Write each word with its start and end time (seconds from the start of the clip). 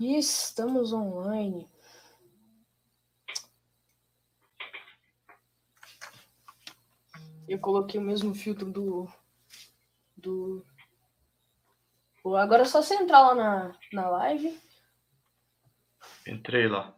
E 0.00 0.18
estamos 0.18 0.92
online. 0.92 1.70
Eu 7.46 7.58
coloquei 7.60 8.00
o 8.00 8.04
mesmo 8.04 8.34
filtro 8.34 8.70
do. 8.70 9.08
do. 10.16 10.66
Agora 12.36 12.62
é 12.62 12.64
só 12.64 12.82
você 12.82 12.94
entrar 12.94 13.20
lá 13.20 13.34
na, 13.34 13.78
na 13.92 14.08
live. 14.08 14.60
Entrei 16.26 16.66
lá. 16.66 16.94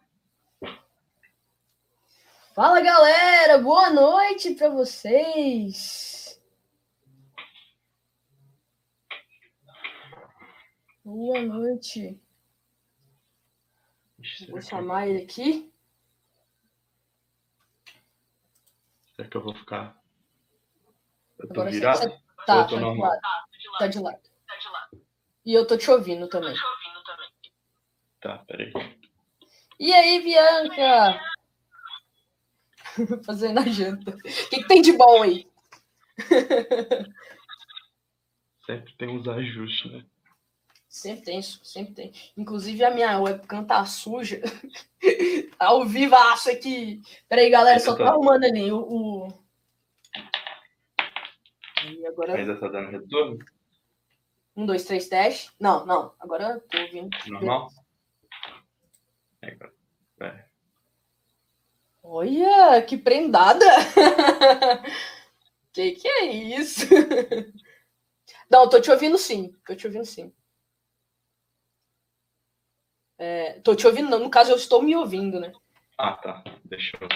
Fala 2.54 2.80
galera, 2.80 3.58
boa 3.58 3.90
noite 3.90 4.54
para 4.54 4.70
vocês. 4.70 6.25
Boa 11.06 11.40
noite. 11.40 12.20
Vou 14.50 14.60
chamar 14.60 15.06
ele 15.06 15.22
aqui. 15.22 15.72
Será 19.14 19.28
que 19.28 19.36
eu 19.36 19.40
vou 19.44 19.54
ficar? 19.54 20.02
Eu 21.38 21.46
tô 21.46 21.52
Agora 21.54 21.70
você- 21.70 21.76
virado? 21.78 21.98
você- 22.00 22.08
Tá, 22.44 22.56
eu 22.56 22.62
tô 22.64 22.70
tá 22.70 22.74
de 22.74 22.80
normal? 22.80 23.10
lado. 23.10 23.20
Tá 23.78 23.86
de 23.86 23.98
lado. 24.00 24.20
E 25.44 25.54
eu 25.54 25.64
tô 25.64 25.78
te 25.78 25.88
ouvindo 25.92 26.28
também. 26.28 26.56
Tá, 28.20 28.38
peraí. 28.38 28.72
E 29.78 29.92
aí, 29.94 30.20
Bianca? 30.24 31.20
Fazendo 33.24 33.60
a 33.60 33.62
janta. 33.68 34.10
O 34.10 34.18
que, 34.22 34.58
que 34.60 34.66
tem 34.66 34.82
de 34.82 34.92
bom 34.92 35.22
aí? 35.22 35.48
Sempre 38.66 38.92
tem 38.96 39.08
uns 39.08 39.28
ajustes, 39.28 39.92
né? 39.92 40.04
Sempre 40.96 41.24
tem, 41.26 41.38
isso, 41.38 41.60
sempre 41.62 41.92
tem. 41.92 42.12
Inclusive 42.38 42.82
a 42.82 42.90
minha 42.90 43.20
webcam 43.20 43.66
tá 43.66 43.84
suja. 43.84 44.40
Ao 45.58 45.84
vivaço 45.84 46.50
aqui. 46.50 47.02
Peraí, 47.28 47.50
galera, 47.50 47.78
só 47.78 47.94
tô 47.94 48.02
arrumando 48.02 48.44
ali 48.44 48.72
o. 48.72 48.78
o... 48.78 49.28
E 51.84 52.06
agora. 52.06 52.34
Ainda 52.34 52.58
tá 52.58 52.68
dando 52.68 52.92
retorno? 52.92 53.38
Um, 54.56 54.64
dois, 54.64 54.86
três, 54.86 55.06
teste. 55.06 55.52
Não, 55.60 55.84
não. 55.84 56.14
Agora 56.18 56.54
eu 56.54 56.60
tô 56.60 56.78
ouvindo. 56.78 57.10
Normal? 57.26 57.68
É. 59.42 60.46
Olha, 62.02 62.80
que 62.80 62.96
prendada! 62.96 63.66
que 65.74 65.92
que 65.92 66.08
é 66.08 66.24
isso? 66.24 66.86
Não, 68.48 68.68
tô 68.68 68.80
te 68.80 68.90
ouvindo 68.90 69.18
sim. 69.18 69.52
Tô 69.66 69.74
te 69.74 69.86
ouvindo 69.86 70.06
sim. 70.06 70.32
É, 73.18 73.60
tô 73.60 73.74
te 73.74 73.86
ouvindo, 73.86 74.10
não. 74.10 74.18
No 74.18 74.30
caso, 74.30 74.52
eu 74.52 74.56
estou 74.56 74.82
me 74.82 74.94
ouvindo, 74.94 75.40
né? 75.40 75.52
Ah, 75.98 76.12
tá. 76.12 76.44
Deixa 76.64 76.96
eu 77.00 77.08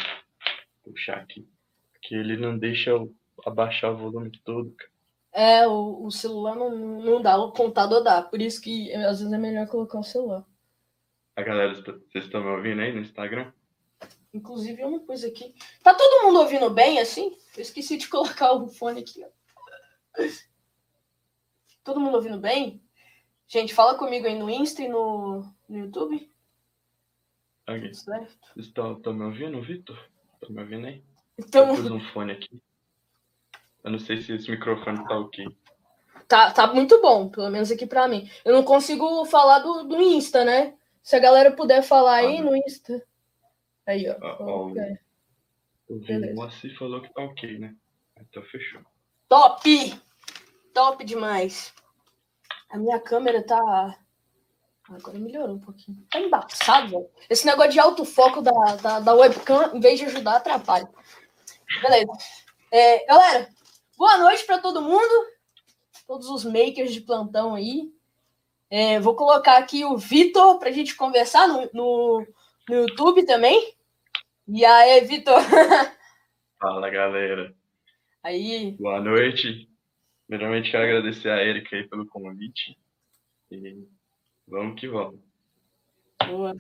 puxar 0.83 1.19
aqui. 1.19 1.47
Porque 1.93 2.15
ele 2.15 2.37
não 2.37 2.59
deixa 2.59 2.91
eu 2.91 3.15
abaixar 3.45 3.93
o 3.93 3.97
volume 3.97 4.31
todo, 4.45 4.71
cara. 4.73 4.91
É, 5.33 5.67
o, 5.67 6.07
o 6.07 6.11
celular 6.11 6.57
não, 6.57 6.71
não 6.71 7.23
dá, 7.23 7.37
o 7.37 7.53
computador 7.53 8.03
dá. 8.03 8.23
Por 8.23 8.41
isso 8.41 8.61
que 8.61 8.91
é, 8.91 9.05
às 9.05 9.21
vezes 9.21 9.33
é 9.33 9.39
melhor 9.39 9.67
colocar 9.69 9.99
o 9.99 10.05
celular. 10.05 10.45
A 11.37 11.43
galera, 11.43 11.75
vocês 11.75 12.25
estão 12.25 12.43
me 12.43 12.51
ouvindo 12.51 12.81
aí 12.81 12.93
no 12.93 13.01
Instagram? 13.01 13.53
Inclusive, 14.33 14.83
não 14.83 15.01
pus 15.01 15.25
aqui. 15.25 15.55
Tá 15.83 15.95
todo 15.95 16.27
mundo 16.27 16.41
ouvindo 16.41 16.71
bem 16.71 17.01
assim? 17.01 17.37
Eu 17.57 17.63
esqueci 17.63 17.97
de 17.97 18.09
colocar 18.11 18.53
o 18.53 18.69
fone 18.69 19.01
aqui. 19.01 19.25
Todo 21.85 22.01
mundo 22.01 22.17
ouvindo 22.17 22.39
bem? 22.39 22.83
Gente, 23.51 23.75
fala 23.75 23.97
comigo 23.97 24.29
aí 24.29 24.39
no 24.39 24.49
Insta 24.49 24.81
e 24.81 24.89
no, 24.89 25.41
no 25.69 25.79
YouTube. 25.79 26.31
Aqui. 27.67 27.93
Certo? 27.93 28.39
Estão 28.57 28.93
estão 28.93 29.13
me 29.13 29.25
ouvindo, 29.25 29.61
Vitor? 29.61 29.99
Estão 30.35 30.55
me 30.55 30.63
ouvindo 30.63 30.87
aí? 30.87 31.03
Então, 31.37 31.69
Eu 31.71 31.75
pus 31.75 31.91
um 31.91 32.01
fone 32.13 32.31
aqui. 32.31 32.63
Eu 33.83 33.91
não 33.91 33.99
sei 33.99 34.23
se 34.23 34.33
esse 34.33 34.49
microfone 34.49 35.03
tá 35.05 35.19
ok. 35.19 35.45
tá, 36.29 36.53
tá 36.53 36.73
muito 36.73 37.03
bom, 37.03 37.29
pelo 37.29 37.51
menos 37.51 37.73
aqui 37.73 37.87
pra 37.87 38.07
mim. 38.07 38.31
Eu 38.45 38.53
não 38.53 38.63
consigo 38.63 39.25
falar 39.25 39.59
do, 39.59 39.83
do 39.83 40.01
Insta, 40.01 40.45
né? 40.45 40.77
Se 41.03 41.17
a 41.17 41.21
galera 41.21 41.51
puder 41.51 41.83
falar 41.83 42.17
aí 42.19 42.39
Ah, 42.39 42.43
no 42.45 42.55
Insta. 42.55 43.05
Aí, 43.85 44.09
ó. 44.09 44.13
Ah, 44.23 44.35
ó, 44.35 44.37
coloca. 44.37 45.01
O. 45.89 46.35
Moacir 46.37 46.79
falou 46.79 47.03
que 47.03 47.13
tá 47.13 47.23
ok, 47.23 47.59
né? 47.59 47.75
Então 48.21 48.45
fechou. 48.45 48.81
Top! 49.29 49.65
Top 50.73 51.05
demais. 51.05 51.75
A 52.71 52.79
minha 52.79 53.01
câmera 53.01 53.43
tá. 53.43 53.99
Agora 54.89 55.19
melhorou 55.19 55.57
um 55.57 55.61
pouquinho. 55.61 56.05
Tá 56.11 56.21
embaçado, 56.21 56.91
velho. 56.91 57.11
Esse 57.29 57.47
negócio 57.47 57.73
de 57.73 57.81
autofoco 57.81 58.41
da, 58.41 58.77
da, 58.77 59.01
da 59.01 59.15
webcam, 59.15 59.73
em 59.75 59.81
vez 59.81 59.99
de 59.99 60.07
ajudar, 60.07 60.37
atrapalha. 60.37 60.89
Beleza. 61.83 62.13
É, 62.73 63.05
galera, 63.07 63.49
boa 63.97 64.19
noite 64.19 64.45
para 64.45 64.59
todo 64.59 64.83
mundo. 64.83 65.27
Todos 66.07 66.29
os 66.29 66.45
makers 66.45 66.93
de 66.93 67.01
plantão 67.01 67.55
aí. 67.55 67.93
É, 68.69 69.01
vou 69.01 69.15
colocar 69.15 69.59
aqui 69.59 69.85
o 69.85 69.97
Vitor 69.97 70.59
pra 70.59 70.71
gente 70.71 70.95
conversar 70.95 71.49
no, 71.49 71.69
no, 71.73 72.27
no 72.69 72.75
YouTube 72.75 73.25
também. 73.25 73.75
E 74.47 74.65
aí, 74.65 75.01
Vitor? 75.03 75.41
Fala, 76.61 76.91
galera. 76.91 77.55
Aí, 78.23 78.73
Boa 78.73 79.01
noite. 79.01 79.70
Primeiramente, 80.31 80.71
quero 80.71 80.85
agradecer 80.85 81.29
a 81.29 81.43
Erika 81.43 81.75
aí 81.75 81.89
pelo 81.89 82.07
convite. 82.07 82.79
E 83.51 83.85
vamos 84.47 84.79
que 84.79 84.87
vamos. 84.87 85.19
Boa. 86.25 86.55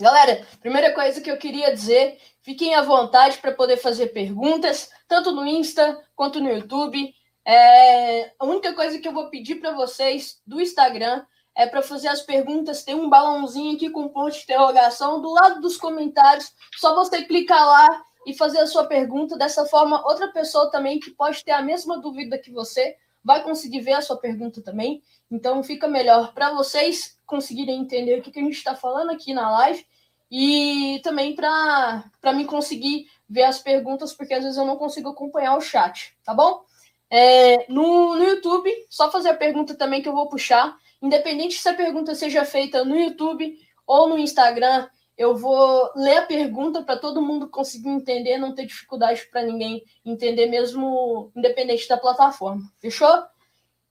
Galera, 0.00 0.44
primeira 0.60 0.92
coisa 0.92 1.20
que 1.20 1.30
eu 1.30 1.38
queria 1.38 1.72
dizer, 1.72 2.18
fiquem 2.42 2.74
à 2.74 2.82
vontade 2.82 3.38
para 3.38 3.52
poder 3.52 3.76
fazer 3.76 4.08
perguntas, 4.08 4.90
tanto 5.06 5.30
no 5.30 5.46
Insta 5.46 6.04
quanto 6.16 6.40
no 6.40 6.50
YouTube. 6.50 7.14
É, 7.46 8.32
a 8.36 8.44
única 8.44 8.74
coisa 8.74 8.98
que 8.98 9.06
eu 9.06 9.12
vou 9.12 9.30
pedir 9.30 9.60
para 9.60 9.70
vocês 9.70 10.42
do 10.44 10.60
Instagram 10.60 11.24
é 11.56 11.68
para 11.68 11.82
fazer 11.82 12.08
as 12.08 12.22
perguntas. 12.22 12.82
Tem 12.82 12.96
um 12.96 13.08
balãozinho 13.08 13.76
aqui 13.76 13.88
com 13.88 14.08
ponto 14.08 14.32
de 14.32 14.42
interrogação 14.42 15.22
do 15.22 15.32
lado 15.32 15.60
dos 15.60 15.76
comentários. 15.76 16.52
Só 16.74 16.92
você 16.96 17.22
clicar 17.24 17.64
lá 17.64 18.04
e 18.26 18.34
fazer 18.34 18.58
a 18.58 18.66
sua 18.66 18.84
pergunta. 18.84 19.36
Dessa 19.36 19.64
forma, 19.66 20.06
outra 20.06 20.28
pessoa 20.28 20.70
também 20.70 21.00
que 21.00 21.10
pode 21.10 21.44
ter 21.44 21.52
a 21.52 21.62
mesma 21.62 21.98
dúvida 21.98 22.38
que 22.38 22.50
você 22.50 22.96
vai 23.22 23.42
conseguir 23.42 23.80
ver 23.80 23.94
a 23.94 24.02
sua 24.02 24.16
pergunta 24.16 24.62
também. 24.62 25.02
Então 25.30 25.62
fica 25.62 25.86
melhor 25.86 26.32
para 26.32 26.52
vocês 26.52 27.18
conseguirem 27.26 27.80
entender 27.80 28.18
o 28.18 28.22
que, 28.22 28.30
que 28.30 28.40
a 28.40 28.42
gente 28.42 28.56
está 28.56 28.74
falando 28.74 29.10
aqui 29.10 29.32
na 29.32 29.50
live 29.50 29.86
e 30.30 31.00
também 31.02 31.34
para 31.34 32.32
mim 32.34 32.46
conseguir 32.46 33.06
ver 33.28 33.44
as 33.44 33.58
perguntas, 33.58 34.12
porque 34.12 34.34
às 34.34 34.42
vezes 34.42 34.58
eu 34.58 34.64
não 34.64 34.76
consigo 34.76 35.08
acompanhar 35.08 35.56
o 35.56 35.60
chat, 35.60 36.14
tá 36.24 36.34
bom? 36.34 36.64
É, 37.08 37.66
no, 37.68 38.14
no 38.14 38.24
YouTube, 38.24 38.70
só 38.88 39.10
fazer 39.10 39.30
a 39.30 39.36
pergunta 39.36 39.74
também 39.74 40.00
que 40.00 40.08
eu 40.08 40.12
vou 40.12 40.28
puxar. 40.28 40.76
Independente 41.02 41.54
se 41.54 41.68
a 41.68 41.74
pergunta 41.74 42.14
seja 42.14 42.44
feita 42.44 42.84
no 42.84 42.96
YouTube 42.96 43.58
ou 43.86 44.08
no 44.08 44.18
Instagram, 44.18 44.88
eu 45.20 45.36
vou 45.36 45.92
ler 45.94 46.16
a 46.16 46.26
pergunta 46.26 46.82
para 46.82 46.98
todo 46.98 47.20
mundo 47.20 47.46
conseguir 47.46 47.90
entender, 47.90 48.38
não 48.38 48.54
ter 48.54 48.64
dificuldade 48.64 49.28
para 49.30 49.42
ninguém 49.42 49.84
entender, 50.02 50.46
mesmo 50.46 51.30
independente 51.36 51.86
da 51.86 51.98
plataforma. 51.98 52.62
Fechou? 52.80 53.22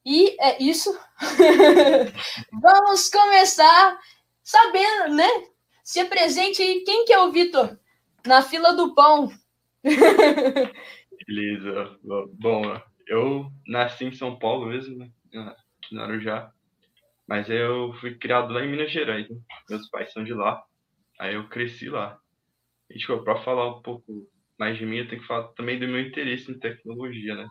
E 0.04 0.36
é 0.42 0.58
isso. 0.60 0.92
Vamos 2.52 3.12
começar 3.12 4.00
sabendo, 4.42 5.14
né? 5.14 5.28
Se 5.84 6.00
apresente 6.00 6.64
aí, 6.64 6.84
quem 6.84 7.06
que 7.06 7.14
é 7.14 7.20
o 7.20 7.32
Vitor? 7.32 7.78
Na 8.26 8.42
fila 8.42 8.74
do 8.74 8.96
pão. 8.96 9.32
Beleza. 11.28 11.96
Bom, 12.40 12.64
eu 13.08 13.52
nasci 13.68 14.06
em 14.06 14.12
São 14.14 14.40
Paulo 14.40 14.66
mesmo, 14.66 14.98
né? 14.98 15.12
Aqui 15.36 15.94
no 15.94 16.02
Arujá. 16.02 16.52
Mas 17.28 17.48
eu 17.52 17.94
fui 18.02 18.16
criado 18.16 18.52
lá 18.52 18.66
em 18.66 18.72
Minas 18.72 18.92
Gerais. 18.92 19.30
Né? 19.30 19.38
Meus 19.70 19.88
pais 19.92 20.12
são 20.12 20.24
de 20.24 20.34
lá. 20.34 20.64
Aí 21.20 21.36
eu 21.36 21.50
cresci 21.50 21.90
lá. 21.90 22.18
E, 22.90 22.98
tipo, 22.98 23.22
pra 23.24 23.44
falar 23.44 23.68
um 23.68 23.82
pouco 23.82 24.28
mais 24.58 24.78
de 24.78 24.86
mim, 24.86 24.98
eu 24.98 25.08
tenho 25.08 25.22
que 25.22 25.28
falar 25.28 25.50
também 25.50 25.78
do 25.78 25.88
meu 25.88 26.00
interesse 26.00 26.50
em 26.50 26.58
tecnologia, 26.58 27.36
né? 27.36 27.48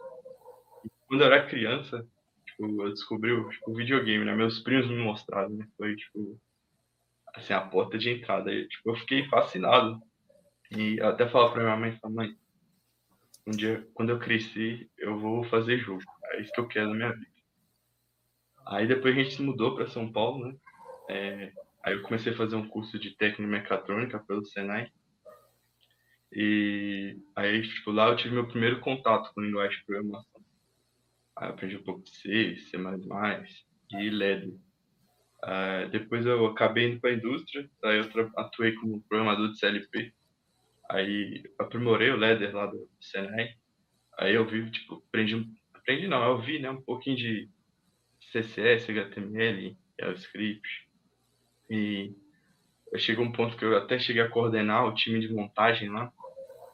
E 0.85 0.89
quando 1.07 1.21
eu 1.21 1.27
era 1.27 1.47
criança, 1.47 2.05
tipo, 2.47 2.83
eu 2.83 2.91
descobri 2.91 3.31
o 3.31 3.49
tipo, 3.51 3.75
videogame, 3.75 4.25
né? 4.25 4.35
Meus 4.35 4.61
primos 4.61 4.89
me 4.89 4.97
mostraram, 4.97 5.51
né? 5.51 5.69
Foi, 5.77 5.95
tipo, 5.95 6.41
assim, 7.35 7.53
a 7.53 7.61
porta 7.61 7.99
de 7.99 8.11
entrada. 8.11 8.51
Aí, 8.51 8.67
tipo, 8.67 8.91
eu 8.91 8.97
fiquei 8.97 9.29
fascinado. 9.29 10.01
E 10.71 11.01
até 11.01 11.29
falava 11.29 11.53
pra 11.53 11.63
minha 11.63 11.77
mãe, 11.77 11.99
falei, 11.99 12.17
mãe, 12.17 12.37
um 13.47 13.51
dia, 13.51 13.87
quando 13.95 14.11
eu 14.11 14.19
crescer, 14.19 14.89
eu 14.99 15.19
vou 15.19 15.45
fazer 15.45 15.79
jogo. 15.79 16.03
É 16.33 16.41
isso 16.43 16.53
que 16.53 16.61
eu 16.61 16.69
quero 16.69 16.89
na 16.89 16.95
minha 16.95 17.13
vida. 17.13 17.39
Aí 18.67 18.87
depois 18.87 19.17
a 19.17 19.23
gente 19.23 19.35
se 19.35 19.43
mudou 19.43 19.75
para 19.75 19.89
São 19.89 20.13
Paulo, 20.13 20.47
né? 20.47 20.57
É, 21.09 21.53
aí 21.83 21.95
eu 21.95 22.03
comecei 22.03 22.33
a 22.33 22.37
fazer 22.37 22.57
um 22.57 22.69
curso 22.69 22.99
de 22.99 23.17
tecnomecatrônica 23.17 24.19
pelo 24.21 24.45
Senai. 24.45 24.91
E 26.33 27.17
aí, 27.35 27.63
tipo, 27.63 27.91
lá 27.91 28.09
eu 28.09 28.17
tive 28.17 28.35
meu 28.35 28.47
primeiro 28.47 28.81
contato 28.81 29.33
com 29.33 29.41
linguagem 29.41 29.79
de 29.79 29.87
programação. 29.87 30.41
Aí 31.37 31.49
eu 31.49 31.53
aprendi 31.53 31.77
um 31.77 31.83
pouco 31.83 32.03
de 32.03 32.11
C, 32.11 32.57
C++ 32.57 32.77
e 33.93 34.11
LED. 34.11 34.49
Uh, 35.45 35.89
depois 35.91 36.27
eu 36.27 36.47
acabei 36.47 36.89
indo 36.89 37.01
para 37.01 37.11
a 37.11 37.15
indústria, 37.15 37.71
aí 37.85 37.99
eu 37.99 38.31
atuei 38.37 38.73
como 38.73 39.03
programador 39.09 39.51
de 39.51 39.59
CLP. 39.59 40.13
Aí 40.91 41.45
aprimorei 41.59 42.11
o 42.11 42.17
Ledger 42.17 42.55
lá 42.55 42.67
do 42.67 42.89
Senai. 43.01 43.55
Aí 44.19 44.35
eu 44.35 44.45
vi, 44.47 44.69
tipo, 44.71 45.03
aprendi, 45.09 45.47
aprendi 45.73 46.09
não, 46.09 46.23
eu 46.25 46.41
vi, 46.41 46.59
né, 46.59 46.71
um 46.71 46.83
pouquinho 46.83 47.17
de 47.17 47.49
CSS, 48.33 48.91
HTML, 48.91 49.77
JavaScript. 50.01 50.88
E 51.71 52.15
eu 52.93 52.99
cheguei 52.99 53.25
a 53.25 53.29
um 53.29 53.33
ponto 53.33 53.57
que 53.57 53.65
eu 53.65 53.77
até 53.77 53.99
cheguei 53.99 54.23
a 54.23 54.29
coordenar 54.29 54.87
o 54.87 54.95
time 54.95 55.21
de 55.21 55.33
montagem 55.33 55.91
lá. 55.91 56.13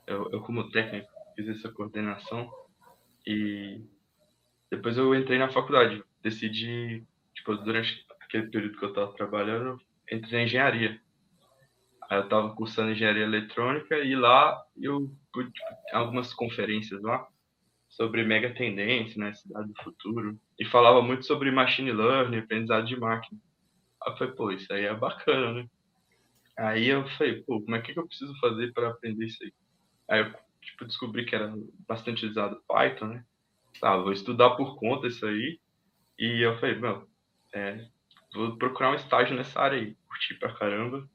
Eu, 0.06 0.30
eu 0.30 0.40
como 0.40 0.70
técnico, 0.70 1.08
fiz 1.34 1.48
essa 1.48 1.70
coordenação. 1.70 2.50
E 3.26 3.80
depois 4.70 4.96
eu 4.96 5.14
entrei 5.14 5.38
na 5.38 5.48
faculdade. 5.48 6.02
Decidi, 6.22 7.04
tipo, 7.34 7.56
durante 7.56 8.04
aquele 8.20 8.48
período 8.48 8.78
que 8.78 8.84
eu 8.84 8.90
estava 8.90 9.12
trabalhando, 9.12 9.80
entrei 10.10 10.38
na 10.38 10.44
engenharia. 10.44 11.00
Aí 12.08 12.18
eu 12.18 12.24
estava 12.24 12.54
cursando 12.54 12.92
engenharia 12.92 13.24
eletrônica 13.24 13.96
e 13.98 14.14
lá 14.14 14.62
eu 14.80 15.10
pude 15.32 15.50
tipo, 15.50 15.66
algumas 15.92 16.34
conferências 16.34 17.00
lá 17.02 17.26
sobre 17.88 18.24
mega 18.24 18.52
tendência, 18.52 19.18
né, 19.18 19.32
cidade 19.32 19.68
do 19.68 19.82
futuro, 19.82 20.38
e 20.58 20.64
falava 20.64 21.00
muito 21.00 21.24
sobre 21.24 21.50
machine 21.50 21.92
learning, 21.92 22.38
aprendizado 22.38 22.86
de 22.86 22.98
máquina. 22.98 23.40
Aí 24.04 24.12
eu 24.12 24.16
falei, 24.16 24.34
pô, 24.34 24.52
isso 24.52 24.72
aí 24.72 24.84
é 24.84 24.94
bacana, 24.94 25.52
né? 25.54 25.68
Aí 26.56 26.88
eu 26.88 27.08
falei, 27.10 27.42
pô, 27.42 27.60
como 27.60 27.74
é 27.74 27.80
que 27.80 27.98
eu 27.98 28.06
preciso 28.06 28.38
fazer 28.38 28.72
para 28.72 28.90
aprender 28.90 29.26
isso 29.26 29.42
aí? 29.42 29.52
Aí 30.08 30.20
eu 30.20 30.44
tipo, 30.64 30.84
descobri 30.84 31.24
que 31.24 31.34
era 31.34 31.52
bastante 31.86 32.26
usado 32.26 32.62
Python, 32.66 33.06
né? 33.06 33.24
Tá, 33.80 33.96
vou 33.96 34.12
estudar 34.12 34.50
por 34.50 34.76
conta 34.76 35.06
isso 35.06 35.26
aí. 35.26 35.58
E 36.18 36.44
eu 36.44 36.58
falei, 36.58 36.76
meu, 36.76 37.08
é, 37.52 37.86
vou 38.32 38.56
procurar 38.56 38.90
um 38.90 38.94
estágio 38.94 39.36
nessa 39.36 39.60
área 39.60 39.78
aí. 39.78 39.96
Curti 40.06 40.34
pra 40.34 40.54
caramba. 40.54 41.08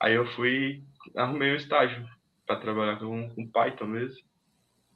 Aí 0.00 0.14
eu 0.14 0.26
fui, 0.32 0.82
arrumei 1.16 1.52
um 1.52 1.56
estágio 1.56 2.06
para 2.46 2.60
trabalhar 2.60 2.98
com, 2.98 3.30
com 3.30 3.50
Python 3.50 3.86
mesmo. 3.86 4.24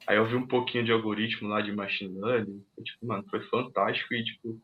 Aí 0.06 0.16
eu 0.16 0.26
vi 0.26 0.34
um 0.34 0.46
pouquinho 0.46 0.84
de 0.84 0.92
algoritmo 0.92 1.48
lá 1.48 1.60
de 1.60 1.72
machine 1.72 2.18
learning. 2.20 2.64
E, 2.78 2.82
tipo, 2.82 3.06
mano, 3.06 3.24
foi 3.30 3.42
fantástico. 3.44 4.14
E, 4.14 4.24
tipo, 4.24 4.60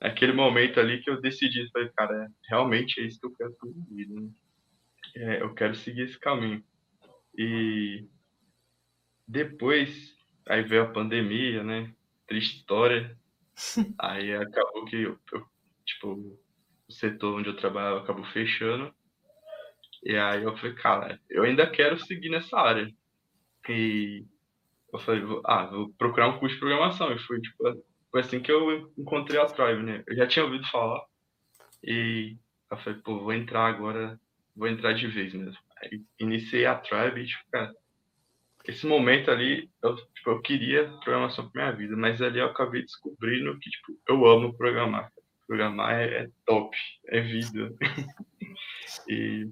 naquele 0.00 0.32
momento 0.32 0.78
ali 0.80 1.02
que 1.02 1.10
eu 1.10 1.20
decidi, 1.20 1.68
falei, 1.70 1.88
cara, 1.96 2.24
é, 2.24 2.28
realmente 2.48 3.00
é 3.00 3.04
isso 3.04 3.20
que 3.20 3.26
eu 3.26 3.34
quero 3.34 3.56
minha 3.62 3.86
vida. 3.90 4.20
Né? 4.20 4.30
É, 5.16 5.42
eu 5.42 5.54
quero 5.54 5.74
seguir 5.74 6.02
esse 6.02 6.18
caminho. 6.18 6.62
E 7.36 8.06
depois, 9.26 10.16
aí 10.48 10.62
veio 10.62 10.82
a 10.82 10.92
pandemia, 10.92 11.62
né? 11.62 11.92
Triste 12.26 12.58
história. 12.58 13.16
Aí 13.98 14.34
acabou 14.34 14.84
que 14.84 14.96
eu, 14.96 15.18
eu, 15.32 15.46
tipo, 15.84 16.38
o 16.88 16.92
setor 16.92 17.38
onde 17.38 17.48
eu 17.48 17.56
trabalhava 17.56 18.00
acabou 18.00 18.24
fechando. 18.26 18.94
E 20.04 20.16
aí 20.16 20.44
eu 20.44 20.56
falei, 20.56 20.74
cara, 20.74 21.20
eu 21.28 21.42
ainda 21.42 21.68
quero 21.68 21.98
seguir 21.98 22.28
nessa 22.28 22.56
área. 22.56 22.88
E 23.68 24.24
eu 24.92 24.98
falei, 25.00 25.22
ah, 25.44 25.66
vou 25.66 25.92
procurar 25.94 26.28
um 26.28 26.38
curso 26.38 26.54
de 26.54 26.60
programação. 26.60 27.12
E 27.12 27.18
foi, 27.18 27.40
tipo, 27.40 27.84
foi 28.10 28.20
assim 28.20 28.40
que 28.40 28.50
eu 28.50 28.92
encontrei 28.96 29.40
a 29.40 29.46
Tribe, 29.46 29.82
né? 29.82 30.02
Eu 30.06 30.16
já 30.16 30.26
tinha 30.26 30.44
ouvido 30.44 30.66
falar. 30.70 31.04
E 31.82 32.36
eu 32.70 32.76
falei, 32.78 33.00
pô, 33.00 33.20
vou 33.20 33.32
entrar 33.32 33.66
agora, 33.66 34.18
vou 34.56 34.68
entrar 34.68 34.92
de 34.92 35.06
vez 35.06 35.32
mesmo. 35.32 35.58
Aí 35.76 36.02
iniciei 36.18 36.66
a 36.66 36.74
Tribe 36.74 37.20
e, 37.20 37.26
tipo, 37.26 37.44
cara, 37.50 37.72
esse 38.64 38.86
momento 38.86 39.30
ali, 39.30 39.70
eu, 39.82 39.96
tipo, 39.96 40.30
eu 40.30 40.42
queria 40.42 40.88
programação 41.02 41.48
para 41.50 41.62
minha 41.62 41.76
vida, 41.76 41.96
mas 41.96 42.20
ali 42.20 42.38
eu 42.38 42.46
acabei 42.46 42.82
descobrindo 42.82 43.58
que, 43.58 43.70
tipo, 43.70 43.98
eu 44.08 44.26
amo 44.26 44.56
programar. 44.56 45.10
Programar 45.46 45.94
é, 45.94 46.24
é 46.24 46.30
top, 46.44 46.76
é 47.06 47.20
vida. 47.20 47.74
e 49.08 49.50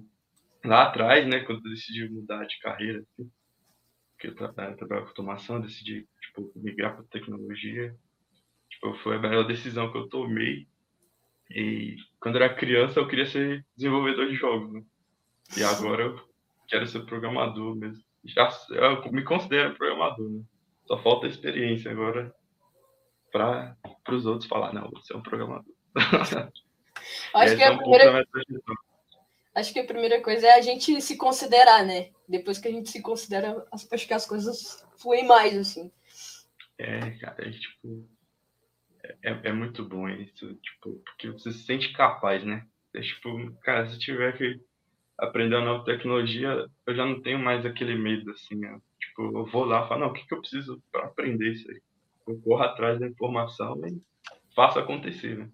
lá 0.63 0.83
atrás, 0.83 1.27
né, 1.27 1.39
quando 1.41 1.65
eu 1.65 1.71
decidi 1.71 2.07
mudar 2.09 2.45
de 2.45 2.59
carreira, 2.59 2.99
assim, 2.99 3.31
porque 4.11 4.27
eu 4.27 4.35
trabalhava 4.35 4.77
com 4.77 4.93
automação, 4.93 5.61
decidi, 5.61 6.07
tipo, 6.21 6.51
migrar 6.55 6.95
para 6.95 7.05
tecnologia, 7.05 7.95
tipo, 8.79 8.93
foi 9.03 9.15
a 9.17 9.19
melhor 9.19 9.45
decisão 9.45 9.91
que 9.91 9.97
eu 9.97 10.07
tomei. 10.07 10.67
E 11.49 11.95
quando 12.19 12.35
eu 12.35 12.43
era 12.43 12.53
criança, 12.53 12.99
eu 12.99 13.07
queria 13.07 13.25
ser 13.25 13.65
desenvolvedor 13.75 14.27
de 14.27 14.35
jogos, 14.35 14.73
né? 14.73 14.81
E 15.57 15.63
agora 15.63 16.03
eu 16.03 16.19
quero 16.67 16.85
ser 16.87 17.05
programador 17.05 17.75
mesmo 17.75 18.07
já 18.27 18.49
eu 18.69 19.11
me 19.11 19.23
considero 19.23 19.75
programador, 19.75 20.29
né? 20.29 20.43
Só 20.85 21.01
falta 21.01 21.27
experiência 21.27 21.91
agora 21.91 22.33
para 23.31 23.75
os 24.09 24.25
outros 24.25 24.49
falar, 24.49 24.73
não, 24.73 24.89
você 24.89 25.13
é 25.13 25.17
um 25.17 25.21
programador. 25.21 25.73
Acho 27.33 27.55
que, 27.55 27.63
a 27.63 27.77
primeira... 27.77 28.27
acho 29.53 29.73
que 29.73 29.79
a 29.79 29.85
primeira 29.85 30.21
coisa 30.21 30.47
é 30.47 30.55
a 30.55 30.61
gente 30.61 30.99
se 30.99 31.15
considerar, 31.15 31.85
né? 31.85 32.09
Depois 32.27 32.57
que 32.57 32.67
a 32.67 32.71
gente 32.71 32.89
se 32.89 33.01
considera, 33.01 33.65
acho 33.71 34.07
que 34.07 34.13
as 34.13 34.25
coisas 34.25 34.83
fluem 34.97 35.25
mais, 35.25 35.55
assim. 35.55 35.91
É, 36.77 37.11
cara, 37.11 37.47
é 37.47 37.51
tipo. 37.51 38.09
É, 39.23 39.49
é 39.49 39.53
muito 39.53 39.83
bom 39.83 40.07
isso, 40.09 40.53
tipo, 40.55 41.01
porque 41.05 41.31
você 41.31 41.51
se 41.51 41.63
sente 41.63 41.93
capaz, 41.93 42.43
né? 42.43 42.65
É 42.93 43.01
tipo, 43.01 43.29
cara, 43.61 43.87
se 43.87 43.99
tiver 43.99 44.37
que 44.37 44.59
aprender 45.17 45.55
uma 45.55 45.65
nova 45.65 45.85
tecnologia, 45.85 46.67
eu 46.85 46.95
já 46.95 47.05
não 47.05 47.21
tenho 47.21 47.39
mais 47.39 47.65
aquele 47.65 47.95
medo, 47.95 48.31
assim, 48.31 48.55
né? 48.55 48.79
tipo, 49.17 49.37
eu 49.37 49.45
vou 49.45 49.65
lá 49.65 49.85
e 49.85 49.87
falo, 49.87 50.01
não, 50.01 50.07
o 50.07 50.13
que, 50.13 50.25
que 50.25 50.33
eu 50.33 50.39
preciso 50.39 50.81
para 50.91 51.05
aprender 51.05 51.51
isso 51.51 51.69
aí? 51.69 51.81
Eu 52.27 52.39
corro 52.41 52.63
atrás 52.63 52.99
da 52.99 53.07
informação 53.07 53.79
e 53.85 54.01
faço 54.55 54.79
acontecer, 54.79 55.37
né? 55.37 55.49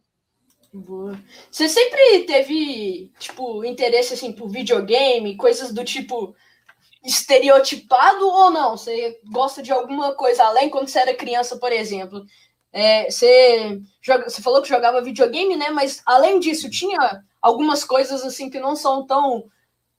Boa. 0.74 1.20
Você 1.52 1.70
sempre 1.70 2.24
teve, 2.26 3.12
tipo, 3.20 3.64
interesse, 3.64 4.16
assim, 4.16 4.34
por 4.34 4.50
videogame, 4.50 5.38
coisas 5.38 5.72
do 5.72 5.84
tipo 5.84 6.36
estereotipado 7.06 8.26
ou 8.26 8.50
não? 8.50 8.76
Você 8.76 9.20
gosta 9.32 9.62
de 9.62 9.72
alguma 9.72 10.16
coisa 10.16 10.44
além 10.44 10.70
quando 10.70 10.88
você 10.88 11.00
era 11.00 11.16
criança, 11.16 11.58
por 11.60 11.72
exemplo? 11.72 12.26
É, 12.74 13.10
você, 13.10 13.80
joga, 14.02 14.28
você 14.28 14.42
falou 14.42 14.62
que 14.62 14.68
jogava 14.68 15.02
videogame, 15.02 15.56
né? 15.56 15.70
Mas 15.70 16.02
além 16.06 16.40
disso, 16.40 16.70
tinha 16.70 17.24
algumas 17.40 17.86
coisas 17.86 18.24
assim 18.24 18.50
que 18.50 18.60
não 18.60 18.76
são 18.76 19.06
tão 19.06 19.48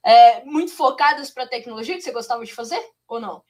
é, 0.04 0.44
muito 0.44 0.72
focadas 0.72 1.30
para 1.30 1.46
tecnologia 1.46 1.94
que 1.94 2.02
você 2.02 2.10
gostava 2.10 2.44
de 2.44 2.52
fazer 2.52 2.80
ou 3.06 3.20
não? 3.20 3.42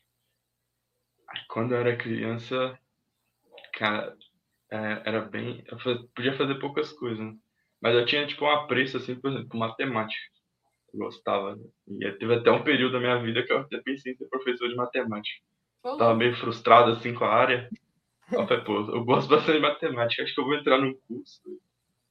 Quando 1.49 1.75
eu 1.75 1.81
era 1.81 1.97
criança, 1.97 2.79
cara, 3.73 4.15
é, 4.71 5.03
era 5.07 5.21
bem, 5.23 5.65
eu 5.67 5.79
podia 6.15 6.37
fazer 6.37 6.55
poucas 6.57 6.93
coisas, 6.93 7.19
né? 7.19 7.35
mas 7.81 7.95
eu 7.95 8.07
tinha 8.07 8.27
tipo 8.27 8.45
um 8.45 8.51
apreço 8.51 8.99
assim, 8.99 9.15
por 9.15 9.31
exemplo, 9.33 9.59
matemática. 9.59 10.23
Eu 10.93 11.01
gostava. 11.01 11.59
E 11.89 12.13
teve 12.13 12.35
até 12.35 12.51
um 12.51 12.63
período 12.63 12.93
da 12.93 13.01
minha 13.01 13.21
vida 13.21 13.43
que 13.43 13.53
eu 13.53 13.59
até 13.59 13.79
pensei 13.79 14.13
em 14.13 14.17
ser 14.17 14.29
professor 14.29 14.69
de 14.69 14.77
matemática. 14.77 15.43
Tava 15.83 16.15
meio 16.15 16.35
frustrado 16.37 16.93
assim 16.93 17.13
com 17.13 17.25
a 17.25 17.35
área. 17.35 17.69
Eu 18.33 18.47
falei, 18.47 18.65
pô, 18.65 18.79
eu 18.91 19.05
gosto 19.05 19.29
bastante 19.29 19.57
de 19.57 19.61
matemática, 19.63 20.23
acho 20.23 20.35
que 20.35 20.41
eu 20.41 20.45
vou 20.45 20.55
entrar 20.55 20.79
num 20.79 20.95
curso 21.07 21.43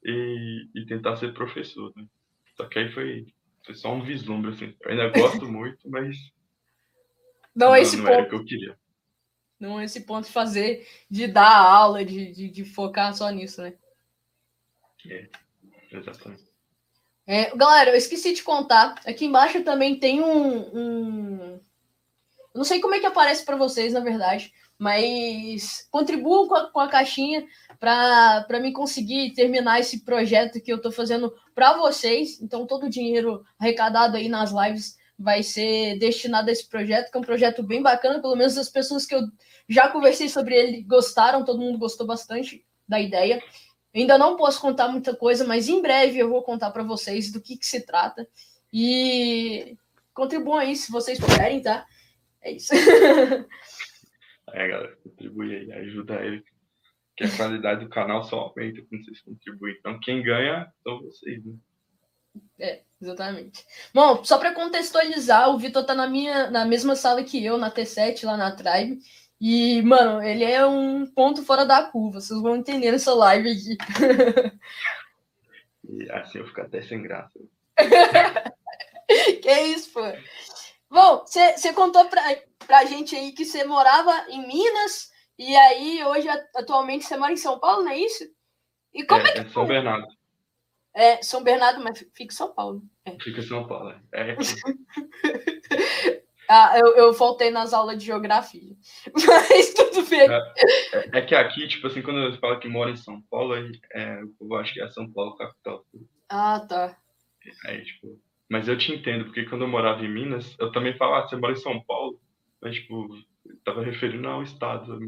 e, 0.04 0.68
e 0.76 0.86
tentar 0.86 1.16
ser 1.16 1.34
professor, 1.34 1.92
né? 1.96 2.06
Só 2.56 2.68
que 2.68 2.80
aí 2.80 2.92
foi, 2.92 3.26
foi 3.66 3.76
só 3.76 3.92
um 3.92 4.04
vislumbre, 4.04 4.52
assim. 4.52 4.76
Eu 4.82 4.92
ainda 4.92 5.10
gosto 5.10 5.46
muito, 5.50 5.90
mas 5.90 6.16
não, 7.56 7.68
não, 7.68 7.76
esse 7.76 7.98
não 7.98 8.06
ponto, 8.06 8.14
era 8.14 8.24
o 8.24 8.30
que 8.30 8.36
eu 8.36 8.46
queria. 8.46 8.78
Não 9.60 9.80
é 9.80 9.86
esse 9.86 10.02
ponto 10.02 10.26
de 10.26 10.34
fazer, 10.34 10.88
de 11.10 11.28
dar 11.28 11.56
aula, 11.56 12.04
de, 12.04 12.32
de, 12.32 12.50
de 12.50 12.66
focar 12.66 13.16
só 13.16 13.30
nisso, 13.30 13.62
né? 13.62 13.74
É, 15.08 15.30
exatamente. 15.92 16.44
É, 17.26 17.56
galera, 17.56 17.92
eu 17.92 17.96
esqueci 17.96 18.34
de 18.34 18.44
contar. 18.44 18.96
Aqui 19.06 19.26
embaixo 19.26 19.64
também 19.64 20.00
tem 20.00 20.22
um, 20.22 20.78
um... 20.78 21.62
não 22.54 22.64
sei 22.64 22.82
como 22.82 22.96
é 22.96 23.00
que 23.00 23.06
aparece 23.06 23.46
para 23.46 23.56
vocês, 23.56 23.94
na 23.94 24.02
verdade, 24.02 24.54
mas 24.78 25.88
contribuam 25.90 26.48
com 26.48 26.56
a, 26.56 26.72
com 26.72 26.80
a 26.80 26.88
caixinha 26.88 27.46
para 27.80 28.60
me 28.62 28.72
conseguir 28.72 29.34
terminar 29.34 29.80
esse 29.80 30.04
projeto 30.04 30.62
que 30.62 30.72
eu 30.72 30.78
estou 30.78 30.92
fazendo 30.92 31.34
para 31.54 31.78
vocês. 31.78 32.42
Então, 32.42 32.66
todo 32.66 32.86
o 32.86 32.90
dinheiro 32.90 33.46
arrecadado 33.60 34.18
aí 34.18 34.28
nas 34.28 34.52
lives 34.52 34.98
vai 35.18 35.44
ser 35.44 35.98
destinado 36.00 36.50
a 36.50 36.52
esse 36.52 36.68
projeto, 36.68 37.12
que 37.12 37.18
é 37.18 37.20
um 37.20 37.24
projeto 37.24 37.64
bem 37.64 37.82
bacana. 37.82 38.22
Pelo 38.22 38.36
menos 38.36 38.58
as 38.58 38.70
pessoas 38.70 39.06
que 39.06 39.16
eu 39.16 39.22
já 39.68 39.88
conversei 39.88 40.28
sobre 40.28 40.56
ele 40.56 40.82
gostaram, 40.84 41.46
todo 41.46 41.62
mundo 41.62 41.78
gostou 41.78 42.06
bastante 42.06 42.66
da 42.88 43.00
ideia. 43.00 43.42
ainda 43.94 44.18
não 44.18 44.36
posso 44.36 44.60
contar 44.60 44.88
muita 44.88 45.16
coisa, 45.16 45.46
mas 45.46 45.70
em 45.70 45.82
breve 45.82 46.20
eu 46.20 46.30
vou 46.30 46.42
contar 46.42 46.72
para 46.72 46.84
vocês 46.84 47.32
do 47.32 47.42
que, 47.42 47.58
que 47.58 47.66
se 47.66 47.82
trata. 47.82 48.28
E 48.72 49.78
contribuam 50.14 50.58
aí 50.58 50.76
se 50.76 50.92
vocês 50.92 51.20
puderem, 51.20 51.62
tá? 51.62 51.86
É 52.42 52.52
isso. 52.52 52.74
É, 54.54 54.68
galera, 54.68 54.96
contribui 55.04 55.56
aí, 55.56 55.72
ajuda 55.74 56.24
ele. 56.24 56.44
Que 57.18 57.26
a 57.26 57.36
qualidade 57.36 57.84
do 57.84 57.90
canal 57.90 58.24
só 58.24 58.40
aumenta 58.40 58.82
quando 58.90 59.04
vocês 59.06 59.22
contribuem. 59.22 59.76
Então, 59.80 60.00
quem 60.00 60.24
ganha 60.24 60.72
são 60.84 61.02
vocês, 61.02 61.44
né? 61.46 61.54
É, 62.60 62.82
exatamente. 63.00 63.64
Bom, 63.94 64.24
só 64.24 64.40
para 64.40 64.54
contextualizar, 64.54 65.50
o 65.50 65.58
Vitor 65.60 65.86
tá 65.86 65.94
na 65.94 66.08
minha 66.08 66.50
na 66.50 66.66
mesma 66.66 66.96
sala 66.96 67.24
que 67.24 67.44
eu, 67.44 67.58
na 67.58 67.70
T7, 67.72 68.26
lá 68.26 68.36
na 68.36 68.56
Tribe. 68.56 69.00
E, 69.40 69.82
mano, 69.82 70.24
ele 70.24 70.44
é 70.44 70.66
um 70.66 71.06
ponto 71.06 71.44
fora 71.44 71.66
da 71.66 71.84
curva. 71.84 72.22
Vocês 72.22 72.42
vão 72.42 72.56
entender 72.56 72.92
nessa 72.92 73.14
live 73.14 73.50
aqui. 73.50 73.78
E 75.90 76.10
assim 76.12 76.40
eu 76.40 76.48
fico 76.48 76.62
até 76.62 76.82
sem 76.82 77.02
graça. 77.02 77.40
que 79.42 79.52
isso, 79.52 79.92
pô. 79.92 80.02
Bom, 80.94 81.26
você 81.26 81.74
contou 81.74 82.08
pra, 82.08 82.22
pra 82.68 82.86
gente 82.86 83.16
aí 83.16 83.32
que 83.32 83.44
você 83.44 83.64
morava 83.64 84.12
em 84.30 84.46
Minas 84.48 85.10
e 85.40 85.56
aí 85.56 86.06
hoje 86.06 86.30
atualmente 86.56 87.04
você 87.04 87.18
mora 87.18 87.34
em 87.34 87.38
São 87.38 87.60
Paulo, 87.60 87.84
não 87.84 87.92
é 87.92 87.98
isso? 87.98 88.24
E 88.94 89.04
como 89.04 89.26
é, 89.26 89.30
é 89.32 89.34
que. 89.34 89.40
É 89.40 89.50
São 89.50 89.66
Bernardo. 89.66 90.08
É, 90.94 91.20
São 91.24 91.44
Bernardo, 91.44 91.84
mas 91.84 91.98
fica 91.98 92.26
em 92.26 92.30
São 92.30 92.54
Paulo. 92.54 92.84
É. 93.06 93.12
Fica 93.20 93.40
em 93.40 93.48
São 93.48 93.66
Paulo, 93.66 93.90
é. 93.90 94.02
é. 94.12 94.38
ah, 96.48 96.78
eu, 96.78 96.96
eu 96.96 97.14
faltei 97.16 97.50
nas 97.50 97.74
aulas 97.74 97.98
de 97.98 98.06
geografia. 98.06 98.76
Mas 99.28 99.74
tudo 99.74 100.08
bem. 100.08 100.30
É, 100.30 100.54
é, 100.94 101.18
é 101.18 101.22
que 101.24 101.34
aqui, 101.34 101.68
tipo 101.68 101.88
assim, 101.88 102.04
quando 102.04 102.20
eu 102.20 102.38
falo 102.38 102.60
que 102.60 102.68
moro 102.68 102.92
em 102.92 102.98
São 102.98 103.20
Paulo, 103.32 103.56
é, 103.56 104.22
eu 104.40 104.56
acho 104.58 104.72
que 104.72 104.82
é 104.84 104.88
São 104.92 105.12
Paulo 105.12 105.36
capital. 105.36 105.84
Ah, 106.30 106.60
tá. 106.60 106.96
Aí, 107.66 107.84
tipo. 107.84 108.22
Mas 108.54 108.68
eu 108.68 108.78
te 108.78 108.94
entendo, 108.94 109.26
porque 109.26 109.46
quando 109.46 109.64
eu 109.64 109.68
morava 109.68 110.06
em 110.06 110.14
Minas, 110.14 110.56
eu 110.60 110.72
também 110.72 110.96
falava, 110.96 111.26
ah, 111.26 111.28
você 111.28 111.36
mora 111.36 111.54
em 111.54 111.56
São 111.56 111.84
Paulo? 111.84 112.22
Mas, 112.62 112.76
tipo, 112.76 113.10
tava 113.66 113.82
referindo 113.82 114.28
ao 114.28 114.44
estado. 114.44 115.00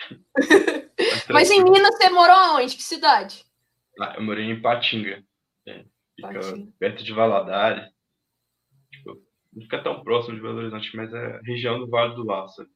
Mas 1.30 1.48
em 1.48 1.62
Minas 1.62 1.96
você 1.96 2.10
morou 2.10 2.56
onde? 2.56 2.74
Que 2.74 2.82
cidade? 2.82 3.44
Ah, 4.00 4.14
eu 4.16 4.22
morei 4.24 4.46
em 4.46 4.60
Patinga. 4.60 5.22
É, 5.64 5.84
fica 6.16 6.40
Patinga. 6.40 6.72
perto 6.76 7.04
de 7.04 7.12
Valadares. 7.12 7.88
Tipo, 8.90 9.22
não 9.52 9.62
fica 9.62 9.80
tão 9.80 10.02
próximo 10.02 10.34
de 10.34 10.42
Belo 10.42 10.58
Horizonte, 10.58 10.96
mas 10.96 11.14
é 11.14 11.40
região 11.44 11.78
do 11.78 11.86
Vale 11.86 12.16
do 12.16 12.26
Laço. 12.26 12.66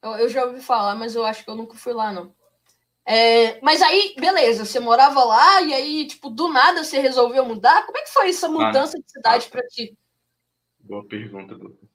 Eu, 0.00 0.10
eu 0.12 0.28
já 0.28 0.44
ouvi 0.44 0.60
falar, 0.60 0.94
mas 0.94 1.16
eu 1.16 1.24
acho 1.24 1.44
que 1.44 1.50
eu 1.50 1.56
nunca 1.56 1.74
fui 1.74 1.92
lá, 1.92 2.12
não. 2.12 2.32
É, 3.04 3.60
mas 3.60 3.82
aí, 3.82 4.14
beleza, 4.18 4.64
você 4.64 4.78
morava 4.78 5.24
lá 5.24 5.60
e 5.62 5.74
aí, 5.74 6.06
tipo, 6.06 6.30
do 6.30 6.48
nada 6.48 6.84
você 6.84 7.00
resolveu 7.00 7.44
mudar? 7.44 7.84
Como 7.84 7.98
é 7.98 8.02
que 8.02 8.12
foi 8.12 8.28
essa 8.28 8.48
mudança 8.48 8.98
de 8.98 9.10
cidade 9.10 9.48
para 9.48 9.66
ti? 9.66 9.96
Boa 10.78 11.06
pergunta, 11.06 11.56
doutor. 11.56 11.88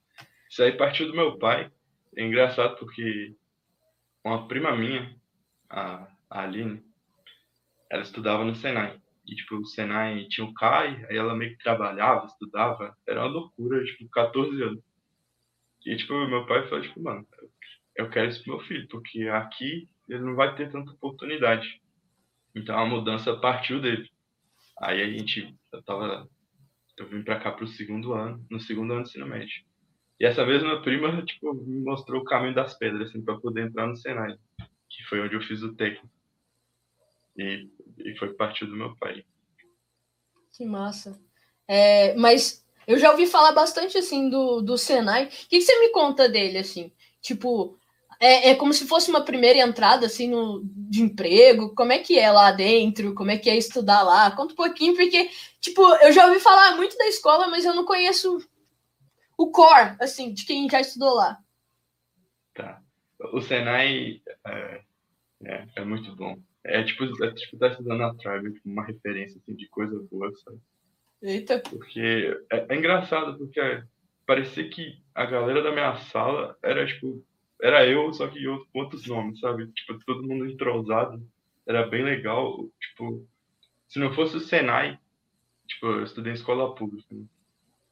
Isso 0.50 0.64
aí 0.64 0.76
partiu 0.76 1.08
do 1.08 1.16
meu 1.16 1.38
pai. 1.38 1.72
É 2.16 2.24
engraçado 2.24 2.78
porque 2.78 3.36
uma 4.24 4.48
prima 4.48 4.76
minha, 4.76 5.16
a, 5.70 6.08
a 6.30 6.44
Aline, 6.44 6.84
ela 7.90 8.04
estudava 8.04 8.44
no 8.44 8.56
Senai. 8.56 9.00
E, 9.26 9.36
tipo, 9.36 9.56
o 9.56 9.66
Senai 9.66 10.26
tinha 10.26 10.46
o 10.46 10.54
CAI, 10.54 11.06
aí 11.10 11.18
ela 11.18 11.36
meio 11.36 11.52
que 11.52 11.64
trabalhava, 11.64 12.26
estudava. 12.26 12.98
Era 13.08 13.22
uma 13.22 13.30
loucura, 13.30 13.84
tipo, 13.86 14.10
14 14.10 14.62
anos. 14.62 14.84
E, 15.86 15.96
tipo, 15.96 16.14
meu 16.28 16.46
pai 16.46 16.68
falou, 16.68 16.82
tipo, 16.82 17.02
mano, 17.02 17.26
eu 17.96 18.10
quero 18.10 18.30
isso 18.30 18.44
pro 18.44 18.58
meu 18.58 18.66
filho, 18.66 18.88
porque 18.90 19.28
aqui 19.30 19.88
ele 20.08 20.24
não 20.24 20.36
vai 20.36 20.56
ter 20.56 20.72
tanta 20.72 20.92
oportunidade. 20.92 21.82
Então 22.56 22.78
a 22.78 22.86
mudança 22.86 23.36
partiu 23.38 23.82
dele. 23.82 24.10
Aí 24.80 25.02
a 25.02 25.10
gente, 25.10 25.56
eu 25.74 25.84
tava, 25.84 26.28
eu 26.98 27.08
vim 27.08 27.24
para 27.24 27.40
cá 27.40 27.52
pro 27.52 27.68
segundo 27.68 28.14
ano, 28.14 28.46
no 28.50 28.60
segundo 28.60 28.94
ano 28.94 29.04
do 29.04 29.08
ensino 29.08 29.28
médio. 29.28 29.66
E 30.20 30.26
essa 30.26 30.46
mesma 30.46 30.82
prima, 30.82 31.24
tipo, 31.24 31.54
me 31.54 31.84
mostrou 31.84 32.22
o 32.22 32.26
caminho 32.26 32.56
das 32.56 32.76
pedras, 32.76 33.10
assim, 33.10 33.24
para 33.24 33.40
poder 33.40 33.68
entrar 33.68 33.86
no 33.86 33.96
Senai, 33.96 34.36
que 34.90 35.04
foi 35.08 35.22
onde 35.22 35.36
eu 35.36 35.42
fiz 35.42 35.62
o 35.62 35.76
técnico. 35.76 36.10
E, 37.38 37.70
e 38.00 38.18
foi 38.18 38.34
partiu 38.34 38.68
do 38.68 38.76
meu 38.76 38.96
pai. 38.98 39.24
Que 40.56 40.66
massa. 40.66 41.20
É, 41.68 42.16
mas 42.16 42.66
eu 42.88 42.98
já 42.98 43.12
ouvi 43.12 43.28
falar 43.28 43.52
bastante, 43.52 43.96
assim, 43.98 44.28
do, 44.28 44.62
do 44.62 44.76
Senai. 44.76 45.26
O 45.26 45.28
que, 45.28 45.48
que 45.50 45.62
você 45.62 45.80
me 45.80 45.90
conta 45.90 46.28
dele, 46.28 46.58
assim? 46.58 46.92
Tipo, 47.22 47.77
é, 48.20 48.50
é 48.50 48.56
como 48.56 48.74
se 48.74 48.88
fosse 48.88 49.10
uma 49.10 49.24
primeira 49.24 49.60
entrada 49.60 50.06
assim 50.06 50.30
no, 50.30 50.62
de 50.64 51.02
emprego. 51.02 51.74
Como 51.76 51.92
é 51.92 52.00
que 52.00 52.18
é 52.18 52.32
lá 52.32 52.52
dentro? 52.52 53.14
Como 53.14 53.32
é 53.32 53.38
que 53.38 53.50
é 53.50 53.58
estudar 53.58 54.04
lá? 54.04 54.32
Conta 54.32 54.54
um 54.54 54.56
pouquinho, 54.56 54.96
porque, 54.96 55.30
tipo, 55.60 55.82
eu 56.02 56.12
já 56.12 56.28
ouvi 56.28 56.40
falar 56.40 56.76
muito 56.76 56.98
da 56.98 57.08
escola, 57.08 57.48
mas 57.48 57.66
eu 57.66 57.76
não 57.76 57.86
conheço 57.86 58.40
o 59.38 59.52
core, 59.52 59.96
assim, 60.00 60.34
de 60.34 60.46
quem 60.46 60.70
já 60.70 60.82
estudou 60.82 61.14
lá. 61.14 61.38
Tá. 62.54 62.82
O 63.34 63.42
Senai 63.42 64.22
é, 64.46 64.82
é, 65.44 65.68
é 65.76 65.86
muito 65.86 66.16
bom. 66.16 66.38
É 66.64 66.84
tipo, 66.84 67.04
é 67.04 67.34
tipo 67.34 67.56
estar 67.56 67.68
tá 67.68 67.72
estudando 67.72 68.04
a 68.04 68.14
Tribe, 68.16 68.60
uma 68.66 68.84
referência 68.84 69.38
assim, 69.38 69.56
de 69.56 69.70
coisa 69.70 69.98
boa, 70.12 70.32
sabe? 70.44 70.60
Eita. 71.22 71.60
Porque 71.60 72.36
é, 72.52 72.66
é 72.70 72.76
engraçado, 72.76 73.38
porque 73.38 73.84
parecia 74.26 74.68
que 74.70 75.02
a 75.16 75.26
galera 75.26 75.64
da 75.64 75.72
minha 75.72 75.96
sala 75.98 76.58
era, 76.62 76.86
tipo, 76.86 77.24
era 77.62 77.86
eu, 77.88 78.14
só 78.14 78.28
que 78.28 78.44
com 78.46 78.80
outros 78.80 79.06
nomes, 79.08 79.40
sabe? 79.40 79.68
Tipo, 79.72 80.00
todo 80.06 80.28
mundo 80.28 80.46
entrosado. 80.46 81.22
Era 81.68 81.86
bem 81.88 82.04
legal. 82.04 82.70
Tipo, 82.80 83.28
se 83.88 84.00
não 84.00 84.14
fosse 84.14 84.38
o 84.38 84.40
Senai, 84.40 85.00
tipo, 85.68 85.88
eu 85.88 86.04
estudei 86.04 86.32
em 86.32 86.36
escola 86.36 86.74
pública. 86.76 87.14
Né? 87.14 87.26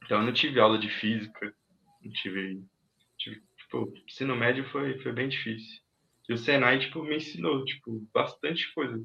Então 0.04 0.20
eu 0.20 0.24
não 0.24 0.32
tive 0.32 0.60
aula 0.60 0.78
de 0.78 0.88
física, 0.88 1.54
não 2.02 2.12
tive, 2.12 2.62
tive 3.18 3.42
tipo, 3.56 3.92
ensino 4.08 4.36
médio 4.36 4.64
foi, 4.70 4.98
foi 5.00 5.12
bem 5.12 5.28
difícil. 5.28 5.82
E 6.28 6.32
o 6.32 6.38
Senai, 6.38 6.78
tipo, 6.78 7.02
me 7.02 7.16
ensinou, 7.16 7.64
tipo, 7.64 8.08
bastante 8.12 8.72
coisa. 8.72 9.04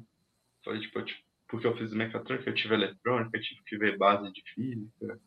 Tipo, 0.62 1.02
tipo, 1.02 1.22
porque 1.48 1.66
eu 1.66 1.76
fiz 1.76 1.92
mecatrônica, 1.92 2.48
eu 2.48 2.54
tive 2.54 2.74
eletrônica, 2.74 3.36
eu 3.36 3.42
tive 3.42 3.62
que 3.64 3.76
ver 3.76 3.98
base 3.98 4.32
de 4.32 4.42
física. 4.54 5.20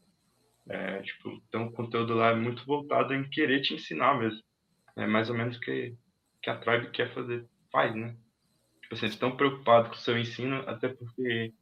É, 0.67 1.01
tipo, 1.03 1.41
então 1.47 1.67
o 1.67 1.71
conteúdo 1.71 2.15
lá 2.15 2.31
é 2.31 2.35
muito 2.35 2.65
voltado 2.65 3.13
em 3.13 3.29
querer 3.29 3.61
te 3.61 3.75
ensinar 3.75 4.17
mesmo. 4.17 4.41
É 4.95 5.05
mais 5.05 5.29
ou 5.29 5.35
menos 5.35 5.57
que, 5.57 5.95
que 6.41 6.49
a 6.49 6.57
Tribe 6.57 6.91
quer 6.91 7.13
fazer, 7.13 7.47
faz, 7.71 7.93
né? 7.95 8.15
Tipo 8.81 8.95
assim, 8.95 9.07
estão 9.07 9.35
preocupados 9.35 9.89
com 9.89 9.95
o 9.95 9.99
seu 9.99 10.17
ensino, 10.17 10.57
até 10.67 10.89
porque 10.89 11.53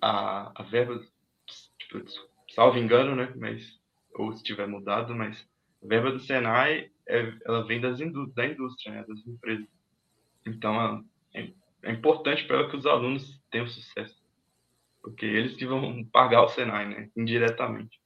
a, 0.00 0.52
a 0.54 0.62
verba, 0.64 1.04
tipo, 1.78 2.02
salvo 2.54 2.78
engano, 2.78 3.14
né? 3.14 3.32
Mas, 3.36 3.78
ou 4.14 4.32
se 4.32 4.42
tiver 4.42 4.66
mudado, 4.66 5.14
mas 5.14 5.46
a 5.82 5.86
verba 5.86 6.12
do 6.12 6.20
Senai, 6.20 6.90
é, 7.08 7.32
ela 7.44 7.66
vem 7.66 7.80
das 7.80 8.00
indú 8.00 8.26
da 8.28 8.46
indústria, 8.46 8.94
né? 8.94 9.04
Das 9.06 9.26
empresas. 9.26 9.66
Então, 10.46 11.04
é, 11.34 11.50
é 11.82 11.92
importante 11.92 12.44
para 12.44 12.68
que 12.68 12.76
os 12.76 12.86
alunos 12.86 13.40
tenham 13.50 13.66
sucesso. 13.66 14.16
Porque 15.02 15.26
eles 15.26 15.54
que 15.54 15.66
vão 15.66 16.04
pagar 16.04 16.42
o 16.42 16.48
Senai, 16.48 16.88
né? 16.88 17.10
Indiretamente. 17.16 18.00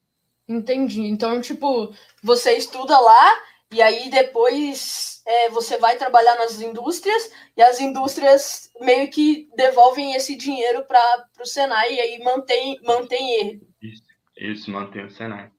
Entendi. 0.47 1.01
Então, 1.01 1.39
tipo, 1.39 1.93
você 2.21 2.57
estuda 2.57 2.99
lá 2.99 3.41
e 3.71 3.81
aí 3.81 4.09
depois 4.09 5.23
é, 5.25 5.49
você 5.49 5.77
vai 5.77 5.97
trabalhar 5.97 6.35
nas 6.35 6.59
indústrias 6.59 7.31
e 7.55 7.61
as 7.61 7.79
indústrias 7.79 8.71
meio 8.81 9.09
que 9.09 9.49
devolvem 9.55 10.13
esse 10.13 10.35
dinheiro 10.35 10.83
para 10.85 11.25
o 11.39 11.45
Senai 11.45 11.93
e 11.93 11.99
aí 11.99 12.23
mantém, 12.23 12.79
mantém 12.83 13.39
ele. 13.39 13.61
Isso, 13.81 14.03
isso, 14.37 14.71
mantém 14.71 15.05
o 15.05 15.11
Senai. 15.11 15.51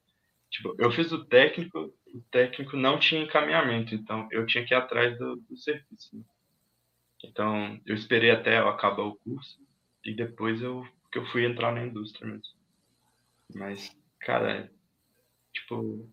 Tipo, 0.50 0.75
eu 0.78 0.90
fiz 0.92 1.11
o 1.12 1.25
técnico, 1.25 1.92
o 2.14 2.21
técnico 2.31 2.76
não 2.76 2.99
tinha 2.99 3.23
encaminhamento, 3.23 3.95
então 3.95 4.28
eu 4.31 4.45
tinha 4.47 4.64
que 4.64 4.75
ir 4.75 4.76
atrás 4.76 5.16
do, 5.19 5.37
do 5.37 5.57
serviço. 5.57 6.14
Né? 6.14 6.23
Então 7.25 7.81
eu 7.87 7.95
esperei 7.95 8.31
até 8.31 8.59
eu 8.59 8.69
acabar 8.69 9.04
o 9.04 9.16
curso 9.16 9.59
e 10.04 10.14
depois 10.14 10.61
eu, 10.61 10.87
que 11.11 11.19
eu 11.19 11.26
fui 11.26 11.47
entrar 11.47 11.73
na 11.73 11.83
indústria 11.83 12.26
mesmo. 12.26 12.54
Mas, 13.54 13.97
cara, 14.21 14.71
tipo, 15.52 16.09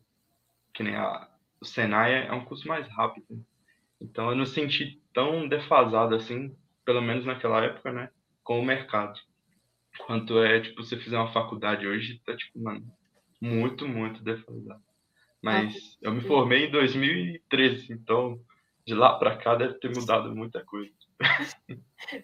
que 0.74 0.84
nem 0.84 0.96
a, 0.96 1.30
o 1.62 1.66
Senai 1.66 2.28
é 2.28 2.34
um 2.34 2.46
curso 2.46 2.68
mais 2.68 2.88
rápido. 2.90 3.44
Então 4.02 4.30
eu 4.30 4.36
não 4.36 4.46
senti 4.46 5.02
tão 5.14 5.48
defasado 5.48 6.16
assim, 6.16 6.56
pelo 6.86 7.02
menos 7.02 7.26
naquela 7.26 7.64
época, 7.64 7.92
né, 7.92 8.10
com 8.44 8.60
o 8.60 8.66
mercado. 8.66 9.20
Quanto 10.06 10.40
é, 10.40 10.62
tipo, 10.62 10.84
você 10.84 10.98
fizer 10.98 11.18
uma 11.18 11.34
faculdade 11.34 11.86
hoje, 11.86 12.22
tá, 12.26 12.36
tipo, 12.36 12.60
mano, 12.60 12.86
muito, 13.42 13.88
muito 13.88 14.24
defasado. 14.24 14.82
Mas 15.42 15.76
ah, 15.76 16.08
eu 16.08 16.14
me 16.14 16.22
formei 16.22 16.66
em 16.66 16.72
2013, 16.72 17.94
então 17.94 18.40
de 18.86 18.94
lá 18.94 19.18
para 19.18 19.38
cá 19.38 19.56
deve 19.56 19.76
ter 19.76 19.94
mudado 19.94 20.36
muita 20.36 20.64
coisa. 20.66 20.92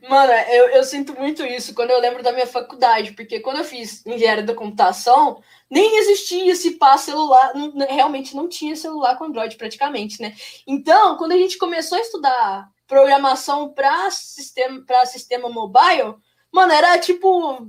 Mano, 0.10 0.32
eu, 0.32 0.70
eu 0.70 0.84
sinto 0.84 1.14
muito 1.14 1.46
isso 1.46 1.74
quando 1.76 1.92
eu 1.92 2.00
lembro 2.00 2.24
da 2.24 2.32
minha 2.32 2.48
faculdade, 2.48 3.12
porque 3.12 3.40
quando 3.40 3.58
eu 3.58 3.64
fiz 3.64 4.06
engenharia 4.06 4.44
da 4.44 4.56
computação, 4.56 5.42
nem 5.70 5.98
existia 5.98 6.52
esse 6.52 6.72
pá 6.72 6.98
celular, 6.98 7.54
não, 7.54 7.86
realmente 7.88 8.36
não 8.36 8.48
tinha 8.48 8.76
celular 8.76 9.18
com 9.18 9.26
Android 9.26 9.56
praticamente, 9.58 10.22
né? 10.22 10.36
Então, 10.66 11.18
quando 11.18 11.34
a 11.34 11.38
gente 11.38 11.58
começou 11.58 11.98
a 11.98 12.02
estudar 12.02 12.70
programação 12.88 13.74
para 13.74 14.10
sistema, 14.12 14.84
para 14.86 15.06
sistema 15.06 15.50
mobile, 15.50 16.16
mano, 16.52 16.72
era 16.72 16.98
tipo 16.98 17.68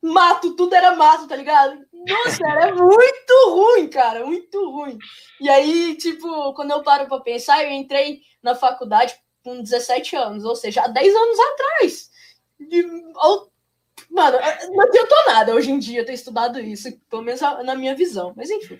mato, 0.00 0.54
tudo 0.54 0.74
era 0.74 0.94
mato, 0.94 1.26
tá 1.26 1.36
ligado? 1.36 1.84
Nossa, 1.92 2.46
era 2.46 2.72
muito 2.76 3.50
ruim, 3.50 3.88
cara, 3.88 4.24
muito 4.24 4.70
ruim. 4.70 4.96
E 5.40 5.48
aí, 5.48 5.96
tipo, 5.96 6.54
quando 6.54 6.70
eu 6.70 6.82
paro 6.82 7.06
para 7.06 7.20
pensar, 7.20 7.64
eu 7.64 7.70
entrei 7.72 8.20
na 8.42 8.54
faculdade 8.54 9.18
com 9.48 9.62
17 9.62 10.14
anos, 10.14 10.44
ou 10.44 10.54
seja, 10.54 10.82
há 10.82 10.88
10 10.88 11.14
anos 11.14 11.38
atrás. 11.40 12.10
De, 12.60 12.82
mano, 14.10 14.38
não 14.70 14.80
adiantou 14.82 15.18
nada 15.26 15.54
hoje 15.54 15.70
em 15.70 15.78
dia 15.78 16.04
ter 16.04 16.12
estudado 16.12 16.60
isso, 16.60 16.98
pelo 17.08 17.22
menos 17.22 17.40
na 17.40 17.74
minha 17.74 17.94
visão, 17.94 18.34
mas 18.36 18.50
enfim. 18.50 18.78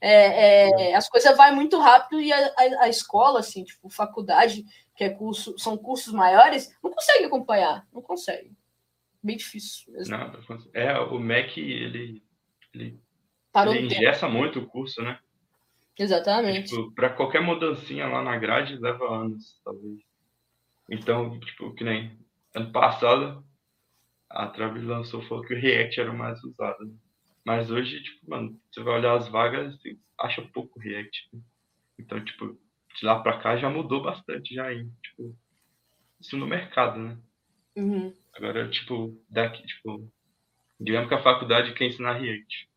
É, 0.00 0.90
é, 0.90 0.94
as 0.96 1.08
coisas 1.08 1.36
vai 1.36 1.54
muito 1.54 1.78
rápido 1.78 2.20
e 2.20 2.32
a, 2.32 2.38
a, 2.38 2.84
a, 2.84 2.88
escola, 2.88 3.38
assim, 3.38 3.62
tipo, 3.62 3.88
faculdade, 3.90 4.64
que 4.96 5.04
é 5.04 5.10
curso, 5.10 5.54
são 5.58 5.76
cursos 5.76 6.12
maiores, 6.12 6.74
não 6.82 6.90
consegue 6.90 7.26
acompanhar, 7.26 7.86
não 7.92 8.02
consegue. 8.02 8.50
bem 9.22 9.36
difícil 9.36 9.92
mesmo. 9.92 10.16
Não, 10.16 10.32
é, 10.72 10.98
o 10.98 11.20
MEC, 11.20 11.60
ele, 11.60 12.22
ele, 12.74 12.98
Parou 13.52 13.74
ele 13.74 13.94
engessa 13.94 14.26
muito 14.26 14.58
o 14.60 14.66
curso, 14.66 15.02
né? 15.02 15.18
Exatamente. 16.00 16.70
Tipo, 16.70 16.90
para 16.92 17.10
qualquer 17.10 17.42
mudancinha 17.42 18.06
lá 18.06 18.22
na 18.22 18.38
grade 18.38 18.78
leva 18.78 19.04
anos, 19.04 19.60
talvez. 19.62 19.98
Então, 20.88 21.38
tipo, 21.40 21.74
que 21.74 21.84
nem 21.84 22.18
ano 22.54 22.72
passado, 22.72 23.44
a 24.30 24.46
Travis 24.46 24.82
lançou, 24.82 25.20
falou 25.22 25.44
que 25.44 25.52
o 25.52 25.60
React 25.60 26.00
era 26.00 26.10
o 26.10 26.16
mais 26.16 26.42
usado. 26.42 26.86
Né? 26.86 26.94
Mas 27.44 27.70
hoje, 27.70 28.02
tipo, 28.02 28.30
mano, 28.30 28.58
você 28.72 28.82
vai 28.82 28.94
olhar 28.94 29.14
as 29.14 29.28
vagas 29.28 29.74
e 29.84 29.98
acha 30.18 30.40
pouco 30.54 30.80
React. 30.80 31.28
Né? 31.34 31.40
Então, 31.98 32.24
tipo, 32.24 32.58
de 32.98 33.04
lá 33.04 33.20
pra 33.20 33.38
cá 33.38 33.58
já 33.58 33.68
mudou 33.68 34.02
bastante, 34.02 34.54
já 34.54 34.64
aí, 34.64 34.88
tipo, 35.02 35.36
isso 36.18 36.34
no 36.38 36.46
mercado, 36.46 36.98
né? 36.98 37.18
Uhum. 37.76 38.14
Agora, 38.32 38.70
tipo, 38.70 39.22
daqui, 39.28 39.62
tipo, 39.66 40.10
digamos 40.80 41.08
que 41.10 41.14
a 41.14 41.22
faculdade 41.22 41.74
quer 41.74 41.88
ensinar 41.88 42.14
React. 42.14 42.70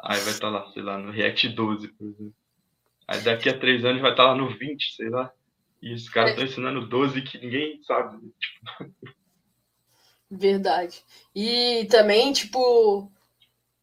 Aí 0.00 0.20
vai 0.20 0.32
estar 0.32 0.48
lá, 0.48 0.70
sei 0.70 0.82
lá, 0.82 0.96
no 0.96 1.10
React 1.10 1.48
12, 1.48 1.88
por 1.88 2.06
exemplo. 2.06 2.41
Aí 3.06 3.20
daqui 3.20 3.48
a 3.48 3.58
três 3.58 3.84
anos 3.84 4.00
vai 4.00 4.10
estar 4.10 4.24
lá 4.24 4.34
no 4.34 4.56
20, 4.56 4.96
sei 4.96 5.08
lá. 5.08 5.32
E 5.80 5.92
os 5.92 6.08
caras 6.08 6.30
estão 6.30 6.44
ensinando 6.44 6.86
12 6.86 7.22
que 7.22 7.38
ninguém 7.38 7.82
sabe. 7.82 8.18
Verdade. 10.30 11.02
E 11.34 11.86
também, 11.90 12.32
tipo. 12.32 13.10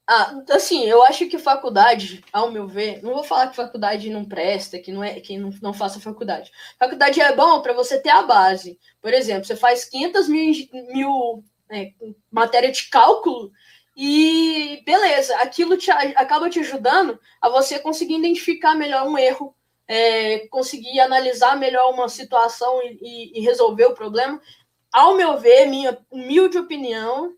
Ah, 0.08 0.44
assim, 0.52 0.86
eu 0.86 1.04
acho 1.04 1.28
que 1.28 1.38
faculdade, 1.38 2.24
ao 2.34 2.52
meu 2.52 2.68
ver, 2.68 3.04
não 3.04 3.14
vou 3.14 3.24
falar 3.24 3.50
que 3.50 3.56
faculdade 3.56 4.10
não 4.10 4.26
presta, 4.26 4.80
que 4.80 4.92
não 4.92 5.04
é 5.04 5.20
que 5.20 5.38
não, 5.38 5.52
não 5.62 5.72
faça 5.72 6.00
faculdade. 6.00 6.52
Faculdade 6.80 7.22
é 7.22 7.36
bom 7.36 7.62
para 7.62 7.74
você 7.74 8.02
ter 8.02 8.10
a 8.10 8.24
base. 8.24 8.80
Por 9.00 9.14
exemplo, 9.14 9.46
você 9.46 9.56
faz 9.56 9.86
500 9.86 10.28
mil, 10.28 10.52
mil 10.92 11.44
é, 11.70 11.94
matéria 12.32 12.72
de 12.72 12.90
cálculo 12.90 13.52
e 14.02 14.82
beleza, 14.86 15.36
aquilo 15.42 15.76
te, 15.76 15.92
acaba 15.92 16.50
te 16.50 16.58
ajudando 16.62 17.20
a 17.42 17.50
você 17.50 17.78
conseguir 17.78 18.16
identificar 18.16 18.74
melhor 18.74 19.06
um 19.06 19.18
erro, 19.18 19.54
é, 19.86 20.48
conseguir 20.48 21.02
analisar 21.02 21.58
melhor 21.58 21.94
uma 21.94 22.08
situação 22.08 22.82
e, 22.82 23.38
e, 23.38 23.42
resolver 23.42 23.84
o 23.88 23.94
problema 23.94 24.42
ao 24.90 25.18
meu 25.18 25.38
ver, 25.38 25.66
minha 25.66 25.98
humilde 26.10 26.58
opinião, 26.58 27.36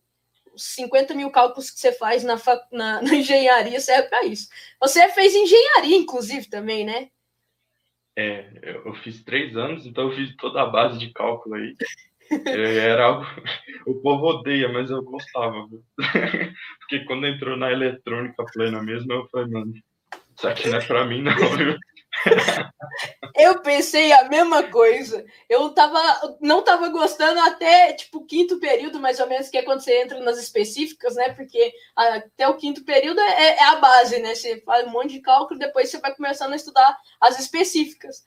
50 0.55 1.15
mil 1.15 1.31
cálculos 1.31 1.71
que 1.71 1.79
você 1.79 1.93
faz 1.93 2.23
na, 2.23 2.39
na, 2.71 3.01
na 3.01 3.15
engenharia 3.15 3.79
serve 3.79 4.09
para 4.09 4.23
isso. 4.25 4.47
Você 4.79 5.09
fez 5.09 5.33
engenharia, 5.33 5.97
inclusive, 5.97 6.47
também, 6.47 6.85
né? 6.85 7.09
É, 8.15 8.45
eu 8.85 8.93
fiz 9.01 9.23
três 9.23 9.57
anos, 9.57 9.87
então 9.87 10.09
eu 10.11 10.15
fiz 10.15 10.35
toda 10.35 10.61
a 10.61 10.67
base 10.67 10.99
de 10.99 11.11
cálculo 11.11 11.55
aí. 11.55 11.75
Era 12.45 13.05
algo. 13.05 13.25
O 13.83 13.95
povo 13.95 14.27
odeia, 14.27 14.69
mas 14.69 14.91
eu 14.91 15.01
gostava. 15.01 15.67
Porque 16.79 17.03
quando 17.05 17.25
entrou 17.25 17.57
na 17.57 17.71
eletrônica 17.71 18.45
plena 18.53 18.81
mesmo, 18.83 19.11
eu 19.11 19.27
falei, 19.31 19.47
mano, 19.47 19.73
isso 20.37 20.47
aqui 20.47 20.69
não 20.69 20.77
é 20.77 20.85
pra 20.85 21.03
mim, 21.03 21.23
não, 21.23 21.35
viu? 21.57 21.77
Eu 23.35 23.61
pensei 23.61 24.11
a 24.11 24.27
mesma 24.27 24.63
coisa. 24.63 25.25
Eu 25.49 25.69
tava, 25.69 26.37
não 26.41 26.63
tava 26.63 26.89
gostando 26.89 27.39
até 27.39 27.93
tipo 27.93 28.25
quinto 28.25 28.59
período, 28.59 28.99
mais 28.99 29.19
ou 29.19 29.27
menos, 29.27 29.49
que 29.49 29.57
é 29.57 29.63
quando 29.63 29.81
você 29.81 30.01
entra 30.01 30.19
nas 30.19 30.37
específicas, 30.37 31.15
né? 31.15 31.33
Porque 31.33 31.73
até 31.95 32.47
o 32.47 32.57
quinto 32.57 32.83
período 32.83 33.19
é, 33.19 33.55
é 33.55 33.63
a 33.63 33.77
base, 33.77 34.19
né? 34.19 34.35
Você 34.35 34.61
faz 34.61 34.85
um 34.85 34.91
monte 34.91 35.13
de 35.13 35.21
cálculo, 35.21 35.59
depois 35.59 35.89
você 35.89 35.99
vai 35.99 36.13
começando 36.13 36.53
a 36.53 36.57
estudar 36.57 36.97
as 37.19 37.39
específicas. 37.39 38.23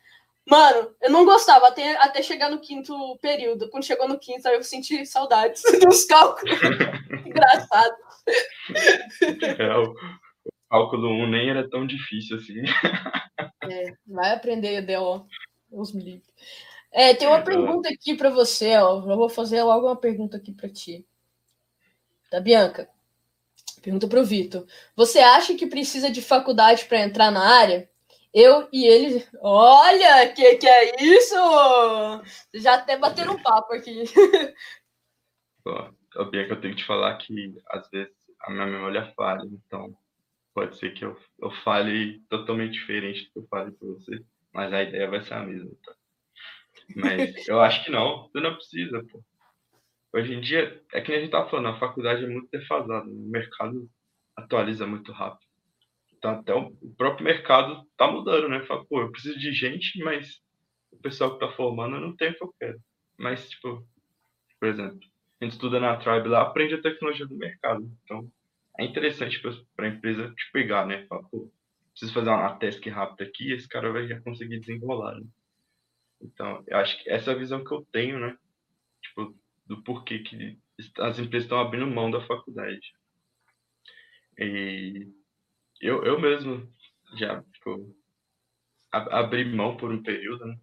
Mano, 0.47 0.95
eu 1.01 1.11
não 1.11 1.25
gostava 1.25 1.69
até, 1.69 1.97
até 1.97 2.23
chegar 2.23 2.51
no 2.51 2.61
quinto 2.61 3.19
período. 3.19 3.71
Quando 3.71 3.85
chegou 3.85 4.07
no 4.07 4.19
quinto, 4.19 4.47
eu 4.49 4.63
senti 4.63 5.07
saudades 5.07 5.63
dos 5.83 6.05
cálculos. 6.05 6.59
Engraçado. 7.25 7.95
É, 9.59 9.77
o 9.77 9.95
cálculo 10.69 11.09
1 11.09 11.31
nem 11.31 11.51
era 11.51 11.69
tão 11.69 11.87
difícil 11.87 12.37
assim. 12.37 12.63
É, 13.71 13.93
vai 14.07 14.33
aprender 14.33 14.83
DO, 14.83 15.27
os 15.71 15.93
me 15.93 16.23
É, 16.93 17.15
tem 17.15 17.27
uma 17.27 17.43
pergunta 17.43 17.89
aqui 17.89 18.15
para 18.15 18.29
você, 18.29 18.77
ó. 18.77 18.99
Eu 18.99 19.17
vou 19.17 19.31
fazer 19.31 19.63
logo 19.63 19.87
uma 19.87 19.97
pergunta 19.97 20.37
aqui 20.37 20.53
para 20.53 20.69
ti. 20.69 21.07
Da 22.31 22.39
Bianca. 22.39 22.89
Pergunta 23.81 24.09
para 24.09 24.21
o 24.21 24.25
Vitor. 24.25 24.67
Você 24.95 25.19
acha 25.19 25.55
que 25.55 25.67
precisa 25.67 26.11
de 26.11 26.21
faculdade 26.21 26.85
para 26.85 27.01
entrar 27.01 27.31
na 27.31 27.47
área? 27.61 27.89
Eu 28.35 28.69
e 28.73 28.85
ele. 28.85 29.25
Olha, 29.41 30.33
que 30.35 30.57
que 30.57 30.67
é 30.67 31.01
isso? 31.01 31.37
Já 32.55 32.75
até 32.75 32.99
bateram 32.99 33.35
um 33.35 33.43
papo 33.43 33.73
aqui. 33.73 34.03
Ó, 35.65 36.25
Bianca, 36.25 36.55
eu 36.55 36.61
tenho 36.61 36.75
que 36.75 36.83
te 36.83 36.87
falar 36.87 37.17
que 37.19 37.55
às 37.71 37.89
vezes 37.91 38.13
a 38.41 38.51
minha 38.51 38.67
memória 38.67 39.13
falha, 39.17 39.45
então 39.45 39.97
pode 40.53 40.77
ser 40.77 40.93
que 40.95 41.05
eu, 41.05 41.17
eu 41.41 41.51
fale 41.63 42.21
totalmente 42.29 42.73
diferente 42.73 43.25
do 43.25 43.33
que 43.33 43.39
eu 43.39 43.47
fale 43.49 43.71
para 43.73 43.89
você, 43.89 44.25
mas 44.53 44.73
a 44.73 44.83
ideia 44.83 45.09
vai 45.09 45.23
ser 45.23 45.35
a 45.35 45.43
mesma, 45.45 45.71
tá? 45.85 45.95
Mas 46.97 47.47
eu 47.49 47.61
acho 47.61 47.85
que 47.85 47.91
não, 47.91 48.29
você 48.29 48.41
não 48.41 48.55
precisa, 48.55 49.03
pô. 49.11 49.23
Hoje 50.13 50.35
em 50.35 50.41
dia, 50.41 50.81
é 50.93 51.01
que 51.01 51.13
a 51.13 51.21
gente 51.21 51.31
tá 51.31 51.45
falando, 51.47 51.69
a 51.69 51.79
faculdade 51.79 52.25
é 52.25 52.29
muito 52.29 52.49
defasada, 52.51 53.09
o 53.09 53.29
mercado 53.31 53.89
atualiza 54.37 54.87
muito 54.87 55.11
rápido. 55.11 55.54
Então, 56.25 56.41
até 56.41 56.55
o 56.55 56.95
próprio 56.97 57.23
mercado 57.23 57.87
tá 57.99 58.11
mudando, 58.11 58.49
né? 58.49 58.65
Fala, 58.65 58.83
pô, 58.87 59.03
eu 59.03 59.13
preciso 59.13 59.39
de 59.39 59.53
gente, 59.53 60.03
mas 60.03 60.41
o 60.91 60.97
pessoal 60.97 61.35
que 61.35 61.47
tá 61.47 61.53
formando 61.53 62.01
não 62.01 62.17
tem 62.17 62.31
o 62.31 62.35
que 62.35 62.43
eu 62.43 62.55
quero. 62.59 62.81
Mas, 63.19 63.51
tipo, 63.51 63.87
por 64.59 64.69
exemplo, 64.69 64.99
a 65.39 65.45
gente 65.45 65.53
estuda 65.53 65.79
na 65.79 65.99
Tribe 65.99 66.29
lá, 66.29 66.41
aprende 66.41 66.77
a 66.77 66.81
tecnologia 66.81 67.27
do 67.27 67.37
mercado. 67.37 67.87
Então, 68.03 68.27
é 68.81 68.87
interessante 68.87 69.39
para 69.77 69.87
a 69.87 69.91
empresa 69.91 70.33
te 70.35 70.51
pegar, 70.51 70.87
né? 70.87 71.05
Fala, 71.09 71.25
pô, 71.25 71.53
preciso 71.91 72.15
fazer 72.15 72.31
uma 72.31 72.57
task 72.57 72.87
rápida 72.87 73.29
aqui, 73.29 73.53
esse 73.53 73.69
cara 73.69 73.93
vai 73.93 74.09
já 74.09 74.19
conseguir 74.23 74.61
desenrolar. 74.61 75.17
Né? 75.17 75.27
Então, 76.23 76.65
eu 76.67 76.79
acho 76.79 77.03
que 77.03 77.11
essa 77.11 77.33
é 77.33 77.35
a 77.35 77.39
visão 77.39 77.63
que 77.63 77.75
eu 77.75 77.87
tenho, 77.93 78.19
né? 78.19 78.35
Tipo, 79.03 79.37
do 79.67 79.83
porquê 79.83 80.21
que 80.21 80.59
as 81.01 81.19
empresas 81.19 81.45
estão 81.45 81.61
abrindo 81.61 81.87
mão 81.87 82.11
da 82.11 82.27
faculdade. 82.27 82.95
E 84.39 85.07
eu, 85.81 86.05
eu 86.05 86.21
mesmo 86.21 86.69
já 87.17 87.43
tipo, 87.53 87.95
abri 88.91 89.45
mão 89.45 89.77
por 89.77 89.93
um 89.93 90.03
período, 90.03 90.47
né? 90.47 90.57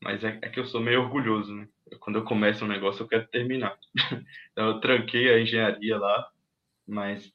Mas 0.00 0.22
é, 0.22 0.38
é, 0.42 0.48
que 0.48 0.60
eu 0.60 0.66
sou 0.66 0.80
meio 0.80 1.02
orgulhoso, 1.02 1.54
né? 1.54 1.68
Quando 2.00 2.16
eu 2.16 2.24
começo 2.24 2.64
um 2.64 2.68
negócio, 2.68 3.02
eu 3.02 3.08
quero 3.08 3.26
terminar. 3.28 3.78
então, 4.52 4.68
eu 4.68 4.80
tranquei 4.80 5.32
a 5.32 5.40
engenharia 5.40 5.96
lá, 5.98 6.30
mas 6.86 7.32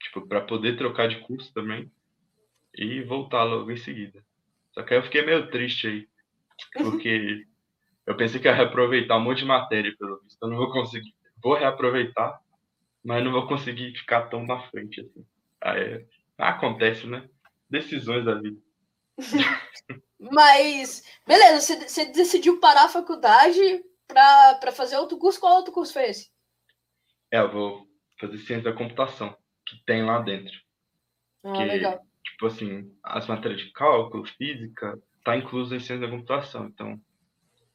tipo, 0.00 0.26
para 0.26 0.40
poder 0.40 0.76
trocar 0.76 1.08
de 1.08 1.20
curso 1.20 1.52
também 1.52 1.90
e 2.74 3.02
voltar 3.02 3.44
logo 3.44 3.70
em 3.70 3.76
seguida. 3.76 4.24
Só 4.72 4.82
que 4.82 4.92
aí 4.92 5.00
eu 5.00 5.04
fiquei 5.04 5.24
meio 5.24 5.50
triste 5.50 5.86
aí, 5.86 6.08
porque 6.74 7.46
eu 8.06 8.16
pensei 8.16 8.40
que 8.40 8.48
ia 8.48 8.54
reaproveitar 8.54 9.16
um 9.16 9.20
monte 9.20 9.38
de 9.38 9.44
matéria, 9.46 9.94
pelo 9.98 10.20
visto. 10.20 10.42
Eu 10.42 10.50
não 10.50 10.56
vou 10.56 10.70
conseguir. 10.70 11.14
Vou 11.42 11.54
reaproveitar, 11.54 12.38
mas 13.04 13.24
não 13.24 13.32
vou 13.32 13.46
conseguir 13.46 13.96
ficar 13.96 14.22
tão 14.28 14.44
na 14.46 14.60
frente 14.68 15.00
assim. 15.00 15.24
Aí, 15.62 16.04
acontece, 16.38 17.06
né? 17.06 17.28
Decisões 17.68 18.24
da 18.24 18.34
vida. 18.34 18.60
mas, 20.18 21.02
beleza, 21.26 21.86
você, 21.86 22.06
decidiu 22.06 22.60
parar 22.60 22.84
a 22.84 22.88
faculdade 22.88 23.60
para 24.06 24.72
fazer 24.72 24.96
outro 24.96 25.18
curso. 25.18 25.40
Qual 25.40 25.56
outro 25.56 25.72
curso 25.72 25.92
foi 25.92 26.10
esse? 26.10 26.30
É, 27.30 27.38
eu 27.38 27.50
vou 27.50 27.86
fazer 28.20 28.38
ciência 28.38 28.70
da 28.70 28.76
computação 28.76 29.36
que 29.66 29.82
tem 29.84 30.04
lá 30.04 30.20
dentro. 30.20 30.54
Ah, 31.44 31.52
que, 31.52 31.64
legal. 31.64 32.00
Tipo 32.24 32.46
assim, 32.46 32.96
as 33.02 33.26
matérias 33.26 33.60
de 33.60 33.72
cálculo, 33.72 34.26
física, 34.26 34.98
tá 35.24 35.36
incluso 35.36 35.74
em 35.74 35.80
ciência 35.80 36.06
da 36.06 36.10
computação. 36.10 36.66
Então, 36.66 37.00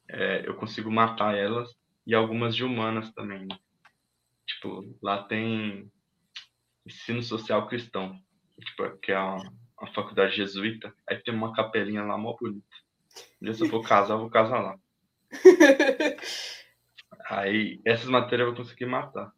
é, 0.08 0.46
eu 0.46 0.56
consigo 0.56 0.90
matar 0.90 1.36
elas 1.36 1.74
e 2.06 2.14
algumas 2.14 2.54
de 2.54 2.64
humanas 2.64 3.12
também. 3.12 3.46
Né? 3.46 3.58
Tipo, 4.46 4.98
lá 5.02 5.22
tem 5.24 5.90
ensino 6.86 7.22
social 7.22 7.68
cristão, 7.68 8.18
que 9.02 9.12
é 9.12 9.18
uma, 9.18 9.52
uma 9.80 9.92
faculdade 9.92 10.36
jesuíta. 10.36 10.94
Aí 11.08 11.16
tem 11.18 11.34
uma 11.34 11.54
capelinha 11.54 12.02
lá 12.02 12.16
mó 12.16 12.36
bonita. 12.40 12.66
E 13.40 13.54
se 13.54 13.62
eu 13.62 13.68
for 13.68 13.86
casar, 13.86 14.14
eu 14.14 14.20
vou 14.20 14.30
casar 14.30 14.60
lá. 14.60 14.76
Aí, 17.28 17.80
essas 17.84 18.06
matérias 18.06 18.48
eu 18.48 18.54
vou 18.54 18.64
conseguir 18.64 18.86
matar. 18.86 19.32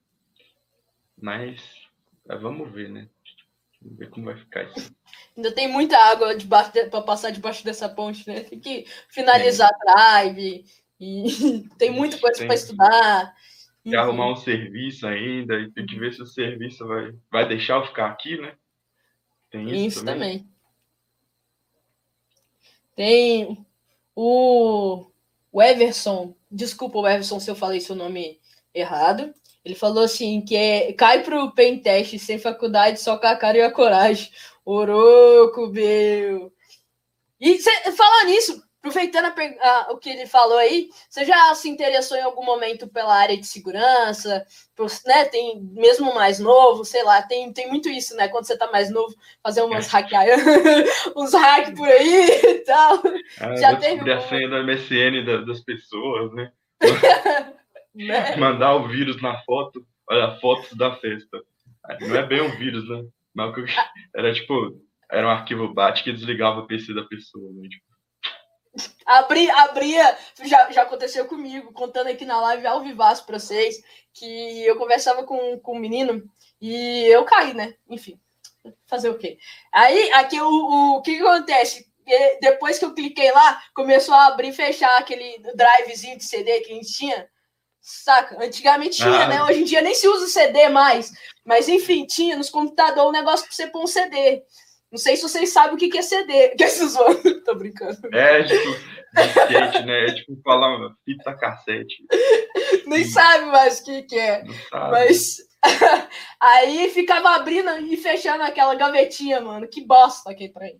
Mas 1.20 1.82
mas 2.26 2.40
vamos 2.40 2.70
ver, 2.72 2.88
né? 2.88 3.08
Vamos 3.80 3.98
ver 3.98 4.10
como 4.10 4.26
vai 4.26 4.36
ficar 4.36 4.64
isso. 4.64 4.94
Ainda 5.36 5.52
tem 5.52 5.68
muita 5.68 5.96
água 5.98 6.36
debaixo 6.36 6.72
de, 6.72 6.84
para 6.86 7.02
passar 7.02 7.30
debaixo 7.30 7.64
dessa 7.64 7.88
ponte, 7.88 8.28
né? 8.28 8.40
Tem 8.40 8.60
que 8.60 8.86
finalizar 9.08 9.68
é. 9.68 9.74
a 9.74 9.94
drive 9.94 10.64
e 11.00 11.24
tem 11.78 11.90
muita 11.90 12.18
coisa 12.18 12.44
para 12.44 12.54
estudar. 12.54 13.34
Tem 13.82 13.92
que 13.92 13.96
arrumar 13.96 14.30
um 14.30 14.36
serviço 14.36 15.06
ainda 15.06 15.58
e 15.58 15.70
tem 15.72 15.84
que 15.84 15.98
ver 15.98 16.12
se 16.12 16.22
o 16.22 16.26
serviço 16.26 16.86
vai, 16.86 17.12
vai 17.30 17.48
deixar 17.48 17.80
eu 17.80 17.86
ficar 17.86 18.06
aqui, 18.06 18.40
né? 18.40 18.54
Tem 19.52 19.66
isso, 19.66 19.98
isso 19.98 20.04
também. 20.04 20.38
também. 20.38 20.52
Tem 22.96 23.66
o, 24.16 25.06
o 25.52 25.62
Everson, 25.62 26.34
desculpa 26.50 26.98
o 26.98 27.06
Everson 27.06 27.38
se 27.38 27.50
eu 27.50 27.54
falei 27.54 27.80
seu 27.80 27.94
nome 27.94 28.40
errado. 28.74 29.32
Ele 29.64 29.74
falou 29.74 30.02
assim 30.02 30.40
que 30.40 30.56
é, 30.56 30.92
cai 30.94 31.22
pro 31.22 31.52
pen 31.52 31.78
teste 31.78 32.18
sem 32.18 32.38
faculdade, 32.38 32.98
só 33.00 33.16
com 33.16 33.26
a 33.26 33.36
cara 33.36 33.58
e 33.58 33.62
a 33.62 33.70
coragem. 33.70 34.30
Oroco, 34.64 35.68
meu. 35.68 36.52
E 37.38 37.58
cê, 37.58 37.70
falando 37.92 38.28
nisso, 38.28 38.62
aproveitando 38.82 39.26
a, 39.26 39.68
a, 39.68 39.92
o 39.92 39.96
que 39.96 40.10
ele 40.10 40.26
falou 40.26 40.58
aí, 40.58 40.90
você 41.08 41.24
já 41.24 41.54
se 41.54 41.68
interessou 41.68 42.16
em 42.16 42.22
algum 42.22 42.44
momento 42.44 42.88
pela 42.88 43.14
área 43.14 43.36
de 43.36 43.46
segurança? 43.46 44.44
Por, 44.74 44.88
né, 45.06 45.24
tem 45.26 45.60
mesmo 45.60 46.12
mais 46.12 46.40
novo, 46.40 46.84
sei 46.84 47.04
lá, 47.04 47.22
tem, 47.22 47.52
tem 47.52 47.68
muito 47.68 47.88
isso, 47.88 48.16
né? 48.16 48.26
Quando 48.26 48.44
você 48.44 48.58
tá 48.58 48.70
mais 48.72 48.90
novo, 48.90 49.14
fazer 49.40 49.62
umas 49.62 49.86
hackear, 49.86 50.26
uns 51.16 51.32
hacks 51.32 51.74
por 51.78 51.86
aí 51.86 52.30
e 52.56 52.58
tal. 52.64 53.00
Ah, 53.40 53.54
já 53.54 53.76
teve 53.76 54.10
um... 54.10 54.14
a 54.14 54.20
senha 54.28 54.48
da 54.48 54.62
MSN 54.64 55.24
da, 55.24 55.36
das 55.42 55.60
pessoas, 55.60 56.32
né? 56.32 56.50
né? 57.94 58.36
Mandar 58.36 58.74
o 58.74 58.88
vírus 58.88 59.22
na 59.22 59.40
foto, 59.42 59.86
olha, 60.10 60.36
fotos 60.40 60.76
da 60.76 60.96
festa. 60.96 61.40
Não 62.00 62.16
é 62.16 62.26
bem 62.26 62.40
um 62.40 62.50
vírus, 62.56 62.88
né? 62.88 63.04
Mas 63.32 63.54
era 64.14 64.32
tipo, 64.32 64.82
era 65.10 65.26
um 65.26 65.30
arquivo 65.30 65.72
BAT 65.72 66.02
que 66.02 66.12
desligava 66.12 66.60
o 66.60 66.66
PC 66.66 66.92
da 66.94 67.04
pessoa, 67.04 67.52
né? 67.54 67.68
Tipo, 67.68 67.91
Abria, 69.04 69.54
abria 69.56 70.18
já, 70.42 70.70
já 70.70 70.82
aconteceu 70.82 71.26
comigo, 71.26 71.72
contando 71.72 72.06
aqui 72.06 72.24
na 72.24 72.40
live 72.40 72.66
ao 72.66 72.80
vivaço 72.80 73.26
para 73.26 73.38
vocês, 73.38 73.82
que 74.14 74.64
eu 74.64 74.76
conversava 74.76 75.24
com, 75.24 75.58
com 75.60 75.76
um 75.76 75.80
menino 75.80 76.22
e 76.60 77.04
eu 77.06 77.24
caí, 77.24 77.52
né? 77.52 77.74
Enfim, 77.88 78.18
fazer 78.86 79.10
o 79.10 79.18
quê? 79.18 79.38
Aí, 79.72 80.12
aqui, 80.12 80.40
o, 80.40 80.48
o, 80.48 80.96
o 80.96 81.02
que, 81.02 81.16
que 81.16 81.22
acontece? 81.22 81.90
Depois 82.40 82.78
que 82.78 82.84
eu 82.84 82.94
cliquei 82.94 83.30
lá, 83.30 83.62
começou 83.74 84.14
a 84.14 84.26
abrir 84.26 84.48
e 84.48 84.52
fechar 84.52 84.98
aquele 84.98 85.38
drivezinho 85.54 86.16
de 86.16 86.24
CD 86.24 86.60
que 86.60 86.72
a 86.72 86.74
gente 86.74 86.92
tinha. 86.92 87.28
Saca? 87.80 88.42
Antigamente 88.42 88.96
tinha, 88.96 89.24
ah. 89.24 89.28
né? 89.28 89.42
Hoje 89.42 89.60
em 89.60 89.64
dia 89.64 89.82
nem 89.82 89.94
se 89.94 90.06
usa 90.06 90.28
CD 90.28 90.68
mais. 90.68 91.12
Mas 91.44 91.68
enfim, 91.68 92.06
tinha 92.06 92.36
nos 92.36 92.48
computadores 92.48 93.08
um 93.08 93.12
negócio 93.12 93.44
para 93.44 93.54
você 93.54 93.66
pôr 93.66 93.82
um 93.82 93.86
CD. 93.86 94.42
Não 94.92 94.98
sei 94.98 95.16
se 95.16 95.22
vocês 95.22 95.50
sabem 95.50 95.74
o 95.74 95.78
que 95.78 95.96
é 95.96 96.02
CD. 96.02 96.50
Que 96.54 96.64
esses 96.64 96.94
Tô 97.46 97.54
brincando. 97.54 97.98
É, 98.12 98.42
tipo, 98.42 98.70
skate, 99.16 99.86
né? 99.86 100.04
É 100.04 100.14
tipo 100.14 100.38
falar 100.42 100.76
uma 100.76 100.94
fita 101.02 101.34
cassete. 101.34 102.04
Nem 102.86 103.04
sabe 103.04 103.46
mais 103.46 103.80
o 103.80 103.84
que, 103.84 104.02
que 104.02 104.18
é. 104.18 104.44
Mas 104.70 105.38
aí 106.38 106.90
ficava 106.90 107.36
abrindo 107.36 107.70
e 107.86 107.96
fechando 107.96 108.42
aquela 108.42 108.74
gavetinha, 108.74 109.40
mano. 109.40 109.66
Que 109.66 109.86
bosta 109.86 110.34
que 110.34 110.50
trem. 110.50 110.78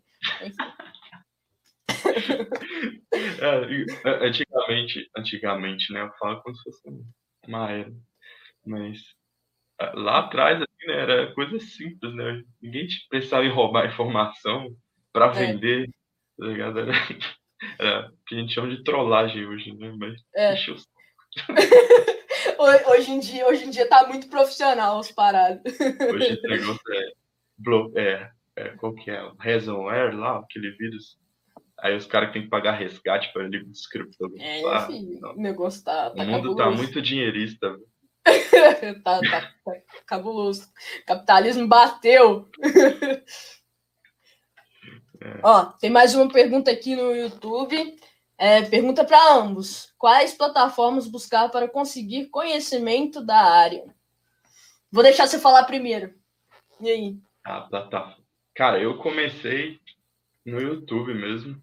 é, 3.40 4.26
antigamente, 4.26 5.10
antigamente, 5.16 5.90
né? 5.90 6.02
Eu 6.02 6.10
falo 6.18 6.42
como 6.42 6.54
se 6.54 6.62
fosse 6.64 6.82
uma 7.48 7.70
era. 7.70 7.92
Mas 8.66 8.98
lá 9.94 10.20
atrás, 10.20 10.62
né, 10.86 10.94
era 10.94 11.34
coisa 11.34 11.58
simples, 11.60 12.14
né? 12.14 12.42
Ninguém 12.60 12.86
pensava 13.10 13.44
em 13.44 13.52
roubar 13.52 13.86
informação 13.86 14.74
para 15.12 15.26
é. 15.26 15.30
vender, 15.30 15.90
tá 16.38 16.46
ligado? 16.46 16.80
Era, 16.80 16.92
era 17.78 18.08
o 18.08 18.12
que 18.26 18.34
a 18.34 18.38
gente 18.38 18.54
chama 18.54 18.68
de 18.68 18.82
trollagem 18.82 19.46
hoje, 19.46 19.72
né? 19.76 19.94
Mas 19.98 20.20
é. 20.34 20.54
hoje 22.90 23.10
em 23.10 23.20
dia, 23.20 23.46
hoje 23.46 23.64
em 23.64 23.70
dia 23.70 23.88
tá 23.88 24.06
muito 24.06 24.28
profissional 24.28 24.98
os 24.98 25.10
parados. 25.10 25.62
Hoje 25.64 26.40
o 26.42 26.48
negócio 26.48 26.80
é, 27.96 28.00
é, 28.00 28.30
é 28.56 28.68
qual 28.76 28.94
que 28.94 29.10
é? 29.10 29.30
Ransomware 29.38 30.16
lá, 30.16 30.38
aquele 30.38 30.70
vírus. 30.72 31.20
Aí 31.78 31.96
os 31.96 32.06
caras 32.06 32.32
têm 32.32 32.42
que 32.42 32.48
pagar 32.48 32.72
resgate 32.72 33.32
para 33.32 33.44
ele. 33.44 33.64
É, 34.38 34.62
ah, 34.64 34.88
o 35.34 35.40
negócio 35.40 35.82
tá, 35.82 36.10
tá 36.10 36.22
O 36.22 36.26
mundo 36.26 36.54
tá 36.54 36.70
muito 36.70 37.02
dinheirista. 37.02 37.76
tá, 39.02 39.20
tá, 39.20 39.52
tá 39.64 39.76
cabuloso. 40.06 40.68
Capitalismo 41.06 41.66
bateu. 41.66 42.48
É. 45.20 45.40
Ó, 45.42 45.64
tem 45.78 45.90
mais 45.90 46.14
uma 46.14 46.28
pergunta 46.28 46.70
aqui 46.70 46.96
no 46.96 47.14
YouTube. 47.14 47.96
É, 48.36 48.62
pergunta 48.62 49.04
para 49.04 49.34
ambos: 49.34 49.92
quais 49.98 50.34
plataformas 50.34 51.06
buscar 51.06 51.48
para 51.48 51.68
conseguir 51.68 52.26
conhecimento 52.28 53.24
da 53.24 53.40
área? 53.40 53.84
Vou 54.90 55.02
deixar 55.02 55.26
você 55.26 55.38
falar 55.38 55.64
primeiro. 55.64 56.12
E 56.80 56.90
aí? 56.90 57.18
Ah, 57.44 57.62
tá, 57.70 57.86
tá. 57.86 58.16
Cara, 58.54 58.80
eu 58.80 58.98
comecei 58.98 59.80
no 60.44 60.60
YouTube 60.60 61.14
mesmo. 61.14 61.62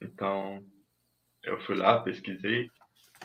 Então, 0.00 0.62
eu 1.42 1.60
fui 1.62 1.76
lá, 1.76 2.00
pesquisei. 2.00 2.68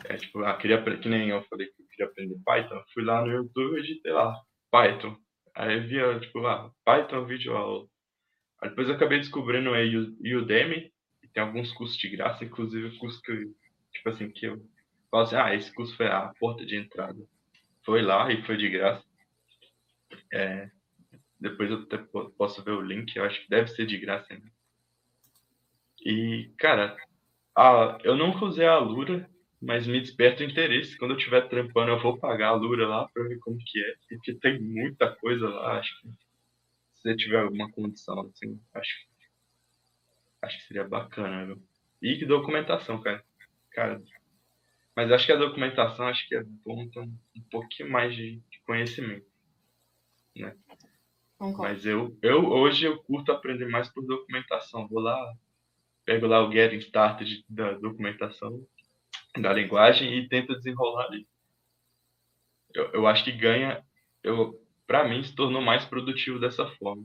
É, 0.04 0.16
tipo, 0.16 0.42
ah, 0.44 0.56
queria, 0.56 0.82
que 0.82 1.08
nem 1.08 1.28
eu 1.28 1.42
falei 1.44 1.66
que 1.66 1.82
queria 2.00 2.06
aprender 2.06 2.38
Python, 2.44 2.82
fui 2.94 3.04
lá 3.04 3.22
no 3.22 3.30
YouTube 3.30 3.78
e 3.78 3.82
digitei 3.82 4.12
lá, 4.12 4.40
Python. 4.70 5.16
Aí 5.54 5.80
via, 5.80 6.18
tipo, 6.20 6.38
lá, 6.38 6.70
Python 6.84 7.26
vídeo 7.26 7.56
aula. 7.56 7.86
Aí 8.62 8.70
depois 8.70 8.88
eu 8.88 8.94
acabei 8.94 9.18
descobrindo 9.18 9.72
aí 9.72 9.96
o 9.96 10.38
Udemy, 10.38 10.92
e 11.22 11.28
tem 11.28 11.42
alguns 11.42 11.72
cursos 11.72 11.96
de 11.96 12.08
graça, 12.08 12.44
inclusive 12.44 12.98
curso 12.98 13.20
que, 13.22 13.52
tipo 13.92 14.08
assim, 14.08 14.30
que 14.30 14.46
eu 14.46 14.62
falo 15.10 15.24
assim, 15.24 15.36
ah, 15.36 15.54
esse 15.54 15.74
curso 15.74 15.96
foi 15.96 16.06
a 16.06 16.32
porta 16.38 16.64
de 16.64 16.76
entrada. 16.76 17.18
Foi 17.84 18.02
lá 18.02 18.32
e 18.32 18.42
foi 18.44 18.56
de 18.56 18.68
graça. 18.68 19.04
É, 20.32 20.70
depois 21.38 21.70
eu 21.70 21.86
posso 22.36 22.62
ver 22.62 22.72
o 22.72 22.80
link, 22.80 23.14
eu 23.16 23.24
acho 23.24 23.40
que 23.42 23.48
deve 23.48 23.68
ser 23.68 23.86
de 23.86 23.98
graça 23.98 24.32
ainda. 24.32 24.50
E, 26.04 26.52
cara, 26.58 26.96
a, 27.56 27.98
eu 28.04 28.16
nunca 28.16 28.44
usei 28.44 28.66
a 28.66 28.78
Lura, 28.78 29.28
mas 29.60 29.86
me 29.86 30.00
desperta 30.00 30.42
o 30.42 30.46
interesse. 30.46 30.96
Quando 30.96 31.12
eu 31.12 31.18
estiver 31.18 31.48
trampando, 31.48 31.90
eu 31.90 32.00
vou 32.00 32.18
pagar 32.18 32.48
a 32.48 32.54
Lura 32.54 32.88
lá 32.88 33.08
para 33.08 33.24
ver 33.24 33.38
como 33.40 33.58
que 33.58 33.78
é, 33.78 33.94
porque 34.08 34.34
tem 34.34 34.58
muita 34.60 35.14
coisa 35.16 35.48
lá, 35.48 35.78
acho 35.78 36.00
que 36.00 36.08
se 36.08 37.02
você 37.02 37.16
tiver 37.16 37.40
alguma 37.40 37.70
condição, 37.70 38.20
assim, 38.20 38.60
acho, 38.74 39.06
acho 40.42 40.58
que 40.58 40.64
seria 40.64 40.84
bacana, 40.84 41.46
viu? 41.46 41.62
E 42.00 42.16
que 42.16 42.24
documentação, 42.24 43.00
cara. 43.00 43.24
Cara, 43.70 44.02
mas 44.96 45.12
acho 45.12 45.26
que 45.26 45.32
a 45.32 45.36
documentação, 45.36 46.06
acho 46.08 46.26
que 46.28 46.34
é 46.34 46.42
bom 46.42 46.88
ter 46.88 47.00
um, 47.00 47.18
um 47.36 47.42
pouquinho 47.50 47.90
mais 47.90 48.14
de, 48.14 48.36
de 48.50 48.60
conhecimento, 48.66 49.26
né? 50.36 50.56
Mas 51.62 51.86
eu, 51.86 52.18
eu, 52.20 52.44
hoje, 52.44 52.84
eu 52.84 53.02
curto 53.02 53.32
aprender 53.32 53.66
mais 53.66 53.88
por 53.88 54.04
documentação. 54.04 54.86
Vou 54.86 55.00
lá, 55.00 55.34
pego 56.04 56.26
lá 56.26 56.46
o 56.46 56.52
Getting 56.52 56.80
Started 56.80 57.44
da 57.48 57.72
documentação 57.72 58.66
da 59.40 59.52
linguagem 59.52 60.18
e 60.18 60.28
tenta 60.28 60.54
desenrolar 60.56 61.06
ali. 61.06 61.26
Eu, 62.74 62.90
eu 62.92 63.06
acho 63.06 63.24
que 63.24 63.32
ganha, 63.32 63.84
eu 64.22 64.60
para 64.86 65.08
mim 65.08 65.22
se 65.22 65.34
tornou 65.34 65.62
mais 65.62 65.84
produtivo 65.84 66.40
dessa 66.40 66.66
forma. 66.66 67.04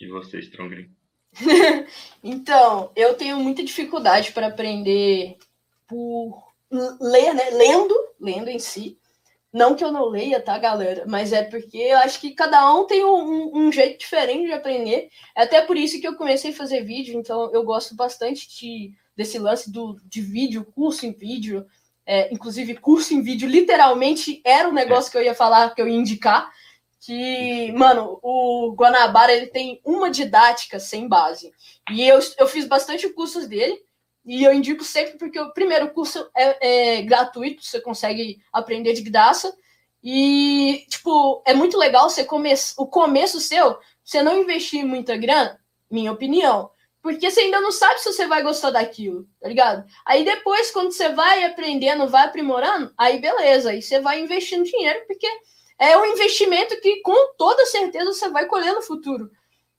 E 0.00 0.08
você, 0.08 0.38
Strongrin? 0.40 0.90
então, 2.22 2.90
eu 2.96 3.14
tenho 3.14 3.38
muita 3.38 3.62
dificuldade 3.62 4.32
para 4.32 4.48
aprender 4.48 5.36
por 5.86 6.42
ler, 6.70 7.34
né? 7.34 7.50
Lendo, 7.50 7.94
lendo 8.18 8.48
em 8.48 8.58
si. 8.58 8.98
Não 9.52 9.74
que 9.76 9.84
eu 9.84 9.92
não 9.92 10.08
leia, 10.08 10.40
tá, 10.40 10.56
galera? 10.58 11.04
Mas 11.06 11.32
é 11.32 11.44
porque 11.44 11.76
eu 11.76 11.98
acho 11.98 12.18
que 12.18 12.30
cada 12.30 12.74
um 12.74 12.86
tem 12.86 13.04
um, 13.04 13.54
um, 13.54 13.70
jeito 13.70 13.98
diferente 13.98 14.46
de 14.46 14.52
aprender. 14.52 15.10
É 15.36 15.42
até 15.42 15.60
por 15.60 15.76
isso 15.76 16.00
que 16.00 16.08
eu 16.08 16.16
comecei 16.16 16.52
a 16.52 16.56
fazer 16.56 16.82
vídeo, 16.82 17.18
então 17.18 17.52
eu 17.52 17.62
gosto 17.62 17.94
bastante 17.94 18.48
de 18.48 18.94
desse 19.16 19.38
lance 19.38 19.70
do, 19.70 19.98
de 20.04 20.20
vídeo, 20.20 20.66
curso 20.74 21.06
em 21.06 21.12
vídeo, 21.12 21.66
é, 22.06 22.32
inclusive 22.32 22.74
curso 22.76 23.14
em 23.14 23.22
vídeo, 23.22 23.48
literalmente 23.48 24.40
era 24.44 24.68
o 24.68 24.72
negócio 24.72 25.10
que 25.10 25.16
eu 25.16 25.22
ia 25.22 25.34
falar, 25.34 25.74
que 25.74 25.80
eu 25.80 25.88
ia 25.88 25.96
indicar, 25.96 26.50
que, 27.00 27.72
mano, 27.72 28.18
o 28.22 28.74
Guanabara, 28.76 29.32
ele 29.32 29.46
tem 29.48 29.80
uma 29.84 30.10
didática 30.10 30.78
sem 30.78 31.08
base, 31.08 31.52
e 31.90 32.06
eu, 32.06 32.18
eu 32.38 32.46
fiz 32.46 32.64
bastante 32.64 33.08
cursos 33.08 33.46
dele, 33.46 33.80
e 34.24 34.44
eu 34.44 34.54
indico 34.54 34.84
sempre 34.84 35.18
porque 35.18 35.38
o 35.38 35.52
primeiro 35.52 35.90
curso 35.90 36.28
é, 36.36 36.98
é 36.98 37.02
gratuito, 37.02 37.64
você 37.64 37.80
consegue 37.80 38.40
aprender 38.52 38.92
de 38.92 39.02
graça, 39.02 39.52
e, 40.02 40.84
tipo, 40.88 41.42
é 41.46 41.54
muito 41.54 41.78
legal 41.78 42.10
você 42.10 42.24
começar, 42.24 42.80
o 42.80 42.86
começo 42.86 43.40
seu, 43.40 43.78
você 44.04 44.22
não 44.22 44.40
investir 44.40 44.84
muita 44.84 45.16
grana, 45.16 45.60
minha 45.90 46.10
opinião, 46.10 46.70
porque 47.02 47.30
você 47.30 47.40
ainda 47.40 47.60
não 47.60 47.72
sabe 47.72 47.98
se 48.00 48.12
você 48.12 48.26
vai 48.26 48.42
gostar 48.42 48.70
daquilo, 48.70 49.26
tá 49.40 49.48
ligado? 49.48 49.84
Aí 50.06 50.24
depois, 50.24 50.70
quando 50.70 50.92
você 50.92 51.08
vai 51.08 51.44
aprendendo, 51.44 52.08
vai 52.08 52.26
aprimorando, 52.26 52.92
aí 52.96 53.18
beleza, 53.20 53.70
aí 53.70 53.82
você 53.82 54.00
vai 54.00 54.20
investindo 54.20 54.64
dinheiro, 54.64 55.04
porque 55.06 55.26
é 55.78 55.98
um 55.98 56.06
investimento 56.06 56.80
que 56.80 57.02
com 57.02 57.34
toda 57.36 57.66
certeza 57.66 58.12
você 58.12 58.28
vai 58.28 58.46
colher 58.46 58.72
no 58.72 58.82
futuro. 58.82 59.30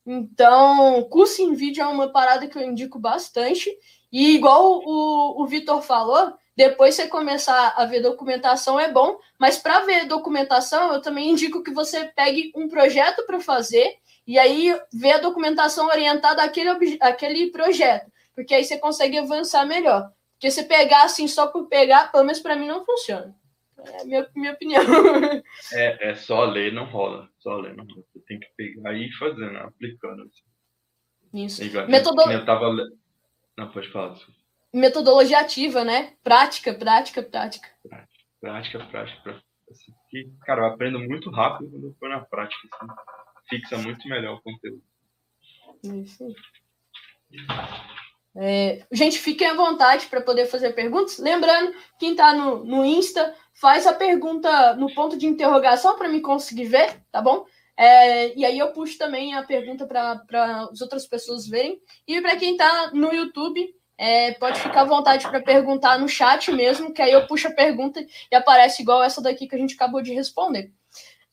Então, 0.05 1.01
curso 1.09 1.41
em 1.41 1.53
vídeo 1.53 1.81
é 1.81 1.87
uma 1.87 2.11
parada 2.11 2.45
que 2.45 2.57
eu 2.57 2.61
indico 2.61 2.99
bastante. 2.99 3.71
E 4.11 4.35
igual 4.35 4.81
o, 4.83 5.41
o 5.41 5.47
Vitor 5.47 5.81
falou, 5.81 6.33
depois 6.55 6.93
você 6.93 7.07
começar 7.07 7.73
a 7.77 7.85
ver 7.85 8.01
documentação 8.01 8.79
é 8.79 8.91
bom, 8.91 9.17
mas 9.39 9.57
para 9.57 9.79
ver 9.79 10.05
documentação, 10.05 10.93
eu 10.93 11.01
também 11.01 11.31
indico 11.31 11.63
que 11.63 11.71
você 11.71 12.03
pegue 12.05 12.51
um 12.55 12.67
projeto 12.67 13.25
para 13.25 13.39
fazer 13.39 13.95
e 14.25 14.39
aí 14.39 14.79
ver 14.93 15.13
a 15.13 15.19
documentação 15.19 15.87
orientada 15.87 16.43
àquele, 16.43 16.69
àquele 17.01 17.51
projeto, 17.51 18.11
porque 18.35 18.53
aí 18.53 18.63
você 18.63 18.77
consegue 18.77 19.17
avançar 19.17 19.65
melhor. 19.65 20.11
Porque 20.33 20.51
se 20.51 20.63
pegar 20.65 21.03
assim 21.03 21.27
só 21.27 21.47
por 21.47 21.67
pegar, 21.67 22.11
pelo 22.11 22.23
menos 22.23 22.39
para 22.39 22.55
mim 22.55 22.67
não 22.67 22.85
funciona. 22.85 23.35
É 23.77 24.01
a 24.01 24.05
minha, 24.05 24.27
minha 24.35 24.51
opinião. 24.53 24.83
É, 25.73 26.11
é 26.11 26.15
só 26.15 26.43
ler 26.45 26.73
não 26.73 26.85
rola. 26.85 27.29
Só 27.39 27.55
ler 27.55 27.75
não 27.75 27.85
rola. 27.85 28.03
Você 28.13 28.19
tem 28.27 28.39
que 28.39 28.47
pegar 28.55 28.93
e 28.93 29.07
ir 29.07 29.17
fazendo, 29.17 29.57
aplicando. 29.57 30.23
Assim. 30.23 31.45
Isso. 31.45 31.63
Igual, 31.63 31.85
que 31.85 31.91
nem 31.91 32.01
Eu 32.37 32.45
tava... 32.45 32.75
Não, 33.57 33.71
pode 33.71 33.89
falar. 33.91 34.17
Metodologia 34.73 35.39
ativa, 35.39 35.83
né? 35.83 36.13
Prática, 36.23 36.73
prática, 36.73 37.21
prática. 37.21 37.69
Prática, 38.41 38.79
prática, 38.85 39.21
prática. 39.21 39.45
Assim, 39.69 39.93
cara, 40.45 40.61
eu 40.61 40.65
aprendo 40.65 40.99
muito 40.99 41.29
rápido 41.29 41.69
quando 41.69 41.87
eu 41.87 41.95
for 41.99 42.09
na 42.09 42.19
prática. 42.19 42.67
Assim. 42.73 42.91
Fixa 43.49 43.77
muito 43.77 44.07
melhor 44.07 44.35
o 44.35 44.41
conteúdo. 44.41 44.81
Isso. 45.83 46.27
É, 48.35 48.85
gente, 48.91 49.19
fiquem 49.19 49.47
à 49.47 49.53
vontade 49.53 50.07
para 50.07 50.21
poder 50.21 50.47
fazer 50.47 50.73
perguntas. 50.73 51.19
Lembrando, 51.19 51.73
quem 51.99 52.11
está 52.11 52.33
no, 52.33 52.63
no 52.63 52.83
Insta, 52.83 53.35
faz 53.53 53.85
a 53.85 53.93
pergunta 53.93 54.75
no 54.75 54.93
ponto 54.93 55.17
de 55.17 55.27
interrogação 55.27 55.97
para 55.97 56.09
me 56.09 56.21
conseguir 56.21 56.65
ver, 56.65 56.99
tá 57.11 57.21
bom? 57.21 57.45
É, 57.75 58.35
e 58.37 58.45
aí 58.45 58.57
eu 58.57 58.71
puxo 58.71 58.97
também 58.97 59.33
a 59.33 59.43
pergunta 59.43 59.85
para 59.85 60.69
as 60.71 60.81
outras 60.81 61.05
pessoas 61.05 61.47
verem. 61.47 61.79
E 62.07 62.21
para 62.21 62.35
quem 62.35 62.53
está 62.53 62.91
no 62.91 63.13
YouTube, 63.13 63.73
é, 63.97 64.33
pode 64.33 64.59
ficar 64.59 64.81
à 64.81 64.85
vontade 64.85 65.27
para 65.27 65.41
perguntar 65.41 65.99
no 65.99 66.07
chat 66.07 66.51
mesmo, 66.51 66.93
que 66.93 67.01
aí 67.01 67.11
eu 67.11 67.27
puxo 67.27 67.47
a 67.47 67.53
pergunta 67.53 68.03
e 68.31 68.35
aparece 68.35 68.81
igual 68.81 69.03
essa 69.03 69.21
daqui 69.21 69.47
que 69.47 69.55
a 69.55 69.59
gente 69.59 69.75
acabou 69.75 70.01
de 70.01 70.13
responder. 70.13 70.71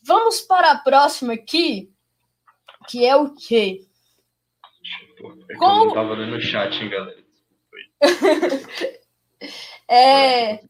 Vamos 0.03 0.40
para 0.40 0.70
a 0.70 0.79
próxima 0.79 1.35
aqui, 1.35 1.92
que 2.88 3.05
é 3.07 3.16
o 3.16 3.35
quê? 3.35 3.87
É 5.49 5.53
que 5.53 5.59
Como- 5.59 5.83
eu 5.83 5.87
não 5.87 5.95
tava 5.95 6.14
lendo 6.14 6.37
o 6.37 6.40
chat, 6.40 6.75
hein, 6.77 6.88
galera. 6.90 7.25
É, 9.88 10.62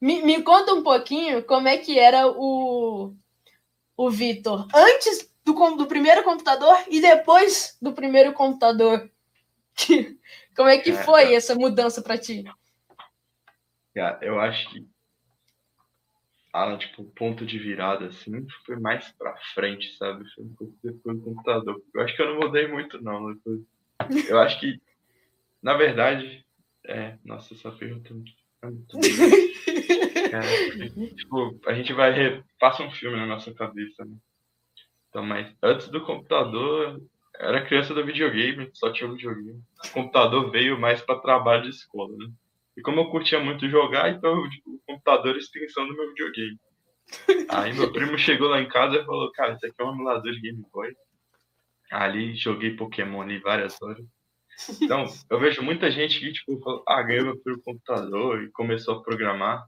me, 0.00 0.22
me 0.22 0.42
conta 0.42 0.72
um 0.74 0.82
pouquinho 0.82 1.42
como 1.42 1.66
é 1.66 1.76
que 1.76 1.98
era 1.98 2.28
o, 2.28 3.14
o 3.96 4.10
Vitor 4.10 4.68
antes 4.74 5.28
do, 5.44 5.52
do 5.76 5.86
primeiro 5.86 6.22
computador 6.22 6.76
e 6.88 7.00
depois 7.00 7.76
do 7.82 7.92
primeiro 7.92 8.32
computador. 8.32 9.10
como 10.54 10.68
é 10.68 10.78
que 10.78 10.90
É. 10.90 11.02
foi 11.02 11.34
essa 11.34 11.54
mudança 11.56 12.00
para 12.02 12.16
ti? 12.18 12.44
Eu 14.20 14.38
acho 14.38 14.70
que 14.70 14.86
ah, 16.52 16.76
tipo, 16.76 17.04
ponto 17.16 17.46
de 17.46 17.58
virada, 17.58 18.06
assim, 18.06 18.46
foi 18.66 18.78
mais 18.78 19.10
pra 19.12 19.34
frente, 19.54 19.96
sabe? 19.96 20.28
Foi 20.34 20.44
um 20.44 20.54
pouco 20.54 20.74
depois 20.84 21.16
do 21.16 21.24
computador. 21.24 21.82
Eu 21.94 22.02
acho 22.02 22.14
que 22.14 22.22
eu 22.22 22.26
não 22.26 22.40
mudei 22.40 22.68
muito, 22.68 23.02
não. 23.02 23.32
Depois. 23.32 23.60
Eu 24.28 24.38
acho 24.38 24.60
que, 24.60 24.80
na 25.62 25.74
verdade, 25.74 26.44
é. 26.84 27.16
Nossa, 27.24 27.54
essa 27.54 27.70
pergunta 27.72 28.10
é 28.10 28.14
muito 28.14 28.32
Cara, 30.30 30.46
tipo, 31.16 31.60
a 31.66 31.74
gente 31.74 31.92
vai. 31.92 32.12
Re... 32.12 32.44
Passa 32.58 32.82
um 32.82 32.90
filme 32.90 33.16
na 33.16 33.26
nossa 33.26 33.52
cabeça, 33.54 34.04
né? 34.04 34.16
Então, 35.08 35.24
mas 35.24 35.54
antes 35.62 35.88
do 35.88 36.04
computador, 36.04 37.00
era 37.38 37.64
criança 37.64 37.94
do 37.94 38.04
videogame, 38.04 38.70
só 38.74 38.92
tinha 38.92 39.10
videogame. 39.10 39.62
O 39.86 39.92
computador 39.92 40.50
veio 40.50 40.78
mais 40.78 41.00
pra 41.02 41.18
trabalho 41.18 41.62
de 41.62 41.70
escola, 41.70 42.16
né? 42.16 42.30
E 42.76 42.82
como 42.82 43.00
eu 43.00 43.10
curtia 43.10 43.38
muito 43.40 43.68
jogar, 43.68 44.10
então 44.10 44.48
tipo, 44.48 44.70
o 44.70 44.80
computador 44.86 45.36
extensão 45.36 45.86
do 45.86 45.94
meu 45.94 46.08
videogame. 46.08 46.58
Aí 47.48 47.72
meu 47.74 47.92
primo 47.92 48.16
chegou 48.16 48.48
lá 48.48 48.60
em 48.60 48.68
casa 48.68 48.96
e 48.96 49.04
falou, 49.04 49.30
cara, 49.32 49.54
isso 49.54 49.66
aqui 49.66 49.74
é 49.78 49.84
um 49.84 49.92
emulador 49.92 50.32
de 50.32 50.40
Game 50.40 50.64
Boy. 50.72 50.94
Ali 51.90 52.34
joguei 52.34 52.74
Pokémon 52.74 53.20
ali 53.22 53.38
várias 53.38 53.80
horas. 53.82 54.04
Então, 54.80 55.04
eu 55.28 55.38
vejo 55.38 55.62
muita 55.62 55.90
gente 55.90 56.20
que, 56.20 56.32
tipo, 56.32 56.58
falou, 56.60 56.82
ah, 56.86 57.02
ganhou 57.02 57.38
meu 57.44 57.60
computador 57.62 58.42
e 58.42 58.50
começou 58.50 58.96
a 58.96 59.02
programar. 59.02 59.66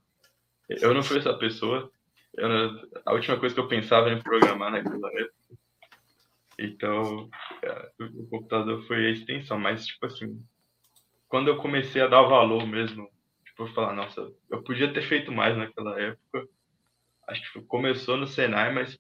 Eu 0.68 0.94
não 0.94 1.02
fui 1.02 1.18
essa 1.18 1.34
pessoa. 1.34 1.90
Não- 2.36 2.82
a 3.04 3.12
última 3.12 3.38
coisa 3.38 3.54
que 3.54 3.60
eu 3.60 3.68
pensava 3.68 4.08
era 4.08 4.18
em 4.18 4.22
programar 4.22 4.70
naquela 4.72 5.08
época. 5.12 5.34
Então, 6.58 7.28
é, 7.62 7.90
o 8.00 8.26
computador 8.28 8.82
foi 8.86 9.06
a 9.06 9.10
extensão, 9.10 9.58
mas, 9.58 9.86
tipo 9.86 10.06
assim, 10.06 10.40
quando 11.34 11.48
eu 11.48 11.56
comecei 11.56 12.00
a 12.00 12.06
dar 12.06 12.22
valor 12.22 12.64
mesmo, 12.64 13.10
tipo, 13.44 13.66
falar, 13.74 13.92
nossa, 13.92 14.32
eu 14.48 14.62
podia 14.62 14.94
ter 14.94 15.02
feito 15.02 15.32
mais 15.32 15.56
naquela 15.56 16.00
época. 16.00 16.48
Acho 17.26 17.52
que 17.52 17.60
começou 17.62 18.16
no 18.16 18.24
Senai, 18.24 18.72
mas 18.72 18.96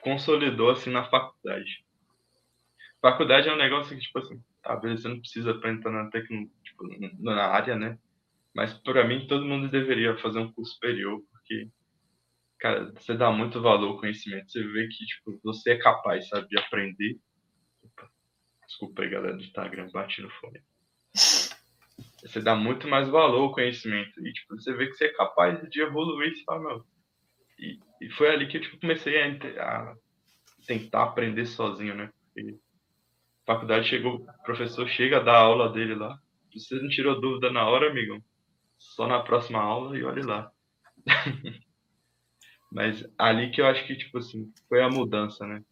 consolidou 0.00 0.70
assim 0.70 0.90
na 0.90 1.08
faculdade. 1.08 1.86
Faculdade 3.00 3.48
é 3.48 3.52
um 3.52 3.56
negócio 3.56 3.96
que, 3.96 4.02
tipo 4.02 4.18
assim, 4.18 4.42
beleza, 4.82 5.02
você 5.02 5.08
não 5.10 5.20
precisa 5.20 5.54
pra 5.54 5.70
entrar 5.70 5.92
na 5.92 6.10
tecno, 6.10 6.50
tipo, 6.64 6.88
na 7.20 7.46
área, 7.46 7.76
né? 7.76 7.96
Mas 8.52 8.74
pra 8.74 9.06
mim 9.06 9.28
todo 9.28 9.46
mundo 9.46 9.70
deveria 9.70 10.18
fazer 10.18 10.40
um 10.40 10.50
curso 10.50 10.72
superior, 10.72 11.22
porque, 11.30 11.68
cara, 12.58 12.92
você 12.96 13.14
dá 13.14 13.30
muito 13.30 13.62
valor 13.62 13.90
ao 13.90 14.00
conhecimento, 14.00 14.50
você 14.50 14.60
vê 14.60 14.88
que, 14.88 15.06
tipo, 15.06 15.38
você 15.40 15.74
é 15.74 15.78
capaz, 15.78 16.28
sabe, 16.30 16.48
de 16.48 16.58
aprender. 16.58 17.16
Desculpa 18.66 19.02
aí, 19.02 19.08
galera 19.08 19.36
do 19.36 19.44
Instagram, 19.44 19.88
bati 19.92 20.20
no 20.20 20.30
fone 20.30 20.60
você 22.26 22.40
dá 22.40 22.54
muito 22.54 22.88
mais 22.88 23.08
valor 23.08 23.42
ao 23.42 23.52
conhecimento. 23.52 24.26
E, 24.26 24.32
tipo, 24.32 24.56
você 24.56 24.72
vê 24.74 24.86
que 24.86 24.94
você 24.94 25.06
é 25.06 25.14
capaz 25.14 25.60
de 25.70 25.80
evoluir, 25.80 26.34
você 26.34 26.44
fala, 26.44 26.60
meu. 26.60 26.84
E, 27.58 27.78
e 28.00 28.10
foi 28.10 28.30
ali 28.30 28.48
que 28.48 28.56
eu 28.56 28.60
tipo, 28.60 28.80
comecei 28.80 29.20
a, 29.20 29.28
a 29.62 29.96
tentar 30.66 31.04
aprender 31.04 31.46
sozinho, 31.46 31.94
né? 31.94 32.10
Faculdade 33.46 33.88
chegou, 33.88 34.16
o 34.16 34.42
professor 34.42 34.88
chega 34.88 35.18
a 35.18 35.22
dar 35.22 35.38
aula 35.38 35.72
dele 35.72 35.94
lá. 35.94 36.18
Você 36.52 36.74
não 36.76 36.88
tirou 36.88 37.20
dúvida 37.20 37.50
na 37.50 37.68
hora, 37.68 37.90
amigão, 37.90 38.22
só 38.78 39.06
na 39.06 39.22
próxima 39.22 39.60
aula 39.60 39.96
e 39.96 40.02
olhe 40.02 40.22
lá. 40.22 40.50
Mas 42.72 43.04
ali 43.16 43.50
que 43.50 43.60
eu 43.60 43.66
acho 43.66 43.86
que, 43.86 43.96
tipo 43.96 44.18
assim, 44.18 44.52
foi 44.68 44.82
a 44.82 44.88
mudança, 44.88 45.46
né? 45.46 45.62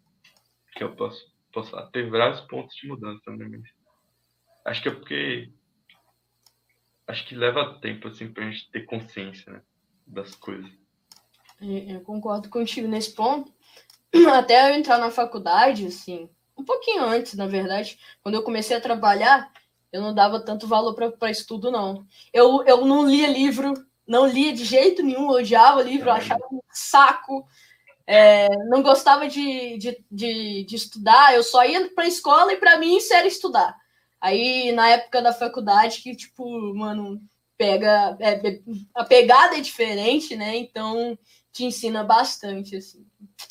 Que 0.76 0.84
eu 0.84 0.94
posso, 0.94 1.20
posso. 1.52 1.74
Teve 1.90 2.10
vários 2.10 2.40
pontos 2.42 2.76
de 2.76 2.86
mudança, 2.86 3.30
né? 3.32 3.48
Mas 3.48 3.62
acho 4.66 4.82
que 4.82 4.88
é 4.88 4.94
porque 4.94 5.52
acho 7.06 7.26
que 7.26 7.34
leva 7.34 7.78
tempo 7.80 8.08
assim 8.08 8.32
pra 8.32 8.50
gente 8.50 8.70
ter 8.70 8.84
consciência 8.84 9.52
né, 9.52 9.60
das 10.06 10.34
coisas. 10.34 10.70
Eu 11.60 12.00
concordo 12.00 12.48
contigo 12.48 12.88
nesse 12.88 13.14
ponto. 13.14 13.52
Até 14.32 14.70
eu 14.70 14.74
entrar 14.74 14.98
na 14.98 15.10
faculdade, 15.10 15.86
assim, 15.86 16.28
um 16.56 16.64
pouquinho 16.64 17.04
antes, 17.04 17.34
na 17.34 17.46
verdade, 17.46 17.98
quando 18.22 18.34
eu 18.34 18.42
comecei 18.42 18.76
a 18.76 18.80
trabalhar, 18.80 19.50
eu 19.92 20.02
não 20.02 20.14
dava 20.14 20.40
tanto 20.40 20.66
valor 20.66 20.94
para 20.94 21.30
estudo, 21.30 21.70
não. 21.70 22.06
Eu, 22.32 22.64
eu 22.64 22.84
não 22.84 23.08
lia 23.08 23.28
livro, 23.28 23.74
não 24.06 24.26
lia 24.26 24.52
de 24.52 24.64
jeito 24.64 25.02
nenhum, 25.02 25.28
odiava 25.28 25.82
livro, 25.82 26.10
achava 26.10 26.44
um 26.50 26.60
saco, 26.70 27.46
é, 28.06 28.48
não 28.66 28.82
gostava 28.82 29.28
de, 29.28 29.78
de, 29.78 30.04
de, 30.10 30.64
de 30.64 30.76
estudar, 30.76 31.34
eu 31.34 31.42
só 31.42 31.64
ia 31.64 31.88
para 31.94 32.04
a 32.04 32.08
escola 32.08 32.52
e 32.52 32.56
para 32.56 32.78
mim 32.78 32.96
isso 32.96 33.14
era 33.14 33.26
estudar. 33.26 33.74
Aí, 34.24 34.72
na 34.72 34.88
época 34.88 35.20
da 35.20 35.34
faculdade, 35.34 36.00
que, 36.00 36.16
tipo, 36.16 36.74
mano, 36.74 37.20
pega. 37.58 38.16
é, 38.18 38.40
a 38.94 39.04
pegada 39.04 39.58
é 39.58 39.60
diferente, 39.60 40.34
né? 40.34 40.56
Então, 40.56 41.18
te 41.52 41.66
ensina 41.66 42.02
bastante, 42.02 42.74
assim. 42.74 43.06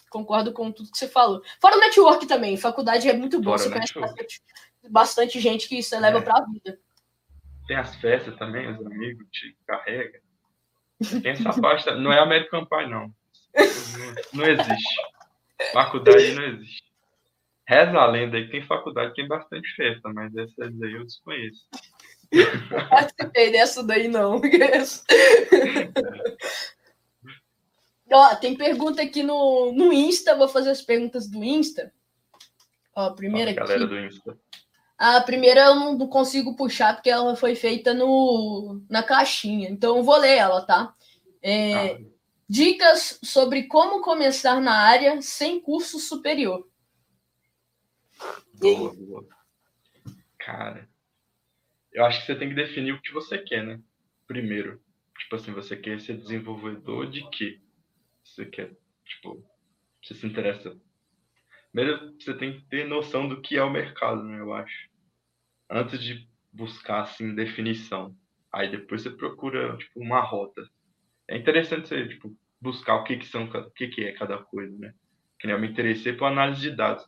Concordo 0.09 0.51
com 0.51 0.71
tudo 0.71 0.89
que 0.89 0.97
você 0.97 1.07
falou. 1.07 1.43
Fora 1.61 1.77
o 1.77 1.79
network 1.79 2.25
também, 2.25 2.57
faculdade 2.57 3.07
é 3.07 3.13
muito 3.13 3.37
bom, 3.39 3.51
Fora 3.51 3.59
você 3.59 3.69
conhece 3.69 3.99
bastante, 3.99 4.41
bastante 4.89 5.39
gente 5.39 5.69
que 5.69 5.77
isso 5.77 5.95
leva 5.99 6.17
É. 6.17 6.21
pra 6.21 6.43
vida. 6.51 6.79
Tem 7.67 7.77
as 7.77 7.95
festas 7.97 8.35
também, 8.37 8.67
os 8.71 8.83
amigos 8.83 9.27
te 9.31 9.55
carrega. 9.67 10.19
Tem 11.21 11.33
essa 11.33 11.53
parte, 11.61 11.85
não 11.97 12.11
é 12.11 12.17
American 12.17 12.65
Pie, 12.65 12.87
não. 12.89 13.13
Não, 13.55 14.15
não 14.33 14.45
existe. 14.45 14.95
Faculdade 15.71 16.33
não 16.33 16.43
existe. 16.45 16.83
Reza 17.65 17.97
a 17.97 18.05
lenda 18.07 18.37
aí 18.37 18.45
que 18.45 18.51
tem 18.51 18.65
faculdade 18.65 19.09
que 19.11 19.15
tem 19.15 19.27
bastante 19.27 19.67
festa, 19.75 20.11
mas 20.13 20.35
essas 20.35 20.81
aí 20.81 20.93
eu 20.93 21.05
desconheço. 21.05 21.65
Não 22.71 22.89
participei 22.89 23.51
dessa 23.51 23.83
daí, 23.83 24.07
não. 24.07 24.41
Ó, 28.11 28.35
tem 28.35 28.55
pergunta 28.55 29.01
aqui 29.03 29.21
no, 29.23 29.71
no 29.71 29.93
Insta, 29.93 30.35
vou 30.35 30.47
fazer 30.47 30.71
as 30.71 30.81
perguntas 30.81 31.29
do 31.29 31.43
Insta. 31.43 31.93
Ó, 32.95 33.07
a 33.07 33.13
primeira 33.13 33.51
aqui. 33.51 33.59
galera 33.59 33.85
do 33.85 33.99
Insta. 33.99 34.37
A 34.97 35.21
primeira 35.21 35.61
eu 35.65 35.75
não 35.75 35.97
não 35.97 36.07
consigo 36.07 36.55
puxar 36.55 36.95
porque 36.95 37.09
ela 37.09 37.35
foi 37.35 37.55
feita 37.55 37.93
no, 37.93 38.81
na 38.89 39.03
caixinha. 39.03 39.69
Então 39.69 39.97
eu 39.97 40.03
vou 40.03 40.17
ler 40.17 40.37
ela, 40.37 40.61
tá? 40.61 40.93
É, 41.41 41.73
Ah, 41.73 41.99
Dicas 42.47 43.19
sobre 43.23 43.63
como 43.63 44.01
começar 44.01 44.61
na 44.61 44.73
área 44.73 45.21
sem 45.21 45.59
curso 45.59 45.99
superior. 45.99 46.67
Boa, 48.53 48.93
boa. 48.93 49.27
Cara, 50.39 50.89
eu 51.91 52.05
acho 52.05 52.21
que 52.21 52.25
você 52.25 52.35
tem 52.35 52.49
que 52.49 52.55
definir 52.55 52.93
o 52.93 53.01
que 53.01 53.13
você 53.13 53.37
quer, 53.37 53.63
né? 53.63 53.79
Primeiro. 54.27 54.81
Tipo 55.19 55.35
assim, 55.35 55.51
você 55.53 55.77
quer 55.77 55.99
ser 55.99 56.17
desenvolvedor 56.17 57.09
de 57.09 57.27
quê? 57.29 57.61
Você 58.23 58.45
quer, 58.45 58.75
tipo, 59.05 59.45
você 60.01 60.15
se 60.15 60.25
interessa. 60.25 60.75
Primeiro, 61.71 62.13
você 62.19 62.33
tem 62.33 62.59
que 62.59 62.65
ter 62.67 62.87
noção 62.87 63.27
do 63.27 63.41
que 63.41 63.57
é 63.57 63.63
o 63.63 63.69
mercado, 63.69 64.23
né? 64.23 64.39
Eu 64.39 64.53
acho. 64.53 64.89
Antes 65.69 66.01
de 66.03 66.27
buscar, 66.51 67.01
assim, 67.01 67.33
definição. 67.33 68.15
Aí 68.51 68.69
depois 68.69 69.01
você 69.01 69.09
procura, 69.09 69.75
tipo, 69.77 69.99
uma 69.99 70.21
rota. 70.21 70.63
é 71.27 71.37
interessante 71.37 71.87
você 71.87 72.07
tipo, 72.07 72.35
buscar 72.61 72.95
o 72.95 73.03
que, 73.03 73.17
que 73.17 73.25
são, 73.25 73.45
o 73.45 73.71
que, 73.71 73.87
que 73.87 74.03
é 74.05 74.13
cada 74.13 74.37
coisa, 74.37 74.77
né? 74.77 74.93
Que 75.39 75.47
nem 75.47 75.55
eu 75.55 75.61
me 75.61 75.67
interessei 75.67 76.13
por 76.13 76.25
análise 76.25 76.61
de 76.61 76.71
dados. 76.71 77.05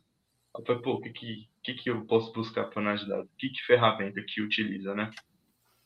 Falei, 0.63 0.81
pô, 0.81 0.93
o 0.93 1.01
que, 1.01 1.09
que, 1.09 1.49
que, 1.63 1.73
que 1.73 1.89
eu 1.89 2.05
posso 2.05 2.31
buscar 2.31 2.65
para 2.65 2.95
de 2.95 3.07
dados? 3.07 3.29
Que, 3.37 3.49
que 3.49 3.61
ferramenta 3.63 4.21
que 4.25 4.41
utiliza, 4.41 4.93
né? 4.93 5.09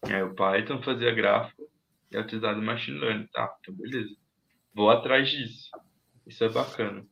Aí 0.04 0.22
o 0.22 0.36
Python 0.36 0.82
fazia 0.82 1.14
gráfico 1.14 1.64
e 2.12 2.18
é 2.18 2.20
utilizado 2.20 2.62
machine 2.62 3.00
learning. 3.00 3.28
Tá, 3.28 3.56
então 3.62 3.74
beleza. 3.76 4.16
Vou 4.74 4.90
atrás 4.90 5.30
disso. 5.30 5.70
Isso 6.28 6.44
é 6.44 6.50
bacana. 6.50 7.06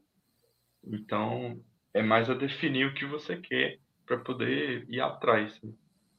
Então, 0.84 1.62
é 1.94 2.02
mais 2.02 2.30
a 2.30 2.34
definir 2.34 2.88
o 2.88 2.94
que 2.94 3.06
você 3.06 3.38
quer 3.38 3.80
para 4.06 4.18
poder 4.18 4.86
ir 4.90 5.02
atrás. 5.02 5.62
Né? 5.62 5.74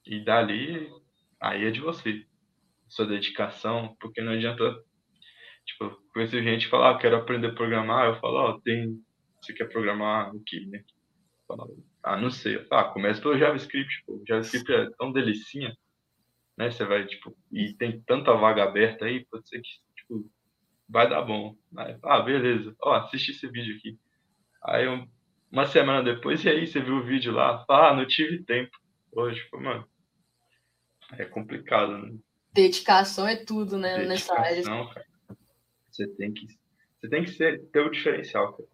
E 0.07 0.24
dali, 0.24 0.90
aí 1.40 1.64
é 1.64 1.70
de 1.70 1.81
você. 1.81 2.27
Sua 2.88 3.07
dedicação, 3.07 3.96
porque 4.01 4.20
não 4.20 4.33
adianta. 4.33 4.64
Tipo, 5.66 5.90
conheço 6.12 6.42
gente 6.42 6.68
falar, 6.68 6.92
ah, 6.92 6.98
quero 6.98 7.16
aprender 7.16 7.48
a 7.48 7.55
programar. 7.55 8.07
Eu 8.07 8.20
falo, 8.20 8.37
ó, 8.37 8.51
oh, 8.51 8.61
tem. 8.61 9.03
Você 9.40 9.53
quer 9.53 9.68
programar 9.68 10.35
o 10.35 10.42
que, 10.42 10.66
né? 10.66 10.83
Ah, 12.03 12.17
não 12.17 12.31
sei. 12.31 12.65
Ah, 12.71 12.85
começa 12.85 13.21
pelo 13.21 13.39
JavaScript, 13.39 14.03
pô. 14.07 14.15
O 14.15 14.25
JavaScript 14.27 14.73
é 14.73 14.91
tão 14.99 15.13
delicinha, 15.13 15.77
né? 16.57 16.71
Você 16.71 16.85
vai, 16.85 17.07
tipo, 17.07 17.37
e 17.51 17.73
tem 17.75 18.01
tanta 18.03 18.35
vaga 18.35 18.65
aberta 18.65 19.05
aí, 19.05 19.25
pode 19.27 19.49
ser 19.49 19.61
que, 19.61 19.69
tipo, 19.97 20.31
vai 20.89 21.09
dar 21.09 21.23
bom. 21.23 21.57
ah, 22.03 22.21
beleza. 22.21 22.75
Ó, 22.83 22.95
assiste 22.95 23.31
esse 23.31 23.49
vídeo 23.49 23.77
aqui. 23.77 23.99
Aí, 24.63 24.87
uma 25.51 25.67
semana 25.67 26.03
depois, 26.03 26.45
e 26.45 26.49
aí, 26.49 26.67
você 26.67 26.81
viu 26.81 26.97
o 26.97 27.05
vídeo 27.05 27.33
lá? 27.33 27.65
Ah, 27.69 27.95
não 27.95 28.07
tive 28.07 28.43
tempo. 28.45 28.77
Hoje, 29.13 29.43
tipo, 29.43 29.61
mano, 29.61 29.89
é 31.13 31.25
complicado, 31.25 31.97
né? 31.97 32.19
Dedicação 32.53 33.27
é 33.27 33.37
tudo, 33.37 33.79
né, 33.79 33.99
Dedicação, 33.99 34.37
nessa 34.37 34.49
área. 34.49 34.89
Cara. 34.93 35.07
Você 35.91 36.07
tem 36.09 36.33
que, 36.33 36.47
você 37.01 37.09
tem 37.09 37.25
que 37.25 37.31
ser, 37.31 37.65
ter 37.71 37.81
o 37.81 37.91
diferencial, 37.91 38.53
cara. 38.53 38.69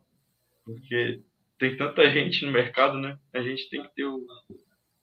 Porque 0.64 1.22
tem 1.58 1.76
tanta 1.76 2.08
gente 2.10 2.44
no 2.44 2.52
mercado, 2.52 2.98
né? 2.98 3.18
A 3.32 3.40
gente 3.40 3.68
tem 3.68 3.82
que 3.82 3.94
ter 3.94 4.04
o, 4.04 4.24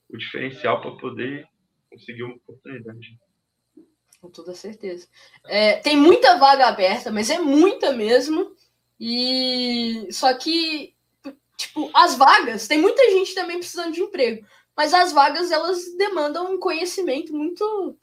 o 0.10 0.18
diferencial 0.18 0.82
para 0.82 0.92
poder 0.98 1.48
conseguir 1.90 2.24
uma 2.24 2.36
oportunidade. 2.36 3.18
Com 4.20 4.30
toda 4.30 4.54
certeza. 4.54 5.08
É, 5.46 5.78
tem 5.78 5.98
muita 5.98 6.38
vaga 6.38 6.68
aberta, 6.68 7.12
mas 7.12 7.30
é 7.30 7.40
muita 7.40 7.92
mesmo. 7.92 8.56
E 9.00 10.08
só 10.12 10.32
que, 10.34 10.94
tipo, 11.58 11.90
as 11.94 12.16
vagas, 12.16 12.68
tem 12.68 12.78
muita 12.78 13.10
gente 13.12 13.34
também 13.34 13.58
precisando 13.58 13.94
de 13.94 14.02
emprego, 14.02 14.46
mas 14.78 14.94
as 14.94 15.12
vagas 15.12 15.52
elas 15.52 15.96
demandam 15.98 16.54
um 16.54 16.60
conhecimento 16.60 17.34
muito 17.34 17.98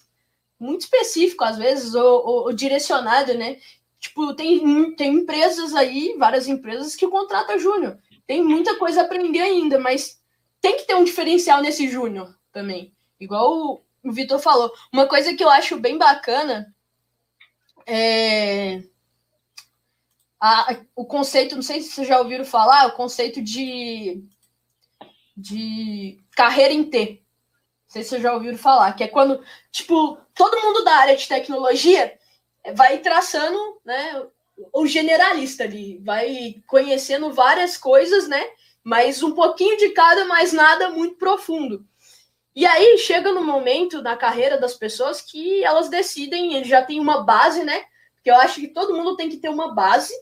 muito 0.60 0.80
específico, 0.80 1.44
às 1.44 1.56
vezes, 1.56 1.94
ou, 1.94 2.26
ou, 2.26 2.42
ou 2.46 2.52
direcionado, 2.52 3.32
né? 3.34 3.58
Tipo, 4.00 4.34
tem, 4.34 4.94
tem 4.96 5.14
empresas 5.14 5.72
aí, 5.72 6.16
várias 6.18 6.48
empresas 6.48 6.96
que 6.96 7.06
contratam 7.06 7.58
júnior. 7.60 7.96
Tem 8.28 8.44
muita 8.44 8.76
coisa 8.76 9.00
a 9.00 9.04
aprender 9.04 9.40
ainda, 9.40 9.80
mas 9.80 10.20
tem 10.60 10.76
que 10.76 10.84
ter 10.84 10.94
um 10.94 11.02
diferencial 11.02 11.62
nesse 11.62 11.88
júnior 11.88 12.38
também. 12.52 12.94
Igual 13.18 13.82
o, 14.04 14.12
Vitor 14.12 14.38
falou. 14.38 14.70
Uma 14.92 15.06
coisa 15.06 15.34
que 15.34 15.42
eu 15.42 15.48
acho 15.48 15.78
bem 15.78 15.96
bacana 15.96 16.74
é 17.86 18.82
a, 20.38 20.76
o 20.94 21.06
conceito, 21.06 21.56
não 21.56 21.62
sei 21.62 21.80
se 21.80 21.88
vocês 21.88 22.06
já 22.06 22.20
ouviram 22.20 22.44
falar, 22.44 22.86
o 22.88 22.92
conceito 22.92 23.40
de, 23.40 24.22
de 25.34 26.22
carreira 26.32 26.74
em 26.74 26.84
T. 26.84 27.22
Não 27.86 27.90
sei 27.92 28.02
se 28.02 28.10
vocês 28.10 28.22
já 28.22 28.34
ouviram 28.34 28.58
falar, 28.58 28.92
que 28.92 29.04
é 29.04 29.08
quando, 29.08 29.42
tipo, 29.72 30.18
todo 30.34 30.60
mundo 30.60 30.84
da 30.84 30.96
área 30.96 31.16
de 31.16 31.26
tecnologia 31.26 32.14
vai 32.74 32.98
traçando, 32.98 33.80
né, 33.86 34.22
o 34.72 34.86
generalista 34.86 35.64
ali, 35.64 35.98
vai 35.98 36.62
conhecendo 36.66 37.32
várias 37.32 37.76
coisas, 37.76 38.28
né, 38.28 38.44
mas 38.82 39.22
um 39.22 39.32
pouquinho 39.32 39.76
de 39.76 39.90
cada, 39.90 40.24
mas 40.24 40.52
nada 40.52 40.90
muito 40.90 41.16
profundo. 41.16 41.84
E 42.54 42.66
aí 42.66 42.98
chega 42.98 43.30
no 43.30 43.44
momento 43.44 44.02
na 44.02 44.16
carreira 44.16 44.58
das 44.58 44.74
pessoas 44.74 45.20
que 45.20 45.62
elas 45.62 45.88
decidem, 45.88 46.54
ele 46.54 46.64
já 46.64 46.82
tem 46.82 46.98
uma 46.98 47.22
base, 47.22 47.62
né? 47.62 47.84
Porque 48.16 48.30
eu 48.30 48.34
acho 48.34 48.60
que 48.60 48.66
todo 48.68 48.96
mundo 48.96 49.16
tem 49.16 49.28
que 49.28 49.36
ter 49.36 49.48
uma 49.48 49.72
base 49.74 50.12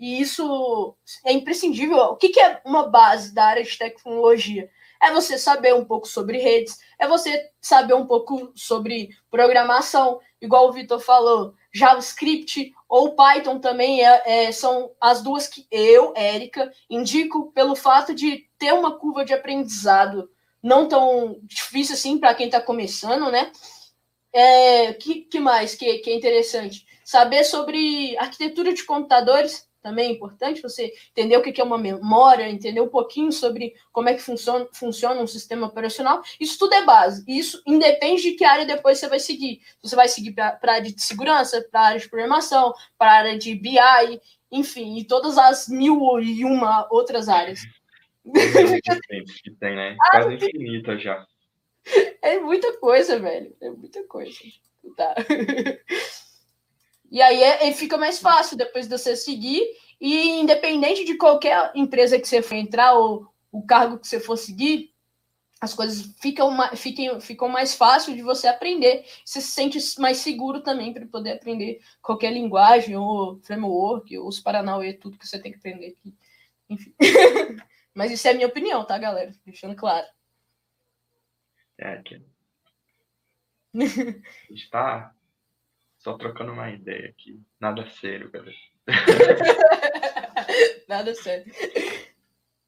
e 0.00 0.20
isso 0.20 0.96
é 1.24 1.32
imprescindível. 1.32 1.98
O 1.98 2.16
que, 2.16 2.30
que 2.30 2.40
é 2.40 2.62
uma 2.64 2.88
base 2.88 3.34
da 3.34 3.44
área 3.44 3.62
de 3.62 3.76
tecnologia? 3.76 4.70
É 5.02 5.12
você 5.12 5.36
saber 5.36 5.74
um 5.74 5.84
pouco 5.84 6.08
sobre 6.08 6.38
redes, 6.38 6.78
é 6.98 7.06
você 7.06 7.50
saber 7.60 7.94
um 7.94 8.06
pouco 8.06 8.52
sobre 8.54 9.10
programação, 9.30 10.18
igual 10.40 10.68
o 10.68 10.72
Vitor 10.72 10.98
falou, 10.98 11.54
JavaScript 11.72 12.72
ou 12.88 13.14
Python 13.14 13.58
também 13.58 14.04
é, 14.04 14.22
é, 14.26 14.52
são 14.52 14.90
as 15.00 15.22
duas 15.22 15.46
que 15.48 15.66
eu, 15.70 16.12
Érica, 16.14 16.70
indico 16.90 17.50
pelo 17.52 17.74
fato 17.74 18.14
de 18.14 18.46
ter 18.58 18.72
uma 18.72 18.98
curva 18.98 19.24
de 19.24 19.32
aprendizado 19.32 20.28
não 20.62 20.86
tão 20.86 21.40
difícil 21.42 21.94
assim 21.94 22.18
para 22.18 22.34
quem 22.34 22.46
está 22.46 22.60
começando, 22.60 23.30
né? 23.30 23.50
É, 24.32 24.92
que, 24.94 25.22
que 25.22 25.40
mais 25.40 25.74
que, 25.74 25.98
que 25.98 26.10
é 26.10 26.14
interessante? 26.14 26.86
Saber 27.04 27.44
sobre 27.44 28.16
arquitetura 28.16 28.72
de 28.72 28.84
computadores, 28.84 29.66
também 29.82 30.06
é 30.06 30.12
importante 30.12 30.62
você 30.62 30.92
entender 31.10 31.36
o 31.36 31.42
que 31.42 31.60
é 31.60 31.64
uma 31.64 31.76
memória, 31.76 32.48
entender 32.48 32.80
um 32.80 32.88
pouquinho 32.88 33.32
sobre 33.32 33.74
como 33.90 34.08
é 34.08 34.14
que 34.14 34.22
funciona, 34.22 34.66
funciona 34.72 35.20
um 35.20 35.26
sistema 35.26 35.66
operacional. 35.66 36.22
Isso 36.38 36.58
tudo 36.58 36.74
é 36.74 36.84
base. 36.84 37.24
Isso 37.26 37.60
independe 37.66 38.22
de 38.22 38.32
que 38.32 38.44
área 38.44 38.64
depois 38.64 38.98
você 38.98 39.08
vai 39.08 39.18
seguir. 39.18 39.60
Você 39.82 39.96
vai 39.96 40.06
seguir 40.06 40.32
para 40.32 40.58
a 40.62 40.72
área 40.72 40.92
de 40.92 41.02
segurança, 41.02 41.66
para 41.70 41.80
a 41.80 41.86
área 41.88 42.00
de 42.00 42.08
programação, 42.08 42.72
para 42.96 43.10
a 43.10 43.16
área 43.16 43.38
de 43.38 43.54
BI, 43.56 44.20
enfim, 44.50 44.98
e 44.98 45.04
todas 45.04 45.36
as 45.36 45.68
mil 45.68 46.20
e 46.20 46.44
uma 46.44 46.86
outras 46.90 47.28
áreas. 47.28 47.60
que 49.42 49.50
tem, 49.58 49.74
né? 49.74 49.96
Ah, 50.00 50.22
Quase 50.22 50.34
infinita 50.36 50.96
já. 50.96 51.26
É 52.22 52.38
muita 52.38 52.78
coisa, 52.78 53.18
velho. 53.18 53.52
É 53.60 53.68
muita 53.68 54.04
coisa. 54.04 54.38
Tá. 54.96 55.14
E 57.12 57.20
aí 57.20 57.42
é, 57.42 57.70
fica 57.74 57.98
mais 57.98 58.18
fácil 58.18 58.56
depois 58.56 58.88
de 58.88 58.98
você 58.98 59.14
seguir. 59.14 59.62
E 60.00 60.40
independente 60.40 61.04
de 61.04 61.14
qualquer 61.18 61.70
empresa 61.74 62.18
que 62.18 62.26
você 62.26 62.40
for 62.40 62.54
entrar 62.54 62.94
ou 62.94 63.30
o 63.52 63.62
cargo 63.66 63.98
que 63.98 64.08
você 64.08 64.18
for 64.18 64.38
seguir, 64.38 64.94
as 65.60 65.74
coisas 65.74 66.06
ficam, 66.18 66.56
ficam, 66.74 67.20
ficam 67.20 67.48
mais 67.50 67.74
fácil 67.74 68.16
de 68.16 68.22
você 68.22 68.48
aprender. 68.48 69.04
Você 69.26 69.42
se 69.42 69.48
sente 69.48 69.78
mais 70.00 70.18
seguro 70.18 70.62
também 70.62 70.94
para 70.94 71.06
poder 71.06 71.32
aprender 71.32 71.82
qualquer 72.00 72.32
linguagem 72.32 72.96
ou 72.96 73.38
framework 73.42 74.16
ou 74.16 74.26
os 74.26 74.40
Paranauê, 74.40 74.94
tudo 74.94 75.18
que 75.18 75.28
você 75.28 75.38
tem 75.38 75.52
que 75.52 75.58
aprender 75.58 75.88
aqui. 75.88 76.16
Enfim. 76.70 76.94
Mas 77.94 78.10
isso 78.10 78.26
é 78.26 78.30
a 78.30 78.34
minha 78.34 78.48
opinião, 78.48 78.86
tá, 78.86 78.96
galera? 78.96 79.32
Deixando 79.44 79.76
claro. 79.76 80.06
É, 81.76 82.02
que... 82.02 82.22
Está 84.50 85.14
só 86.02 86.14
trocando 86.14 86.52
uma 86.52 86.70
ideia 86.70 87.08
aqui. 87.08 87.40
Nada 87.60 87.86
sério, 87.86 88.30
galera. 88.30 88.52
Nada 90.88 91.14
sério. 91.14 91.52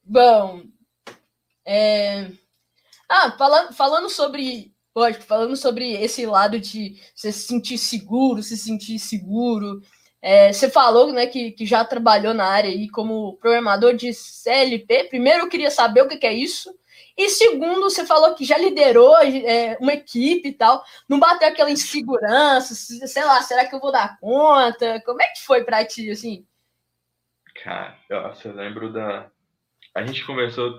Bom. 0.05 0.63
É... 1.65 2.31
Ah, 3.09 3.35
falando, 3.37 3.73
falando 3.73 4.09
sobre. 4.09 4.73
Lógico, 4.95 5.25
falando 5.25 5.57
sobre 5.57 5.93
esse 5.95 6.25
lado 6.25 6.61
de 6.61 7.01
você 7.13 7.33
se 7.33 7.49
sentir 7.49 7.79
seguro, 7.79 8.45
se 8.45 8.57
sentir 8.57 9.01
seguro. 9.01 9.83
É, 10.23 10.53
você 10.53 10.71
falou 10.71 11.13
né, 11.13 11.27
que, 11.27 11.51
que 11.51 11.67
já 11.67 11.85
trabalhou 11.85 12.33
na 12.33 12.47
área 12.47 12.71
aí 12.71 12.89
como 12.89 13.37
programador 13.39 13.95
de 13.95 14.15
CLP. 14.15 15.09
Primeiro 15.09 15.41
eu 15.41 15.49
queria 15.49 15.71
saber 15.71 16.03
o 16.03 16.09
que, 16.09 16.17
que 16.17 16.27
é 16.27 16.33
isso. 16.33 16.73
E 17.17 17.29
segundo, 17.29 17.83
você 17.83 18.05
falou 18.07 18.35
que 18.35 18.45
já 18.45 18.59
liderou 18.59 19.17
é, 19.19 19.77
uma 19.81 19.93
equipe 19.93 20.49
e 20.49 20.53
tal. 20.53 20.83
Não 21.09 21.19
bateu 21.19 21.49
aquela 21.49 21.71
insegurança, 21.71 22.75
sei 22.75 23.25
lá, 23.25 23.41
será 23.43 23.67
que 23.67 23.75
eu 23.75 23.81
vou 23.81 23.93
dar 23.93 24.19
conta? 24.19 25.01
Como 25.05 25.23
é 25.23 25.29
que 25.29 25.45
foi 25.45 25.65
para 25.65 25.85
ti, 25.85 26.11
assim? 26.11 26.47
Cara, 27.63 27.97
eu 28.09 28.55
lembro 28.55 28.93
da. 28.93 29.31
A 29.95 30.05
gente 30.05 30.27
conversou 30.27 30.77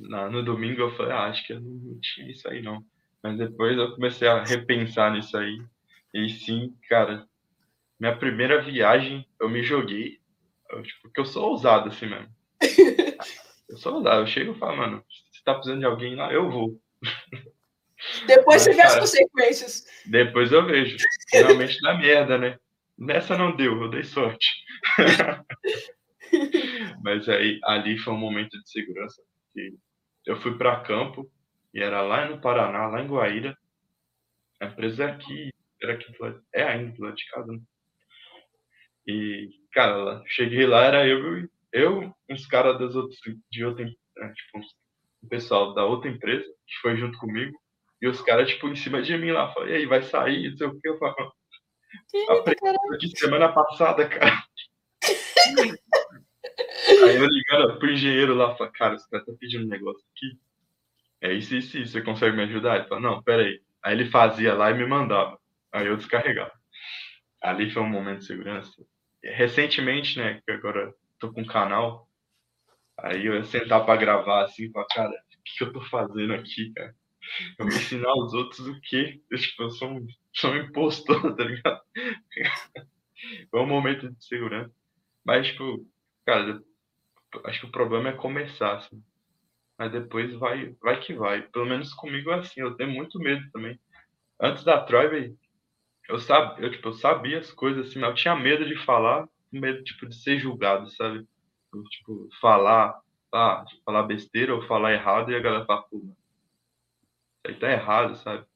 na, 0.00 0.28
no 0.28 0.42
domingo, 0.42 0.80
eu 0.80 0.96
falei, 0.96 1.12
ah, 1.12 1.26
acho 1.26 1.46
que 1.46 1.52
eu 1.52 1.60
não 1.60 1.98
tinha 2.00 2.30
isso 2.30 2.48
aí 2.48 2.62
não. 2.62 2.84
Mas 3.22 3.38
depois 3.38 3.76
eu 3.78 3.94
comecei 3.94 4.28
a 4.28 4.42
repensar 4.42 5.12
nisso 5.12 5.36
aí. 5.36 5.62
E 6.12 6.28
sim, 6.28 6.76
cara, 6.88 7.26
minha 7.98 8.16
primeira 8.16 8.60
viagem 8.60 9.26
eu 9.40 9.48
me 9.48 9.62
joguei. 9.62 10.18
Eu, 10.70 10.82
tipo, 10.82 11.02
porque 11.02 11.20
eu 11.20 11.24
sou 11.24 11.50
ousado 11.50 11.88
assim 11.88 12.06
mesmo. 12.06 12.28
eu 13.68 13.76
sou 13.76 13.94
ousado. 13.94 14.22
Eu 14.22 14.26
chego 14.26 14.52
e 14.52 14.58
falo, 14.58 14.76
mano, 14.76 15.04
tá 15.44 15.54
precisando 15.54 15.80
de 15.80 15.86
alguém 15.86 16.14
lá, 16.14 16.32
eu 16.32 16.50
vou. 16.50 16.80
Depois 18.26 18.46
Mas, 18.46 18.62
você 18.62 18.72
vê 18.72 18.82
cara, 18.82 18.88
as 18.88 19.00
consequências. 19.00 19.86
Depois 20.06 20.52
eu 20.52 20.66
vejo. 20.66 20.96
Finalmente 21.30 21.80
dá 21.80 21.94
merda, 21.94 22.38
né? 22.38 22.58
Nessa 22.96 23.36
não 23.36 23.56
deu, 23.56 23.82
eu 23.82 23.90
dei 23.90 24.04
sorte. 24.04 24.46
Mas 27.02 27.28
aí 27.28 27.58
ali 27.64 27.98
foi 27.98 28.12
um 28.12 28.18
momento 28.18 28.58
de 28.60 28.70
segurança. 28.70 29.22
Que 29.52 29.74
eu 30.26 30.40
fui 30.40 30.56
para 30.56 30.80
campo 30.80 31.30
e 31.72 31.80
era 31.80 32.02
lá 32.02 32.28
no 32.28 32.40
Paraná, 32.40 32.86
lá 32.86 33.02
em 33.02 33.06
Guaíra. 33.06 33.56
A 34.60 34.66
empresa 34.66 35.04
é 35.04 35.10
aqui, 35.10 35.50
era 35.82 35.94
aqui, 35.94 36.06
é 36.52 36.62
ainda 36.62 36.94
lado 36.98 37.16
de 37.16 37.26
casa, 37.26 37.52
né? 37.52 37.60
E, 39.06 39.50
cara, 39.72 40.22
cheguei 40.26 40.66
lá, 40.66 40.84
era 40.84 41.06
eu, 41.06 41.48
eu 41.72 42.14
uns 42.30 42.46
caras 42.46 42.78
das 42.78 42.94
outras, 42.94 43.18
de 43.50 43.64
outra, 43.64 43.84
né, 43.84 44.32
tipo, 44.34 44.60
o 45.24 45.28
pessoal 45.28 45.74
da 45.74 45.84
outra 45.84 46.10
empresa, 46.10 46.44
que 46.44 46.78
foi 46.80 46.96
junto 46.96 47.18
comigo, 47.18 47.56
e 48.00 48.08
os 48.08 48.20
caras, 48.20 48.48
tipo, 48.48 48.68
em 48.68 48.76
cima 48.76 49.02
de 49.02 49.16
mim 49.16 49.30
lá, 49.30 49.52
falei, 49.52 49.72
e 49.72 49.76
aí, 49.76 49.86
vai 49.86 50.02
sair, 50.02 50.50
não 50.50 50.56
sei 50.56 50.66
o 50.66 50.80
que, 50.80 50.88
eu 50.88 50.98
falo, 50.98 51.32
a 52.28 52.96
de 52.98 53.18
semana 53.18 53.52
passada, 53.52 54.08
cara. 54.08 54.42
aí 57.04 57.16
eu 57.16 57.26
ligando 57.26 57.78
pro 57.78 57.90
engenheiro 57.90 58.34
lá, 58.34 58.54
falei, 58.56 58.72
cara, 58.72 58.94
os 58.94 59.06
caras 59.06 59.26
tá 59.26 59.32
pedindo 59.38 59.64
um 59.64 59.68
negócio 59.68 60.04
aqui, 60.14 60.38
é 61.24 61.32
isso, 61.32 61.56
isso, 61.56 61.78
isso, 61.78 61.92
você 61.92 62.02
consegue 62.02 62.36
me 62.36 62.42
ajudar? 62.42 62.76
Ele 62.76 62.88
falou, 62.88 63.02
não, 63.02 63.22
peraí. 63.22 63.58
Aí 63.82 63.94
ele 63.94 64.10
fazia 64.10 64.52
lá 64.52 64.70
e 64.70 64.74
me 64.74 64.86
mandava, 64.86 65.38
aí 65.72 65.86
eu 65.86 65.96
descarregava. 65.96 66.52
Ali 67.42 67.70
foi 67.70 67.82
um 67.82 67.88
momento 67.88 68.18
de 68.18 68.26
segurança. 68.26 68.70
Recentemente, 69.22 70.18
né, 70.18 70.42
que 70.44 70.52
agora 70.52 70.94
tô 71.18 71.32
com 71.32 71.40
um 71.40 71.46
canal, 71.46 72.06
aí 72.98 73.26
eu 73.26 73.34
ia 73.34 73.44
sentar 73.44 73.84
para 73.84 74.00
gravar 74.00 74.44
assim, 74.44 74.70
falar, 74.70 74.86
cara, 74.86 75.10
o 75.10 75.42
que, 75.44 75.58
que 75.58 75.64
eu 75.64 75.72
tô 75.72 75.80
fazendo 75.82 76.34
aqui, 76.34 76.72
cara? 76.72 76.94
Eu 77.58 77.66
vou 77.66 77.74
ensinar 77.74 78.12
os 78.14 78.34
outros 78.34 78.66
o 78.66 78.80
quê? 78.82 79.20
Eu, 79.30 79.38
tipo, 79.38 79.62
eu 79.62 79.70
sou 79.70 79.90
um, 79.90 80.06
sou 80.32 80.50
um 80.50 80.56
impostor, 80.56 81.34
tá 81.36 81.44
ligado? 81.44 81.80
Foi 83.50 83.60
um 83.60 83.66
momento 83.66 84.10
de 84.10 84.24
segurança. 84.24 84.72
Mas, 85.24 85.46
tipo, 85.46 85.86
cara, 86.26 86.62
acho 87.44 87.60
que 87.60 87.66
o 87.66 87.72
problema 87.72 88.10
é 88.10 88.12
começar, 88.12 88.76
assim. 88.76 89.02
Mas 89.78 89.90
depois 89.90 90.32
vai, 90.34 90.74
vai 90.82 91.00
que 91.00 91.14
vai. 91.14 91.42
Pelo 91.42 91.66
menos 91.66 91.92
comigo 91.94 92.30
é 92.30 92.38
assim, 92.38 92.60
eu 92.60 92.74
tenho 92.76 92.90
muito 92.90 93.18
medo 93.18 93.42
também. 93.50 93.78
Antes 94.40 94.64
da 94.64 94.80
Troy, 94.80 95.34
eu, 96.08 96.18
sab, 96.18 96.62
eu, 96.62 96.70
tipo, 96.70 96.88
eu 96.88 96.92
sabia 96.92 97.38
as 97.38 97.50
coisas, 97.50 97.88
assim, 97.88 97.98
mas 97.98 98.10
eu 98.10 98.14
tinha 98.14 98.36
medo 98.36 98.64
de 98.66 98.76
falar, 98.84 99.26
medo, 99.50 99.82
tipo, 99.82 100.06
de 100.06 100.14
ser 100.16 100.38
julgado, 100.38 100.90
sabe? 100.90 101.26
Eu, 101.74 101.82
tipo, 101.84 102.28
falar, 102.40 103.00
ah, 103.32 103.64
falar 103.84 104.04
besteira 104.04 104.54
ou 104.54 104.66
falar 104.66 104.92
errado 104.92 105.30
e 105.30 105.36
a 105.36 105.40
galera 105.40 105.64
fala, 105.64 105.82
pô, 105.82 105.98
mano, 105.98 106.16
isso 107.44 107.48
aí 107.48 107.54
tá 107.58 107.70
errado, 107.70 108.16
sabe? 108.16 108.46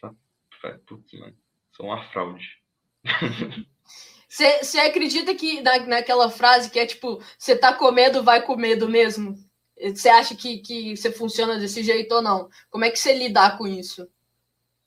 Tá, 0.00 0.78
putz, 0.86 1.12
mano, 1.12 1.36
sou 1.72 1.86
uma 1.86 2.02
fraude. 2.10 2.60
Você 4.28 4.78
acredita 4.80 5.32
que 5.34 5.60
na, 5.60 5.78
naquela 5.86 6.28
frase 6.28 6.68
que 6.68 6.78
é 6.78 6.86
tipo, 6.86 7.22
você 7.38 7.56
tá 7.56 7.72
com 7.72 7.92
medo, 7.92 8.22
vai 8.22 8.42
com 8.42 8.56
medo 8.56 8.88
mesmo? 8.88 9.36
Você 9.80 10.08
acha 10.08 10.34
que, 10.34 10.58
que 10.58 10.96
você 10.96 11.12
funciona 11.12 11.58
desse 11.58 11.84
jeito 11.84 12.12
ou 12.16 12.22
não? 12.22 12.48
Como 12.68 12.84
é 12.84 12.90
que 12.90 12.98
você 12.98 13.16
lidar 13.16 13.56
com 13.56 13.66
isso? 13.66 14.08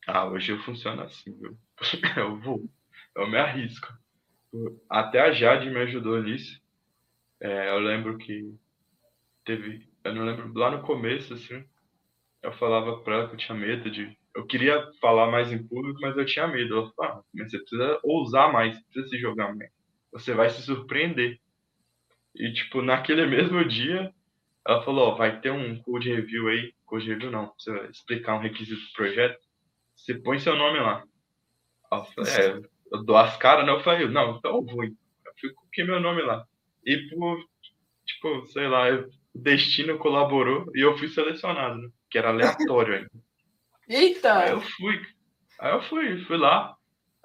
Ah, 0.06 0.26
hoje 0.26 0.52
eu 0.52 0.60
funciono 0.64 1.02
assim, 1.02 1.32
viu? 1.38 1.58
Eu 2.18 2.39
vou, 2.39 2.68
eu 3.16 3.30
me 3.30 3.38
arrisco. 3.38 3.88
Até 4.89 5.20
a 5.22 5.32
Jade 5.32 5.70
me 5.70 5.80
ajudou 5.82 6.22
nisso. 6.24 6.60
É, 7.42 7.70
eu 7.70 7.80
lembro 7.80 8.18
que 8.18 8.54
teve, 9.46 9.88
eu 10.04 10.14
não 10.16 10.26
lembro, 10.26 10.52
lá 10.58 10.72
no 10.72 10.82
começo, 10.82 11.34
assim, 11.34 11.64
eu 12.44 12.52
falava 12.54 12.98
pra 13.00 13.16
ela 13.16 13.28
que 13.28 13.34
eu 13.34 13.38
tinha 13.38 13.58
medo 13.58 13.90
de. 13.90 14.18
Eu 14.36 14.46
queria 14.46 14.92
falar 15.02 15.32
mais 15.32 15.52
em 15.52 15.66
público, 15.66 16.00
mas 16.02 16.16
eu 16.16 16.26
tinha 16.26 16.48
medo. 16.48 16.76
Ela 16.78 16.92
falou, 16.92 17.12
ah, 17.12 17.24
mas 17.34 17.52
você 17.52 17.58
precisa 17.60 18.00
ousar 18.04 18.52
mais, 18.52 18.80
precisa 18.84 19.08
se 19.08 19.20
jogar 19.20 19.56
mais. 19.56 19.72
Você 20.12 20.34
vai 20.34 20.50
se 20.50 20.62
surpreender. 20.62 21.40
E, 22.36 22.54
tipo, 22.54 22.82
naquele 22.82 23.26
mesmo 23.28 23.68
dia, 23.68 24.14
ela 24.66 24.84
falou, 24.84 25.16
vai 25.18 25.40
ter 25.42 25.52
um 25.52 25.82
code 25.82 26.14
review 26.14 26.48
aí. 26.50 26.74
Code 26.86 27.08
review 27.08 27.32
não, 27.32 27.52
você 27.58 27.72
vai 27.72 27.90
explicar 27.90 28.36
um 28.36 28.42
requisito 28.42 28.80
do 28.80 28.94
projeto. 28.94 29.40
Você 29.96 30.14
põe 30.14 30.40
seu 30.40 30.56
nome 30.56 30.80
lá. 30.80 31.04
Eu 31.92 32.04
falei, 32.06 32.34
é, 32.34 32.62
eu 32.92 33.04
dou 33.04 33.18
as 33.18 33.36
caras, 33.38 33.66
né? 33.66 33.72
Eu 33.72 33.80
falei, 33.80 34.08
não, 34.08 34.38
então 34.38 34.58
eu 34.58 34.64
vou. 34.64 34.84
Eu 34.84 34.94
fui 35.40 35.54
coloquei 35.54 35.84
meu 35.84 36.00
nome 36.00 36.22
lá. 36.22 36.46
E 36.88 37.10
por, 37.10 37.38
tipo, 38.06 38.48
sei 38.48 38.66
lá, 38.70 38.90
o 38.90 39.10
destino 39.36 39.98
colaborou 39.98 40.66
e 40.74 40.80
eu 40.80 40.98
fui 40.98 41.10
selecionado, 41.10 41.78
né? 41.78 41.90
Que 42.10 42.18
era 42.18 42.30
aleatório 42.30 42.96
ainda. 42.96 43.12
Eita! 43.90 44.40
Aí 44.40 44.52
eu 44.52 44.62
fui. 44.62 45.02
Aí 45.60 45.74
eu 45.74 45.82
fui, 45.84 46.24
fui 46.24 46.38
lá. 46.38 46.78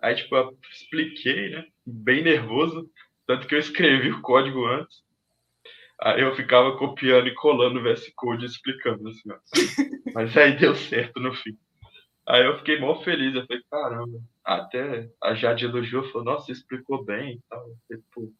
Aí, 0.02 0.16
tipo, 0.16 0.34
eu 0.34 0.58
expliquei, 0.72 1.50
né? 1.50 1.64
Bem 1.86 2.24
nervoso. 2.24 2.90
Tanto 3.24 3.46
que 3.46 3.54
eu 3.54 3.60
escrevi 3.60 4.10
o 4.10 4.20
código 4.20 4.66
antes. 4.66 5.04
Aí 6.00 6.22
eu 6.22 6.34
ficava 6.34 6.76
copiando 6.76 7.28
e 7.28 7.34
colando 7.34 7.78
o 7.78 7.82
VS 7.84 8.12
Code 8.16 8.44
explicando 8.44 9.08
assim, 9.08 9.30
ó. 9.30 9.38
Mas 10.12 10.36
aí 10.36 10.56
deu 10.58 10.74
certo 10.74 11.20
no 11.20 11.32
fim. 11.32 11.56
Aí 12.26 12.44
eu 12.44 12.58
fiquei 12.58 12.80
mó 12.80 13.00
feliz, 13.02 13.32
eu 13.34 13.46
falei, 13.46 13.62
caramba. 13.70 14.20
Até 14.44 15.08
a 15.22 15.34
Jade 15.34 15.64
elogiou, 15.64 16.02
falou, 16.10 16.24
nossa, 16.24 16.50
explicou 16.50 17.04
bem 17.04 17.34
e 17.34 17.40
tal. 17.48 17.60
Eu 17.60 17.76
falei, 17.86 18.02
Pô, 18.12 18.32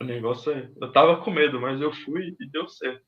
o 0.00 0.04
negócio 0.04 0.52
é. 0.52 0.70
Eu 0.80 0.90
tava 0.92 1.22
com 1.22 1.30
medo, 1.30 1.60
mas 1.60 1.80
eu 1.80 1.92
fui 1.92 2.34
e 2.40 2.50
deu 2.50 2.68
certo. 2.68 3.04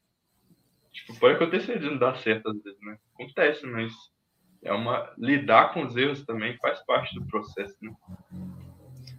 Tipo, 0.92 1.18
pode 1.18 1.36
acontecer 1.36 1.78
de 1.78 1.86
não 1.86 1.98
dar 1.98 2.16
certo 2.18 2.50
às 2.50 2.62
vezes, 2.62 2.80
né? 2.82 2.98
Acontece, 3.14 3.66
mas 3.66 3.92
é 4.62 4.72
uma. 4.72 5.12
Lidar 5.16 5.72
com 5.72 5.86
os 5.86 5.96
erros 5.96 6.24
também 6.24 6.56
faz 6.58 6.84
parte 6.84 7.14
do 7.14 7.26
processo, 7.26 7.74
né? 7.80 7.94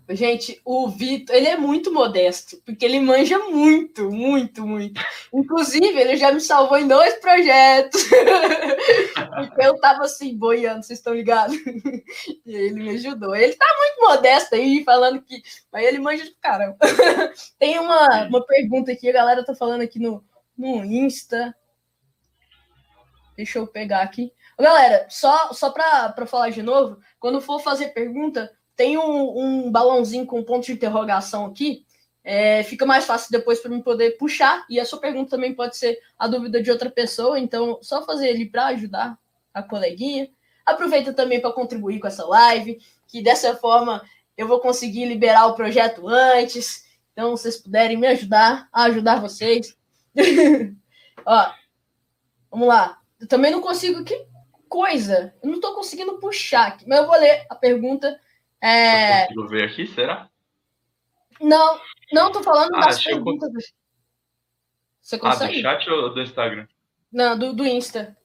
Gente, 0.10 0.62
o 0.66 0.89
Vitor, 0.89 1.34
ele 1.34 1.47
é 1.47 1.56
muito 1.56 1.91
modesto, 1.91 2.62
porque 2.66 2.84
ele 2.84 2.99
manja 2.99 3.39
muito, 3.39 4.12
muito, 4.12 4.68
muito. 4.68 5.01
Inclusive, 5.34 5.97
ele 5.97 6.18
já 6.18 6.30
me 6.32 6.41
salvou 6.41 6.78
em 6.78 6.88
dois 6.88 7.16
projetos. 7.16 8.04
porque 9.34 9.66
eu 9.66 9.80
tava 9.80 10.04
assim, 10.04 10.38
boiando, 10.38 10.84
vocês 10.84 10.99
estão 10.99 11.14
ligados? 11.14 11.56
E 12.45 12.54
ele 12.54 12.74
me 12.74 12.89
ajudou. 12.91 13.34
Ele 13.34 13.54
tá 13.54 13.66
muito 13.78 14.01
modesto 14.01 14.56
aí, 14.56 14.84
falando 14.84 15.22
que. 15.22 15.41
Mas 15.72 15.86
ele 15.86 15.99
manja 15.99 16.26
de 16.26 16.36
caramba. 16.36 16.78
Tem 17.58 17.80
uma, 17.80 18.26
uma 18.26 18.45
pergunta 18.45 18.91
aqui, 18.91 19.10
a 19.10 19.14
galera 19.14 19.45
tá 19.45 19.56
falando 19.56 19.82
aqui 19.82 19.97
no, 19.99 20.24
no 20.58 20.84
Insta. 20.84 21.56
Deixa 23.36 23.60
eu 23.60 23.68
pegar 23.68 24.01
aqui. 24.01 24.32
Galera, 24.60 25.08
só, 25.10 25.54
só 25.54 25.72
para 25.72 26.26
falar 26.26 26.49
de 26.49 26.62
novo, 26.62 26.99
quando 27.20 27.41
for 27.41 27.60
fazer 27.60 27.93
pergunta, 27.93 28.51
tem 28.76 28.97
um, 28.97 29.38
um 29.38 29.71
balãozinho 29.71 30.26
com 30.26 30.43
ponto 30.43 30.65
de 30.65 30.74
interrogação 30.74 31.45
aqui. 31.45 31.86
É, 32.24 32.63
fica 32.63 32.86
mais 32.86 33.05
fácil 33.05 33.32
depois 33.32 33.59
para 33.59 33.69
mim 33.69 33.82
poder 33.82 34.17
puxar. 34.17 34.65
E 34.69 34.80
a 34.80 34.86
sua 34.86 34.99
pergunta 34.99 35.32
também 35.32 35.53
pode 35.53 35.78
ser 35.78 35.99
a 36.17 36.28
dúvida 36.28 36.61
de 36.61 36.71
outra 36.71 36.89
pessoa. 36.89 37.39
Então, 37.39 37.80
só 37.82 38.03
fazer 38.05 38.30
ele 38.30 38.45
para 38.45 38.67
ajudar 38.67 39.17
a 39.53 39.61
coleguinha. 39.61 40.30
Aproveita 40.65 41.13
também 41.13 41.41
para 41.41 41.51
contribuir 41.51 41.99
com 41.99 42.07
essa 42.07 42.26
live, 42.26 42.80
que 43.07 43.21
dessa 43.21 43.55
forma 43.55 44.01
eu 44.38 44.47
vou 44.47 44.59
conseguir 44.59 45.05
liberar 45.05 45.47
o 45.47 45.55
projeto 45.55 46.07
antes. 46.07 46.86
Então, 47.11 47.36
se 47.36 47.43
vocês 47.43 47.57
puderem 47.57 47.97
me 47.97 48.07
ajudar 48.07 48.67
a 48.71 48.84
ajudar 48.84 49.19
vocês. 49.19 49.78
Ó, 51.26 51.51
vamos 52.49 52.67
lá. 52.67 52.97
Eu 53.19 53.28
também 53.28 53.51
não 53.51 53.61
consigo. 53.61 54.03
Que 54.03 54.26
coisa! 54.67 55.36
Eu 55.43 55.49
não 55.49 55.57
estou 55.57 55.76
conseguindo 55.76 56.17
puxar 56.17 56.67
aqui, 56.67 56.88
mas 56.88 56.99
eu 56.99 57.05
vou 57.05 57.19
ler 57.19 57.45
a 57.49 57.55
pergunta 57.55 58.19
é... 58.64 59.28
Eu 59.34 59.47
ver 59.47 59.66
aqui, 59.66 59.88
será? 59.88 60.30
Não, 61.41 61.80
não 62.11 62.32
tô 62.32 62.41
falando 62.41 62.76
ah, 62.76 62.82
das 62.82 63.03
perguntas. 63.03 63.49
Eu... 63.53 63.61
Você 65.01 65.18
consegue? 65.18 65.66
Ah, 65.66 65.76
do 65.76 65.82
chat 65.82 65.89
ou 65.89 66.14
do 66.14 66.22
Instagram? 66.22 66.68
Não, 67.11 67.38
do, 67.38 67.53
do 67.53 67.66
Insta. 67.66 68.16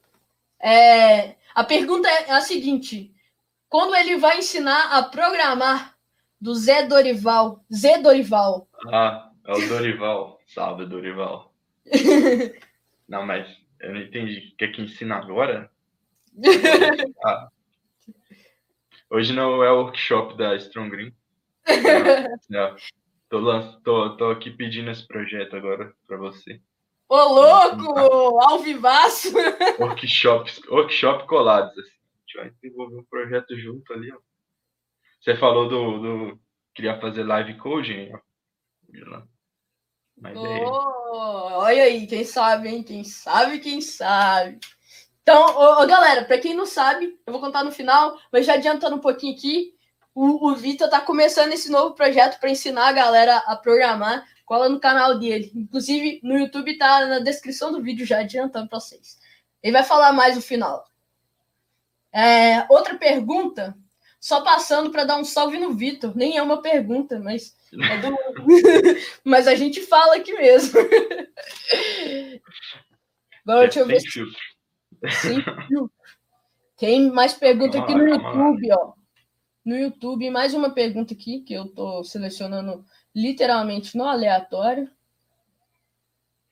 É... 0.60 1.34
A 1.54 1.64
pergunta 1.64 2.08
é 2.08 2.30
a 2.30 2.40
seguinte: 2.40 3.12
quando 3.68 3.96
ele 3.96 4.16
vai 4.16 4.38
ensinar 4.38 4.96
a 4.96 5.02
programar 5.02 5.96
do 6.40 6.54
Zé 6.54 6.86
Dorival? 6.86 7.64
Zé 7.74 7.98
Dorival. 7.98 8.68
Ah, 8.92 9.30
é 9.44 9.52
o 9.52 9.68
Dorival. 9.68 10.38
Salve, 10.46 10.86
Dorival. 10.86 11.52
não, 13.08 13.26
mas 13.26 13.46
eu 13.80 13.92
não 13.92 14.00
entendi. 14.00 14.54
Quer 14.56 14.68
que 14.68 14.82
ensina 14.82 15.16
agora? 15.16 15.70
ah, 17.24 17.48
Hoje 19.10 19.32
não 19.32 19.62
é 19.62 19.72
o 19.72 19.84
workshop 19.84 20.36
da 20.36 20.54
Strong 20.56 20.90
Green. 20.90 21.14
não, 22.48 22.76
tô, 23.28 23.72
tô, 23.80 24.16
tô 24.16 24.30
aqui 24.30 24.50
pedindo 24.50 24.90
esse 24.90 25.06
projeto 25.06 25.56
agora 25.56 25.92
para 26.06 26.18
você. 26.18 26.60
Ô, 27.08 27.16
louco! 27.16 28.38
Ao 28.40 28.58
vivaço! 28.58 29.32
Workshops, 29.80 30.60
workshop 30.68 31.26
colados. 31.26 31.72
Assim. 31.78 31.90
A 31.90 32.20
gente 32.20 32.36
vai 32.36 32.50
desenvolver 32.50 32.96
um 32.96 33.04
projeto 33.04 33.58
junto 33.58 33.92
ali. 33.94 34.12
Ó. 34.12 34.18
Você 35.22 35.34
falou 35.36 35.68
do, 35.68 35.98
do. 35.98 36.40
Queria 36.74 37.00
fazer 37.00 37.22
live 37.22 37.56
coaching. 37.56 38.12
Ó. 38.12 39.22
Mas 40.20 40.36
oh, 40.36 40.46
é... 40.46 40.64
Olha 40.64 41.82
aí, 41.84 42.06
quem 42.06 42.24
sabe, 42.24 42.68
hein? 42.68 42.82
Quem 42.82 43.04
sabe, 43.04 43.58
quem 43.58 43.80
sabe. 43.80 44.58
Então, 45.28 45.44
ô, 45.44 45.82
ô, 45.82 45.86
galera, 45.86 46.24
para 46.24 46.38
quem 46.38 46.54
não 46.54 46.64
sabe, 46.64 47.20
eu 47.26 47.32
vou 47.34 47.38
contar 47.38 47.62
no 47.62 47.70
final, 47.70 48.18
mas 48.32 48.46
já 48.46 48.54
adiantando 48.54 48.96
um 48.96 48.98
pouquinho 48.98 49.36
aqui, 49.36 49.74
o, 50.14 50.48
o 50.48 50.56
Vitor 50.56 50.86
está 50.86 51.02
começando 51.02 51.52
esse 51.52 51.70
novo 51.70 51.94
projeto 51.94 52.40
para 52.40 52.48
ensinar 52.48 52.88
a 52.88 52.92
galera 52.92 53.36
a 53.36 53.54
programar. 53.54 54.26
Cola 54.46 54.70
no 54.70 54.80
canal 54.80 55.18
dele. 55.18 55.52
Inclusive, 55.54 56.18
no 56.22 56.38
YouTube 56.38 56.78
tá 56.78 57.04
na 57.04 57.18
descrição 57.18 57.70
do 57.70 57.82
vídeo, 57.82 58.06
já 58.06 58.20
adiantando 58.20 58.70
para 58.70 58.80
vocês. 58.80 59.18
Ele 59.62 59.74
vai 59.74 59.84
falar 59.84 60.14
mais 60.14 60.34
no 60.34 60.40
final. 60.40 60.88
É, 62.10 62.64
outra 62.70 62.96
pergunta. 62.96 63.76
só 64.18 64.40
passando 64.40 64.88
para 64.90 65.04
dar 65.04 65.18
um 65.18 65.24
salve 65.24 65.58
no 65.58 65.74
Vitor. 65.74 66.16
Nem 66.16 66.38
é 66.38 66.42
uma 66.42 66.62
pergunta, 66.62 67.20
mas 67.20 67.54
é 67.74 67.98
do... 67.98 68.16
mas 69.22 69.46
a 69.46 69.54
gente 69.54 69.82
fala 69.82 70.16
aqui 70.16 70.32
mesmo. 70.32 70.80
Agora, 73.44 73.68
deixa 73.68 73.80
eu 73.80 73.86
ver. 73.86 74.00
Tem 76.78 77.10
mais 77.10 77.34
pergunta 77.34 77.80
aqui 77.80 77.94
no 77.94 78.08
YouTube, 78.08 78.72
ó. 78.72 78.92
No 79.64 79.76
YouTube, 79.76 80.30
mais 80.30 80.54
uma 80.54 80.70
pergunta 80.70 81.12
aqui 81.12 81.40
que 81.40 81.52
eu 81.52 81.68
tô 81.68 82.02
selecionando 82.04 82.84
literalmente 83.14 83.96
no 83.96 84.04
aleatório. 84.04 84.90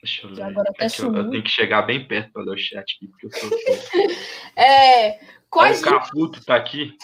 Deixa 0.02 0.26
eu 0.26 0.34
ver. 0.34 0.42
Agora 0.42 0.70
até 0.70 0.84
é 0.84 0.88
eu, 0.98 1.14
eu, 1.14 1.30
tenho 1.30 1.42
que 1.42 1.50
chegar 1.50 1.82
bem 1.82 2.06
perto 2.06 2.32
para 2.32 2.42
ler 2.42 2.54
o 2.54 2.58
chat 2.58 2.96
aqui, 2.96 3.08
porque 3.08 3.26
eu 3.26 3.30
sou. 3.32 3.50
é, 4.56 5.18
quais. 5.48 5.80
o 5.80 5.84
Caputo 5.84 6.44
tá 6.44 6.56
aqui. 6.56 6.96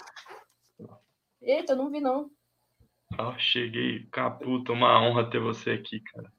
Eita, 1.40 1.74
não 1.74 1.90
vi 1.90 2.00
não. 2.00 2.30
Ó, 3.18 3.36
cheguei, 3.38 4.06
Caputo, 4.10 4.72
uma 4.72 5.00
honra 5.00 5.28
ter 5.28 5.40
você 5.40 5.70
aqui, 5.70 6.00
cara. 6.00 6.32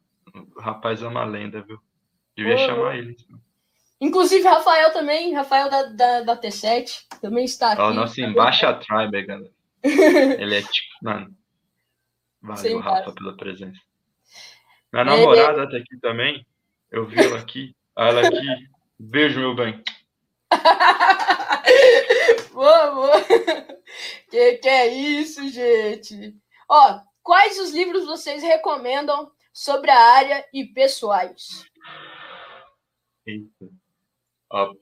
O 0.56 0.62
rapaz 0.62 1.02
é 1.02 1.08
uma 1.08 1.24
lenda, 1.24 1.62
viu? 1.62 1.80
Devia 2.36 2.58
chamar 2.58 2.98
ele. 2.98 3.16
Então. 3.20 3.53
Inclusive, 4.02 4.44
Rafael 4.44 4.92
também, 4.92 5.34
Rafael 5.34 5.70
da, 5.70 5.84
da, 5.84 6.22
da 6.22 6.38
T7, 6.38 7.06
também 7.22 7.46
está 7.46 7.72
aqui. 7.72 7.82
Ó, 7.82 7.94
nosso 7.94 8.20
embaixo 8.20 8.66
tribe, 8.80 9.26
galera. 9.26 9.52
ele 9.84 10.58
é 10.58 10.62
tipo, 10.62 10.88
mano. 11.02 11.34
Valeu, 12.42 12.80
Rafa, 12.80 13.14
pela 13.14 13.38
presença. 13.38 13.80
Minha 14.92 15.04
é, 15.04 15.06
namorada 15.06 15.70
tá 15.70 15.78
aqui 15.78 15.98
também. 16.02 16.46
Eu 16.92 17.06
vi 17.06 17.20
ela 17.20 17.40
aqui. 17.40 17.76
Ela 17.98 18.28
aqui. 18.28 18.68
Beijo, 19.00 19.40
meu 19.40 19.56
bem. 19.56 19.82
boa, 22.54 22.92
boa. 22.92 23.22
Que 24.30 24.58
que 24.58 24.70
é 24.70 24.88
isso, 24.88 25.48
gente? 25.50 26.36
Ó, 26.70 27.00
quais 27.24 27.60
os 27.60 27.72
livros 27.72 28.06
vocês 28.06 28.44
recomendam 28.44 29.32
sobre 29.54 29.90
a 29.90 30.00
área 30.00 30.46
e 30.54 30.66
pessoais? 30.66 31.66
Eita. 33.26 33.83
Ó, 34.54 34.76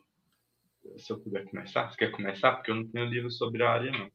se 0.97 1.13
eu 1.13 1.19
puder 1.19 1.45
começar, 1.45 1.89
você 1.89 1.95
quer 1.95 2.11
começar? 2.11 2.51
Porque 2.51 2.71
eu 2.71 2.75
não 2.75 2.87
tenho 2.87 3.05
livro 3.05 3.31
sobre 3.31 3.63
a 3.63 3.71
área, 3.71 3.89
não. 3.89 4.11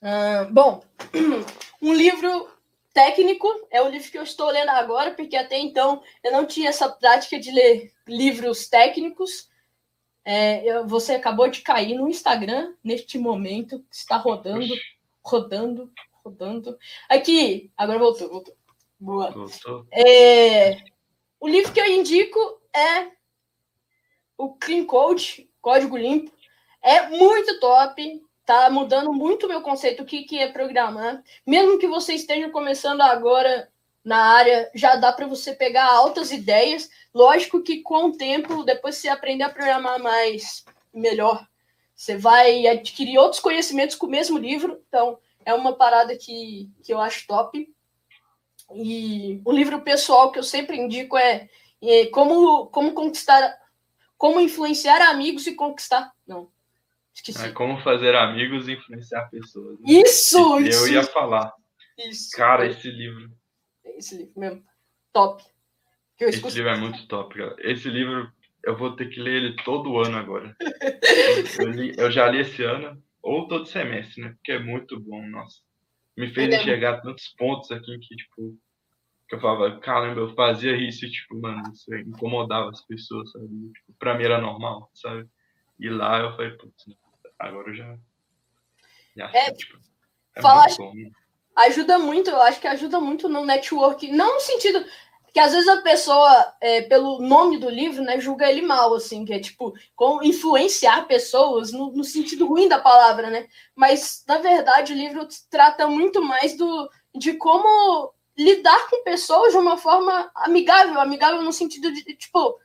Ah, 0.00 0.48
bom, 0.50 0.82
um 1.82 1.92
livro 1.92 2.48
técnico 2.94 3.46
é 3.70 3.82
o 3.82 3.88
livro 3.90 4.10
que 4.10 4.16
eu 4.16 4.22
estou 4.22 4.50
lendo 4.50 4.70
agora, 4.70 5.10
porque 5.14 5.36
até 5.36 5.58
então 5.58 6.02
eu 6.24 6.32
não 6.32 6.46
tinha 6.46 6.70
essa 6.70 6.88
prática 6.88 7.38
de 7.38 7.50
ler 7.50 7.92
livros 8.08 8.66
técnicos. 8.66 9.50
É, 10.24 10.64
eu, 10.64 10.86
você 10.86 11.12
acabou 11.12 11.48
de 11.50 11.60
cair 11.60 11.94
no 11.94 12.08
Instagram 12.08 12.74
neste 12.82 13.18
momento, 13.18 13.84
está 13.92 14.16
rodando, 14.16 14.74
rodando, 15.22 15.92
rodando. 16.24 16.78
Aqui, 17.10 17.70
agora 17.76 17.98
voltou, 17.98 18.30
voltou. 18.30 18.56
Boa. 18.98 19.30
Voltou. 19.32 19.86
É, 19.92 20.78
o 21.38 21.46
livro 21.46 21.72
que 21.74 21.80
eu 21.80 21.86
indico 21.86 22.38
é 22.74 23.19
o 24.44 24.54
Clean 24.54 24.84
Code, 24.84 25.48
Código 25.60 25.96
Limpo. 25.96 26.32
É 26.82 27.08
muito 27.08 27.60
top 27.60 28.22
tá 28.50 28.68
mudando 28.68 29.12
muito 29.12 29.46
o 29.46 29.48
meu 29.48 29.62
conceito, 29.62 30.02
o 30.02 30.04
que, 30.04 30.24
que 30.24 30.36
é 30.36 30.50
programar. 30.50 31.22
Mesmo 31.46 31.78
que 31.78 31.86
você 31.86 32.14
esteja 32.14 32.50
começando 32.50 33.00
agora 33.00 33.68
na 34.04 34.16
área, 34.16 34.68
já 34.74 34.96
dá 34.96 35.12
para 35.12 35.28
você 35.28 35.54
pegar 35.54 35.86
altas 35.86 36.32
ideias. 36.32 36.90
Lógico 37.14 37.62
que 37.62 37.80
com 37.80 38.06
o 38.06 38.16
tempo, 38.16 38.64
depois 38.64 38.96
você 38.96 39.08
aprender 39.08 39.44
a 39.44 39.50
programar 39.50 40.02
mais, 40.02 40.64
melhor, 40.92 41.46
você 41.94 42.16
vai 42.16 42.66
adquirir 42.66 43.18
outros 43.18 43.40
conhecimentos 43.40 43.94
com 43.94 44.06
o 44.06 44.10
mesmo 44.10 44.36
livro. 44.36 44.82
Então, 44.88 45.16
é 45.44 45.54
uma 45.54 45.74
parada 45.74 46.16
que, 46.16 46.68
que 46.82 46.92
eu 46.92 47.00
acho 47.00 47.28
top. 47.28 47.72
E 48.74 49.40
o 49.44 49.52
livro 49.52 49.80
pessoal 49.82 50.32
que 50.32 50.40
eu 50.40 50.44
sempre 50.44 50.76
indico 50.76 51.16
é, 51.16 51.48
é 51.80 52.06
como, 52.06 52.66
como 52.66 52.94
conquistar, 52.94 53.59
como 54.20 54.38
influenciar 54.38 55.00
amigos 55.00 55.46
e 55.46 55.54
conquistar. 55.54 56.12
Não, 56.26 56.52
Esqueci. 57.14 57.46
É 57.46 57.52
como 57.52 57.80
fazer 57.80 58.14
amigos 58.14 58.68
e 58.68 58.72
influenciar 58.72 59.30
pessoas. 59.30 59.80
Né? 59.80 59.86
Isso, 59.88 60.36
eu 60.36 60.60
isso! 60.60 60.86
Eu 60.86 60.92
ia 60.92 61.02
falar. 61.04 61.50
Isso. 61.98 62.30
Cara, 62.36 62.66
esse 62.66 62.90
livro. 62.90 63.30
Esse 63.96 64.18
livro 64.18 64.38
mesmo. 64.38 64.62
Top. 65.10 65.42
esse 66.20 66.50
livro 66.50 66.68
é 66.68 66.76
muito 66.76 67.08
top, 67.08 67.34
cara. 67.34 67.56
Esse 67.60 67.88
livro, 67.88 68.30
eu 68.62 68.76
vou 68.76 68.94
ter 68.94 69.08
que 69.08 69.18
ler 69.18 69.42
ele 69.42 69.56
todo 69.64 69.98
ano 69.98 70.18
agora. 70.18 70.54
eu, 71.58 71.70
li, 71.70 71.94
eu, 71.96 72.10
já 72.10 72.28
li 72.28 72.40
esse 72.40 72.62
ano, 72.62 73.02
ou 73.22 73.48
todo 73.48 73.64
semestre, 73.64 74.22
né? 74.22 74.34
Porque 74.34 74.52
é 74.52 74.58
muito 74.58 75.00
bom, 75.00 75.26
nossa. 75.28 75.60
Me 76.14 76.28
fez 76.28 76.52
é 76.52 76.60
enxergar 76.60 77.00
tantos 77.00 77.34
pontos 77.38 77.70
aqui 77.70 77.98
que, 77.98 78.16
tipo, 78.16 78.54
que 79.30 79.36
eu 79.36 79.40
falava, 79.40 79.78
caramba, 79.78 80.20
eu 80.20 80.34
fazia 80.34 80.76
isso 80.76 81.06
e, 81.06 81.10
tipo, 81.10 81.40
mano, 81.40 81.62
isso 81.72 81.94
incomodava 81.94 82.68
as 82.68 82.84
pessoas, 82.84 83.30
sabe? 83.30 83.46
Tipo, 83.46 83.92
pra 83.96 84.18
mim 84.18 84.24
era 84.24 84.40
normal, 84.40 84.90
sabe? 84.92 85.24
E 85.78 85.88
lá 85.88 86.18
eu 86.18 86.32
falei, 86.32 86.50
putz, 86.50 86.84
agora 87.38 87.70
eu 87.70 87.74
já. 87.74 87.96
já 89.16 89.30
é, 89.32 89.52
tipo, 89.52 89.78
é 90.34 90.42
falar, 90.42 90.66
né? 90.66 91.10
ajuda 91.56 91.96
muito, 91.96 92.28
eu 92.28 92.42
acho 92.42 92.60
que 92.60 92.66
ajuda 92.66 92.98
muito 92.98 93.28
no 93.28 93.46
network, 93.46 94.10
não 94.10 94.34
no 94.34 94.40
sentido 94.40 94.84
que 95.32 95.38
às 95.38 95.52
vezes 95.52 95.68
a 95.68 95.80
pessoa, 95.80 96.52
é, 96.60 96.82
pelo 96.82 97.20
nome 97.20 97.56
do 97.56 97.70
livro, 97.70 98.02
né, 98.02 98.18
julga 98.18 98.50
ele 98.50 98.62
mal, 98.62 98.92
assim, 98.94 99.24
que 99.24 99.32
é 99.32 99.38
tipo, 99.38 99.72
como 99.94 100.24
influenciar 100.24 101.06
pessoas 101.06 101.70
no, 101.70 101.92
no, 101.92 102.02
sentido 102.02 102.48
ruim 102.48 102.66
da 102.66 102.80
palavra, 102.80 103.30
né? 103.30 103.46
Mas, 103.76 104.24
na 104.26 104.38
verdade, 104.38 104.92
o 104.92 104.96
livro 104.96 105.28
trata 105.48 105.86
muito 105.86 106.20
mais 106.20 106.56
do, 106.56 106.90
de 107.14 107.34
como 107.34 108.12
lidar 108.40 108.88
com 108.88 109.04
pessoas 109.04 109.52
de 109.52 109.58
uma 109.58 109.76
forma 109.76 110.30
amigável, 110.34 110.98
amigável 110.98 111.42
no 111.42 111.52
sentido 111.52 111.92
de, 111.92 112.02
tipo, 112.14 112.58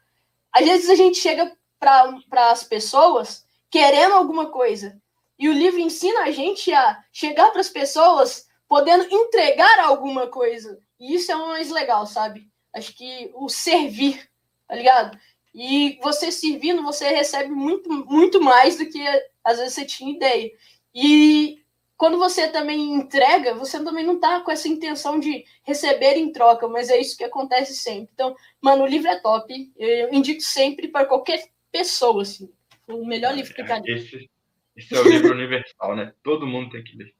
às 0.52 0.66
vezes 0.66 0.90
a 0.90 0.96
gente 0.96 1.18
chega 1.18 1.52
para 1.78 2.50
as 2.50 2.64
pessoas 2.64 3.46
querendo 3.70 4.14
alguma 4.14 4.50
coisa. 4.50 4.98
E 5.38 5.50
o 5.50 5.54
livro 5.54 5.82
ensina 5.82 6.22
a 6.22 6.32
gente 6.32 6.72
a 6.74 7.04
chegar 7.12 7.52
para 7.52 7.60
as 7.60 7.68
pessoas 7.68 8.48
podendo 8.70 9.06
entregar 9.14 9.82
alguma 9.82 10.28
coisa. 10.28 10.80
E 10.98 11.16
isso 11.16 11.30
é 11.30 11.36
o 11.36 11.48
mais 11.50 11.70
legal, 11.70 12.08
sabe? 12.08 12.50
Acho 12.74 12.96
que 12.96 13.30
o 13.34 13.50
servir, 13.50 14.30
tá 14.66 14.76
ligado? 14.76 15.20
E 15.54 16.00
você 16.02 16.32
servindo, 16.32 16.84
você 16.84 17.10
recebe 17.10 17.50
muito, 17.50 17.90
muito 17.90 18.42
mais 18.42 18.78
do 18.78 18.86
que 18.86 19.06
às 19.44 19.58
vezes 19.58 19.74
você 19.74 19.86
tinha 19.86 20.16
ideia. 20.16 20.52
E 20.94 21.65
quando 21.98 22.18
você 22.18 22.50
também 22.52 22.94
entrega, 22.94 23.54
você 23.54 23.82
também 23.84 24.06
não 24.06 24.20
tá 24.20 24.42
com 24.42 24.52
essa 24.52 24.68
intenção 24.68 25.20
de 25.20 25.46
receber 25.64 26.18
em 26.18 26.32
troca, 26.32 26.68
mas 26.68 26.90
é 26.90 27.00
isso 27.00 27.18
que 27.18 27.24
acontece 27.24 27.74
sempre. 27.76 28.10
Então, 28.14 28.36
mano, 28.62 28.84
o 28.84 28.88
livro 28.88 29.08
é 29.08 29.20
top. 29.20 29.72
Eu 29.78 30.14
indico 30.14 30.42
sempre 30.42 30.90
para 30.90 31.06
qualquer 31.06 31.42
pessoa, 31.72 32.22
assim. 32.22 32.52
O 32.88 33.06
melhor 33.06 33.34
livro 33.34 33.54
que 33.54 33.64
tá 33.64 33.82
esse, 33.86 34.30
esse 34.76 34.96
é 34.96 35.00
o 35.00 35.08
livro 35.08 35.32
universal, 35.34 35.96
né? 35.96 36.14
Todo 36.22 36.46
mundo 36.46 36.72
tem 36.72 36.84
que 36.84 36.98
ler. 36.98 37.14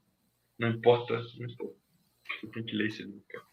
Não 0.58 0.68
importa, 0.68 1.14
não 1.38 1.46
importa. 1.46 1.74
Você 2.40 2.46
tem 2.48 2.64
que 2.64 2.76
ler 2.76 2.88
esse 2.88 3.02
livro, 3.02 3.22
cara. 3.28 3.44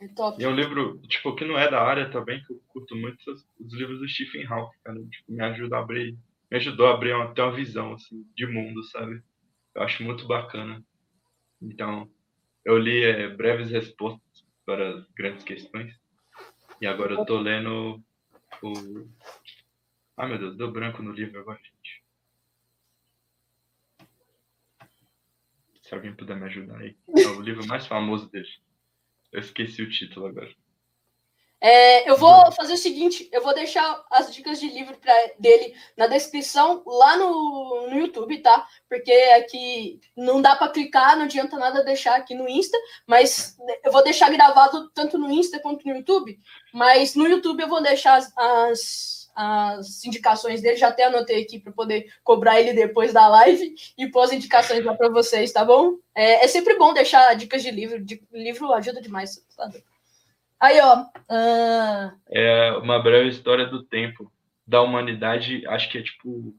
É 0.00 0.08
top. 0.08 0.42
E 0.42 0.44
é 0.44 0.48
um 0.48 0.54
livro, 0.54 0.98
tipo, 1.08 1.34
que 1.36 1.44
não 1.44 1.58
é 1.58 1.70
da 1.70 1.80
área 1.80 2.10
também, 2.10 2.42
que 2.42 2.52
eu 2.52 2.60
curto 2.68 2.96
muito 2.96 3.18
os, 3.30 3.46
os 3.60 3.72
livros 3.72 4.00
do 4.00 4.08
Stephen 4.08 4.46
Hawking, 4.46 4.78
cara. 4.82 4.98
Tipo, 4.98 5.32
me 5.32 5.44
ajuda 5.44 5.76
a 5.76 5.80
abrir, 5.80 6.18
me 6.50 6.56
ajudou 6.56 6.86
a 6.86 6.94
abrir 6.94 7.14
uma, 7.14 7.26
até 7.26 7.42
uma 7.42 7.54
visão, 7.54 7.92
assim, 7.92 8.26
de 8.34 8.46
mundo, 8.46 8.82
sabe? 8.84 9.22
Eu 9.74 9.82
acho 9.82 10.02
muito 10.02 10.26
bacana. 10.26 10.84
Então, 11.60 12.10
eu 12.64 12.78
li 12.78 13.02
é, 13.04 13.28
breves 13.28 13.70
respostas 13.70 14.44
para 14.64 15.06
grandes 15.14 15.44
questões. 15.44 15.98
E 16.80 16.86
agora 16.86 17.14
eu 17.14 17.24
tô 17.24 17.38
lendo 17.38 18.02
o 18.62 18.72
Ai 20.16 20.28
meu 20.28 20.38
Deus, 20.38 20.56
deu 20.56 20.70
branco 20.70 21.02
no 21.02 21.12
livro 21.12 21.40
agora, 21.40 21.58
gente. 21.62 22.04
Se 25.82 25.94
alguém 25.94 26.14
puder 26.14 26.36
me 26.36 26.44
ajudar 26.44 26.78
aí. 26.78 26.96
É 27.08 27.26
o 27.28 27.40
livro 27.40 27.66
mais 27.66 27.86
famoso 27.86 28.30
dele. 28.30 28.48
Eu 29.32 29.40
esqueci 29.40 29.82
o 29.82 29.90
título 29.90 30.26
agora. 30.26 30.54
É, 31.60 32.08
eu 32.08 32.16
vou 32.16 32.50
fazer 32.52 32.72
o 32.72 32.78
seguinte, 32.78 33.28
eu 33.30 33.42
vou 33.42 33.54
deixar 33.54 34.02
as 34.10 34.32
dicas 34.34 34.58
de 34.58 34.68
livro 34.68 34.96
pra, 34.96 35.14
dele 35.38 35.74
na 35.96 36.06
descrição 36.06 36.82
lá 36.86 37.16
no, 37.16 37.88
no 37.90 37.98
YouTube, 37.98 38.38
tá? 38.38 38.66
Porque 38.88 39.12
aqui 39.12 40.00
não 40.16 40.40
dá 40.40 40.56
para 40.56 40.72
clicar, 40.72 41.16
não 41.16 41.24
adianta 41.24 41.58
nada 41.58 41.84
deixar 41.84 42.16
aqui 42.16 42.34
no 42.34 42.48
Insta, 42.48 42.78
mas 43.06 43.56
eu 43.84 43.92
vou 43.92 44.02
deixar 44.02 44.30
gravado 44.30 44.88
tanto 44.90 45.18
no 45.18 45.30
Insta 45.30 45.60
quanto 45.60 45.86
no 45.86 45.94
YouTube. 45.94 46.38
Mas 46.72 47.14
no 47.14 47.26
YouTube 47.26 47.60
eu 47.60 47.68
vou 47.68 47.82
deixar 47.82 48.14
as, 48.14 48.32
as 48.36 49.20
as 49.34 50.04
indicações 50.04 50.60
dele, 50.60 50.76
já 50.76 50.88
até 50.88 51.04
anotei 51.04 51.42
aqui 51.42 51.58
para 51.58 51.72
poder 51.72 52.12
cobrar 52.22 52.60
ele 52.60 52.72
depois 52.72 53.12
da 53.12 53.26
live 53.28 53.74
e 53.96 54.10
pôr 54.10 54.22
as 54.22 54.32
indicações 54.32 54.84
lá 54.84 54.94
para 54.94 55.08
vocês, 55.08 55.52
tá 55.52 55.64
bom? 55.64 55.94
É, 56.14 56.44
é, 56.44 56.48
sempre 56.48 56.76
bom 56.76 56.92
deixar 56.92 57.34
dicas 57.34 57.62
de 57.62 57.70
livro, 57.70 58.04
de, 58.04 58.22
livro 58.32 58.72
ajuda 58.72 59.00
demais. 59.00 59.42
Aí, 60.60 60.78
ó. 60.80 61.02
Uh... 61.02 62.20
É 62.28 62.72
uma 62.72 63.02
breve 63.02 63.28
história 63.28 63.66
do 63.66 63.82
tempo 63.82 64.30
da 64.66 64.82
humanidade, 64.82 65.66
acho 65.66 65.90
que 65.90 65.98
é 65.98 66.02
tipo 66.02 66.54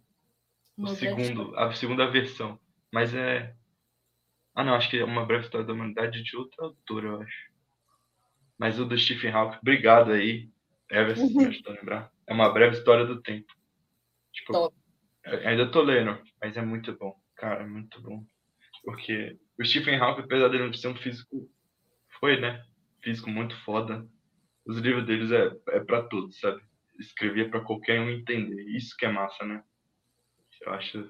o 0.77 0.87
segundo, 0.87 1.55
a 1.57 1.71
segunda 1.73 2.09
versão. 2.09 2.59
Mas 2.91 3.13
é. 3.13 3.55
Ah, 4.53 4.63
não, 4.63 4.73
acho 4.73 4.89
que 4.89 4.97
é 4.97 5.05
uma 5.05 5.25
breve 5.25 5.45
história 5.45 5.65
da 5.65 5.73
humanidade 5.73 6.23
de 6.23 6.35
outro 6.35 6.65
autor, 6.65 7.03
eu 7.05 7.21
acho. 7.21 7.51
Mas 8.57 8.79
o 8.79 8.85
do 8.85 8.97
Stephen 8.97 9.31
Hawking, 9.31 9.59
obrigado 9.61 10.11
aí, 10.11 10.49
Everson, 10.89 11.23
uhum. 11.23 11.37
me 11.37 11.45
ajudou 11.47 11.73
a 11.73 11.75
lembrar. 11.75 12.11
É 12.27 12.33
uma 12.33 12.51
breve 12.51 12.77
história 12.77 13.05
do 13.05 13.21
tempo. 13.21 13.53
Tipo, 14.33 14.73
ainda 15.45 15.71
tô 15.71 15.81
lendo, 15.81 16.19
mas 16.41 16.57
é 16.57 16.61
muito 16.61 16.93
bom, 16.97 17.15
cara, 17.35 17.63
é 17.63 17.67
muito 17.67 18.01
bom. 18.01 18.25
Porque 18.83 19.37
o 19.59 19.65
Stephen 19.65 19.99
Hawking, 19.99 20.23
apesar 20.23 20.49
de 20.49 20.59
não 20.59 20.73
ser 20.73 20.87
um 20.87 20.95
físico, 20.95 21.49
foi, 22.19 22.39
né? 22.39 22.63
Físico 23.03 23.29
muito 23.29 23.55
foda. 23.63 24.07
Os 24.65 24.77
livros 24.77 25.05
deles 25.05 25.31
é, 25.31 25.51
é 25.69 25.79
para 25.79 26.03
todos, 26.03 26.39
sabe? 26.39 26.61
Escrevia 26.99 27.49
para 27.49 27.61
qualquer 27.61 27.99
um 27.99 28.09
entender. 28.09 28.61
Isso 28.75 28.95
que 28.97 29.05
é 29.05 29.11
massa, 29.11 29.43
né? 29.45 29.63
Eu 30.61 30.73
acho 30.73 31.09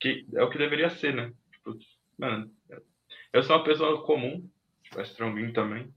que 0.00 0.26
é 0.34 0.42
o 0.42 0.50
que 0.50 0.58
deveria 0.58 0.88
ser, 0.88 1.14
né? 1.14 1.32
Tipo, 1.52 1.78
mano, 2.18 2.50
eu 3.32 3.42
sou 3.42 3.56
uma 3.56 3.64
pessoa 3.64 4.04
comum, 4.04 4.48
tipo, 4.82 5.00
é 5.00 5.02
Stronguinho 5.02 5.52
também. 5.52 5.92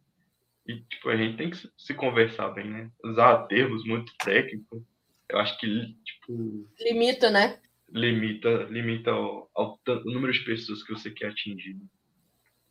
E, 0.67 0.81
tipo, 0.81 1.09
a 1.09 1.15
gente 1.15 1.37
tem 1.37 1.49
que 1.49 1.57
se 1.77 1.93
conversar 1.93 2.49
bem, 2.49 2.69
né? 2.69 2.91
Usar 3.03 3.47
termos 3.47 3.85
muito 3.85 4.13
técnicos, 4.17 4.83
eu 5.29 5.39
acho 5.39 5.57
que, 5.57 5.95
tipo... 6.03 6.69
Limita, 6.79 7.31
né? 7.31 7.59
Limita, 7.89 8.63
limita 8.65 9.11
ao, 9.11 9.49
ao, 9.55 9.79
ao 9.87 10.03
número 10.05 10.31
de 10.31 10.43
pessoas 10.43 10.83
que 10.83 10.93
você 10.93 11.09
quer 11.09 11.29
atingir. 11.29 11.77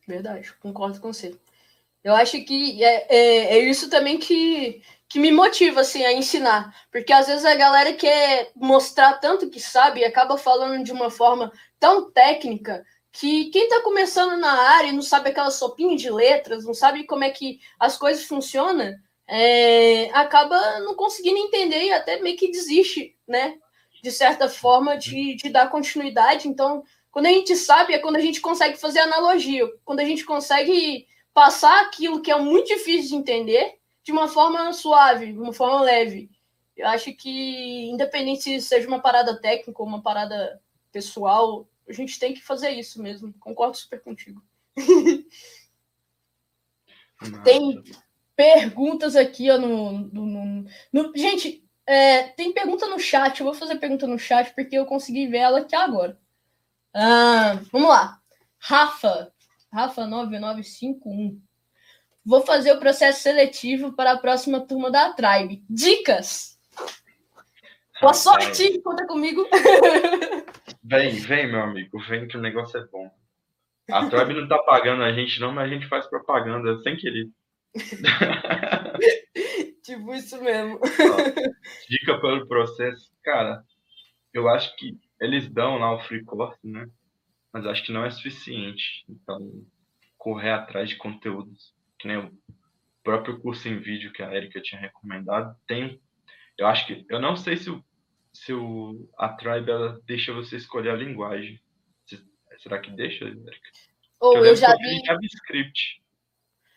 Verdade, 0.07 0.53
concordo 0.55 1.01
com 1.01 1.13
você. 1.13 1.39
Eu 2.03 2.15
acho 2.15 2.43
que 2.45 2.83
é, 2.83 3.07
é, 3.09 3.59
é, 3.59 3.59
isso 3.59 3.91
também 3.91 4.19
que, 4.19 4.83
que 5.09 5.19
me 5.19 5.31
motiva 5.31 5.81
assim, 5.81 6.05
a 6.05 6.13
ensinar. 6.13 6.75
Porque 6.91 7.13
às 7.13 7.27
vezes 7.27 7.45
a 7.45 7.55
galera 7.55 7.93
quer 7.93 8.51
mostrar 8.57 9.15
tanto 9.19 9.51
que 9.51 9.61
sabe 9.61 10.01
e 10.01 10.05
acaba 10.05 10.39
falando 10.39 10.83
de 10.83 10.93
uma 10.93 11.11
forma 11.11 11.53
tão 11.79 12.11
técnica 12.11 12.85
que 13.13 13.47
quem 13.51 13.65
está 13.65 13.83
começando 13.83 14.39
na 14.39 14.53
área 14.53 14.89
e 14.89 14.93
não 14.93 15.03
sabe 15.03 15.31
aquela 15.31 15.51
sopinha 15.51 15.97
de 15.97 16.11
letras, 16.11 16.65
não 16.65 16.75
sabe 16.75 17.05
como 17.05 17.25
é 17.25 17.31
que 17.31 17.59
as 17.79 17.97
coisas 17.97 18.25
funcionam, 18.25 18.95
é, 19.27 20.11
acaba 20.13 20.81
não 20.81 20.95
conseguindo 20.95 21.39
entender 21.39 21.85
e 21.85 21.93
até 21.93 22.21
meio 22.21 22.37
que 22.37 22.51
desiste, 22.51 23.17
né? 23.29 23.57
De 24.03 24.11
certa 24.11 24.49
forma, 24.49 24.97
de, 24.97 25.35
de 25.37 25.51
dar 25.51 25.71
continuidade. 25.71 26.49
Então, 26.49 26.83
quando 27.11 27.27
a 27.27 27.31
gente 27.31 27.55
sabe, 27.57 27.93
é 27.93 27.99
quando 27.99 28.17
a 28.17 28.21
gente 28.21 28.41
consegue 28.41 28.79
fazer 28.79 29.01
analogia, 29.01 29.69
quando 29.85 30.01
a 30.01 30.05
gente 30.05 30.25
consegue 30.25 31.07
passar 31.33 31.85
aquilo 31.85 32.21
que 32.21 32.31
é 32.31 32.39
muito 32.39 32.69
difícil 32.69 33.11
de 33.11 33.17
entender 33.17 33.79
de 34.03 34.13
uma 34.13 34.29
forma 34.29 34.73
suave, 34.73 35.33
de 35.33 35.39
uma 35.39 35.53
forma 35.53 35.83
leve. 35.83 36.31
Eu 36.77 36.89
acho 36.89 37.13
que, 37.15 37.91
independente 37.91 38.43
se 38.43 38.61
seja 38.61 38.89
uma 38.89 39.01
parada 39.01 39.39
técnica 39.39 39.83
ou 39.83 39.89
uma 39.89 40.03
parada 40.03 40.61
pessoal, 40.91 41.69
a 41.89 41.93
gente 41.93 42.19
tem 42.19 42.33
que 42.33 42.43
fazer 42.43 42.71
isso 42.71 43.03
mesmo. 43.03 43.35
Concordo 43.39 43.77
super 43.77 44.03
contigo. 44.03 44.43
tem 47.45 47.83
perguntas 48.35 49.15
aqui 49.17 49.51
ó, 49.51 49.59
no, 49.59 49.93
no, 49.93 50.65
no... 50.93 51.13
Gente, 51.15 51.63
é, 51.87 52.23
tem 52.23 52.53
pergunta 52.53 52.87
no 52.87 52.99
chat. 52.99 53.39
Eu 53.39 53.45
vou 53.45 53.55
fazer 53.55 53.77
pergunta 53.77 54.07
no 54.07 54.19
chat 54.19 54.55
porque 54.55 54.77
eu 54.77 54.87
consegui 54.87 55.27
ver 55.27 55.39
ela 55.39 55.61
aqui 55.61 55.77
agora. 55.77 56.19
Ah, 56.95 57.61
vamos 57.71 57.89
lá. 57.89 58.21
Rafa, 58.59 59.33
Rafa 59.73 60.07
9951. 60.07 61.41
Vou 62.25 62.43
fazer 62.43 62.73
o 62.73 62.81
processo 62.81 63.23
seletivo 63.23 63.93
para 63.93 64.13
a 64.13 64.19
próxima 64.19 64.61
turma 64.61 64.91
da 64.91 65.13
Tribe. 65.13 65.65
Dicas! 65.71 66.59
Boa 68.01 68.15
sorte! 68.15 68.81
Conta 68.83 69.07
comigo! 69.07 69.47
Vem, 70.83 71.21
vem, 71.21 71.47
meu 71.47 71.63
amigo, 71.63 72.01
vem 72.09 72.27
que 72.27 72.37
o 72.37 72.41
negócio 72.41 72.81
é 72.81 72.85
bom. 72.87 73.09
A 73.93 74.09
Tribe 74.09 74.35
não 74.35 74.49
tá 74.49 74.59
pagando 74.59 75.05
a 75.05 75.13
gente, 75.13 75.41
não, 75.41 75.53
mas 75.53 75.71
a 75.71 75.73
gente 75.73 75.87
faz 75.87 76.05
propaganda 76.09 76.83
sem 76.83 76.97
querer. 76.97 77.29
tipo 79.85 80.13
isso 80.15 80.43
mesmo. 80.43 80.81
Ó, 80.81 81.89
dica 81.89 82.21
pelo 82.21 82.49
processo. 82.49 83.13
Cara, 83.23 83.63
eu 84.33 84.49
acho 84.49 84.75
que 84.77 84.99
eles 85.21 85.49
dão 85.49 85.79
lá 85.79 85.95
o 85.95 86.01
free 86.01 86.25
course, 86.25 86.59
né? 86.65 86.89
Mas 87.53 87.67
acho 87.67 87.85
que 87.85 87.93
não 87.93 88.05
é 88.05 88.11
suficiente. 88.11 89.05
Então, 89.09 89.65
correr 90.17 90.51
atrás 90.51 90.89
de 90.89 90.97
conteúdos, 90.97 91.75
que 91.99 92.07
nem 92.07 92.19
o 92.19 92.31
próprio 93.03 93.41
curso 93.41 93.69
em 93.69 93.79
vídeo 93.79 94.13
que 94.13 94.23
a 94.23 94.35
Erika 94.35 94.61
tinha 94.61 94.81
recomendado, 94.81 95.57
tem. 95.67 96.01
Eu 96.57 96.67
acho 96.67 96.87
que. 96.87 97.05
Eu 97.09 97.21
não 97.21 97.37
sei 97.37 97.57
se, 97.57 97.71
o, 97.71 97.85
se 98.33 98.53
o, 98.53 99.09
a 99.19 99.29
Tribe 99.31 99.71
ela 99.71 100.01
deixa 100.05 100.33
você 100.33 100.57
escolher 100.57 100.91
a 100.91 100.97
linguagem. 100.97 101.61
Será 102.59 102.79
que 102.79 102.91
deixa, 102.91 103.25
Erika? 103.25 103.71
Ou 104.21 104.37
eu, 104.37 104.45
eu 104.47 104.57
já 104.57 104.77
vi. 104.77 104.87
Em 104.87 105.05
JavaScript. 105.05 106.03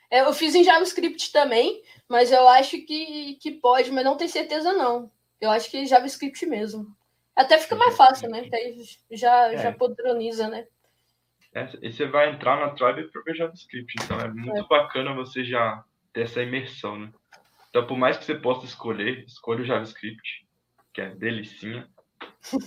É, 0.10 0.22
eu 0.22 0.34
fiz 0.34 0.56
em 0.56 0.64
JavaScript 0.64 1.32
também, 1.32 1.84
mas 2.08 2.32
eu 2.32 2.48
acho 2.48 2.78
que, 2.86 3.36
que 3.42 3.52
pode, 3.52 3.92
mas 3.92 4.06
não 4.06 4.16
tenho 4.16 4.30
certeza 4.30 4.72
não. 4.72 5.12
Eu 5.42 5.50
acho 5.50 5.70
que 5.70 5.78
é 5.78 5.86
JavaScript 5.86 6.46
mesmo. 6.46 6.96
Até 7.36 7.58
fica 7.58 7.76
mais 7.76 7.96
fácil, 7.98 8.30
né? 8.30 8.42
Porque 8.42 8.56
aí 8.56 8.78
já, 9.12 9.54
é. 9.54 9.58
já 9.58 9.72
padroniza, 9.72 10.48
né? 10.48 10.68
É, 11.54 11.68
e 11.82 11.92
você 11.92 12.08
vai 12.08 12.32
entrar 12.32 12.60
na 12.60 12.70
Tribe 12.72 13.12
para 13.12 13.22
ver 13.22 13.36
JavaScript. 13.36 13.94
Então 14.04 14.20
é 14.20 14.28
muito 14.28 14.58
é. 14.58 14.68
bacana 14.68 15.14
você 15.14 15.44
já 15.44 15.84
ter 16.12 16.22
essa 16.22 16.42
imersão, 16.42 16.98
né? 16.98 17.12
Então, 17.70 17.88
por 17.88 17.98
mais 17.98 18.18
que 18.18 18.26
você 18.26 18.36
possa 18.36 18.66
escolher, 18.66 19.26
escolha 19.26 19.62
o 19.62 19.66
JavaScript, 19.66 20.48
que 20.94 21.02
é 21.02 21.10
delicinha, 21.10 21.90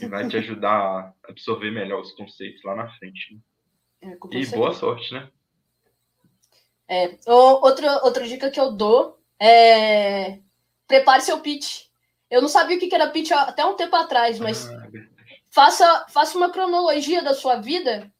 e 0.02 0.06
vai 0.06 0.26
te 0.26 0.36
ajudar 0.36 0.72
a 0.72 1.14
absorver 1.28 1.70
melhor 1.70 2.00
os 2.00 2.12
conceitos 2.12 2.62
lá 2.64 2.74
na 2.74 2.88
frente. 2.96 3.40
Né? 4.02 4.18
É, 4.32 4.36
e 4.36 4.46
boa 4.46 4.72
sorte, 4.74 5.14
né? 5.14 5.30
É, 6.88 7.16
outra, 7.26 8.04
outra 8.04 8.26
dica 8.26 8.50
que 8.50 8.60
eu 8.60 8.72
dou 8.72 9.20
é 9.40 10.40
prepare 10.86 11.22
seu 11.22 11.40
pitch. 11.40 11.86
Eu 12.30 12.42
não 12.42 12.48
sabia 12.48 12.76
o 12.76 12.80
que 12.80 12.94
era 12.94 13.10
pitch 13.10 13.30
até 13.32 13.64
um 13.64 13.74
tempo 13.74 13.94
atrás, 13.94 14.38
mas 14.38 14.68
ah, 14.68 14.88
é 14.94 15.16
faça, 15.50 16.06
faça 16.10 16.36
uma 16.36 16.50
cronologia 16.50 17.22
da 17.22 17.32
sua 17.32 17.56
vida 17.56 18.12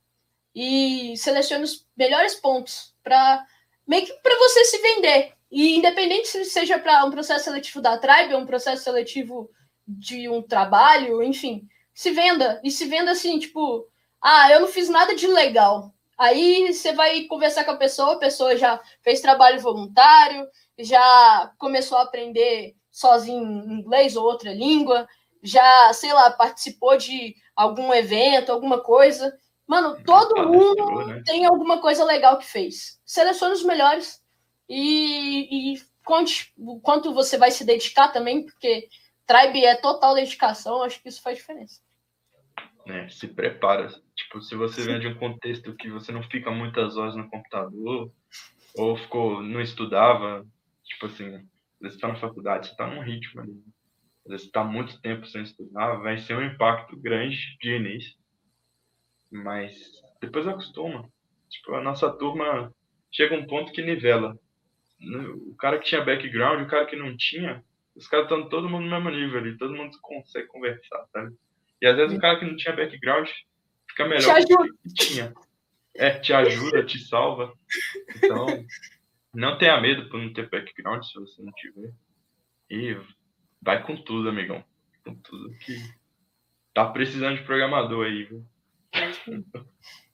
e 0.55 1.15
selecione 1.19 1.65
os 1.65 1.87
melhores 1.97 2.35
pontos 2.35 2.95
para 3.03 3.45
meio 3.87 4.07
que 4.07 4.13
para 4.15 4.39
você 4.39 4.65
se 4.65 4.79
vender. 4.79 5.33
E 5.51 5.77
independente 5.77 6.29
se 6.29 6.45
seja 6.47 6.79
para 6.79 7.05
um 7.05 7.11
processo 7.11 7.45
seletivo 7.45 7.81
da 7.81 7.99
Tribe, 7.99 8.35
ou 8.35 8.41
um 8.41 8.47
processo 8.47 8.85
seletivo 8.85 9.51
de 9.87 10.29
um 10.29 10.43
trabalho, 10.43 11.23
enfim, 11.23 11.69
se 11.95 12.11
venda 12.11 12.61
e 12.65 12.71
se 12.71 12.87
venda 12.87 13.13
assim, 13.13 13.39
tipo, 13.39 13.87
ah, 14.21 14.51
eu 14.51 14.61
não 14.61 14.69
fiz 14.69 14.89
nada 14.89 15.15
de 15.15 15.27
legal. 15.27 15.95
Aí 16.19 16.73
você 16.73 16.93
vai 16.93 17.25
conversar 17.25 17.65
com 17.65 17.73
a 17.73 17.77
pessoa, 17.77 18.15
a 18.15 18.19
pessoa 18.19 18.57
já 18.57 18.81
fez 19.03 19.21
trabalho 19.21 19.61
voluntário, 19.61 20.49
já 20.79 21.53
começou 21.59 21.99
a 21.99 22.03
aprender 22.03 22.75
sozinho 22.97 23.43
em 23.43 23.75
inglês 23.75 24.17
ou 24.17 24.25
outra 24.25 24.55
língua, 24.55 25.07
já, 25.43 25.93
sei 25.93 26.15
lá, 26.15 26.31
participou 26.31 26.97
de 26.97 27.37
algum 27.55 27.93
evento, 27.93 28.51
alguma 28.51 28.81
coisa. 28.83 29.37
Mano, 29.67 30.03
todo 30.03 30.49
mundo 30.49 31.07
né? 31.07 31.23
tem 31.27 31.45
alguma 31.45 31.79
coisa 31.79 32.03
legal 32.05 32.39
que 32.39 32.47
fez. 32.47 32.99
Selecione 33.05 33.53
os 33.53 33.63
melhores 33.63 34.23
e, 34.67 35.75
e 35.75 35.83
conte 36.07 36.55
o 36.57 36.81
quanto 36.81 37.13
você 37.13 37.37
vai 37.37 37.51
se 37.51 37.67
dedicar 37.67 38.09
também, 38.09 38.47
porque 38.47 38.89
Tribe 39.27 39.63
é 39.63 39.77
total 39.77 40.15
dedicação, 40.15 40.83
acho 40.83 41.03
que 41.03 41.11
isso 41.11 41.21
faz 41.21 41.37
diferença. 41.37 41.83
É, 42.87 43.09
se 43.11 43.29
prepara. 43.29 43.89
Tipo, 44.15 44.41
se 44.41 44.55
você 44.55 44.85
vem 44.85 45.01
de 45.01 45.09
um 45.09 45.19
contexto 45.19 45.75
que 45.75 45.91
você 45.91 46.13
não 46.13 46.23
fica 46.23 46.51
muitas 46.51 46.97
horas 46.97 47.15
no 47.15 47.29
computador, 47.29 48.11
ou 48.75 48.97
ficou, 48.97 49.43
não 49.43 49.61
estudava, 49.61 50.47
tipo 50.85 51.07
assim, 51.07 51.47
você 51.81 51.95
está 51.95 52.09
na 52.09 52.17
faculdade, 52.17 52.67
você 52.67 52.73
está 52.73 52.87
num 52.87 53.03
ritmo 53.03 53.41
ali. 53.41 53.63
Às 54.25 54.31
vezes 54.31 54.43
você 54.43 54.47
está 54.49 54.65
muito 54.65 55.01
tempo 55.01 55.27
sem 55.27 55.43
estudar, 55.43 55.97
vai 55.97 56.19
ser 56.19 56.37
um 56.37 56.45
impacto 56.45 56.97
grande 56.97 57.57
de 57.61 57.71
início. 57.71 58.17
Mas 59.31 59.77
depois 60.21 60.47
acostuma. 60.47 61.09
Tipo, 61.49 61.75
a 61.75 61.83
nossa 61.83 62.11
turma 62.11 62.75
chega 63.13 63.37
um 63.37 63.47
ponto 63.47 63.73
que 63.73 63.83
nivela. 63.83 64.39
O 65.01 65.55
cara 65.57 65.79
que 65.79 65.87
tinha 65.87 66.05
background, 66.05 66.63
o 66.63 66.69
cara 66.69 66.87
que 66.87 66.97
não 66.97 67.17
tinha, 67.17 67.63
os 67.95 68.09
caras 68.09 68.27
estão 68.27 68.49
todo 68.49 68.69
mundo 68.69 68.85
no 68.85 68.91
mesmo 68.91 69.11
nível 69.11 69.39
ali, 69.39 69.57
todo 69.57 69.75
mundo 69.75 69.97
consegue 70.01 70.49
conversar, 70.49 71.07
sabe? 71.13 71.35
E 71.81 71.87
às 71.87 71.97
vezes 71.97 72.17
o 72.17 72.21
cara 72.21 72.39
que 72.39 72.45
não 72.47 72.57
tinha 72.57 72.75
background 72.75 73.29
fica 73.89 74.09
melhor 74.09 74.41
do 74.41 74.75
que 74.83 74.95
tinha. 74.95 75.33
É, 75.95 76.19
te 76.19 76.33
ajuda, 76.33 76.85
te 76.85 76.99
salva. 76.99 77.55
Então, 78.17 78.47
não 79.37 79.59
tenha 79.59 79.81
medo 79.81 80.09
por 80.09 80.19
não 80.19 80.33
ter 80.33 80.49
background, 80.49 81.05
se 81.05 81.15
você 81.15 81.43
não 81.43 81.53
tiver. 81.53 81.93
E 82.71 82.97
vai 83.61 83.83
com 83.83 83.97
tudo, 83.97 84.29
amigão. 84.29 84.65
Com 85.05 85.15
tudo 85.17 85.51
que 85.59 85.77
tá 86.73 86.87
precisando 86.87 87.37
de 87.37 87.45
programador 87.45 88.07
aí, 88.07 88.25
viu? 88.25 88.45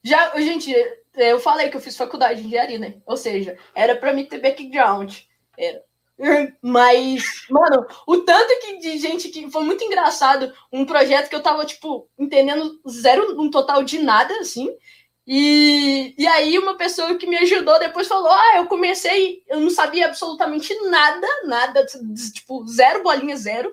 Já, 0.04 0.36
gente, 0.40 0.74
eu 1.14 1.38
falei 1.38 1.70
que 1.70 1.76
eu 1.76 1.80
fiz 1.80 1.96
faculdade 1.96 2.40
de 2.40 2.48
engenharia, 2.48 2.78
né? 2.78 3.00
Ou 3.06 3.16
seja, 3.16 3.56
era 3.74 3.94
para 3.94 4.12
mim 4.12 4.24
ter 4.24 4.40
background. 4.40 5.20
Era. 5.56 5.82
Mas, 6.60 7.24
mano, 7.48 7.86
o 8.06 8.18
tanto 8.18 8.60
que 8.60 8.78
de 8.78 8.98
gente 8.98 9.28
que 9.28 9.50
foi 9.50 9.62
muito 9.62 9.84
engraçado. 9.84 10.52
Um 10.72 10.84
projeto 10.84 11.28
que 11.28 11.34
eu 11.34 11.42
tava, 11.42 11.64
tipo, 11.64 12.08
entendendo 12.18 12.80
zero, 12.88 13.40
um 13.40 13.50
total 13.50 13.82
de 13.84 13.98
nada, 14.00 14.34
assim. 14.38 14.68
E, 15.26 16.14
e 16.18 16.26
aí 16.26 16.58
uma 16.58 16.76
pessoa 16.76 17.16
que 17.16 17.26
me 17.26 17.36
ajudou 17.38 17.78
depois 17.78 18.08
falou: 18.08 18.30
Ah, 18.30 18.56
eu 18.56 18.66
comecei, 18.66 19.42
eu 19.48 19.60
não 19.60 19.70
sabia 19.70 20.06
absolutamente 20.06 20.74
nada, 20.88 21.26
nada, 21.44 21.86
tipo, 22.32 22.66
zero 22.66 23.02
bolinha, 23.02 23.36
zero. 23.36 23.72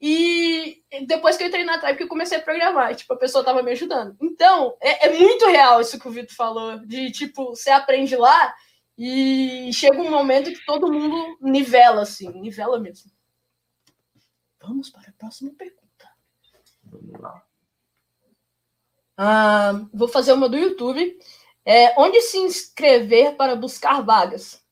E 0.00 0.80
depois 1.06 1.36
que 1.36 1.42
eu 1.42 1.48
entrei 1.48 1.64
na 1.64 1.78
Tribe, 1.78 1.96
que 1.96 2.04
eu 2.04 2.08
comecei 2.08 2.38
a 2.38 2.42
programar, 2.42 2.94
tipo, 2.94 3.12
a 3.12 3.18
pessoa 3.18 3.44
tava 3.44 3.62
me 3.62 3.72
ajudando. 3.72 4.16
Então, 4.20 4.76
é, 4.80 5.08
é 5.08 5.18
muito 5.18 5.46
real 5.46 5.80
isso 5.80 5.98
que 5.98 6.06
o 6.06 6.10
Vitor 6.10 6.36
falou, 6.36 6.78
de 6.86 7.10
tipo, 7.10 7.56
você 7.56 7.70
aprende 7.70 8.14
lá 8.14 8.54
e 8.96 9.72
chega 9.72 10.00
um 10.00 10.10
momento 10.10 10.52
que 10.52 10.64
todo 10.64 10.92
mundo 10.92 11.38
nivela, 11.40 12.02
assim, 12.02 12.30
nivela 12.40 12.78
mesmo. 12.78 13.10
Vamos 14.60 14.90
para 14.90 15.08
a 15.08 15.12
próxima 15.12 15.52
pergunta. 15.56 16.08
Vamos 16.84 17.20
lá. 17.20 17.47
Ah, 19.20 19.72
vou 19.92 20.06
fazer 20.06 20.32
uma 20.32 20.48
do 20.48 20.56
YouTube. 20.56 21.18
É, 21.64 22.00
onde 22.00 22.22
se 22.22 22.38
inscrever 22.38 23.36
para 23.36 23.56
buscar 23.56 24.00
vagas? 24.00 24.64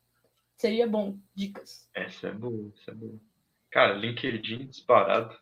Seria 0.57 0.87
bom. 0.87 1.19
Dicas. 1.35 1.89
Essa 1.93 2.29
é 2.29 2.33
boa, 2.33 2.73
essa 2.81 2.93
é 2.93 2.95
boa. 2.95 3.21
Cara, 3.73 3.95
LinkedIn 3.95 4.69
disparado. 4.69 5.37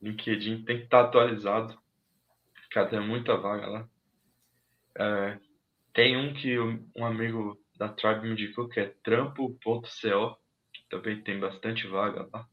LinkedIn 0.00 0.64
tem 0.64 0.78
que 0.78 0.84
estar 0.84 1.02
atualizado. 1.02 1.78
Cara, 2.70 2.88
tem 2.88 3.06
muita 3.06 3.36
vaga 3.36 3.66
lá. 3.66 3.88
É, 4.98 5.38
tem 5.92 6.16
um 6.16 6.32
que 6.32 6.58
um 6.58 7.04
amigo 7.04 7.60
da 7.76 7.88
Tribe 7.88 8.22
me 8.22 8.32
indicou 8.32 8.68
que 8.68 8.80
é 8.80 8.94
trampo.co, 9.02 10.36
que 10.72 10.88
também 10.88 11.22
tem 11.22 11.38
bastante 11.38 11.86
vaga 11.86 12.28
lá. 12.32 12.48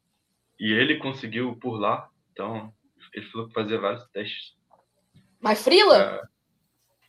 E 0.59 0.73
ele 0.73 0.97
conseguiu 0.97 1.55
por 1.55 1.79
lá, 1.79 2.09
então 2.31 2.73
ele 3.13 3.25
falou 3.27 3.47
que 3.47 3.53
fazia 3.53 3.79
vários 3.79 4.05
testes. 4.09 4.57
Mas 5.39 5.63
Frila? 5.63 5.97
É, 5.97 6.27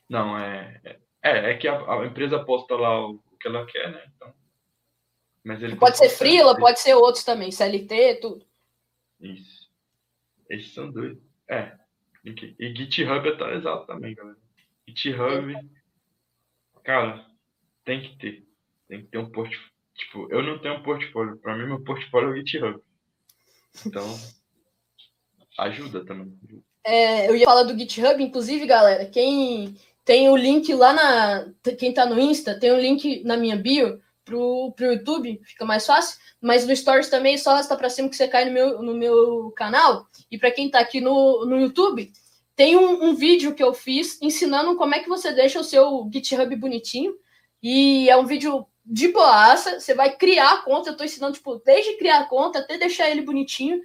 não, 0.09 0.39
é, 0.39 0.81
é. 0.85 0.99
É 1.23 1.57
que 1.57 1.69
a, 1.69 1.79
a, 1.79 2.07
empresa 2.07 2.43
posta 2.45 2.75
lá 2.75 3.07
o, 3.07 3.19
que 3.41 3.49
ela 3.49 3.67
quer, 3.67 3.93
né? 3.93 4.11
Então, 4.17 4.35
mas 5.45 5.63
ele 5.63 5.77
pode 5.77 5.97
ser 5.97 6.09
Frila, 6.09 6.57
pode 6.59 6.81
ser 6.81 6.95
outros 6.95 7.25
também, 7.25 7.51
CLT, 7.51 8.17
tudo. 8.21 8.47
Isso. 9.21 9.71
Esses 10.49 10.73
são 10.75 10.91
dois. 10.91 11.19
É. 11.49 11.77
E 12.25 12.75
GitHub 12.75 13.29
atualizado 13.29 13.87
também, 13.87 14.15
galera. 14.15 14.37
GitHub, 14.87 15.55
cara, 16.85 17.27
tem 17.85 18.03
que 18.03 18.19
ter. 18.19 18.49
Tem 18.89 19.03
que 19.03 19.09
ter 19.09 19.19
um 19.19 19.31
portfólio. 19.31 19.73
Tipo, 19.95 20.29
eu 20.31 20.43
não 20.43 20.59
tenho 20.59 20.75
um 20.75 20.83
portfólio. 20.83 21.37
Para 21.39 21.57
mim, 21.57 21.67
meu 21.67 21.83
portfólio 21.83 22.29
é 22.29 22.33
o 22.33 22.37
GitHub. 22.37 22.81
Então, 23.87 24.05
ajuda 25.59 26.05
também. 26.05 26.39
É, 26.89 27.29
eu 27.29 27.37
ia 27.37 27.45
falar 27.45 27.65
do 27.65 27.79
GitHub, 27.79 28.23
inclusive, 28.23 28.65
galera, 28.65 29.05
quem 29.05 29.77
tem 30.07 30.31
o 30.31 30.37
link 30.37 30.73
lá 30.73 30.95
na. 30.95 31.47
Quem 31.79 31.93
tá 31.93 32.07
no 32.07 32.19
Insta, 32.19 32.59
tem 32.59 32.73
o 32.73 32.77
um 32.77 32.81
link 32.81 33.23
na 33.25 33.37
minha 33.37 33.57
bio 33.57 34.01
pro, 34.25 34.73
pro 34.73 34.93
YouTube, 34.93 35.39
fica 35.45 35.67
mais 35.67 35.85
fácil. 35.85 36.19
Mas 36.41 36.67
no 36.67 36.75
Stories 36.75 37.11
também, 37.11 37.37
só 37.37 37.51
arrasta 37.51 37.77
pra 37.77 37.91
cima 37.91 38.09
que 38.09 38.17
você 38.17 38.27
cai 38.27 38.47
no 38.47 38.53
meu, 38.53 38.83
no 38.83 38.95
meu 38.95 39.53
canal. 39.55 40.07
E 40.31 40.39
para 40.39 40.51
quem 40.51 40.71
tá 40.71 40.79
aqui 40.81 40.99
no, 40.99 41.45
no 41.45 41.61
YouTube, 41.61 42.11
tem 42.57 42.75
um, 42.75 43.05
um, 43.05 43.15
vídeo 43.15 43.55
que 43.55 43.63
eu 43.63 43.75
fiz 43.75 44.19
ensinando 44.23 44.75
como 44.77 44.95
é 44.95 45.01
que 45.01 45.11
você 45.11 45.31
deixa 45.31 45.61
o 45.61 45.65
seu 45.65 46.09
GitHub 46.11 46.57
bonitinho. 46.57 47.13
E 47.63 48.09
é 48.09 48.17
um 48.17 48.25
vídeo 48.25 48.67
de 48.83 49.09
boaça. 49.09 49.79
Você 49.79 49.93
vai 49.93 50.17
criar 50.17 50.53
a 50.53 50.63
conta. 50.63 50.89
Eu 50.89 50.97
tô 50.97 51.05
ensinando, 51.05 51.35
tipo, 51.35 51.61
desde 51.67 51.99
criar 51.99 52.21
a 52.21 52.27
conta 52.27 52.61
até 52.61 52.79
deixar 52.79 53.11
ele 53.11 53.21
bonitinho. 53.21 53.83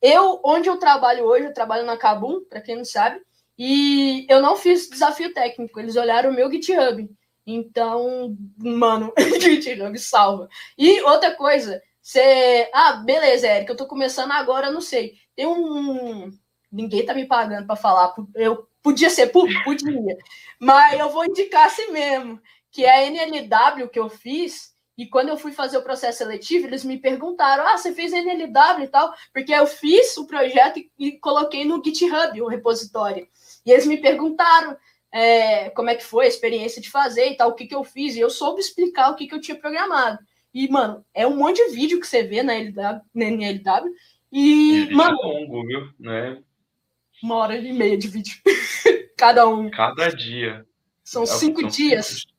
Eu, 0.00 0.40
onde 0.44 0.68
eu 0.68 0.76
trabalho 0.76 1.24
hoje, 1.24 1.46
eu 1.46 1.54
trabalho 1.54 1.84
na 1.84 1.96
Kabum, 1.96 2.44
para 2.48 2.60
quem 2.60 2.76
não 2.76 2.84
sabe, 2.84 3.20
e 3.58 4.24
eu 4.28 4.40
não 4.40 4.56
fiz 4.56 4.88
desafio 4.88 5.34
técnico, 5.34 5.80
eles 5.80 5.96
olharam 5.96 6.30
o 6.30 6.34
meu 6.34 6.50
GitHub. 6.50 7.08
Então, 7.44 8.36
mano, 8.56 9.12
GitHub 9.40 9.98
salva. 9.98 10.48
E 10.76 11.00
outra 11.02 11.34
coisa, 11.34 11.82
você. 12.00 12.70
Ah, 12.72 12.94
beleza, 13.04 13.48
Eric, 13.48 13.70
eu 13.70 13.76
tô 13.76 13.86
começando 13.86 14.32
agora, 14.32 14.70
não 14.70 14.80
sei. 14.80 15.14
Tem 15.34 15.46
um. 15.46 16.30
Ninguém 16.70 17.04
tá 17.04 17.14
me 17.14 17.26
pagando 17.26 17.66
para 17.66 17.76
falar. 17.76 18.14
Eu 18.34 18.68
podia 18.82 19.10
ser 19.10 19.28
público, 19.28 19.64
podia. 19.64 20.16
Mas 20.60 21.00
eu 21.00 21.10
vou 21.10 21.24
indicar 21.24 21.66
assim 21.66 21.90
mesmo, 21.90 22.40
que 22.70 22.84
é 22.84 22.90
a 22.90 23.06
NLW 23.06 23.88
que 23.88 23.98
eu 23.98 24.08
fiz 24.08 24.74
e 24.98 25.06
quando 25.06 25.28
eu 25.28 25.36
fui 25.36 25.52
fazer 25.52 25.78
o 25.78 25.82
processo 25.82 26.18
seletivo, 26.18 26.66
eles 26.66 26.82
me 26.82 26.98
perguntaram: 26.98 27.64
ah, 27.64 27.78
você 27.78 27.94
fez 27.94 28.12
NLW 28.12 28.82
e 28.82 28.88
tal? 28.88 29.14
Porque 29.32 29.54
eu 29.54 29.64
fiz 29.64 30.16
o 30.16 30.26
projeto 30.26 30.80
e, 30.80 30.90
e 30.98 31.12
coloquei 31.12 31.64
no 31.64 31.80
GitHub, 31.82 32.42
o 32.42 32.48
repositório. 32.48 33.28
E 33.64 33.70
eles 33.70 33.86
me 33.86 33.98
perguntaram 33.98 34.76
é, 35.12 35.70
como 35.70 35.88
é 35.88 35.94
que 35.94 36.04
foi 36.04 36.24
a 36.24 36.28
experiência 36.28 36.82
de 36.82 36.90
fazer 36.90 37.28
e 37.28 37.36
tal, 37.36 37.50
o 37.50 37.54
que, 37.54 37.68
que 37.68 37.74
eu 37.76 37.84
fiz. 37.84 38.16
E 38.16 38.20
eu 38.20 38.28
soube 38.28 38.60
explicar 38.60 39.10
o 39.10 39.14
que, 39.14 39.28
que 39.28 39.34
eu 39.36 39.40
tinha 39.40 39.56
programado. 39.56 40.18
E, 40.52 40.68
mano, 40.68 41.04
é 41.14 41.24
um 41.24 41.36
monte 41.36 41.64
de 41.64 41.76
vídeo 41.76 42.00
que 42.00 42.06
você 42.06 42.24
vê 42.24 42.42
na, 42.42 42.54
LW, 42.54 43.00
na 43.14 43.24
NLW. 43.24 43.94
E, 44.32 44.88
e 44.90 44.94
mano. 44.94 45.16
É 45.22 45.26
longo, 45.26 45.64
viu? 45.64 45.88
Né? 46.00 46.42
Uma 47.22 47.36
hora 47.36 47.56
e 47.56 47.72
meia 47.72 47.96
de 47.96 48.08
vídeo. 48.08 48.34
Cada 49.16 49.46
um. 49.46 49.70
Cada 49.70 50.08
dia. 50.08 50.66
São 51.04 51.22
é 51.22 51.26
cinco 51.26 51.60
são 51.60 51.70
dias. 51.70 52.06
Cinco 52.06 52.37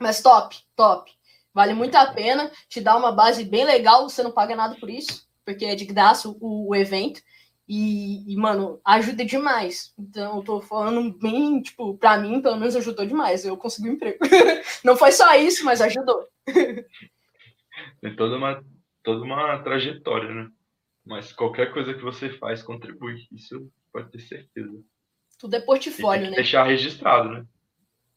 mas 0.00 0.22
top, 0.22 0.56
top. 0.76 1.10
Vale 1.52 1.72
muito 1.72 1.94
a 1.94 2.12
pena, 2.12 2.50
te 2.68 2.80
dá 2.80 2.96
uma 2.96 3.12
base 3.12 3.44
bem 3.44 3.64
legal, 3.64 4.08
você 4.08 4.22
não 4.22 4.32
paga 4.32 4.56
nada 4.56 4.74
por 4.74 4.90
isso, 4.90 5.28
porque 5.44 5.64
é 5.64 5.74
de 5.74 5.84
graça 5.84 6.28
o, 6.28 6.68
o 6.68 6.74
evento. 6.74 7.20
E, 7.66 8.30
e, 8.30 8.36
mano, 8.36 8.78
ajuda 8.84 9.24
demais. 9.24 9.94
Então, 9.98 10.36
eu 10.36 10.42
tô 10.42 10.60
falando 10.60 11.16
bem, 11.18 11.62
tipo, 11.62 11.96
pra 11.96 12.18
mim, 12.18 12.42
pelo 12.42 12.58
menos 12.58 12.76
ajudou 12.76 13.06
demais. 13.06 13.44
Eu 13.44 13.56
consegui 13.56 13.88
um 13.88 13.92
emprego. 13.92 14.18
não 14.84 14.96
foi 14.96 15.12
só 15.12 15.34
isso, 15.36 15.64
mas 15.64 15.80
ajudou. 15.80 16.28
Tem 18.02 18.14
toda 18.16 18.36
uma, 18.36 18.62
toda 19.02 19.22
uma 19.22 19.58
trajetória, 19.62 20.28
né? 20.28 20.50
Mas 21.06 21.32
qualquer 21.32 21.72
coisa 21.72 21.94
que 21.94 22.02
você 22.02 22.30
faz 22.38 22.62
contribui. 22.62 23.26
Isso 23.32 23.70
pode 23.92 24.10
ter 24.10 24.20
certeza. 24.20 24.82
Tudo 25.38 25.56
é 25.56 25.60
portfólio, 25.60 26.30
né? 26.30 26.36
Deixar 26.36 26.64
registrado, 26.64 27.30
né? 27.30 27.46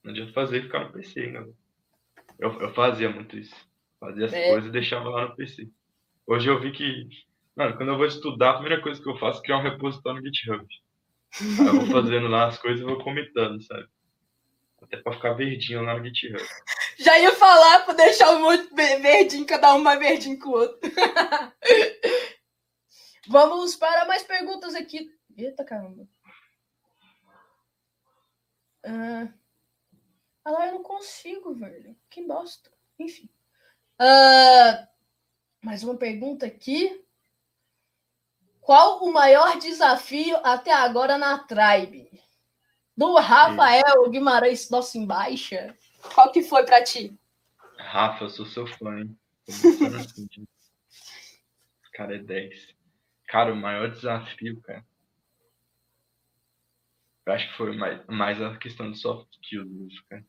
Não 0.03 0.11
adianta 0.11 0.33
fazer 0.33 0.59
e 0.59 0.63
ficar 0.63 0.85
no 0.85 0.91
PC, 0.91 1.27
né? 1.27 1.45
Eu, 2.39 2.61
eu 2.61 2.73
fazia 2.73 3.09
muito 3.09 3.37
isso. 3.37 3.55
Fazia 3.99 4.25
as 4.25 4.33
é. 4.33 4.49
coisas 4.51 4.69
e 4.69 4.71
deixava 4.71 5.09
lá 5.09 5.27
no 5.27 5.35
PC. 5.35 5.69
Hoje 6.25 6.49
eu 6.49 6.59
vi 6.59 6.71
que, 6.71 7.07
mano, 7.55 7.75
quando 7.77 7.89
eu 7.89 7.97
vou 7.97 8.05
estudar, 8.05 8.51
a 8.51 8.53
primeira 8.59 8.81
coisa 8.81 9.01
que 9.01 9.09
eu 9.09 9.17
faço 9.17 9.39
é 9.39 9.43
criar 9.43 9.57
um 9.57 9.63
repositório 9.63 10.21
no 10.21 10.25
GitHub. 10.27 10.65
Aí 11.41 11.67
eu 11.67 11.81
vou 11.81 11.87
fazendo 11.87 12.27
lá 12.27 12.47
as 12.47 12.57
coisas 12.57 12.81
e 12.81 12.85
vou 12.85 13.03
comentando, 13.03 13.61
sabe? 13.63 13.87
Até 14.81 14.97
pra 14.97 15.13
ficar 15.13 15.33
verdinho 15.33 15.83
lá 15.83 15.97
no 15.97 16.05
GitHub. 16.05 16.43
Já 16.99 17.19
ia 17.19 17.33
falar 17.33 17.85
pra 17.85 17.93
deixar 17.93 18.31
um 18.35 18.41
monte 18.41 18.73
verdinho, 18.73 19.45
cada 19.45 19.73
um 19.75 19.79
mais 19.79 19.99
verdinho 19.99 20.39
que 20.39 20.47
o 20.47 20.51
outro. 20.51 20.79
Vamos 23.27 23.75
para 23.75 24.05
mais 24.05 24.23
perguntas 24.23 24.73
aqui. 24.75 25.11
Eita 25.35 25.63
caramba. 25.63 26.07
Uh... 28.85 29.46
Lá, 30.51 30.67
eu 30.67 30.75
não 30.75 30.83
consigo, 30.83 31.53
velho. 31.53 31.93
Que 32.09 32.25
bosta. 32.25 32.71
Enfim. 32.97 33.29
Uh, 33.99 34.87
mais 35.61 35.83
uma 35.83 35.97
pergunta 35.97 36.45
aqui. 36.45 37.03
Qual 38.61 39.03
o 39.03 39.11
maior 39.11 39.57
desafio 39.59 40.37
até 40.37 40.73
agora 40.73 41.17
na 41.17 41.39
Tribe? 41.39 42.09
Do 42.95 43.15
Rafael 43.15 44.09
Guimarães, 44.09 44.69
nosso 44.69 44.97
embaixa. 44.97 45.77
Qual 46.15 46.31
que 46.31 46.41
foi 46.41 46.65
para 46.65 46.81
ti? 46.83 47.19
Rafa, 47.77 48.23
eu 48.23 48.29
sou 48.29 48.45
seu 48.45 48.65
fã, 48.65 48.99
hein? 48.99 49.19
cara 51.93 52.15
é 52.15 52.19
10. 52.19 52.75
Cara, 53.27 53.51
o 53.51 53.55
maior 53.55 53.91
desafio, 53.91 54.61
cara. 54.61 54.85
Eu 57.25 57.33
acho 57.33 57.49
que 57.49 57.57
foi 57.57 57.75
mais, 57.75 58.05
mais 58.07 58.41
a 58.41 58.55
questão 58.57 58.89
do 58.89 58.95
soft 58.95 59.27
skills, 59.33 59.99
cara. 60.09 60.25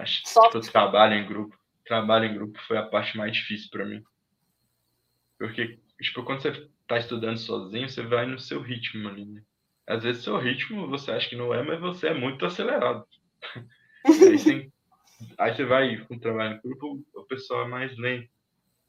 Acho 0.00 0.22
que 0.22 0.28
tipo, 0.28 0.72
trabalho 0.72 1.14
em 1.14 1.26
grupo. 1.26 1.56
Trabalho 1.84 2.26
em 2.26 2.34
grupo 2.34 2.58
foi 2.66 2.76
a 2.76 2.86
parte 2.86 3.16
mais 3.16 3.32
difícil 3.32 3.68
para 3.70 3.84
mim. 3.84 4.02
Porque, 5.38 5.78
tipo, 6.00 6.22
quando 6.22 6.42
você 6.42 6.68
tá 6.86 6.98
estudando 6.98 7.38
sozinho, 7.38 7.88
você 7.88 8.02
vai 8.02 8.26
no 8.26 8.38
seu 8.38 8.60
ritmo 8.60 9.08
ali, 9.08 9.24
né? 9.24 9.42
Às 9.86 10.02
vezes 10.02 10.22
seu 10.22 10.38
ritmo 10.38 10.88
você 10.88 11.10
acha 11.10 11.28
que 11.28 11.36
não 11.36 11.52
é, 11.52 11.62
mas 11.62 11.80
você 11.80 12.08
é 12.08 12.14
muito 12.14 12.46
acelerado. 12.46 13.04
aí, 14.06 14.38
você, 14.38 14.70
aí 15.38 15.54
você 15.54 15.64
vai 15.64 15.96
com 16.04 16.14
o 16.14 16.20
trabalho 16.20 16.56
em 16.56 16.60
grupo, 16.60 17.04
o 17.14 17.24
pessoal 17.24 17.64
é 17.64 17.68
mais 17.68 17.96
lento. 17.98 18.28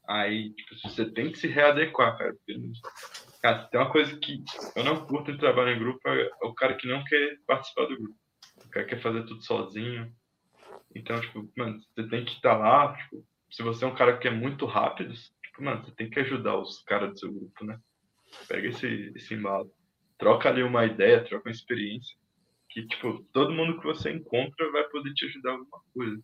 Aí, 0.08 0.52
tipo, 0.54 0.88
você 0.88 1.10
tem 1.10 1.32
que 1.32 1.38
se 1.38 1.48
readequar, 1.48 2.16
cara. 2.18 2.34
Porque, 2.34 2.60
cara, 3.40 3.64
tem 3.64 3.80
uma 3.80 3.90
coisa 3.90 4.16
que 4.18 4.42
eu 4.76 4.84
não 4.84 5.06
curto 5.06 5.30
em 5.30 5.38
trabalho 5.38 5.70
em 5.70 5.78
grupo, 5.78 6.00
é 6.08 6.30
o 6.42 6.54
cara 6.54 6.74
que 6.74 6.86
não 6.86 7.02
quer 7.04 7.38
participar 7.46 7.86
do 7.86 7.96
grupo. 7.96 8.18
O 8.64 8.68
cara 8.68 8.86
quer 8.86 9.00
fazer 9.00 9.24
tudo 9.24 9.42
sozinho. 9.42 10.12
Então, 10.94 11.20
tipo, 11.20 11.50
mano, 11.56 11.80
você 11.80 12.08
tem 12.08 12.24
que 12.24 12.32
estar 12.32 12.56
lá, 12.56 12.94
tipo, 12.96 13.24
se 13.50 13.62
você 13.62 13.84
é 13.84 13.88
um 13.88 13.94
cara 13.94 14.16
que 14.18 14.28
é 14.28 14.30
muito 14.30 14.66
rápido, 14.66 15.14
tipo, 15.14 15.62
mano, 15.62 15.84
você 15.84 15.92
tem 15.92 16.08
que 16.08 16.20
ajudar 16.20 16.58
os 16.58 16.82
caras 16.82 17.12
do 17.12 17.18
seu 17.18 17.32
grupo, 17.32 17.64
né? 17.64 17.78
Pega 18.48 18.68
esse, 18.68 19.12
esse 19.14 19.34
embalo. 19.34 19.70
Troca 20.18 20.48
ali 20.48 20.62
uma 20.62 20.84
ideia, 20.84 21.24
troca 21.24 21.48
uma 21.48 21.54
experiência. 21.54 22.16
Que, 22.68 22.86
tipo, 22.86 23.22
todo 23.32 23.52
mundo 23.52 23.78
que 23.78 23.86
você 23.86 24.10
encontra 24.10 24.70
vai 24.72 24.84
poder 24.84 25.12
te 25.12 25.26
ajudar 25.26 25.52
alguma 25.52 25.80
coisa. 25.92 26.22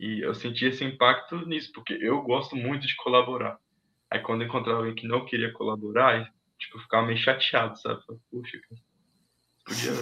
E 0.00 0.20
eu 0.20 0.34
senti 0.34 0.64
esse 0.64 0.84
impacto 0.84 1.46
nisso, 1.46 1.70
porque 1.72 1.92
eu 1.94 2.22
gosto 2.22 2.56
muito 2.56 2.86
de 2.86 2.96
colaborar. 2.96 3.58
Aí 4.10 4.20
quando 4.20 4.42
eu 4.42 4.48
encontrava 4.48 4.80
alguém 4.80 4.94
que 4.94 5.06
não 5.06 5.24
queria 5.24 5.52
colaborar, 5.52 6.30
tipo, 6.58 6.76
eu 6.76 6.82
ficava 6.82 7.06
meio 7.06 7.18
chateado, 7.18 7.78
sabe? 7.78 8.02
Puxa, 8.30 8.58
podia, 9.64 9.92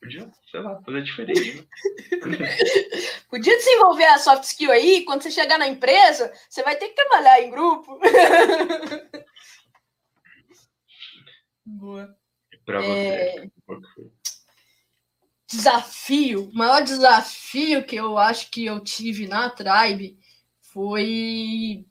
podia, 0.00 0.30
sei 0.50 0.60
lá, 0.60 0.80
fazer 0.82 1.02
diferente, 1.02 1.68
né? 2.26 2.48
podia 3.28 3.56
desenvolver 3.56 4.06
a 4.06 4.18
soft 4.18 4.44
skill 4.44 4.70
aí, 4.70 5.04
quando 5.04 5.22
você 5.22 5.30
chegar 5.30 5.58
na 5.58 5.68
empresa, 5.68 6.32
você 6.48 6.62
vai 6.62 6.76
ter 6.76 6.88
que 6.88 6.94
trabalhar 6.94 7.42
em 7.42 7.50
grupo. 7.50 7.98
Boa. 11.66 12.16
Pra 12.64 12.80
você, 12.80 12.88
é... 12.88 13.46
Desafio, 15.46 16.48
o 16.48 16.54
maior 16.54 16.82
desafio 16.82 17.84
que 17.84 17.96
eu 17.96 18.16
acho 18.18 18.50
que 18.50 18.64
eu 18.64 18.80
tive 18.80 19.28
na 19.28 19.50
Tribe 19.50 20.18
foi 20.60 21.86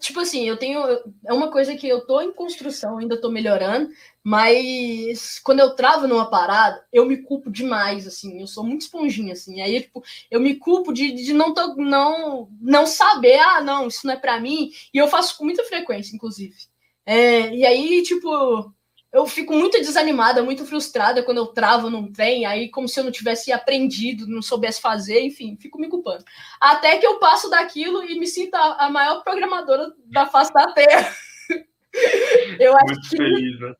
tipo 0.00 0.20
assim, 0.20 0.48
eu 0.48 0.56
tenho. 0.56 0.82
É 1.26 1.32
uma 1.32 1.50
coisa 1.50 1.76
que 1.76 1.86
eu 1.86 2.06
tô 2.06 2.20
em 2.20 2.32
construção, 2.32 2.98
ainda 2.98 3.20
tô 3.20 3.30
melhorando, 3.30 3.90
mas 4.24 5.38
quando 5.40 5.60
eu 5.60 5.74
travo 5.74 6.06
numa 6.08 6.30
parada, 6.30 6.82
eu 6.92 7.04
me 7.04 7.18
culpo 7.18 7.50
demais, 7.50 8.06
assim, 8.06 8.40
eu 8.40 8.46
sou 8.46 8.64
muito 8.64 8.82
esponjinha, 8.82 9.34
assim. 9.34 9.60
Aí, 9.60 9.80
tipo, 9.82 10.02
eu 10.30 10.40
me 10.40 10.54
culpo 10.56 10.92
de, 10.92 11.12
de 11.12 11.32
não, 11.34 11.52
tô, 11.52 11.74
não, 11.76 12.48
não 12.60 12.86
saber, 12.86 13.38
ah, 13.40 13.60
não, 13.60 13.88
isso 13.88 14.06
não 14.06 14.14
é 14.14 14.16
para 14.16 14.40
mim, 14.40 14.70
e 14.92 14.98
eu 14.98 15.08
faço 15.08 15.36
com 15.36 15.44
muita 15.44 15.64
frequência, 15.64 16.14
inclusive. 16.16 16.56
É, 17.04 17.54
e 17.54 17.66
aí, 17.66 18.02
tipo, 18.02 18.72
eu 19.12 19.26
fico 19.26 19.52
muito 19.52 19.78
desanimada, 19.78 20.42
muito 20.42 20.64
frustrada 20.64 21.22
quando 21.22 21.36
eu 21.36 21.46
travo 21.46 21.90
num 21.90 22.10
trem, 22.10 22.46
aí 22.46 22.70
como 22.70 22.88
se 22.88 22.98
eu 22.98 23.04
não 23.04 23.12
tivesse 23.12 23.52
aprendido, 23.52 24.26
não 24.26 24.40
soubesse 24.40 24.80
fazer, 24.80 25.20
enfim, 25.20 25.56
fico 25.60 25.78
me 25.78 25.88
culpando. 25.88 26.24
Até 26.58 26.96
que 26.96 27.06
eu 27.06 27.18
passo 27.18 27.50
daquilo 27.50 28.02
e 28.02 28.18
me 28.18 28.26
sinto 28.26 28.54
a, 28.54 28.86
a 28.86 28.90
maior 28.90 29.22
programadora 29.22 29.92
da 30.06 30.24
face 30.24 30.52
da 30.54 30.72
Terra. 30.72 31.14
eu 32.58 32.74
acho 32.74 32.86
muito 32.86 33.10
que 33.10 33.16
feliz, 33.16 33.60
né? 33.60 33.74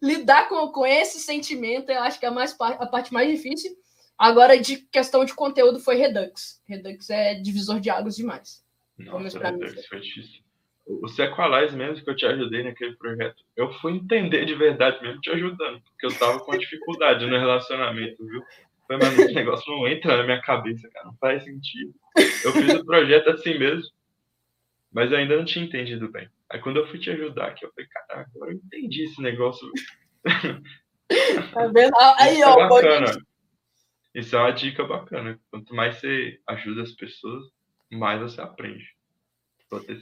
lidar 0.00 0.48
com, 0.48 0.68
com 0.68 0.86
esse 0.86 1.18
sentimento, 1.18 1.90
eu 1.90 2.00
acho 2.00 2.20
que 2.20 2.24
é 2.24 2.28
a, 2.28 2.32
mais, 2.32 2.56
a 2.60 2.86
parte 2.86 3.12
mais 3.12 3.28
difícil. 3.28 3.76
Agora, 4.16 4.56
de 4.56 4.76
questão 4.76 5.24
de 5.24 5.34
conteúdo, 5.34 5.80
foi 5.80 5.96
Redux. 5.96 6.62
Redux 6.64 7.10
é 7.10 7.34
divisor 7.34 7.80
de 7.80 7.90
águas 7.90 8.14
demais. 8.14 8.64
Nossa, 8.96 9.36
Redux 9.36 9.84
foi 9.86 10.00
difícil 10.00 10.42
o 10.86 11.08
Sequalize 11.08 11.76
mesmo 11.76 12.04
que 12.04 12.10
eu 12.10 12.16
te 12.16 12.26
ajudei 12.26 12.62
naquele 12.62 12.96
projeto, 12.96 13.42
eu 13.56 13.72
fui 13.74 13.92
entender 13.92 14.44
de 14.44 14.54
verdade 14.54 15.00
mesmo 15.02 15.20
te 15.20 15.30
ajudando, 15.30 15.80
porque 15.82 16.06
eu 16.06 16.18
tava 16.18 16.40
com 16.40 16.56
dificuldade 16.56 17.26
no 17.26 17.38
relacionamento, 17.38 18.26
viu? 18.26 18.42
Foi, 18.86 18.96
mas 18.96 19.18
esse 19.18 19.32
negócio 19.32 19.70
não 19.72 19.86
entra 19.86 20.16
na 20.16 20.24
minha 20.24 20.40
cabeça, 20.42 20.88
cara, 20.90 21.06
não 21.06 21.16
faz 21.16 21.44
sentido. 21.44 21.94
Eu 22.16 22.52
fiz 22.52 22.74
o 22.74 22.84
projeto 22.84 23.30
assim 23.30 23.58
mesmo, 23.58 23.90
mas 24.92 25.10
eu 25.10 25.18
ainda 25.18 25.36
não 25.36 25.44
tinha 25.44 25.64
entendido 25.64 26.10
bem. 26.10 26.28
Aí 26.50 26.60
quando 26.60 26.78
eu 26.78 26.86
fui 26.88 26.98
te 26.98 27.10
ajudar, 27.10 27.54
que 27.54 27.64
eu 27.64 27.72
falei, 27.72 27.88
cara, 27.88 28.26
agora 28.34 28.50
eu 28.50 28.56
entendi 28.56 29.04
esse 29.04 29.20
negócio. 29.22 29.70
Tá 31.52 31.66
vendo? 31.66 31.92
Aí, 32.18 32.38
Isso 32.38 32.48
ó, 32.48 32.58
é 32.58 32.68
bacana. 32.68 33.18
Isso 34.14 34.34
é 34.34 34.38
uma 34.38 34.50
dica 34.50 34.84
bacana. 34.84 35.38
Quanto 35.50 35.74
mais 35.74 35.96
você 35.96 36.40
ajuda 36.46 36.82
as 36.82 36.92
pessoas, 36.92 37.44
mais 37.90 38.18
você 38.18 38.40
aprende. 38.40 38.84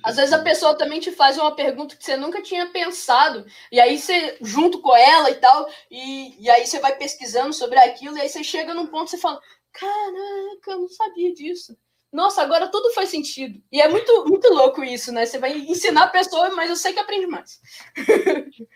Às 0.03 0.17
vezes 0.17 0.33
a 0.33 0.43
pessoa 0.43 0.77
também 0.77 1.01
te 1.01 1.13
faz 1.13 1.39
uma 1.39 1.55
pergunta 1.55 1.97
que 1.97 2.05
você 2.05 2.17
nunca 2.17 2.43
tinha 2.43 2.67
pensado, 2.71 3.45
e 3.71 3.79
aí 3.79 3.99
você, 3.99 4.39
junto 4.41 4.81
com 4.81 4.97
ela 4.97 5.31
e 5.31 5.35
tal, 5.37 5.69
e, 5.91 6.43
e 6.45 6.51
aí 6.51 6.67
você 6.67 6.81
vai 6.81 6.97
pesquisando 6.97 7.53
sobre 7.53 7.79
aquilo, 7.79 8.17
e 8.17 8.21
aí 8.21 8.29
você 8.29 8.43
chega 8.43 8.75
num 8.75 8.87
ponto 8.87 9.05
que 9.05 9.11
você 9.11 9.19
fala: 9.19 9.41
Caraca, 9.73 10.71
eu 10.71 10.81
não 10.81 10.89
sabia 10.89 11.33
disso. 11.33 11.77
Nossa, 12.13 12.43
agora 12.43 12.69
tudo 12.69 12.93
faz 12.93 13.09
sentido. 13.09 13.63
E 13.71 13.81
é 13.81 13.89
muito, 13.89 14.25
muito 14.27 14.53
louco 14.53 14.83
isso, 14.83 15.13
né? 15.13 15.25
Você 15.25 15.39
vai 15.39 15.57
ensinar 15.57 16.05
a 16.05 16.11
pessoa, 16.11 16.51
mas 16.51 16.69
eu 16.69 16.77
sei 16.77 16.93
que 16.93 16.99
aprende 16.99 17.27
mais. 17.27 17.61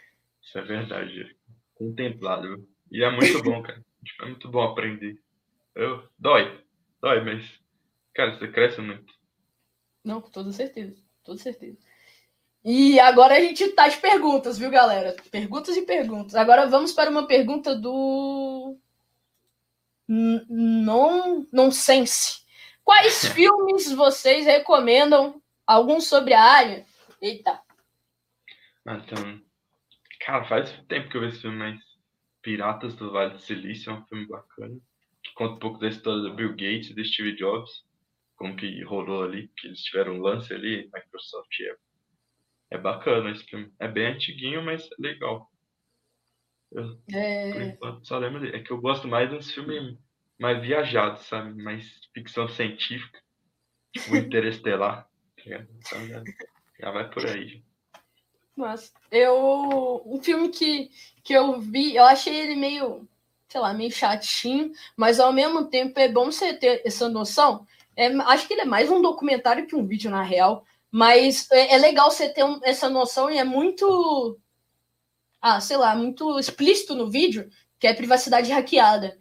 Isso 0.41 0.59
é 0.59 0.63
verdade. 0.63 1.37
Contemplado. 1.75 2.65
E 2.93 3.03
é 3.03 3.11
muito 3.11 3.43
bom, 3.43 3.61
cara. 3.61 3.85
Tipo, 4.05 4.23
é 4.23 4.27
muito 4.27 4.49
bom 4.49 4.63
aprender. 4.63 5.19
Eu, 5.75 6.09
dói. 6.17 6.61
Dói, 7.01 7.21
mas, 7.25 7.61
cara, 8.15 8.39
você 8.39 8.47
cresce 8.47 8.81
muito. 8.81 9.13
Não, 10.05 10.21
com 10.21 10.31
toda 10.31 10.53
certeza. 10.53 10.95
Toda 11.25 11.39
certeza. 11.39 11.79
E 12.63 13.01
agora 13.01 13.37
a 13.37 13.41
gente 13.41 13.69
tá 13.73 13.89
de 13.89 13.97
perguntas, 13.97 14.59
viu, 14.59 14.71
galera? 14.71 15.17
Perguntas 15.31 15.77
e 15.77 15.83
perguntas. 15.83 16.35
Agora 16.35 16.67
vamos 16.67 16.93
para 16.93 17.11
uma 17.11 17.27
pergunta 17.27 17.75
do. 17.75 18.79
Non 20.07 21.47
Nonsense. 21.51 22.45
Quais 22.85 23.27
filmes 23.33 23.91
vocês 23.93 24.45
recomendam? 24.45 25.43
Alguns 25.67 26.07
sobre 26.07 26.35
a 26.35 26.43
área? 26.43 26.87
Eita. 27.21 27.61
Então, 28.87 29.41
cara, 30.21 30.45
faz 30.45 30.71
tempo 30.89 31.09
que 31.09 31.17
eu 31.17 31.23
vi 31.23 31.29
esse 31.29 31.41
filme, 31.41 31.57
mas 31.57 31.81
Piratas 32.43 32.95
do 32.95 33.11
Vale 33.11 33.31
do 33.31 33.41
Silício 33.41 33.91
é 33.91 33.95
um 33.95 34.05
filme 34.05 34.27
bacana. 34.27 34.77
Que 35.23 35.33
conta 35.33 35.55
um 35.55 35.59
pouco 35.59 35.79
da 35.79 35.89
história 35.89 36.21
do 36.21 36.35
Bill 36.35 36.51
Gates 36.51 36.91
e 36.91 36.95
do 36.95 37.03
Steve 37.03 37.35
Jobs 37.35 37.83
como 38.37 38.57
que 38.57 38.82
rolou 38.82 39.24
ali, 39.24 39.49
que 39.57 39.68
eles 39.68 39.80
tiveram 39.82 40.14
um 40.14 40.20
lance 40.20 40.53
ali, 40.53 40.91
Microsoft 40.93 41.59
e 41.61 41.70
Apple. 41.70 41.85
É 42.70 42.78
bacana 42.78 43.30
esse 43.30 43.45
filme. 43.45 43.72
É 43.78 43.87
bem 43.87 44.07
antiguinho, 44.07 44.62
mas 44.62 44.89
legal. 44.99 45.51
Eu, 46.72 46.99
é... 47.12 47.53
Por 47.53 47.62
enquanto, 47.62 48.07
só 48.07 48.18
lembro 48.18 48.41
dele. 48.41 48.57
É 48.57 48.62
que 48.62 48.72
eu 48.72 48.80
gosto 48.80 49.07
mais 49.07 49.30
dos 49.30 49.53
filmes 49.53 49.97
mais 50.39 50.61
viajados, 50.61 51.22
sabe? 51.26 51.62
Mais 51.62 52.01
ficção 52.12 52.49
científica. 52.49 53.20
Tipo 53.93 54.16
Interestelar. 54.16 55.09
então 55.39 56.09
já, 56.09 56.22
já 56.80 56.91
vai 56.91 57.09
por 57.11 57.26
aí. 57.26 57.62
Mas 58.57 58.93
eu. 59.11 60.03
Um 60.05 60.20
filme 60.22 60.49
que, 60.49 60.91
que 61.22 61.32
eu 61.32 61.61
vi, 61.61 61.97
eu 61.97 62.05
achei 62.05 62.35
ele 62.35 62.57
meio, 62.57 63.09
sei 63.49 63.61
lá, 63.61 63.72
meio 63.72 63.91
chatinho, 63.91 64.72
mas 64.97 65.20
ao 65.20 65.32
mesmo 65.32 65.68
tempo 65.68 65.99
é 65.99 66.09
bom 66.09 66.26
você 66.26 66.55
ter 66.55 66.82
essa 66.85 67.09
noção 67.09 67.66
é, 67.97 68.07
acho 68.07 68.47
que 68.47 68.55
ele 68.55 68.63
é 68.63 68.67
mais 68.67 68.91
um 68.91 69.01
documentário 69.01 69.67
que 69.67 69.77
um 69.77 69.87
vídeo, 69.87 70.11
na 70.11 70.23
real. 70.23 70.65
Mas 70.91 71.51
é, 71.51 71.75
é 71.75 71.79
legal 71.79 72.11
você 72.11 72.29
ter 72.29 72.45
um, 72.45 72.61
essa 72.63 72.89
noção 72.89 73.31
e 73.31 73.39
é 73.39 73.45
muito. 73.45 74.39
Ah, 75.41 75.61
sei 75.61 75.77
lá, 75.77 75.95
muito 75.95 76.39
explícito 76.39 76.95
no 76.95 77.11
vídeo, 77.11 77.51
que 77.79 77.87
é 77.87 77.93
privacidade 77.93 78.51
hackeada. 78.51 79.19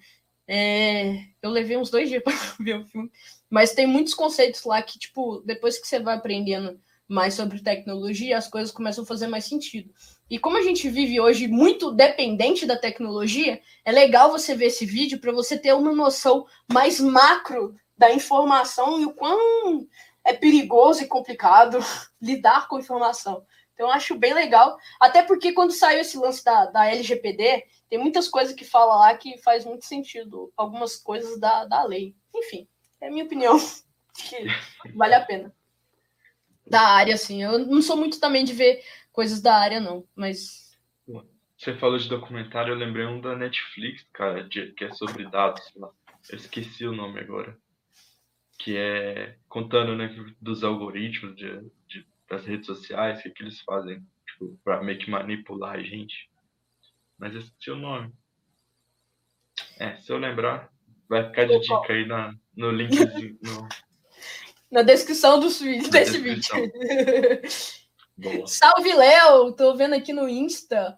É, 0.47 1.15
eu 1.41 1.49
levei 1.49 1.77
uns 1.77 1.89
dois 1.89 2.09
dias 2.09 2.21
para 2.23 2.33
ver 2.59 2.79
o 2.79 2.85
filme. 2.85 3.11
Mas 3.49 3.73
tem 3.73 3.87
muitos 3.87 4.13
conceitos 4.13 4.63
lá 4.63 4.81
que, 4.81 4.97
tipo, 4.99 5.41
depois 5.45 5.79
que 5.79 5.87
você 5.87 5.99
vai 5.99 6.15
aprendendo 6.15 6.79
mais 7.07 7.33
sobre 7.33 7.61
tecnologia, 7.61 8.37
as 8.37 8.47
coisas 8.47 8.71
começam 8.71 9.03
a 9.03 9.07
fazer 9.07 9.27
mais 9.27 9.45
sentido. 9.45 9.93
E 10.29 10.39
como 10.39 10.57
a 10.57 10.61
gente 10.63 10.89
vive 10.89 11.19
hoje 11.19 11.47
muito 11.47 11.91
dependente 11.91 12.65
da 12.65 12.77
tecnologia, 12.77 13.61
é 13.85 13.91
legal 13.91 14.31
você 14.31 14.55
ver 14.55 14.67
esse 14.67 14.85
vídeo 14.85 15.19
para 15.19 15.31
você 15.31 15.57
ter 15.57 15.73
uma 15.73 15.93
noção 15.93 16.45
mais 16.71 16.99
macro 16.99 17.75
da 17.97 18.11
informação 18.11 18.99
e 18.99 19.05
o 19.05 19.13
quão 19.13 19.87
é 20.23 20.33
perigoso 20.33 21.03
e 21.03 21.07
complicado 21.07 21.79
lidar 22.21 22.67
com 22.67 22.79
informação. 22.79 23.45
Então, 23.73 23.89
acho 23.89 24.15
bem 24.15 24.33
legal. 24.33 24.77
Até 24.99 25.23
porque 25.23 25.51
quando 25.51 25.71
saiu 25.71 25.99
esse 25.99 26.17
lance 26.17 26.43
da, 26.43 26.65
da 26.67 26.85
LGPD, 26.85 27.65
tem 27.89 27.99
muitas 27.99 28.27
coisas 28.27 28.53
que 28.53 28.63
fala 28.63 28.95
lá 28.95 29.17
que 29.17 29.37
faz 29.39 29.65
muito 29.65 29.85
sentido. 29.85 30.53
Algumas 30.55 30.95
coisas 30.95 31.39
da, 31.39 31.65
da 31.65 31.83
lei. 31.83 32.15
Enfim, 32.33 32.67
é 33.01 33.07
a 33.07 33.11
minha 33.11 33.25
opinião. 33.25 33.57
Que 34.15 34.45
vale 34.93 35.15
a 35.15 35.25
pena. 35.25 35.51
Da 36.67 36.81
área, 36.81 37.15
assim. 37.15 37.41
Eu 37.41 37.57
não 37.57 37.81
sou 37.81 37.97
muito 37.97 38.19
também 38.19 38.43
de 38.43 38.53
ver 38.53 38.83
coisas 39.11 39.41
da 39.41 39.55
área, 39.55 39.79
não. 39.79 40.07
Mas. 40.15 40.77
Você 41.57 41.73
falou 41.77 41.97
de 41.97 42.07
documentário, 42.07 42.73
eu 42.73 42.77
lembrei 42.77 43.07
um 43.07 43.19
da 43.19 43.35
Netflix, 43.35 44.05
cara, 44.13 44.47
de, 44.47 44.71
que 44.73 44.85
é 44.85 44.93
sobre 44.93 45.27
dados. 45.27 45.63
Eu 46.29 46.37
esqueci 46.37 46.85
o 46.85 46.91
nome 46.91 47.21
agora 47.21 47.57
que 48.63 48.77
é 48.77 49.35
contando 49.49 49.93
né, 49.93 50.15
dos 50.39 50.63
algoritmos 50.63 51.35
de, 51.35 51.59
de, 51.85 52.07
das 52.29 52.45
redes 52.45 52.65
sociais, 52.65 53.19
o 53.19 53.23
que, 53.23 53.29
que 53.29 53.43
eles 53.43 53.59
fazem 53.59 54.01
tipo, 54.25 54.57
para 54.63 54.81
meio 54.81 54.97
que 54.97 55.11
manipular 55.11 55.75
a 55.75 55.83
gente. 55.83 56.29
Mas 57.17 57.35
esse 57.35 57.51
é 57.67 57.71
o 57.73 57.75
nome. 57.75 58.13
É, 59.77 59.97
se 59.97 60.09
eu 60.13 60.17
lembrar, 60.17 60.69
vai 61.09 61.27
ficar 61.27 61.45
de 61.45 61.59
dica 61.59 61.91
aí 61.91 62.05
na, 62.05 62.33
no 62.55 62.71
linkzinho. 62.71 63.37
No... 63.41 63.67
Na 64.71 64.81
descrição 64.81 65.39
do, 65.39 65.45
na 65.45 65.89
desse 65.89 66.19
descrição. 66.19 66.59
vídeo. 66.59 68.47
Salve, 68.47 68.91
Léo! 68.95 69.53
Tô 69.53 69.75
vendo 69.75 69.93
aqui 69.93 70.11
no 70.11 70.27
Insta. 70.27 70.97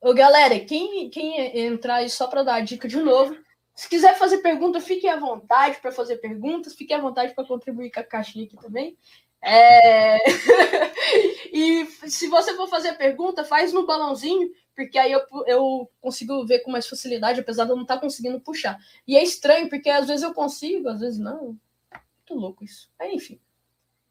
Ô, 0.00 0.14
galera, 0.14 0.58
quem, 0.60 1.10
quem 1.10 1.58
entrar 1.58 1.96
aí 1.96 2.08
só 2.08 2.28
para 2.28 2.42
dar 2.42 2.54
a 2.54 2.60
dica 2.62 2.88
de 2.88 2.96
novo, 2.96 3.36
Se 3.74 3.88
quiser 3.88 4.18
fazer 4.18 4.38
pergunta, 4.38 4.80
fique 4.80 5.06
à 5.06 5.16
vontade 5.16 5.78
para 5.80 5.92
fazer 5.92 6.16
perguntas, 6.16 6.74
fique 6.74 6.92
à 6.92 7.00
vontade 7.00 7.34
para 7.34 7.46
contribuir 7.46 7.90
com 7.90 8.00
a 8.00 8.04
caixinha 8.04 8.44
aqui 8.44 8.56
também. 8.56 8.96
É... 9.42 10.18
e 11.52 11.86
se 12.08 12.28
você 12.28 12.54
for 12.54 12.68
fazer 12.68 12.92
pergunta, 12.94 13.44
faz 13.44 13.72
no 13.72 13.86
balãozinho, 13.86 14.50
porque 14.74 14.98
aí 14.98 15.12
eu, 15.12 15.20
eu 15.46 15.90
consigo 16.00 16.44
ver 16.46 16.60
com 16.60 16.70
mais 16.70 16.86
facilidade, 16.86 17.40
apesar 17.40 17.64
de 17.64 17.70
eu 17.70 17.76
não 17.76 17.82
estar 17.82 17.96
tá 17.96 18.00
conseguindo 18.00 18.40
puxar. 18.40 18.78
E 19.06 19.16
é 19.16 19.22
estranho, 19.22 19.68
porque 19.68 19.88
às 19.88 20.06
vezes 20.06 20.22
eu 20.22 20.34
consigo, 20.34 20.88
às 20.88 21.00
vezes 21.00 21.18
não. 21.18 21.58
Muito 21.92 22.34
louco 22.34 22.64
isso. 22.64 22.90
Enfim. 23.02 23.40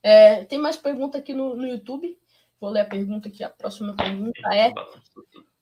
É, 0.02 0.46
tem 0.46 0.58
mais 0.58 0.78
pergunta 0.78 1.18
aqui 1.18 1.34
no, 1.34 1.56
no 1.56 1.68
YouTube. 1.68 2.18
Vou 2.60 2.70
ler 2.70 2.82
a 2.82 2.86
pergunta 2.86 3.30
aqui. 3.30 3.44
A 3.44 3.50
próxima 3.50 3.96
pergunta 3.96 4.40
é 4.54 4.74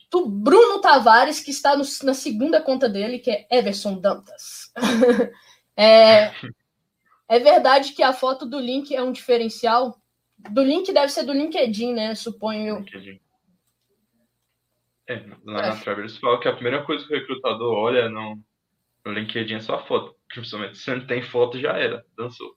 do 0.10 0.26
Bruno 0.26 0.80
Tavares, 0.80 1.40
que 1.40 1.52
está 1.52 1.76
no, 1.76 1.84
na 2.04 2.14
segunda 2.14 2.62
conta 2.62 2.88
dele, 2.88 3.20
que 3.20 3.30
é 3.30 3.48
Everson 3.52 4.00
Dantas. 4.00 4.72
é, 5.76 6.32
é 7.28 7.40
verdade 7.40 7.94
que 7.94 8.04
a 8.04 8.14
foto 8.14 8.46
do 8.46 8.60
link 8.60 8.96
é 8.96 9.02
um 9.02 9.12
diferencial? 9.12 9.98
Do 10.52 10.64
link 10.64 10.92
deve 10.94 11.12
ser 11.12 11.24
do 11.24 11.34
LinkedIn, 11.34 11.94
né? 11.94 12.16
Suponho. 12.16 12.80
LinkedIn. 12.80 13.20
É, 15.10 15.24
lá 15.46 15.66
é. 15.66 15.70
na 15.70 15.76
Travelers 15.78 16.18
fala 16.18 16.40
que 16.40 16.48
a 16.48 16.54
primeira 16.54 16.84
coisa 16.84 17.06
que 17.06 17.14
o 17.14 17.18
recrutador 17.18 17.74
olha 17.74 18.10
no, 18.10 18.38
no 19.06 19.14
LinkedIn 19.14 19.56
é 19.56 19.60
sua 19.60 19.84
foto. 19.86 20.16
Principalmente 20.28 20.78
se 20.78 20.94
não 20.94 21.08
tem 21.08 21.22
foto, 21.22 21.60
já 21.60 21.78
era, 21.78 22.06
dançou. 22.18 22.54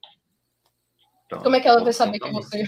Então, 1.27 1.43
Como 1.43 1.55
é 1.55 1.61
que 1.61 1.69
ela 1.69 1.83
vai 1.83 1.93
saber 1.93 2.19
que 2.19 2.31
você. 2.31 2.65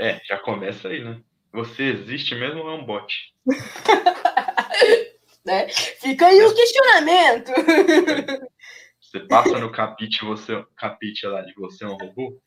É, 0.00 0.20
já 0.24 0.36
começa 0.38 0.88
aí, 0.88 1.04
né? 1.04 1.22
Você 1.52 1.84
existe 1.84 2.34
mesmo 2.34 2.60
ou 2.60 2.70
é 2.70 2.74
um 2.74 2.84
bot? 2.84 3.34
né? 5.44 5.68
Fica 5.68 6.26
aí 6.26 6.42
o 6.42 6.54
questionamento. 6.54 7.52
Você 9.00 9.20
passa 9.20 9.58
no 9.58 9.72
capite, 9.72 10.22
você, 10.22 10.62
capite 10.76 11.26
lá 11.26 11.40
de 11.40 11.54
você 11.54 11.82
é 11.82 11.88
um 11.88 11.96
robô? 11.96 12.38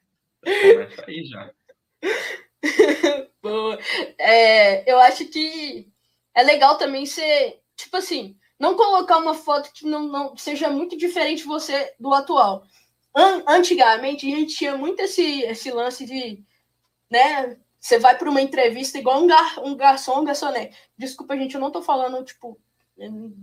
Começa 0.43 1.04
aí 1.08 1.26
já. 1.26 1.52
Boa. 3.41 3.80
É, 4.20 4.91
eu 4.91 4.99
acho 4.99 5.26
que 5.26 5.88
é 6.36 6.43
legal 6.43 6.78
também 6.78 7.08
ser, 7.08 7.60
tipo 7.76 7.97
assim, 7.97 8.38
não 8.60 8.76
colocar 8.76 9.18
uma 9.18 9.34
foto 9.34 9.72
que 9.74 9.88
não, 9.88 10.08
não 10.08 10.38
seja 10.38 10.70
muito 10.70 10.95
diferente 10.95 11.43
você 11.43 11.95
do 11.99 12.14
atual. 12.14 12.64
An 13.16 13.43
antigamente 13.47 14.32
a 14.32 14.38
gente 14.38 14.56
tinha 14.56 14.78
muito 14.78 14.99
esse, 15.02 15.41
esse 15.41 15.72
lance 15.72 16.06
de, 16.06 16.43
né, 17.10 17.58
você 17.82 17.97
vai 17.97 18.15
para 18.15 18.29
uma 18.29 18.41
entrevista 18.41 18.99
igual 18.99 19.23
um, 19.23 19.25
gar, 19.25 19.59
um 19.59 19.75
garçom, 19.75 20.21
um 20.21 20.23
garçonete. 20.23 20.77
Desculpa, 20.95 21.36
gente, 21.36 21.55
eu 21.55 21.61
não 21.61 21.71
tô 21.71 21.82
falando, 21.82 22.23
tipo. 22.23 22.59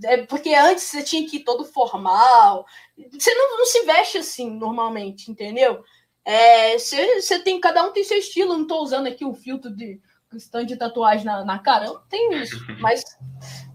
É 0.05 0.18
porque 0.18 0.55
antes 0.55 0.84
você 0.84 1.03
tinha 1.03 1.28
que 1.28 1.39
ir 1.39 1.45
todo 1.45 1.64
formal. 1.64 2.64
Você 3.12 3.34
não, 3.34 3.59
não 3.59 3.66
se 3.66 3.84
veste 3.84 4.18
assim 4.18 4.49
normalmente, 4.49 5.28
entendeu? 5.28 5.82
É, 6.24 6.78
você, 6.78 7.20
você 7.20 7.41
tem, 7.41 7.59
cada 7.59 7.82
um 7.82 7.91
tem 7.91 8.05
seu 8.05 8.18
estilo. 8.18 8.53
Eu 8.53 8.59
não 8.59 8.66
tô 8.68 8.80
usando 8.80 9.09
aqui 9.09 9.24
o 9.24 9.34
filtro 9.34 9.74
de 9.74 10.01
stand 10.34 10.66
de 10.66 10.76
tatuagem 10.76 11.24
na, 11.24 11.45
na 11.45 11.59
cara. 11.59 11.86
Eu 11.86 11.95
não 11.95 12.07
tenho 12.09 12.34
isso. 12.34 12.57
Mas 12.80 13.03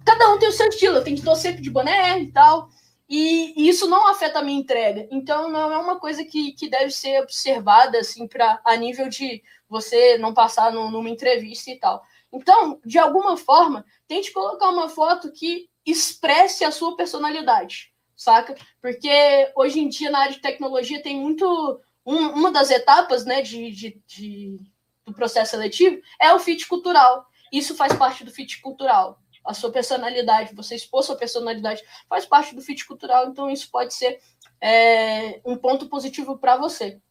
cada 0.06 0.32
um 0.32 0.40
tem 0.40 0.48
o 0.48 0.54
seu 0.54 0.70
estilo. 0.70 0.96
Eu 0.96 1.04
tenho 1.04 1.18
que 1.18 1.22
estar 1.24 1.36
sempre 1.36 1.62
de 1.62 1.70
boné 1.70 2.20
e 2.20 2.32
tal. 2.32 2.70
E, 3.10 3.54
e, 3.62 3.68
isso 3.68 3.88
não 3.88 4.08
afeta 4.08 4.40
a 4.40 4.42
minha 4.42 4.60
entrega. 4.60 5.08
Então, 5.12 5.50
não 5.50 5.72
é 5.74 5.78
uma 5.78 6.00
coisa 6.00 6.24
que, 6.24 6.54
que 6.54 6.70
deve 6.70 6.90
ser 6.90 7.22
observada 7.22 8.00
assim, 8.00 8.28
pra, 8.28 8.62
a 8.64 8.78
nível 8.78 9.10
de 9.10 9.44
você 9.74 10.20
não 10.20 10.36
passar 10.36 10.72
no, 10.72 10.92
numa 10.92 11.10
entrevista 11.10 11.72
e 11.72 11.80
tal. 11.80 12.04
Então, 12.32 12.80
de 12.86 13.00
alguma 13.00 13.36
forma, 13.36 13.84
tente 14.08 14.32
colocar 14.32 14.70
uma 14.70 14.88
foto 14.88 15.32
que 15.32 15.68
expresse 15.84 16.64
a 16.64 16.72
sua 16.72 16.96
personalidade, 16.96 17.92
saca? 18.16 18.56
Porque 18.80 19.10
hoje 19.56 19.80
em 19.80 19.90
dia, 19.90 20.12
na 20.12 20.20
área 20.20 20.34
de 20.34 20.42
tecnologia, 20.42 21.02
tem 21.02 21.20
muito. 21.20 21.82
Um, 22.06 22.30
uma 22.30 22.52
das 22.52 22.70
etapas 22.70 23.26
né, 23.26 23.42
de, 23.42 23.72
de, 23.72 24.02
de, 24.06 24.60
do 25.06 25.14
processo 25.14 25.52
seletivo 25.52 26.02
é 26.22 26.34
o 26.34 26.40
fit 26.40 26.68
cultural. 26.68 27.26
Isso 27.52 27.76
faz 27.76 27.94
parte 27.94 28.24
do 28.24 28.32
fit 28.32 28.62
cultural. 28.62 29.20
A 29.44 29.54
sua 29.54 29.72
personalidade, 29.72 30.56
você 30.56 30.76
expor 30.76 31.02
sua 31.02 31.16
personalidade, 31.16 31.84
faz 32.08 32.26
parte 32.26 32.54
do 32.54 32.62
fit 32.62 32.86
cultural, 32.86 33.28
então 33.28 33.50
isso 33.50 33.70
pode 33.72 33.94
ser 33.94 34.20
é, 34.62 35.42
um 35.46 35.58
ponto 35.58 35.88
positivo 35.88 36.38
para 36.38 36.58
você. 36.58 37.02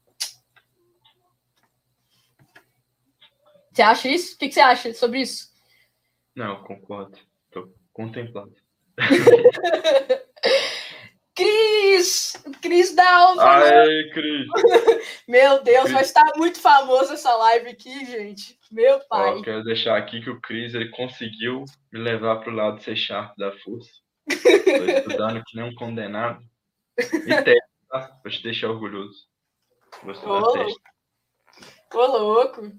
Você 3.72 3.82
acha 3.82 4.08
isso? 4.08 4.34
O 4.34 4.38
que, 4.38 4.52
você 4.52 4.60
acha 4.60 4.92
sobre 4.92 5.22
isso? 5.22 5.50
Não, 6.34 6.62
concordo. 6.64 7.18
Estou 7.46 7.72
contemplado. 7.92 8.54
Cris! 11.34 12.34
Cris 12.60 12.94
da 12.94 13.16
Alva! 13.16 13.64
Aê, 13.64 14.10
Cris! 14.12 14.46
Meu 15.26 15.62
Deus, 15.62 15.84
Chris. 15.84 15.92
vai 15.92 16.02
estar 16.02 16.30
muito 16.36 16.60
famoso 16.60 17.14
essa 17.14 17.34
live 17.34 17.70
aqui, 17.70 18.04
gente. 18.04 18.58
Meu 18.70 19.00
pai. 19.08 19.38
Ó, 19.38 19.42
quero 19.42 19.64
deixar 19.64 19.96
aqui 19.96 20.20
que 20.20 20.28
o 20.28 20.40
Cris 20.40 20.74
ele 20.74 20.90
conseguiu 20.90 21.64
me 21.90 22.00
levar 22.00 22.36
para 22.40 22.52
o 22.52 22.54
lado 22.56 22.82
C 22.82 22.94
Sharp 22.94 23.34
da 23.38 23.50
força. 23.58 23.90
Estou 24.28 24.86
estudando 24.88 25.42
que 25.46 25.56
nem 25.56 25.70
um 25.70 25.74
condenado. 25.74 26.44
E 26.98 27.42
testa, 27.42 27.68
tá? 27.88 28.20
Vou 28.22 28.30
te 28.30 28.42
deixar 28.42 28.68
orgulhoso. 28.68 29.26
Estudar 30.06 30.42
Ô, 30.42 30.52
testa. 30.52 30.80
Ô, 31.94 32.06
louco! 32.06 32.72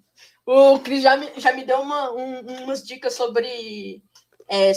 O 0.46 0.80
Cris 0.80 1.02
já 1.02 1.16
me, 1.16 1.32
já 1.38 1.54
me 1.54 1.64
deu 1.64 1.80
uma, 1.80 2.12
um, 2.12 2.64
umas 2.64 2.84
dicas 2.84 3.14
sobre 3.14 4.02
é, 4.50 4.72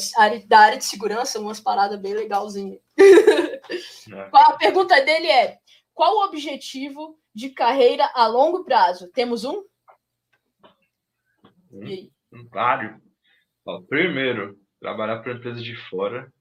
da 0.46 0.60
área 0.60 0.78
de 0.78 0.84
segurança, 0.84 1.40
umas 1.40 1.60
paradas 1.60 2.00
bem 2.00 2.14
legalzinhas. 2.14 2.80
É. 2.98 3.60
a 4.32 4.56
pergunta 4.56 5.00
dele 5.02 5.26
é: 5.26 5.58
qual 5.92 6.14
o 6.16 6.24
objetivo 6.24 7.18
de 7.34 7.50
carreira 7.50 8.10
a 8.14 8.26
longo 8.26 8.64
prazo? 8.64 9.10
Temos 9.12 9.44
um? 9.44 9.64
um 12.32 12.48
vários. 12.48 12.94
primeiro, 13.88 14.56
trabalhar 14.80 15.18
para 15.18 15.32
empresa 15.32 15.60
de 15.60 15.74
fora. 15.88 16.32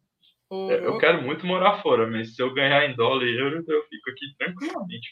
Uhum. 0.51 0.69
Eu 0.69 0.97
quero 0.99 1.23
muito 1.23 1.45
morar 1.45 1.81
fora, 1.81 2.05
mas 2.05 2.35
se 2.35 2.41
eu 2.41 2.53
ganhar 2.53 2.85
em 2.85 2.95
dólar 2.95 3.25
e 3.25 3.39
euro, 3.39 3.63
eu 3.67 3.83
fico 3.87 4.09
aqui 4.11 4.35
tranquilamente. 4.37 5.11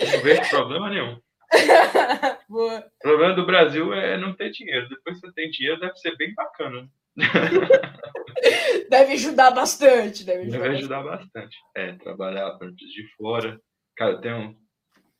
Não 0.00 0.22
vejo 0.22 0.48
problema 0.48 0.88
nenhum. 0.88 1.20
o 2.48 2.82
problema 3.00 3.34
do 3.34 3.46
Brasil 3.46 3.92
é 3.92 4.16
não 4.16 4.34
ter 4.34 4.50
dinheiro. 4.50 4.88
Depois 4.88 5.20
que 5.20 5.26
você 5.26 5.32
tem 5.34 5.50
dinheiro, 5.50 5.80
deve 5.80 5.96
ser 5.96 6.16
bem 6.16 6.34
bacana. 6.34 6.88
deve 8.90 9.12
ajudar 9.14 9.50
bastante. 9.52 10.24
Deve 10.24 10.42
ajudar, 10.42 10.58
deve 10.58 10.76
ajudar 10.76 11.02
bastante. 11.02 11.32
bastante. 11.32 11.56
É, 11.76 11.92
trabalhar 11.94 12.50
para 12.58 12.70
de 12.70 13.08
fora. 13.16 13.60
Cara, 13.96 14.12
eu 14.12 14.20
tenho 14.20 14.56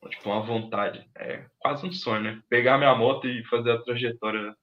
tipo, 0.08 0.28
uma 0.28 0.42
vontade. 0.42 1.08
É 1.16 1.46
quase 1.58 1.86
um 1.86 1.92
sonho, 1.92 2.22
né? 2.22 2.42
Pegar 2.48 2.78
minha 2.78 2.94
moto 2.94 3.26
e 3.28 3.44
fazer 3.44 3.72
a 3.72 3.82
trajetória 3.82 4.54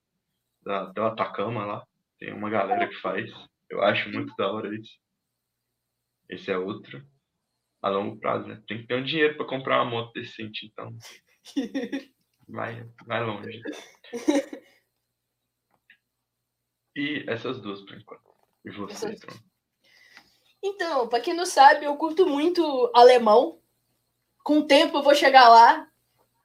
da, 0.64 0.86
do 0.86 1.04
Atacama 1.04 1.66
lá. 1.66 1.84
Tem 2.20 2.34
uma 2.34 2.50
galera 2.50 2.88
que 2.88 2.96
faz. 2.96 3.32
Eu 3.70 3.82
acho 3.82 4.12
muito 4.12 4.34
da 4.36 4.52
hora 4.52 4.74
isso. 4.76 5.00
Esse 6.30 6.52
é 6.52 6.58
outro. 6.58 7.04
A 7.82 7.90
longo 7.90 8.20
prazo, 8.20 8.48
né? 8.48 8.62
Tem 8.68 8.80
que 8.80 8.88
ter 8.88 8.96
um 8.96 9.04
dinheiro 9.04 9.36
para 9.36 9.48
comprar 9.48 9.82
uma 9.82 9.90
moto 9.90 10.14
decente, 10.14 10.68
então. 10.68 10.96
Vai, 12.48 12.86
vai 13.08 13.24
longe. 13.24 13.62
E 16.94 17.24
essas 17.28 17.62
duas, 17.62 17.82
por 17.82 17.96
enquanto. 17.98 18.30
E 18.66 18.72
você, 18.72 19.12
então? 19.12 19.36
Então, 20.62 21.08
para 21.08 21.22
quem 21.22 21.34
não 21.34 21.46
sabe, 21.46 21.86
eu 21.86 21.96
curto 21.96 22.28
muito 22.28 22.92
alemão. 22.94 23.60
Com 24.44 24.60
o 24.60 24.68
tempo 24.68 24.98
eu 24.98 25.04
vou 25.04 25.16
chegar 25.16 25.48
lá. 25.48 25.88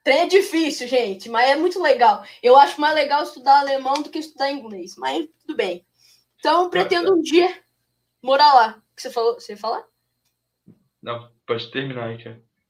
Trem 0.04 0.20
é 0.20 0.26
difícil, 0.26 0.86
gente, 0.86 1.28
mas 1.28 1.50
é 1.50 1.56
muito 1.56 1.82
legal. 1.82 2.24
Eu 2.40 2.56
acho 2.56 2.80
mais 2.80 2.94
legal 2.94 3.24
estudar 3.24 3.58
alemão 3.58 3.94
do 3.94 4.08
que 4.08 4.20
estudar 4.20 4.52
inglês, 4.52 4.94
mas 4.96 5.28
tudo 5.40 5.56
bem. 5.56 5.84
Então, 6.38 6.70
pretendo 6.70 7.16
um 7.16 7.20
dia 7.20 7.60
morar 8.22 8.54
lá. 8.54 8.82
O 8.92 8.94
que 8.94 9.02
você 9.02 9.10
falou? 9.10 9.34
Você 9.34 9.54
ia 9.54 9.58
falar? 9.58 9.84
Não, 11.02 11.32
pode 11.44 11.68
terminar 11.72 12.10
aí, 12.10 12.18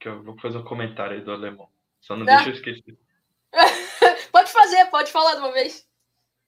que 0.00 0.08
eu 0.08 0.22
vou 0.22 0.38
fazer 0.38 0.56
um 0.56 0.64
comentário 0.64 1.18
aí 1.18 1.22
do 1.22 1.30
alemão. 1.30 1.68
Só 2.06 2.14
não, 2.14 2.24
não. 2.24 2.36
deixa 2.36 2.50
eu 2.50 2.54
esquecer. 2.54 2.96
pode 4.30 4.52
fazer, 4.52 4.86
pode 4.86 5.10
falar 5.10 5.34
de 5.34 5.40
uma 5.40 5.52
vez. 5.52 5.84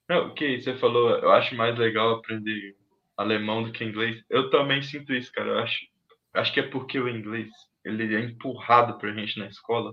Não, 0.08 0.28
o 0.28 0.34
que 0.34 0.60
você 0.60 0.76
falou, 0.78 1.10
eu 1.10 1.32
acho 1.32 1.54
mais 1.56 1.76
legal 1.76 2.14
aprender 2.14 2.76
alemão 3.16 3.64
do 3.64 3.72
que 3.72 3.84
inglês. 3.84 4.22
Eu 4.30 4.50
também 4.50 4.80
sinto 4.80 5.12
isso, 5.12 5.32
cara. 5.32 5.48
Eu 5.48 5.58
acho, 5.58 5.86
acho 6.34 6.52
que 6.52 6.60
é 6.60 6.62
porque 6.62 7.00
o 7.00 7.08
inglês 7.08 7.50
ele 7.84 8.14
é 8.14 8.20
empurrado 8.20 8.98
pra 8.98 9.12
gente 9.12 9.38
na 9.38 9.46
escola 9.46 9.92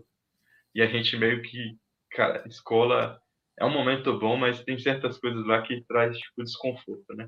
e 0.73 0.81
a 0.81 0.85
gente 0.85 1.17
meio 1.17 1.41
que, 1.41 1.75
cara, 2.11 2.43
escola 2.47 3.19
é 3.57 3.65
um 3.65 3.71
momento 3.71 4.17
bom, 4.19 4.37
mas 4.37 4.63
tem 4.63 4.77
certas 4.77 5.17
coisas 5.17 5.45
lá 5.47 5.63
que 5.63 5.83
traz 5.87 6.15
tipo 6.15 6.43
desconforto, 6.43 7.13
né? 7.15 7.27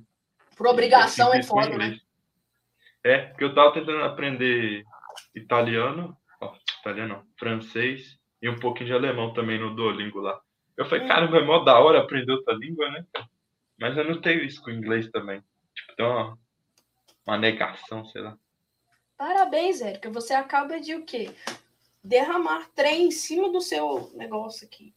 Por 0.55 0.67
obrigação 0.67 1.33
é 1.33 1.41
foda, 1.41 1.75
né? 1.75 1.99
É, 3.03 3.17
porque 3.27 3.43
eu 3.43 3.55
tava 3.55 3.73
tentando 3.73 4.03
aprender 4.03 4.83
italiano, 5.33 6.15
ó, 6.39 6.53
italiano 6.81 7.15
não, 7.15 7.23
francês 7.39 8.16
e 8.41 8.49
um 8.49 8.59
pouquinho 8.59 8.87
de 8.87 8.93
alemão 8.93 9.33
também 9.33 9.59
no 9.59 9.75
Duolingo 9.75 10.19
lá. 10.19 10.39
Eu 10.75 10.85
falei, 10.85 11.05
hum. 11.05 11.07
cara, 11.07 11.37
é 11.37 11.43
mó 11.43 11.63
da 11.63 11.79
hora 11.79 12.01
aprender 12.01 12.31
outra 12.31 12.53
língua, 12.53 12.89
né? 12.91 13.05
Mas 13.79 13.97
eu 13.97 14.03
não 14.03 14.21
tenho 14.21 14.43
isso 14.43 14.61
com 14.61 14.71
inglês 14.71 15.09
também. 15.09 15.43
Tipo, 15.73 15.95
tem 15.95 16.05
uma, 16.05 16.37
uma 17.25 17.37
negação, 17.37 18.05
sei 18.05 18.21
lá. 18.21 18.37
Parabéns, 19.17 19.81
Érica. 19.81 20.09
Você 20.11 20.33
acaba 20.33 20.79
de 20.79 20.95
o 20.95 21.03
quê? 21.03 21.31
Derramar 22.03 22.69
trem 22.75 23.07
em 23.07 23.11
cima 23.11 23.51
do 23.51 23.59
seu 23.59 24.11
negócio 24.13 24.67
aqui. 24.67 24.93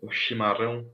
O 0.00 0.10
chimarrão. 0.10 0.88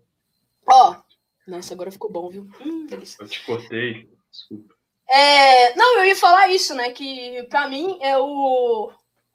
Ó, 0.66 1.02
nossa, 1.46 1.74
agora 1.74 1.92
ficou 1.92 2.11
bom, 2.11 2.30
viu? 2.30 2.48
Hum, 2.61 2.86
delícia. 2.86 3.22
Eu 3.22 3.28
te 3.28 3.44
cortei, 3.44 4.11
desculpa. 4.30 4.74
É, 5.14 5.76
não, 5.76 5.98
eu 5.98 6.06
ia 6.06 6.16
falar 6.16 6.48
isso, 6.48 6.74
né? 6.74 6.90
Que 6.90 7.44
para 7.44 7.68
mim 7.68 7.98
é 8.02 8.18
o 8.18 8.90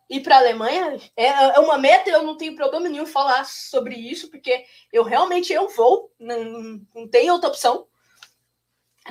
ir 0.10 0.20
para 0.22 0.36
a 0.36 0.40
Alemanha 0.40 0.98
é, 1.16 1.28
é 1.28 1.60
uma 1.60 1.78
meta. 1.78 2.10
Eu 2.10 2.24
não 2.24 2.36
tenho 2.36 2.54
problema 2.54 2.90
nenhum 2.90 3.06
falar 3.06 3.46
sobre 3.46 3.96
isso, 3.96 4.30
porque 4.30 4.66
eu 4.92 5.04
realmente 5.04 5.54
eu 5.54 5.70
vou, 5.70 6.12
não, 6.20 6.82
não 6.94 7.08
tem 7.08 7.32
outra 7.32 7.50
opção. 7.50 7.88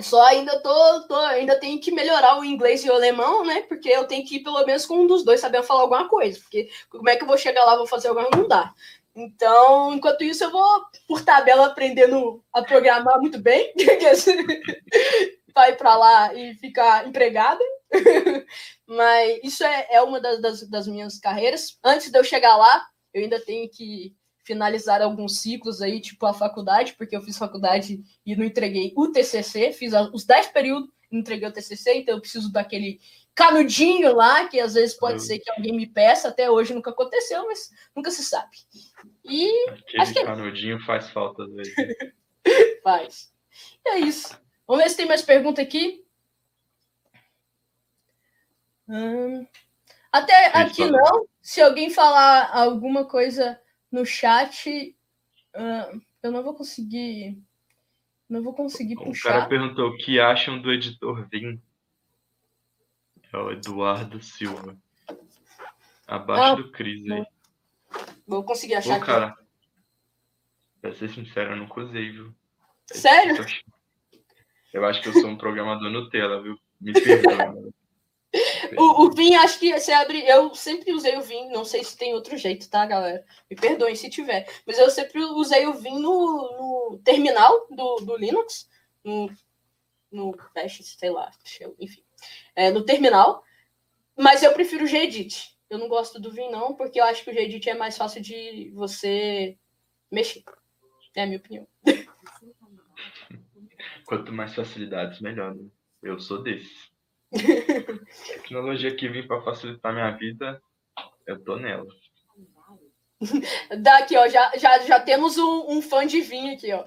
Só 0.00 0.22
ainda 0.26 0.60
tô, 0.60 1.08
tô, 1.08 1.16
ainda 1.16 1.58
tenho 1.58 1.80
que 1.80 1.90
melhorar 1.90 2.38
o 2.38 2.44
inglês 2.44 2.84
e 2.84 2.90
o 2.90 2.92
alemão, 2.92 3.44
né? 3.46 3.62
Porque 3.62 3.88
eu 3.88 4.06
tenho 4.06 4.24
que 4.26 4.36
ir 4.36 4.42
pelo 4.42 4.62
menos 4.66 4.84
com 4.84 4.96
um 4.98 5.06
dos 5.06 5.24
dois 5.24 5.40
sabendo 5.40 5.64
falar 5.64 5.80
alguma 5.80 6.06
coisa. 6.06 6.38
Porque 6.38 6.68
como 6.90 7.08
é 7.08 7.16
que 7.16 7.22
eu 7.22 7.26
vou 7.28 7.38
chegar 7.38 7.64
lá, 7.64 7.76
vou 7.76 7.86
fazer 7.86 8.08
alguma? 8.08 8.28
Não 8.36 8.46
dá. 8.46 8.74
Então, 9.16 9.94
enquanto 9.94 10.22
isso, 10.22 10.44
eu 10.44 10.50
vou, 10.50 10.84
por 11.08 11.24
tabela, 11.24 11.66
aprendendo 11.66 12.44
a 12.52 12.62
programar 12.62 13.18
muito 13.20 13.38
bem. 13.38 13.72
Vai 15.54 15.76
para 15.76 15.96
lá 15.96 16.34
e 16.34 16.54
ficar 16.54 17.06
empregada. 17.06 17.62
Mas 18.86 19.40
isso 19.42 19.64
é, 19.64 19.86
é 19.90 20.02
uma 20.02 20.20
das, 20.20 20.40
das, 20.40 20.68
das 20.68 20.86
minhas 20.86 21.18
carreiras. 21.18 21.78
Antes 21.82 22.10
de 22.10 22.18
eu 22.18 22.24
chegar 22.24 22.56
lá, 22.56 22.86
eu 23.12 23.22
ainda 23.22 23.40
tenho 23.40 23.68
que 23.68 24.14
finalizar 24.44 25.02
alguns 25.02 25.40
ciclos 25.40 25.82
aí, 25.82 26.00
tipo 26.00 26.24
a 26.24 26.32
faculdade, 26.32 26.94
porque 26.94 27.14
eu 27.14 27.20
fiz 27.20 27.36
faculdade 27.36 28.02
e 28.24 28.34
não 28.34 28.44
entreguei 28.44 28.94
o 28.96 29.12
TCC, 29.12 29.72
fiz 29.72 29.92
os 30.14 30.24
10 30.24 30.46
períodos, 30.48 30.88
não 31.10 31.20
entreguei 31.20 31.46
o 31.46 31.52
TCC, 31.52 31.98
então 31.98 32.14
eu 32.14 32.20
preciso 32.20 32.50
daquele 32.50 32.98
canudinho 33.34 34.16
lá, 34.16 34.48
que 34.48 34.58
às 34.58 34.72
vezes 34.72 34.96
pode 34.96 35.16
eu... 35.16 35.20
ser 35.20 35.38
que 35.38 35.50
alguém 35.50 35.76
me 35.76 35.86
peça, 35.86 36.28
até 36.28 36.50
hoje 36.50 36.72
nunca 36.72 36.90
aconteceu, 36.90 37.44
mas 37.46 37.70
nunca 37.94 38.10
se 38.10 38.24
sabe. 38.24 38.56
E 39.22 39.68
Aquele 39.68 40.02
acho 40.02 40.12
que 40.14 40.18
é 40.18 40.24
canudinho 40.24 40.80
faz 40.80 41.10
falta 41.10 41.44
às 41.44 41.52
vezes. 41.52 41.74
faz. 42.82 43.30
E 43.84 43.88
é 43.90 43.98
isso. 44.00 44.47
Vamos 44.68 44.84
ver 44.84 44.90
se 44.90 44.96
tem 44.98 45.06
mais 45.06 45.22
pergunta 45.22 45.62
aqui. 45.62 46.04
Hum, 48.86 49.46
até 50.12 50.48
aqui 50.48 50.84
não. 50.84 51.26
Se 51.40 51.62
alguém 51.62 51.88
falar 51.88 52.50
alguma 52.54 53.06
coisa 53.06 53.58
no 53.90 54.04
chat, 54.04 54.94
uh, 55.56 56.02
eu 56.22 56.30
não 56.30 56.42
vou 56.42 56.54
conseguir. 56.54 57.42
Não 58.28 58.42
vou 58.42 58.52
conseguir 58.52 58.96
o 58.98 59.04
puxar. 59.04 59.30
O 59.30 59.32
cara 59.32 59.46
perguntou 59.46 59.88
o 59.88 59.96
que 59.96 60.20
acham 60.20 60.60
do 60.60 60.70
editor 60.70 61.26
Vim. 61.30 61.60
É 63.32 63.36
o 63.38 63.50
Eduardo 63.50 64.22
Silva. 64.22 64.76
Abaixo 66.06 66.52
ah, 66.52 66.54
do 66.56 66.70
Cris 66.72 67.10
aí. 67.10 67.26
Vou 68.26 68.44
conseguir 68.44 68.74
achar 68.74 68.98
Pô, 68.98 69.06
cara, 69.06 69.34
pra 70.80 70.94
ser 70.94 71.08
sincero, 71.08 71.52
eu 71.52 71.56
nunca 71.56 71.80
usei, 71.80 72.10
viu? 72.10 72.34
Sério? 72.86 73.34
Eu 74.72 74.84
acho 74.84 75.02
que 75.02 75.08
eu 75.08 75.12
sou 75.12 75.26
um 75.26 75.36
programador 75.36 75.90
Nutella, 75.90 76.42
viu? 76.42 76.58
Me 76.80 76.92
perdoa. 76.92 77.72
O, 78.76 79.04
o 79.04 79.10
Vim, 79.10 79.34
acho 79.34 79.58
que 79.58 79.72
você 79.72 79.92
abre. 79.92 80.26
Eu 80.26 80.54
sempre 80.54 80.92
usei 80.92 81.16
o 81.16 81.22
Vim, 81.22 81.48
não 81.48 81.64
sei 81.64 81.82
se 81.82 81.96
tem 81.96 82.14
outro 82.14 82.36
jeito, 82.36 82.68
tá, 82.68 82.84
galera? 82.84 83.24
Me 83.50 83.56
perdoem 83.56 83.94
se 83.94 84.10
tiver. 84.10 84.46
Mas 84.66 84.78
eu 84.78 84.90
sempre 84.90 85.24
usei 85.24 85.66
o 85.66 85.74
Vim 85.74 85.98
no, 85.98 86.90
no 86.90 87.00
terminal 87.02 87.66
do, 87.70 87.96
do 87.96 88.16
Linux, 88.16 88.68
no, 89.02 89.30
no 90.12 90.36
Bash, 90.54 90.80
sei 90.98 91.10
lá, 91.10 91.30
enfim. 91.78 92.04
É, 92.54 92.70
no 92.70 92.84
terminal. 92.84 93.42
Mas 94.16 94.42
eu 94.42 94.52
prefiro 94.52 94.84
o 94.84 94.88
Gedit. 94.88 95.56
Eu 95.70 95.78
não 95.78 95.88
gosto 95.88 96.20
do 96.20 96.30
Vim, 96.30 96.50
não, 96.50 96.74
porque 96.74 97.00
eu 97.00 97.04
acho 97.04 97.24
que 97.24 97.30
o 97.30 97.34
Gedit 97.34 97.68
é 97.70 97.74
mais 97.74 97.96
fácil 97.96 98.20
de 98.20 98.70
você 98.74 99.56
mexer. 100.10 100.42
É 101.14 101.22
a 101.22 101.26
minha 101.26 101.38
opinião. 101.38 101.66
Quanto 104.04 104.32
mais 104.32 104.54
facilidades, 104.54 105.20
melhor. 105.20 105.54
Né? 105.54 105.64
Eu 106.02 106.18
sou 106.18 106.42
desses. 106.42 106.90
Tecnologia 108.34 108.94
que 108.94 109.08
vem 109.08 109.26
para 109.26 109.42
facilitar 109.42 109.92
minha 109.92 110.10
vida, 110.12 110.60
eu 111.26 111.42
tô 111.42 111.56
nela. 111.56 111.86
Daqui, 113.80 114.16
ó, 114.16 114.28
já, 114.28 114.52
já, 114.56 114.78
já 114.80 115.00
temos 115.00 115.36
um, 115.36 115.66
um 115.68 115.82
fã 115.82 116.06
de 116.06 116.20
vinho 116.20 116.54
aqui, 116.54 116.72
ó. 116.72 116.84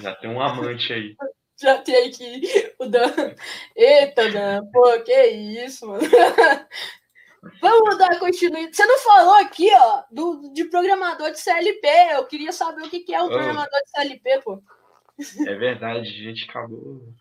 Já 0.00 0.14
tem 0.14 0.30
um 0.30 0.40
amante 0.40 0.92
aí. 0.92 1.16
Já 1.58 1.78
tem 1.78 2.08
aqui 2.08 2.74
o 2.78 2.84
Dan. 2.84 3.34
Eita, 3.74 4.30
Dan, 4.30 4.60
pô, 4.70 5.00
que 5.00 5.26
isso, 5.30 5.86
mano. 5.86 6.02
Vamos 7.62 7.96
dar 7.96 8.18
continuidade. 8.18 8.76
Você 8.76 8.84
não 8.84 8.98
falou 8.98 9.34
aqui, 9.36 9.70
ó, 9.74 10.02
do, 10.10 10.52
de 10.52 10.64
programador 10.66 11.30
de 11.30 11.40
CLP. 11.40 11.88
Eu 12.12 12.26
queria 12.26 12.52
saber 12.52 12.82
o 12.82 12.90
que, 12.90 13.00
que 13.00 13.14
é 13.14 13.22
um 13.22 13.26
oh. 13.26 13.30
programador 13.30 13.80
de 13.84 13.90
CLP, 13.90 14.42
pô. 14.42 14.62
É 15.46 15.54
verdade, 15.54 16.08
a 16.08 16.30
gente 16.30 16.48
acabou 16.48 17.14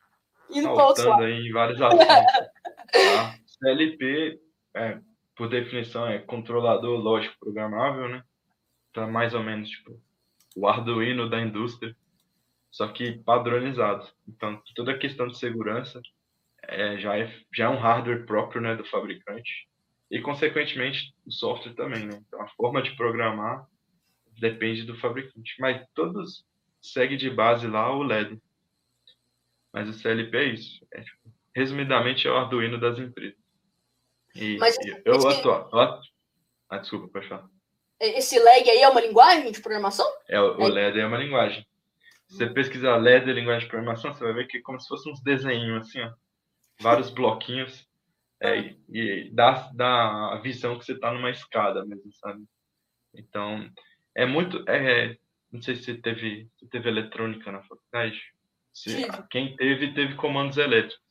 saltando 0.50 1.24
aí 1.24 1.48
em 1.48 1.52
vários 1.52 1.82
assuntos. 1.82 2.08
tá? 2.08 3.36
CLP, 3.60 4.40
é, 4.76 5.00
por 5.36 5.50
definição, 5.50 6.08
é 6.08 6.20
controlador 6.20 7.00
lógico 7.00 7.36
programável, 7.40 8.10
né? 8.10 8.24
Então, 8.90 9.10
mais 9.10 9.34
ou 9.34 9.44
menos 9.44 9.70
tipo 9.70 10.00
o 10.56 10.68
Arduino 10.68 11.30
da 11.30 11.42
indústria, 11.42 11.96
só 12.72 12.88
que 12.88 13.18
padronizado. 13.24 14.08
Então, 14.28 14.62
toda 14.76 14.94
a 14.94 14.98
questão 14.98 15.28
de 15.28 15.38
segurança 15.38 16.02
é, 16.64 16.98
já, 16.98 17.18
é, 17.18 17.34
já 17.54 17.66
é 17.66 17.70
um 17.70 17.78
hardware 17.78 18.26
próprio 18.26 18.62
né, 18.62 18.76
do 18.76 18.86
fabricante 18.86 19.68
e, 20.10 20.22
consequentemente, 20.22 21.14
o 21.26 21.32
software 21.32 21.74
também. 21.74 22.06
Né? 22.06 22.22
Então, 22.28 22.42
a 22.42 22.48
forma 22.50 22.82
de 22.82 22.96
programar 22.96 23.66
depende 24.40 24.84
do 24.84 24.98
fabricante. 24.98 25.56
Mas 25.60 25.86
todos 25.94 26.46
seguem 26.92 27.18
de 27.18 27.30
base 27.30 27.68
lá 27.68 27.92
o 27.94 28.04
LED. 28.04 28.42
Mas 29.74 29.90
o 29.90 29.94
CLP 29.94 30.38
é 30.38 30.44
isso. 30.46 30.86
É, 30.94 31.02
tipo, 31.02 31.34
resumidamente, 31.56 32.28
é 32.28 32.32
o 32.32 32.38
Arduino 32.38 32.80
das 32.80 32.98
empresas. 32.98 33.38
E 34.36 34.58
Mas 34.58 34.78
eu 35.06 35.16
esse... 35.16 35.28
atuo. 35.28 35.70
Ah, 36.70 36.78
desculpa, 36.78 37.08
pode 37.08 37.28
falar. 37.28 37.50
Esse 38.00 38.38
LED 38.38 38.70
aí 38.70 38.82
é 38.82 38.90
uma 38.90 39.00
linguagem 39.00 39.52
de 39.52 39.62
programação? 39.62 40.06
É, 40.28 40.40
o 40.40 40.62
é. 40.62 40.68
LED 40.68 41.00
é 41.00 41.08
uma 41.08 41.18
linguagem. 41.18 41.66
Se 42.28 42.38
você 42.38 42.48
pesquisar 42.48 42.98
LED 42.98 43.32
linguagem 43.32 43.66
de 43.66 43.70
programação, 43.70 44.14
você 44.14 44.24
vai 44.24 44.34
ver 44.34 44.48
que 44.48 44.58
é 44.58 44.62
como 44.62 44.80
se 44.80 44.88
fossem 44.88 45.12
uns 45.12 45.22
desenhos 45.22 45.88
assim, 45.88 46.02
ó. 46.02 46.12
Vários 46.82 47.10
bloquinhos. 47.10 47.88
É, 48.42 48.58
e, 48.58 48.80
e 48.90 49.30
dá, 49.32 49.72
dá 49.74 50.34
a 50.34 50.40
visão 50.42 50.78
que 50.78 50.84
você 50.84 50.92
está 50.92 51.14
numa 51.14 51.32
escada 51.32 51.86
mesmo, 51.86 52.12
sabe? 52.14 52.44
Então, 53.14 53.70
é 54.14 54.26
muito. 54.26 54.64
É, 54.68 55.18
não 55.56 55.62
sei 55.62 55.76
se 55.76 55.84
você 55.84 55.96
teve, 55.96 56.50
se 56.58 56.68
teve 56.68 56.90
eletrônica 56.90 57.52
na 57.52 57.64
faculdade. 57.64 58.22
Se, 58.74 59.08
quem 59.30 59.56
teve, 59.56 59.94
teve 59.94 60.16
comandos 60.16 60.58
elétricos. 60.58 61.04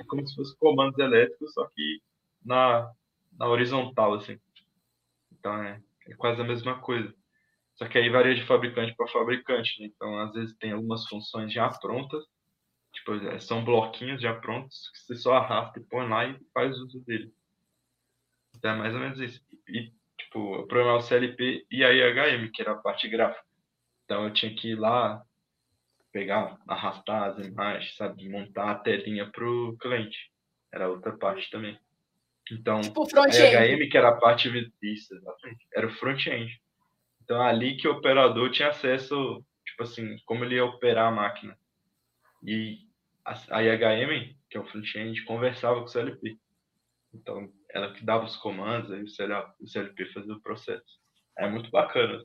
É 0.00 0.04
como 0.04 0.26
se 0.26 0.34
fosse 0.34 0.56
comandos 0.56 0.98
elétricos, 0.98 1.52
só 1.52 1.66
que 1.66 2.02
na, 2.44 2.90
na 3.38 3.46
horizontal, 3.48 4.14
assim. 4.14 4.40
Então 5.32 5.62
é, 5.62 5.80
é 6.08 6.14
quase 6.14 6.40
a 6.40 6.44
mesma 6.44 6.78
coisa. 6.80 7.14
Só 7.74 7.86
que 7.86 7.98
aí 7.98 8.08
varia 8.10 8.34
de 8.34 8.44
fabricante 8.44 8.94
para 8.94 9.08
fabricante. 9.08 9.80
Né? 9.80 9.90
Então, 9.94 10.18
às 10.18 10.32
vezes, 10.32 10.56
tem 10.56 10.72
algumas 10.72 11.06
funções 11.06 11.52
já 11.52 11.68
prontas. 11.68 12.24
Tipo, 12.92 13.14
é, 13.14 13.38
são 13.38 13.64
bloquinhos 13.64 14.20
já 14.20 14.34
prontos 14.34 14.90
que 14.90 14.98
você 15.00 15.14
só 15.16 15.34
arrasta 15.34 15.78
e 15.78 15.84
põe 15.84 16.08
lá 16.08 16.26
e 16.26 16.38
faz 16.52 16.76
uso 16.78 17.00
dele. 17.00 17.32
Então, 18.56 18.72
é 18.72 18.76
mais 18.76 18.94
ou 18.94 19.00
menos 19.00 19.18
isso. 19.20 19.42
E, 19.68 19.92
tipo, 20.18 20.56
eu 20.56 20.66
programava 20.66 20.98
o 20.98 21.02
CLP 21.02 21.66
e 21.70 21.84
a 21.84 21.92
IHM, 21.92 22.50
que 22.52 22.62
era 22.62 22.72
a 22.72 22.76
parte 22.76 23.08
gráfica. 23.08 23.49
Então, 24.10 24.24
eu 24.24 24.32
tinha 24.32 24.52
que 24.52 24.70
ir 24.70 24.74
lá, 24.74 25.22
pegar, 26.10 26.58
arrastar 26.66 27.30
as 27.30 27.46
imagens, 27.46 27.94
sabe? 27.94 28.28
Montar 28.28 28.72
a 28.72 28.74
telinha 28.74 29.30
para 29.30 29.48
o 29.48 29.76
cliente. 29.78 30.18
Era 30.74 30.88
outra 30.88 31.16
parte 31.16 31.48
também. 31.48 31.78
Então, 32.50 32.80
tipo 32.80 33.02
a 33.02 33.26
HM, 33.28 33.88
que 33.88 33.96
era 33.96 34.08
a 34.08 34.16
parte 34.16 34.48
isso, 34.82 35.14
exatamente, 35.14 35.64
era 35.72 35.86
o 35.86 35.92
front-end. 35.92 36.60
Então, 37.22 37.40
ali 37.40 37.76
que 37.76 37.86
o 37.86 37.92
operador 37.92 38.50
tinha 38.50 38.70
acesso, 38.70 39.46
tipo 39.64 39.84
assim, 39.84 40.18
como 40.26 40.44
ele 40.44 40.56
ia 40.56 40.64
operar 40.64 41.06
a 41.06 41.14
máquina. 41.14 41.56
E 42.44 42.78
a, 43.24 43.62
IHM, 43.62 44.34
que 44.50 44.56
é 44.56 44.60
o 44.60 44.66
front-end, 44.66 45.22
conversava 45.22 45.78
com 45.78 45.84
o 45.84 45.88
CLP. 45.88 46.36
Então, 47.14 47.48
ela 47.72 47.92
que 47.92 48.04
dava 48.04 48.24
os 48.24 48.36
comandos, 48.36 48.90
aí 48.90 49.04
o 49.04 49.68
CLP 49.68 50.06
fazia 50.06 50.34
o 50.34 50.40
processo. 50.40 50.98
É 51.38 51.48
muito 51.48 51.70
bacana. 51.70 52.24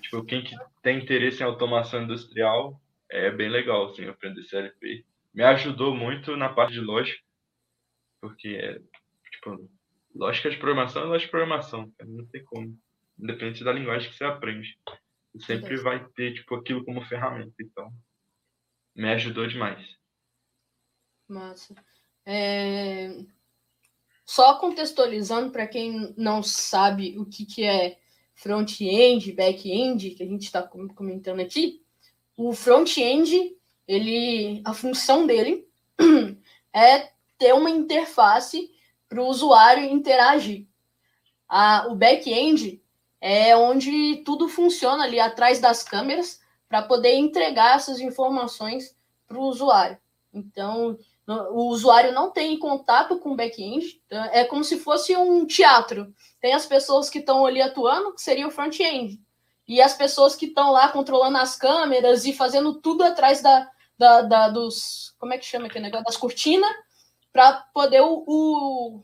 Tipo, 0.00 0.24
quem 0.24 0.42
que 0.42 0.56
tem 0.82 0.98
interesse 0.98 1.42
em 1.42 1.46
automação 1.46 2.02
industrial, 2.02 2.80
é 3.10 3.30
bem 3.30 3.48
legal, 3.48 3.86
assim, 3.86 4.06
aprender 4.06 4.42
CLP. 4.44 5.04
Me 5.32 5.42
ajudou 5.44 5.94
muito 5.94 6.36
na 6.36 6.48
parte 6.48 6.72
de 6.72 6.80
lógica, 6.80 7.22
porque, 8.20 8.48
é, 8.48 8.80
tipo, 9.30 9.70
lógica 10.14 10.50
de 10.50 10.56
programação 10.56 11.02
é 11.02 11.04
lógica 11.06 11.26
de 11.26 11.30
programação, 11.30 11.92
não 12.04 12.26
tem 12.26 12.44
como. 12.44 12.78
Independente 13.18 13.64
da 13.64 13.72
linguagem 13.72 14.10
que 14.10 14.16
você 14.16 14.24
aprende. 14.24 14.78
Você 15.34 15.58
sempre 15.58 15.76
vai 15.76 16.04
ter, 16.10 16.34
tipo, 16.34 16.54
aquilo 16.54 16.84
como 16.84 17.04
ferramenta, 17.04 17.54
então 17.60 17.92
me 18.94 19.10
ajudou 19.10 19.46
demais. 19.46 19.96
Massa. 21.28 21.74
É... 22.24 23.24
Só 24.24 24.58
contextualizando 24.58 25.50
para 25.50 25.66
quem 25.66 26.14
não 26.16 26.42
sabe 26.42 27.16
o 27.18 27.24
que, 27.24 27.46
que 27.46 27.64
é 27.64 27.98
front-end, 28.38 29.32
back-end, 29.32 30.10
que 30.10 30.22
a 30.22 30.26
gente 30.26 30.44
está 30.44 30.62
comentando 30.62 31.40
aqui, 31.40 31.82
o 32.36 32.52
front-end, 32.52 33.56
ele, 33.86 34.62
a 34.64 34.72
função 34.72 35.26
dele 35.26 35.66
é 36.72 37.10
ter 37.36 37.52
uma 37.52 37.68
interface 37.68 38.70
para 39.08 39.20
o 39.20 39.26
usuário 39.26 39.84
interagir. 39.84 40.66
A, 41.48 41.88
o 41.88 41.96
back-end 41.96 42.80
é 43.20 43.56
onde 43.56 44.22
tudo 44.24 44.48
funciona 44.48 45.02
ali 45.02 45.18
atrás 45.18 45.60
das 45.60 45.82
câmeras 45.82 46.40
para 46.68 46.82
poder 46.82 47.14
entregar 47.14 47.74
essas 47.74 47.98
informações 47.98 48.96
para 49.26 49.38
o 49.38 49.48
usuário. 49.48 49.98
Então, 50.32 50.96
o 51.28 51.68
usuário 51.68 52.12
não 52.12 52.30
tem 52.30 52.58
contato 52.58 53.18
com 53.18 53.32
o 53.32 53.36
back-end, 53.36 54.00
então, 54.06 54.24
é 54.32 54.44
como 54.44 54.64
se 54.64 54.78
fosse 54.78 55.14
um 55.14 55.44
teatro. 55.46 56.12
Tem 56.40 56.54
as 56.54 56.64
pessoas 56.64 57.10
que 57.10 57.18
estão 57.18 57.44
ali 57.44 57.60
atuando, 57.60 58.14
que 58.14 58.22
seria 58.22 58.46
o 58.46 58.50
front-end, 58.50 59.20
e 59.66 59.82
as 59.82 59.94
pessoas 59.94 60.34
que 60.34 60.46
estão 60.46 60.72
lá 60.72 60.88
controlando 60.88 61.36
as 61.36 61.54
câmeras 61.54 62.24
e 62.24 62.32
fazendo 62.32 62.80
tudo 62.80 63.04
atrás 63.04 63.42
da, 63.42 63.70
da, 63.98 64.22
da 64.22 64.48
dos. 64.48 65.14
Como 65.18 65.34
é 65.34 65.38
que 65.38 65.44
chama 65.44 65.66
aquele 65.66 65.84
negócio? 65.84 66.06
Das 66.06 66.16
cortinas, 66.16 66.70
para 67.30 67.64
poder 67.74 68.00
o, 68.00 68.24
o, 68.26 69.02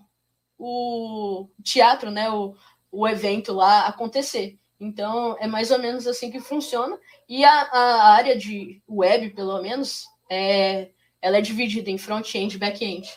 o, 0.59 1.49
teatro, 1.63 2.11
né? 2.11 2.31
O, 2.31 2.55
o 2.91 3.07
evento 3.07 3.53
lá 3.53 3.87
acontecer. 3.87 4.59
Então, 4.81 5.37
é 5.39 5.47
mais 5.47 5.71
ou 5.71 5.79
menos 5.79 6.07
assim 6.07 6.31
que 6.31 6.41
funciona. 6.41 6.99
E 7.29 7.45
a, 7.45 7.51
a 7.51 8.13
área 8.15 8.37
de 8.37 8.83
web, 8.89 9.31
pelo 9.31 9.61
menos, 9.61 10.05
é, 10.31 10.91
ela 11.25 11.39
é 11.39 11.41
dividida 11.41 11.91
em 11.91 11.97
front-end 11.97 12.55
e 12.55 12.59
back-end. 12.59 13.11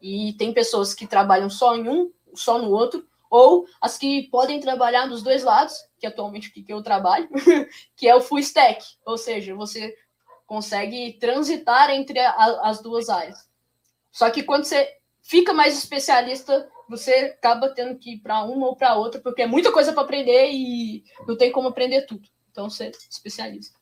E 0.00 0.34
tem 0.34 0.52
pessoas 0.52 0.94
que 0.94 1.04
trabalham 1.04 1.50
só 1.50 1.74
em 1.74 1.88
um, 1.88 2.12
só 2.32 2.62
no 2.62 2.70
outro, 2.70 3.04
ou 3.28 3.66
as 3.80 3.98
que 3.98 4.28
podem 4.30 4.60
trabalhar 4.60 5.06
dos 5.06 5.20
dois 5.20 5.42
lados, 5.42 5.74
que 5.98 6.06
atualmente 6.06 6.48
o 6.48 6.52
que 6.52 6.64
eu 6.68 6.80
trabalho, 6.80 7.28
que 7.96 8.06
é 8.06 8.14
o 8.14 8.20
full 8.20 8.38
stack, 8.38 8.84
ou 9.04 9.18
seja, 9.18 9.52
você 9.56 9.92
consegue 10.46 11.14
transitar 11.14 11.90
entre 11.90 12.20
a, 12.20 12.60
as 12.62 12.80
duas 12.80 13.08
áreas. 13.08 13.36
Só 14.12 14.30
que 14.30 14.44
quando 14.44 14.64
você 14.64 14.88
fica 15.20 15.52
mais 15.52 15.76
especialista, 15.76 16.70
você 16.88 17.34
acaba 17.36 17.68
tendo 17.70 17.98
que 17.98 18.12
ir 18.12 18.18
para 18.20 18.44
uma 18.44 18.68
ou 18.68 18.76
para 18.76 18.94
outra, 18.94 19.20
porque 19.20 19.42
é 19.42 19.46
muita 19.46 19.72
coisa 19.72 19.92
para 19.92 20.04
aprender 20.04 20.52
e 20.52 21.02
não 21.26 21.36
tem 21.36 21.50
como 21.50 21.66
aprender 21.66 22.02
tudo. 22.02 22.28
Então 22.52 22.70
você 22.70 22.92
especializa. 23.10 23.72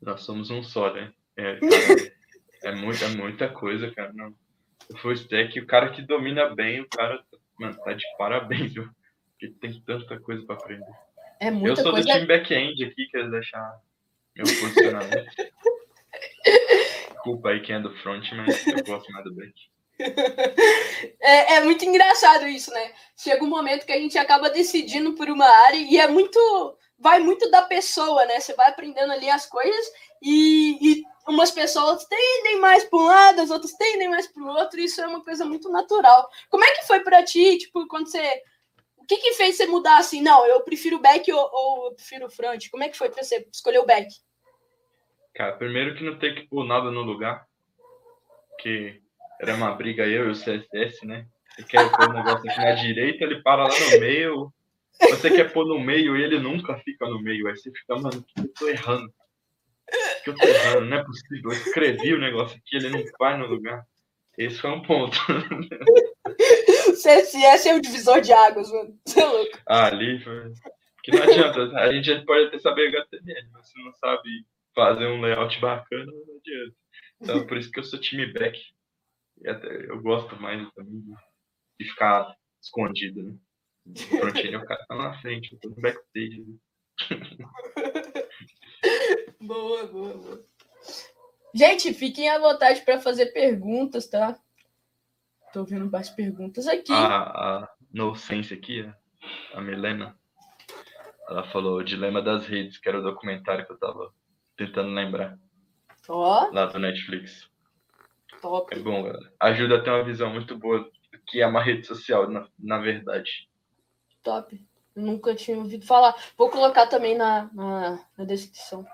Nós 0.00 0.22
somos 0.22 0.48
um 0.48 0.62
só, 0.62 0.92
né? 0.92 1.12
É, 1.36 1.58
é, 2.66 2.74
muita, 2.74 3.04
é 3.04 3.08
muita 3.08 3.48
coisa, 3.48 3.90
cara. 3.92 4.12
Não. 4.12 4.34
O 4.90 4.96
full 4.98 5.12
stack, 5.12 5.58
o 5.60 5.66
cara 5.66 5.90
que 5.90 6.02
domina 6.02 6.54
bem, 6.54 6.80
o 6.80 6.88
cara 6.88 7.22
mano, 7.58 7.76
tá 7.78 7.92
de 7.92 8.04
parabéns, 8.18 8.72
viu? 8.72 8.88
Porque 9.30 9.54
tem 9.60 9.80
tanta 9.80 10.18
coisa 10.20 10.44
para 10.44 10.56
aprender. 10.56 10.86
É 11.40 11.50
muita 11.50 11.80
Eu 11.80 11.84
sou 11.84 11.92
coisa... 11.92 12.06
do 12.06 12.12
time 12.12 12.26
back-end 12.26 12.84
aqui, 12.84 13.06
quero 13.10 13.30
deixar 13.30 13.80
meu 14.34 14.46
posicionamento. 14.46 15.26
Desculpa 17.12 17.50
aí 17.50 17.60
quem 17.60 17.76
é 17.76 17.80
do 17.80 17.94
front, 17.98 18.24
mas 18.32 18.66
eu 18.66 18.84
gosto 18.84 19.12
mais 19.12 19.24
do 19.24 19.34
back. 19.34 19.52
É, 21.20 21.54
é, 21.54 21.64
muito 21.64 21.84
engraçado 21.84 22.46
isso, 22.46 22.70
né? 22.70 22.92
Chega 23.16 23.42
um 23.42 23.48
momento 23.48 23.86
que 23.86 23.92
a 23.92 23.98
gente 23.98 24.16
acaba 24.18 24.50
decidindo 24.50 25.14
por 25.14 25.28
uma 25.28 25.46
área 25.46 25.78
e 25.78 25.98
é 25.98 26.06
muito. 26.06 26.38
Vai 26.98 27.18
muito 27.18 27.50
da 27.50 27.62
pessoa, 27.62 28.24
né? 28.26 28.40
Você 28.40 28.54
vai 28.54 28.68
aprendendo 28.68 29.12
ali 29.12 29.28
as 29.28 29.46
coisas 29.46 29.92
e, 30.22 30.78
e 30.80 31.04
umas 31.26 31.50
pessoas 31.50 32.04
tendem 32.06 32.60
mais 32.60 32.84
para 32.84 32.98
um 32.98 33.04
lado, 33.06 33.40
as 33.40 33.50
outras 33.50 33.72
tendem 33.72 34.08
mais 34.08 34.26
para 34.26 34.42
o 34.42 34.46
outro, 34.46 34.80
isso 34.80 35.00
é 35.00 35.06
uma 35.06 35.22
coisa 35.22 35.44
muito 35.44 35.70
natural. 35.70 36.28
Como 36.48 36.64
é 36.64 36.74
que 36.74 36.86
foi 36.86 37.00
para 37.00 37.24
ti, 37.24 37.58
tipo, 37.58 37.86
quando 37.88 38.08
você. 38.08 38.42
O 38.96 39.04
que, 39.06 39.18
que 39.18 39.34
fez 39.34 39.56
você 39.56 39.66
mudar 39.66 39.98
assim? 39.98 40.20
Não, 40.20 40.46
eu 40.46 40.62
prefiro 40.62 40.98
back 40.98 41.30
ou, 41.32 41.50
ou 41.52 41.86
eu 41.86 41.94
prefiro 41.94 42.30
front? 42.30 42.68
Como 42.70 42.82
é 42.82 42.88
que 42.88 42.98
foi 42.98 43.08
para 43.08 43.22
você 43.22 43.46
escolher 43.52 43.78
o 43.78 43.86
back? 43.86 44.08
Cara, 45.34 45.52
primeiro 45.52 45.94
que 45.94 46.02
não 46.02 46.18
tem 46.18 46.34
que 46.34 46.48
pôr 46.48 46.64
nada 46.64 46.90
no 46.90 47.02
lugar. 47.02 47.46
Que 48.60 49.00
era 49.40 49.54
uma 49.54 49.72
briga 49.74 50.06
eu 50.06 50.28
e 50.28 50.30
o 50.30 50.34
CSS, 50.34 51.06
né? 51.06 51.26
Você 51.50 51.64
quer 51.64 51.90
pôr 51.90 52.10
um 52.10 52.14
negócio 52.14 52.50
aqui 52.50 52.60
na 52.60 52.72
direita, 52.72 53.24
ele 53.24 53.42
para 53.42 53.64
lá 53.64 53.78
no 53.78 54.00
meio. 54.00 54.52
Você 55.10 55.30
quer 55.30 55.52
pôr 55.52 55.66
no 55.66 55.78
meio 55.78 56.16
e 56.16 56.22
ele 56.22 56.38
nunca 56.38 56.76
fica 56.78 57.06
no 57.06 57.20
meio. 57.20 57.46
Aí 57.46 57.56
você 57.56 57.70
fica, 57.70 57.96
mano, 57.96 58.24
eu 58.36 58.52
tô 58.54 58.68
errando? 58.68 59.12
Que 60.24 60.30
eu 60.30 60.34
tô 60.34 60.46
errando, 60.46 60.86
não 60.86 60.96
é 60.98 61.04
possível. 61.04 61.50
Eu 61.50 61.52
escrevi 61.52 62.14
o 62.14 62.20
negócio 62.20 62.56
aqui, 62.56 62.76
ele 62.76 62.90
não 62.90 63.02
vai 63.18 63.38
no 63.38 63.46
lugar. 63.46 63.84
Esse 64.36 64.58
foi 64.58 64.70
um 64.70 64.82
ponto. 64.82 65.16
CSS 66.96 67.68
é 67.68 67.74
o 67.74 67.80
divisor 67.80 68.20
de 68.20 68.32
águas, 68.32 68.70
mano. 68.70 68.98
Você 69.06 69.20
é 69.20 69.24
louco. 69.24 69.58
Ah, 69.66 69.86
ali 69.86 70.22
foi. 70.22 70.52
Que 71.02 71.12
não 71.12 71.22
adianta. 71.22 71.78
A 71.78 71.92
gente 71.92 72.24
pode 72.24 72.46
até 72.46 72.58
saber 72.58 72.88
HTML, 72.88 73.48
mas 73.52 73.68
se 73.68 73.82
não 73.82 73.92
sabe 73.94 74.46
fazer 74.74 75.06
um 75.06 75.20
layout 75.20 75.58
bacana, 75.60 76.04
não 76.04 76.36
adianta. 76.36 76.76
Então, 77.20 77.46
por 77.46 77.56
isso 77.56 77.70
que 77.70 77.78
eu 77.78 77.84
sou 77.84 78.00
time 78.00 78.26
back. 78.32 78.60
E 79.42 79.48
até 79.48 79.68
eu 79.90 80.02
gosto 80.02 80.34
mais 80.40 80.68
também 80.72 81.02
de 81.78 81.88
ficar 81.88 82.34
escondido, 82.60 83.22
né? 83.22 83.36
Fronteira, 84.18 84.58
o 84.58 84.64
cara 84.64 84.84
tá 84.86 84.96
na 84.96 85.18
frente, 85.20 85.52
eu 85.52 85.60
tô 85.60 85.68
no 85.68 85.76
backstage. 85.76 86.44
Né? 86.44 86.56
boa, 89.40 89.86
boa, 89.86 90.14
boa. 90.14 90.44
Gente, 91.54 91.94
fiquem 91.94 92.28
à 92.28 92.38
vontade 92.38 92.82
para 92.82 93.00
fazer 93.00 93.26
perguntas, 93.26 94.06
tá? 94.06 94.38
Tô 95.52 95.64
vendo 95.64 95.90
mais 95.90 96.10
perguntas 96.10 96.66
aqui. 96.66 96.92
A, 96.92 97.06
a 97.06 97.68
NoSense 97.92 98.52
aqui, 98.52 98.86
a 99.54 99.60
Milena, 99.60 100.18
ela 101.28 101.44
falou 101.44 101.78
o 101.78 101.84
Dilema 101.84 102.20
das 102.20 102.46
Redes, 102.46 102.78
que 102.78 102.88
era 102.88 103.00
o 103.00 103.02
documentário 103.02 103.64
que 103.66 103.72
eu 103.72 103.78
tava 103.78 104.12
tentando 104.56 104.90
lembrar. 104.90 105.38
Ó. 106.08 106.50
Lá 106.52 106.66
do 106.66 106.78
Netflix. 106.78 107.48
Top. 108.40 108.74
É 108.74 108.78
bom, 108.78 109.02
galera. 109.02 109.32
Ajuda 109.40 109.76
a 109.76 109.82
ter 109.82 109.90
uma 109.90 110.04
visão 110.04 110.30
muito 110.30 110.56
boa 110.56 110.80
do 110.80 111.18
que 111.26 111.40
é 111.40 111.46
uma 111.46 111.62
rede 111.62 111.86
social, 111.86 112.30
na, 112.30 112.46
na 112.58 112.78
verdade. 112.78 113.48
Top. 114.22 114.62
Nunca 114.94 115.34
tinha 115.34 115.56
ouvido 115.56 115.84
falar. 115.84 116.14
Vou 116.36 116.50
colocar 116.50 116.86
também 116.86 117.16
na, 117.16 117.50
na, 117.52 118.06
na 118.16 118.24
descrição. 118.24 118.86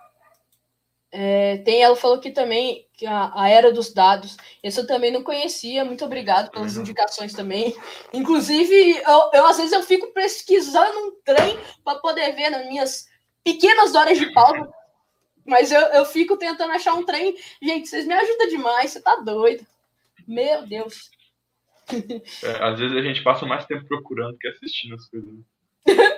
É, 1.14 1.58
tem, 1.58 1.82
ela 1.82 1.94
falou 1.94 2.16
aqui 2.16 2.30
também 2.30 2.86
que 2.94 3.06
a, 3.06 3.30
a, 3.34 3.48
era 3.48 3.70
dos 3.70 3.92
dados. 3.92 4.36
Esse 4.62 4.80
eu 4.80 4.86
também 4.86 5.12
não 5.12 5.22
conhecia. 5.22 5.84
Muito 5.84 6.04
obrigado 6.04 6.50
pelas 6.50 6.74
uhum. 6.76 6.82
indicações 6.82 7.34
também. 7.34 7.76
Inclusive, 8.14 9.02
eu, 9.06 9.30
eu, 9.34 9.46
às 9.46 9.58
vezes 9.58 9.72
eu 9.72 9.82
fico 9.82 10.12
pesquisando 10.12 10.98
um 10.98 11.12
trem 11.24 11.58
para 11.84 11.98
poder 11.98 12.32
ver 12.34 12.48
nas 12.50 12.66
minhas 12.66 13.06
pequenas 13.44 13.94
horas 13.94 14.18
de 14.18 14.32
pausa 14.32 14.68
mas 15.44 15.72
eu, 15.72 15.80
eu 15.80 16.04
fico 16.04 16.36
tentando 16.36 16.72
achar 16.72 16.94
um 16.94 17.04
trem. 17.04 17.36
Gente, 17.60 17.88
vocês 17.88 18.06
me 18.06 18.14
ajudam 18.14 18.48
demais, 18.48 18.90
você 18.92 19.00
tá 19.00 19.16
doido. 19.16 19.66
Meu 20.26 20.66
Deus. 20.66 21.10
É, 22.42 22.64
às 22.64 22.78
vezes 22.78 22.96
a 22.96 23.02
gente 23.02 23.22
passa 23.22 23.44
mais 23.44 23.66
tempo 23.66 23.86
procurando 23.86 24.38
que 24.38 24.48
assistindo 24.48 24.94
as 24.94 25.08
coisas. 25.08 25.30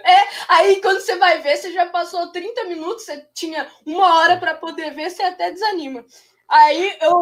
É, 0.49 0.55
aí 0.55 0.81
quando 0.81 1.01
você 1.01 1.17
vai 1.17 1.41
ver, 1.41 1.57
você 1.57 1.73
já 1.73 1.87
passou 1.87 2.33
30 2.33 2.65
minutos, 2.65 3.05
você 3.05 3.27
tinha 3.35 3.71
uma 3.87 4.21
hora 4.21 4.39
para 4.39 4.55
poder 4.55 4.93
ver, 4.93 5.11
você 5.11 5.23
até 5.23 5.51
desanima. 5.51 6.05
Aí 6.49 6.97
eu. 7.01 7.15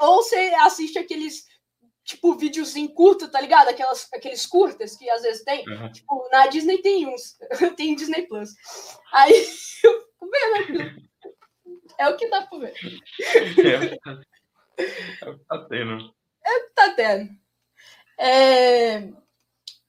Ou 0.00 0.22
você 0.22 0.52
assiste 0.60 0.98
aqueles 0.98 1.44
tipo 2.04 2.34
videozinho 2.34 2.92
curto, 2.92 3.30
tá 3.30 3.40
ligado? 3.40 3.68
Aquelas, 3.68 4.08
aqueles 4.12 4.46
curtas 4.46 4.96
que 4.96 5.08
às 5.08 5.22
vezes 5.22 5.44
tem. 5.44 5.68
Uhum. 5.68 5.92
Tipo, 5.92 6.28
na 6.32 6.46
Disney 6.46 6.78
tem 6.78 7.06
uns. 7.06 7.38
tem 7.76 7.94
Disney 7.94 8.26
Plus. 8.26 8.50
Aí 9.12 9.32
eu 9.84 10.00
fico 10.00 10.30
vendo 10.30 10.56
aquilo. 10.56 11.10
É 11.98 12.08
o 12.08 12.16
que 12.16 12.28
dá 12.28 12.42
pra 12.42 12.58
ver. 12.58 12.74
É, 14.78 15.28
o 15.28 15.38
que 15.38 15.44
tá 15.44 15.66
tendo. 15.68 16.14
É 16.44 16.56
o 16.56 16.64
que 16.64 16.74
tá 16.74 16.94
tendo. 16.94 17.30
É... 18.18 19.00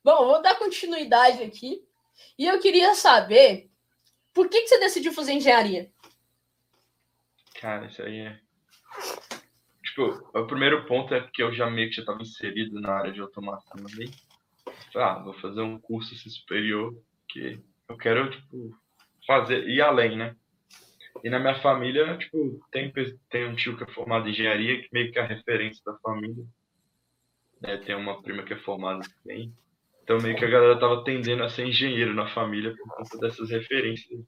Bom, 0.04 0.26
vou 0.26 0.42
dar 0.42 0.56
continuidade 0.56 1.44
aqui. 1.44 1.86
E 2.38 2.46
eu 2.46 2.60
queria 2.60 2.94
saber 2.96 3.70
por 4.34 4.50
que, 4.50 4.62
que 4.62 4.68
você 4.68 4.80
decidiu 4.80 5.14
fazer 5.14 5.34
engenharia? 5.34 5.92
Cara, 7.60 7.86
isso 7.86 8.02
aí 8.02 8.20
é. 8.20 8.40
Tipo, 9.84 10.30
o 10.34 10.48
primeiro 10.48 10.86
ponto 10.86 11.14
é 11.14 11.20
porque 11.20 11.44
eu 11.44 11.54
já 11.54 11.70
meio 11.70 11.90
que 11.90 11.96
já 11.96 12.02
estava 12.02 12.22
inserido 12.22 12.80
na 12.80 12.94
área 12.94 13.12
de 13.12 13.20
automação 13.20 13.86
ali. 13.94 14.10
Ah, 14.96 15.20
vou 15.20 15.34
fazer 15.34 15.62
um 15.62 15.80
curso 15.80 16.16
superior 16.30 16.96
que 17.28 17.60
eu 17.88 17.98
quero, 17.98 18.32
tipo, 18.32 18.78
fazer, 19.28 19.68
ir 19.68 19.82
além, 19.82 20.18
né? 20.18 20.36
E 21.24 21.30
na 21.30 21.40
minha 21.40 21.60
família, 21.62 22.18
tipo, 22.18 22.60
tem, 22.72 22.92
tem 23.30 23.48
um 23.48 23.56
tio 23.56 23.78
que 23.78 23.84
é 23.84 23.88
formado 23.88 24.28
em 24.28 24.32
engenharia, 24.32 24.82
que 24.82 24.90
meio 24.92 25.12
que 25.12 25.20
é 25.20 25.22
a 25.22 25.28
referência 25.28 25.82
da 25.86 25.94
família. 26.00 26.46
Né? 27.60 27.78
Tem 27.78 27.96
uma 27.96 28.22
prima 28.22 28.44
que 28.44 28.54
é 28.54 28.58
formada 28.58 29.06
também. 29.22 29.54
Então 30.04 30.18
meio 30.20 30.36
que 30.36 30.46
a 30.46 30.50
galera 30.50 30.80
tava 30.80 31.04
tendendo 31.04 31.44
a 31.44 31.50
ser 31.50 31.68
engenheiro 31.68 32.14
na 32.14 32.28
família 32.34 32.76
por 32.76 32.96
conta 32.96 33.18
dessas 33.20 33.50
referências. 33.50 34.20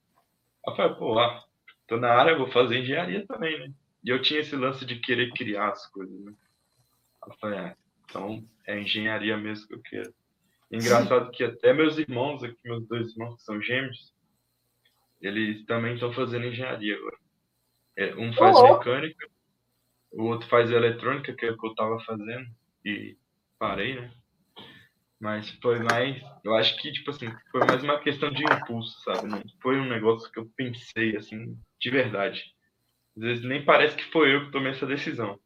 Aí 0.68 0.76
falei, 0.76 0.96
pô, 0.96 1.20
ah, 1.20 1.44
tô 1.88 1.98
na 1.98 2.10
área, 2.10 2.38
vou 2.38 2.52
fazer 2.52 2.80
engenharia 2.80 3.26
também, 3.28 3.60
né? 3.60 3.74
e 4.04 4.10
eu 4.10 4.22
tinha 4.22 4.42
esse 4.42 4.56
lance 4.56 4.86
de 4.86 5.00
querer 5.00 5.32
criar 5.32 5.70
as 5.70 5.88
coisas, 5.88 6.20
né? 6.22 6.34
Eu 7.26 7.34
falei, 7.40 7.60
ah, 7.60 7.76
então 8.04 8.46
é 8.68 8.80
engenharia 8.80 9.38
mesmo 9.38 9.68
que 9.68 9.76
eu 9.76 9.82
quero. 9.82 10.14
Engraçado 10.70 11.32
que 11.32 11.44
até 11.44 11.74
meus 11.74 11.98
irmãos, 11.98 12.44
aqui, 12.44 12.58
meus 12.66 12.86
dois 12.88 13.12
irmãos 13.12 13.36
que 13.38 13.44
são 13.44 13.62
gêmeos, 13.62 14.14
eles 15.22 15.64
também 15.66 15.94
estão 15.94 16.12
fazendo 16.12 16.48
engenharia 16.48 16.98
agora. 16.98 17.18
É, 17.96 18.16
um 18.16 18.34
faz 18.34 18.58
Olá. 18.58 18.78
mecânica, 18.78 19.28
o 20.12 20.24
outro 20.24 20.50
faz 20.50 20.70
eletrônica, 20.70 21.34
que 21.34 21.46
é 21.46 21.52
o 21.52 21.58
que 21.58 21.68
eu 21.68 21.76
tava 21.76 22.00
fazendo, 22.02 22.46
e 22.84 23.16
parei, 23.58 23.96
né? 23.96 24.12
Mas 25.24 25.50
foi 25.62 25.80
mais. 25.80 26.22
Eu 26.44 26.54
acho 26.54 26.76
que, 26.82 26.92
tipo 26.92 27.10
assim, 27.10 27.34
foi 27.50 27.62
mais 27.66 27.82
uma 27.82 27.98
questão 27.98 28.30
de 28.30 28.44
impulso, 28.44 29.00
sabe? 29.04 29.30
Não 29.30 29.42
foi 29.62 29.80
um 29.80 29.88
negócio 29.88 30.30
que 30.30 30.38
eu 30.38 30.52
pensei, 30.54 31.16
assim, 31.16 31.58
de 31.80 31.90
verdade. 31.90 32.44
Às 33.16 33.24
vezes 33.24 33.46
nem 33.46 33.64
parece 33.64 33.96
que 33.96 34.04
foi 34.12 34.36
eu 34.36 34.46
que 34.46 34.52
tomei 34.52 34.74
essa 34.74 34.86
decisão. 34.86 35.40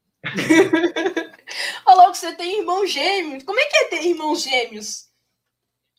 Falou 1.86 2.10
que 2.12 2.18
você 2.18 2.36
tem 2.36 2.62
irmãos 2.62 2.91
gêmeos. 2.91 3.44
Como 3.44 3.60
é 3.60 3.66
que 3.66 3.78
é 3.78 3.90
ter 3.90 4.04
irmãos 4.04 4.44
gêmeos? 4.44 5.12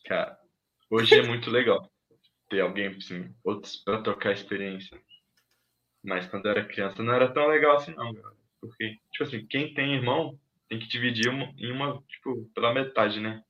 Cara, 0.03 0.37
hoje 0.89 1.17
é 1.17 1.23
muito 1.23 1.49
legal 1.49 1.89
ter 2.49 2.59
alguém, 2.59 2.87
assim, 2.87 3.33
outros 3.45 3.77
pra 3.77 4.01
trocar 4.01 4.33
experiência. 4.33 5.01
Mas 6.03 6.27
quando 6.27 6.47
eu 6.47 6.51
era 6.51 6.67
criança 6.67 7.01
não 7.01 7.13
era 7.13 7.33
tão 7.33 7.47
legal 7.47 7.77
assim, 7.77 7.95
não, 7.95 8.13
cara. 8.13 8.35
Porque, 8.59 8.97
tipo 9.13 9.23
assim, 9.23 9.47
quem 9.47 9.73
tem 9.73 9.95
irmão 9.95 10.37
tem 10.67 10.79
que 10.79 10.87
dividir 10.89 11.31
em 11.31 11.71
uma, 11.71 12.03
tipo, 12.09 12.51
pela 12.53 12.73
metade, 12.73 13.21
né? 13.21 13.41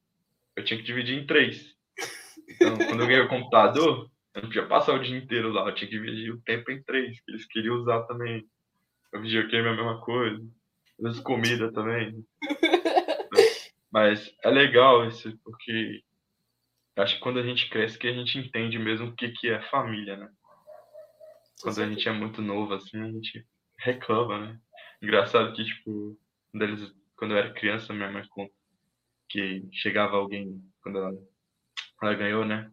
Eu 0.60 0.66
tinha 0.66 0.78
que 0.78 0.86
dividir 0.86 1.18
em 1.18 1.26
três. 1.26 1.74
Então, 2.50 2.78
quando 2.78 3.00
eu 3.00 3.08
ganhei 3.08 3.22
o 3.22 3.30
computador, 3.30 4.12
eu 4.36 4.42
não 4.42 4.50
podia 4.50 4.68
passar 4.68 4.94
o 4.94 5.02
dia 5.02 5.18
inteiro 5.18 5.54
lá, 5.54 5.66
eu 5.66 5.74
tinha 5.74 5.90
que 5.90 5.96
dividir 5.96 6.34
o 6.34 6.42
tempo 6.42 6.70
em 6.70 6.84
três, 6.84 7.18
que 7.22 7.32
eles 7.32 7.46
queriam 7.46 7.78
usar 7.78 8.04
também. 8.04 8.46
O 9.14 9.22
videogame 9.22 9.70
é 9.70 9.72
a 9.72 9.76
mesma 9.76 10.02
coisa. 10.02 10.46
Vezes 11.00 11.22
comida 11.22 11.72
também. 11.72 12.26
Mas 13.90 14.30
é 14.44 14.50
legal 14.50 15.08
isso, 15.08 15.34
porque 15.46 16.04
acho 16.98 17.16
que 17.16 17.22
quando 17.22 17.40
a 17.40 17.44
gente 17.44 17.70
cresce 17.70 17.98
que 17.98 18.08
a 18.08 18.14
gente 18.14 18.38
entende 18.38 18.78
mesmo 18.78 19.08
o 19.08 19.16
que, 19.16 19.30
que 19.30 19.50
é 19.50 19.62
família, 19.70 20.18
né? 20.18 20.30
Quando 21.62 21.82
a 21.82 21.88
gente 21.88 22.08
é 22.08 22.12
muito 22.12 22.42
novo, 22.42 22.74
assim, 22.74 23.02
a 23.02 23.10
gente 23.10 23.46
reclama, 23.78 24.40
né? 24.40 24.60
Engraçado 25.02 25.54
que, 25.54 25.64
tipo, 25.64 26.20
quando, 26.52 26.64
eles, 26.64 26.94
quando 27.16 27.32
eu 27.32 27.38
era 27.38 27.54
criança, 27.54 27.94
minha 27.94 28.12
mãe 28.12 28.28
conta 28.28 28.59
que 29.30 29.64
chegava 29.72 30.18
alguém, 30.18 30.62
quando 30.82 30.98
ela, 30.98 31.14
ela 32.02 32.14
ganhou, 32.16 32.44
né? 32.44 32.70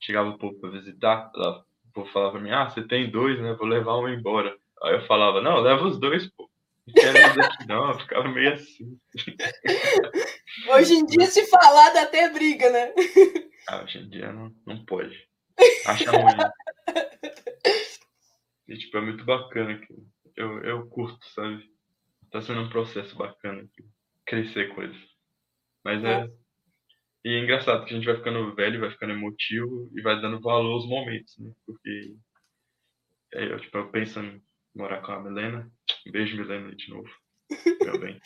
Chegava 0.00 0.30
o 0.30 0.38
povo 0.38 0.58
pra 0.60 0.70
visitar, 0.70 1.30
ela, 1.34 1.64
o 1.90 1.92
povo 1.92 2.10
falava 2.12 2.32
pra 2.32 2.40
mim, 2.40 2.50
ah, 2.50 2.70
você 2.70 2.86
tem 2.86 3.10
dois, 3.10 3.40
né? 3.40 3.54
Vou 3.54 3.66
levar 3.66 3.98
um 3.98 4.08
embora. 4.08 4.56
Aí 4.82 4.94
eu 4.94 5.06
falava, 5.06 5.40
não, 5.40 5.60
leva 5.60 5.84
os 5.84 5.98
dois, 5.98 6.26
pô. 6.28 6.48
Não 6.86 6.94
quero 6.94 7.42
aqui, 7.42 7.66
não, 7.66 7.90
eu 7.90 7.98
ficava 7.98 8.28
meio 8.28 8.52
assim. 8.52 8.98
Hoje 10.70 10.94
em 10.94 11.04
dia, 11.04 11.26
se 11.26 11.44
falar, 11.46 11.90
dá 11.90 12.02
até 12.02 12.30
briga, 12.30 12.70
né? 12.70 12.92
Ah, 13.68 13.82
hoje 13.82 13.98
em 13.98 14.08
dia 14.08 14.32
não, 14.32 14.54
não 14.64 14.84
pode. 14.84 15.28
Acha 15.86 16.10
ruim. 16.10 17.02
E, 18.68 18.78
tipo, 18.78 18.96
é 18.96 19.00
muito 19.00 19.24
bacana 19.24 19.72
aqui. 19.72 19.94
Eu, 20.36 20.62
eu 20.64 20.86
curto, 20.86 21.24
sabe? 21.34 21.68
Tá 22.30 22.40
sendo 22.42 22.60
um 22.60 22.68
processo 22.68 23.16
bacana 23.16 23.62
aqui. 23.62 23.84
Crescer 24.24 24.74
com 24.74 24.82
eles. 24.82 25.15
Mas 25.86 26.02
é. 26.02 26.22
é. 26.22 26.30
E 27.24 27.28
é 27.28 27.38
engraçado 27.38 27.84
que 27.84 27.94
a 27.94 27.96
gente 27.96 28.06
vai 28.06 28.16
ficando 28.16 28.54
velho, 28.56 28.80
vai 28.80 28.90
ficando 28.90 29.12
emotivo 29.12 29.88
e 29.94 30.02
vai 30.02 30.20
dando 30.20 30.40
valor 30.40 30.72
aos 30.72 30.88
momentos, 30.88 31.38
né? 31.38 31.52
Porque 31.64 32.16
é, 33.34 33.52
eu, 33.52 33.60
tipo, 33.60 33.78
eu 33.78 33.90
penso 33.90 34.18
em 34.18 34.42
morar 34.74 35.00
com 35.00 35.12
a 35.12 35.22
Milena. 35.22 35.70
Um 36.04 36.10
beijo, 36.10 36.36
Milena, 36.36 36.74
de 36.74 36.90
novo. 36.90 37.08
Meu 37.82 38.00
bem. 38.00 38.20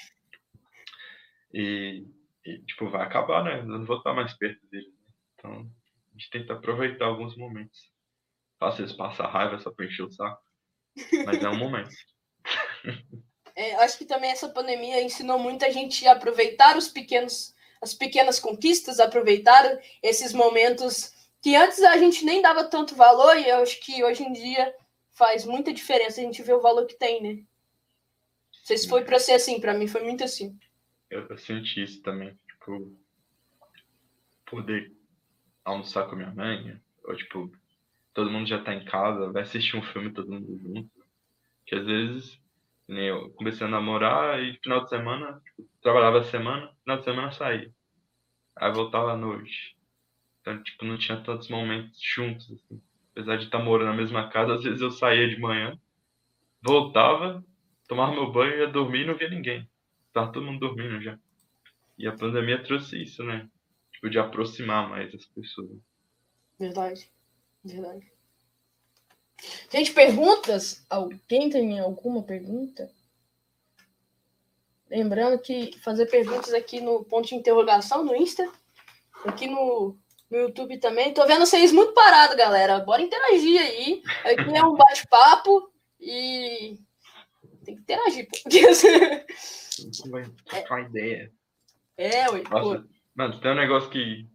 E, 1.53 2.07
e, 2.47 2.63
tipo, 2.63 2.89
vai 2.89 3.03
acabar, 3.03 3.45
né? 3.45 3.61
Eu 3.61 3.67
não 3.67 3.85
vou 3.85 3.99
estar 3.99 4.15
mais 4.15 4.33
perto 4.39 4.67
dele. 4.69 4.93
Então, 5.35 5.53
a 5.53 6.19
gente 6.19 6.31
tenta 6.31 6.55
aproveitar 6.55 7.07
alguns 7.07 7.37
momentos. 7.37 7.93
Às 8.59 8.79
vezes 8.79 8.97
passa 8.97 9.27
raiva 9.27 9.59
só 9.59 9.71
pra 9.71 9.85
encher 9.85 10.05
o 10.05 10.11
saco. 10.11 10.43
Mas 11.27 11.43
é 11.43 11.49
um 11.49 11.59
momento. 11.59 11.91
É, 13.61 13.75
acho 13.75 13.99
que 13.99 14.07
também 14.07 14.31
essa 14.31 14.49
pandemia 14.49 15.03
ensinou 15.03 15.39
muita 15.39 15.71
gente 15.71 16.07
a 16.07 16.13
aproveitar 16.13 16.79
os 16.79 16.89
pequenos, 16.89 17.55
as 17.83 17.93
pequenas 17.93 18.41
conquistas, 18.41 18.99
aproveitar 18.99 19.79
esses 20.03 20.33
momentos 20.33 21.13
que 21.43 21.55
antes 21.55 21.83
a 21.83 21.99
gente 21.99 22.25
nem 22.25 22.41
dava 22.41 22.65
tanto 22.65 22.95
valor 22.95 23.37
e 23.37 23.47
eu 23.47 23.59
acho 23.59 23.79
que 23.81 24.03
hoje 24.03 24.23
em 24.23 24.33
dia 24.33 24.75
faz 25.11 25.45
muita 25.45 25.75
diferença 25.75 26.23
a 26.23 26.25
gente 26.25 26.43
ver 26.43 26.55
o 26.55 26.63
valor 26.63 26.87
que 26.87 26.95
tem, 26.95 27.23
né? 27.23 27.35
Não 27.35 28.65
sei 28.65 28.79
se 28.79 28.89
foi 28.89 29.05
para 29.05 29.19
ser 29.19 29.33
assim, 29.33 29.61
para 29.61 29.75
mim 29.75 29.87
foi 29.87 30.03
muito 30.05 30.25
assim. 30.25 30.59
Eu, 31.11 31.37
senti 31.37 31.83
isso 31.83 32.01
também, 32.01 32.35
tipo, 32.49 32.97
poder 34.47 34.91
almoçar 35.67 36.09
com 36.09 36.17
minha 36.17 36.33
mãe, 36.33 36.81
ou 37.05 37.15
tipo, 37.15 37.53
todo 38.15 38.31
mundo 38.31 38.49
já 38.49 38.65
tá 38.65 38.73
em 38.73 38.87
casa, 38.87 39.31
vai 39.31 39.43
assistir 39.43 39.77
um 39.77 39.83
filme 39.83 40.15
todo 40.15 40.33
mundo 40.33 40.59
junto. 40.63 40.91
Que 41.67 41.75
às 41.75 41.85
vezes, 41.85 42.41
eu 42.99 43.31
comecei 43.31 43.67
a 43.67 43.71
namorar 43.71 44.43
e 44.43 44.59
final 44.63 44.83
de 44.83 44.91
semana, 44.91 45.41
trabalhava 45.83 46.21
a 46.21 46.25
semana, 46.25 46.73
final 46.83 46.99
de 46.99 47.05
semana 47.05 47.33
saía. 47.33 47.73
Aí 48.57 48.73
voltava 48.73 49.13
à 49.13 49.17
noite. 49.17 49.77
Então, 50.41 50.63
tipo, 50.63 50.85
não 50.85 50.99
tinha 50.99 51.23
tantos 51.23 51.49
momentos 51.49 51.99
juntos, 52.03 52.51
assim. 52.51 52.83
Apesar 53.13 53.37
de 53.37 53.45
estar 53.45 53.59
morando 53.59 53.91
na 53.91 53.97
mesma 53.97 54.29
casa, 54.29 54.55
às 54.55 54.63
vezes 54.63 54.81
eu 54.81 54.91
saía 54.91 55.29
de 55.29 55.39
manhã, 55.39 55.79
voltava, 56.63 57.45
tomava 57.89 58.13
meu 58.13 58.33
banho, 58.33 58.59
ia 58.59 58.69
dormir 58.69 59.03
e 59.03 59.07
não 59.07 59.17
via 59.17 59.29
ninguém. 59.29 59.69
Tava 60.13 60.33
todo 60.33 60.47
mundo 60.47 60.61
dormindo 60.61 61.01
já. 61.03 61.19
E 61.99 62.09
a 62.09 62.17
pandemia 62.17 62.63
trouxe 62.63 63.03
isso, 63.03 63.23
né? 63.23 63.49
Tipo, 63.93 64.11
de 64.11 64.19
aproximar 64.19 64.89
mais 64.89 65.15
as 65.15 65.27
pessoas. 65.27 65.79
Verdade. 66.59 67.11
Verdade. 67.65 68.10
Gente, 69.71 69.93
perguntas? 69.93 70.85
Alguém 70.89 71.49
tem 71.51 71.79
alguma 71.79 72.23
pergunta? 72.23 72.91
Lembrando 74.91 75.39
que 75.39 75.79
fazer 75.79 76.07
perguntas 76.07 76.53
aqui 76.53 76.81
no 76.81 77.05
ponto 77.05 77.29
de 77.29 77.37
interrogação 77.37 78.05
no 78.05 78.15
Insta, 78.15 78.51
aqui 79.25 79.47
no, 79.47 79.97
no 80.29 80.39
YouTube 80.39 80.79
também. 80.79 81.15
Tô 81.15 81.25
vendo 81.27 81.47
vocês 81.47 81.71
muito 81.71 81.93
parados, 81.93 82.37
galera. 82.37 82.81
Bora 82.81 83.03
interagir 83.03 83.61
aí. 83.61 84.03
Aqui 84.25 84.57
é 84.57 84.65
um 84.65 84.75
bate-papo 84.75 85.71
e 86.01 86.79
tem 87.65 87.77
que 87.77 87.83
interagir. 87.83 88.29
Porque... 88.29 88.63
Vai 90.11 90.25
trocar 90.45 90.81
é. 90.81 90.87
ideia. 90.87 91.33
É, 91.97 92.31
ué. 92.31 92.43
Nossa, 92.51 92.85
mano, 93.15 93.41
tem 93.41 93.51
um 93.53 93.55
negócio 93.55 93.91
que 93.91 94.27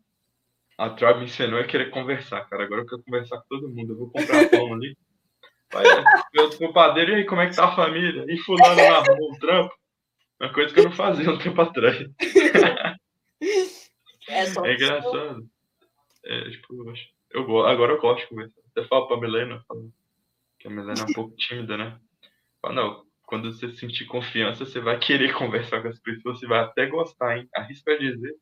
a 0.77 0.89
Tribe 0.89 1.19
me 1.19 1.25
ensinou 1.25 1.59
é 1.59 1.63
querer 1.63 1.89
conversar, 1.89 2.45
cara. 2.45 2.63
Agora 2.63 2.81
eu 2.81 2.85
quero 2.85 3.03
conversar 3.03 3.37
com 3.37 3.47
todo 3.49 3.69
mundo. 3.69 3.93
Eu 3.93 3.97
vou 3.97 4.09
comprar 4.09 4.49
pão 4.49 4.73
ali. 4.73 4.97
Vai, 5.71 5.83
meu 6.33 6.57
compadre, 6.57 7.11
e 7.11 7.15
aí, 7.15 7.25
como 7.25 7.41
é 7.41 7.49
que 7.49 7.55
tá 7.55 7.65
a 7.65 7.75
família? 7.75 8.25
E 8.27 8.37
fulano 8.37 8.75
na 8.75 8.99
rua, 8.99 9.33
um 9.33 9.39
trampo? 9.39 9.73
Uma 10.39 10.53
coisa 10.53 10.73
que 10.73 10.79
eu 10.79 10.85
não 10.85 10.91
fazia 10.91 11.29
um 11.29 11.37
tempo 11.37 11.61
atrás. 11.61 11.97
É, 14.27 14.41
é 14.41 14.73
engraçado. 14.73 15.47
É, 16.25 16.49
tipo, 16.49 16.93
eu, 17.31 17.65
agora 17.65 17.93
eu 17.93 18.01
gosto 18.01 18.23
de 18.23 18.29
conversar. 18.29 18.61
Até 18.71 18.87
falo 18.87 19.07
pra 19.07 19.17
Milena, 19.17 19.63
falo 19.67 19.91
que 20.59 20.67
a 20.67 20.71
Milena 20.71 21.01
é 21.01 21.03
um 21.03 21.13
pouco 21.13 21.35
tímida, 21.35 21.77
né? 21.77 21.99
Falo, 22.61 22.73
não, 22.73 23.05
quando 23.23 23.51
você 23.51 23.71
sentir 23.75 24.05
confiança, 24.05 24.65
você 24.65 24.79
vai 24.79 24.97
querer 24.99 25.33
conversar 25.37 25.81
com 25.81 25.89
as 25.89 25.99
pessoas, 25.99 26.39
você 26.39 26.47
vai 26.47 26.59
até 26.59 26.87
gostar, 26.87 27.37
hein? 27.37 27.47
Arrisca 27.55 27.97
dizer, 27.97 28.35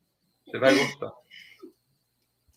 você 0.46 0.58
vai 0.58 0.74
gostar. 0.74 1.12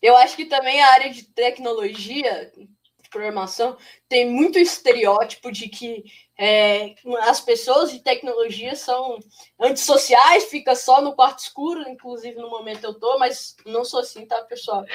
Eu 0.01 0.15
acho 0.17 0.35
que 0.35 0.45
também 0.45 0.81
a 0.81 0.91
área 0.91 1.09
de 1.09 1.23
tecnologia, 1.23 2.51
de 2.55 3.09
programação, 3.09 3.77
tem 4.07 4.29
muito 4.29 4.59
estereótipo 4.59 5.51
de 5.51 5.69
que 5.69 6.03
é, 6.37 6.93
as 7.21 7.41
pessoas 7.41 7.91
de 7.91 7.99
tecnologia 7.99 8.75
são 8.75 9.17
antissociais, 9.59 10.45
fica 10.45 10.75
só 10.75 11.01
no 11.01 11.15
quarto 11.15 11.39
escuro, 11.39 11.89
inclusive 11.89 12.37
no 12.37 12.49
momento 12.49 12.83
eu 12.83 12.93
tô, 12.93 13.17
mas 13.17 13.55
não 13.65 13.83
sou 13.83 14.01
assim, 14.01 14.25
tá, 14.25 14.41
pessoal? 14.43 14.85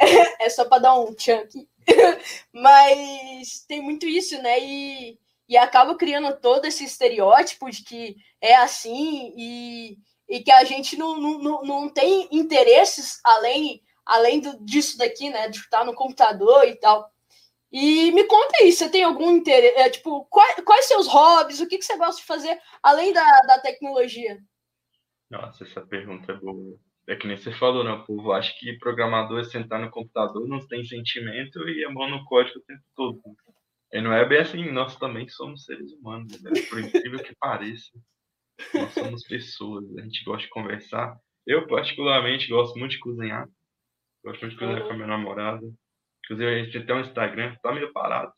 É, 0.00 0.44
é 0.46 0.48
só 0.48 0.64
para 0.64 0.82
dar 0.82 1.00
um 1.00 1.14
chunk. 1.18 1.66
mas 2.52 3.64
tem 3.66 3.82
muito 3.82 4.06
isso, 4.06 4.40
né? 4.40 4.60
E, 4.60 5.18
e 5.48 5.56
acaba 5.56 5.96
criando 5.96 6.38
todo 6.40 6.66
esse 6.66 6.84
estereótipo 6.84 7.68
de 7.68 7.82
que 7.82 8.16
é 8.40 8.54
assim 8.54 9.32
e, 9.36 9.98
e 10.28 10.40
que 10.40 10.52
a 10.52 10.62
gente 10.64 10.96
não, 10.96 11.18
não, 11.18 11.62
não 11.62 11.88
tem 11.88 12.28
interesses 12.30 13.20
além 13.24 13.82
além 14.04 14.40
do, 14.40 14.64
disso 14.64 14.98
daqui, 14.98 15.30
né, 15.30 15.48
de 15.48 15.58
estar 15.58 15.84
no 15.84 15.94
computador 15.94 16.64
e 16.66 16.74
tal. 16.76 17.10
E 17.72 18.12
me 18.12 18.24
conta 18.24 18.58
aí, 18.60 18.70
você 18.70 18.88
tem 18.90 19.02
algum 19.02 19.30
interesse, 19.30 19.78
é, 19.78 19.88
tipo, 19.88 20.26
quais, 20.26 20.62
quais 20.62 20.84
seus 20.86 21.06
hobbies, 21.08 21.60
o 21.60 21.66
que, 21.66 21.78
que 21.78 21.84
você 21.84 21.96
gosta 21.96 22.20
de 22.20 22.26
fazer 22.26 22.60
além 22.82 23.12
da, 23.12 23.40
da 23.42 23.58
tecnologia? 23.60 24.38
Nossa, 25.30 25.64
essa 25.64 25.80
pergunta 25.80 26.32
é 26.32 26.36
boa. 26.36 26.78
É 27.08 27.16
que 27.16 27.26
nem 27.26 27.36
você 27.36 27.50
falou, 27.52 27.82
né? 27.82 27.90
O 27.92 28.04
povo 28.04 28.32
acha 28.32 28.54
que 28.58 28.78
programador 28.78 29.40
é 29.40 29.44
sentar 29.44 29.80
no 29.80 29.90
computador, 29.90 30.46
não 30.46 30.64
tem 30.66 30.84
sentimento 30.84 31.66
e 31.68 31.82
é 31.82 31.88
mão 31.88 32.08
no 32.08 32.24
código 32.26 32.58
o 32.58 32.62
tempo 32.62 32.82
todo. 32.94 33.20
E 33.92 34.00
não 34.00 34.12
é 34.12 34.24
bem 34.26 34.40
assim, 34.40 34.70
nós 34.70 34.96
também 34.96 35.28
somos 35.28 35.64
seres 35.64 35.92
humanos, 35.92 36.40
né? 36.42 36.50
por 36.68 36.78
incrível 36.78 37.22
que 37.22 37.34
pareça. 37.36 37.90
Nós 38.74 38.92
somos 38.92 39.24
pessoas, 39.24 39.84
a 39.96 40.02
gente 40.02 40.22
gosta 40.24 40.42
de 40.42 40.50
conversar. 40.50 41.16
Eu, 41.46 41.66
particularmente, 41.66 42.48
gosto 42.48 42.78
muito 42.78 42.92
de 42.92 43.00
cozinhar. 43.00 43.48
Gosto 44.24 44.42
muito 44.42 44.52
de 44.52 44.58
cozinhar 44.58 44.82
com 44.84 44.92
a 44.92 44.94
minha 44.94 45.06
namorada. 45.06 45.66
Inclusive, 46.24 46.48
a 46.48 46.64
gente 46.64 46.86
tem 46.86 46.96
um 46.96 47.00
Instagram, 47.00 47.56
tá 47.62 47.72
meio 47.72 47.92
parado, 47.92 48.32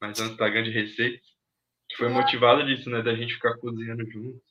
mas 0.00 0.18
é 0.18 0.22
um 0.24 0.26
Instagram 0.28 0.62
de 0.62 0.70
receitas, 0.70 1.26
que 1.88 1.96
foi 1.96 2.08
motivado 2.08 2.64
disso, 2.64 2.88
né? 2.88 3.02
Da 3.02 3.14
gente 3.14 3.34
ficar 3.34 3.56
cozinhando 3.58 4.10
juntos. 4.10 4.42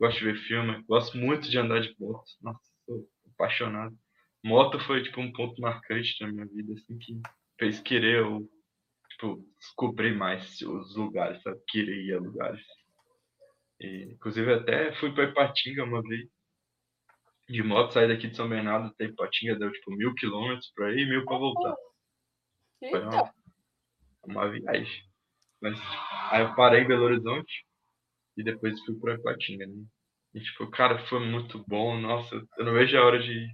Gosto 0.00 0.18
de 0.18 0.24
ver 0.24 0.38
filme, 0.38 0.82
gosto 0.88 1.16
muito 1.18 1.48
de 1.48 1.58
andar 1.58 1.80
de 1.80 1.94
moto. 1.98 2.24
Nossa, 2.42 2.60
sou 2.86 3.06
apaixonado. 3.32 3.94
Moto 4.42 4.78
foi, 4.80 5.02
tipo, 5.02 5.20
um 5.20 5.32
ponto 5.32 5.60
marcante 5.60 6.16
na 6.20 6.32
minha 6.32 6.46
vida, 6.46 6.72
assim, 6.74 6.98
que 6.98 7.20
fez 7.58 7.80
querer 7.80 8.20
eu, 8.20 8.50
tipo, 9.10 9.46
descobrir 9.58 10.14
mais 10.14 10.60
os 10.62 10.96
lugares, 10.96 11.42
sabe? 11.42 11.60
Querer 11.68 12.04
ir 12.04 12.14
a 12.14 12.18
lugares. 12.18 12.62
E, 13.80 14.12
inclusive, 14.12 14.52
até 14.52 14.94
fui 14.96 15.14
para 15.14 15.24
Ipatinga 15.24 15.84
uma 15.84 16.02
vez 16.02 16.28
de 17.48 17.62
moto, 17.62 17.92
sair 17.92 18.08
daqui 18.08 18.28
de 18.28 18.36
São 18.36 18.48
Bernardo 18.48 18.88
até 18.88 19.04
Ipatinga, 19.04 19.56
deu 19.56 19.70
tipo 19.72 19.90
mil 19.92 20.14
quilômetros 20.14 20.72
para 20.74 20.92
ir 20.92 21.00
e 21.00 21.08
mil 21.08 21.24
para 21.24 21.38
voltar. 21.38 21.76
Foi 22.90 23.02
uma, 23.02 23.34
uma 24.26 24.50
viagem. 24.50 25.04
Mas, 25.60 25.78
aí 26.30 26.42
eu 26.42 26.54
parei 26.54 26.82
em 26.82 26.86
Belo 26.86 27.04
Horizonte 27.04 27.64
e 28.36 28.42
depois 28.42 28.80
fui 28.84 28.94
para 28.98 29.14
Ipatinga, 29.14 29.66
né? 29.66 29.84
E 30.34 30.40
tipo, 30.40 30.66
cara, 30.70 30.98
foi 31.06 31.20
muito 31.20 31.64
bom. 31.68 31.98
Nossa, 31.98 32.34
eu 32.58 32.64
não 32.64 32.72
vejo 32.72 32.98
a 32.98 33.04
hora 33.04 33.22
de 33.22 33.48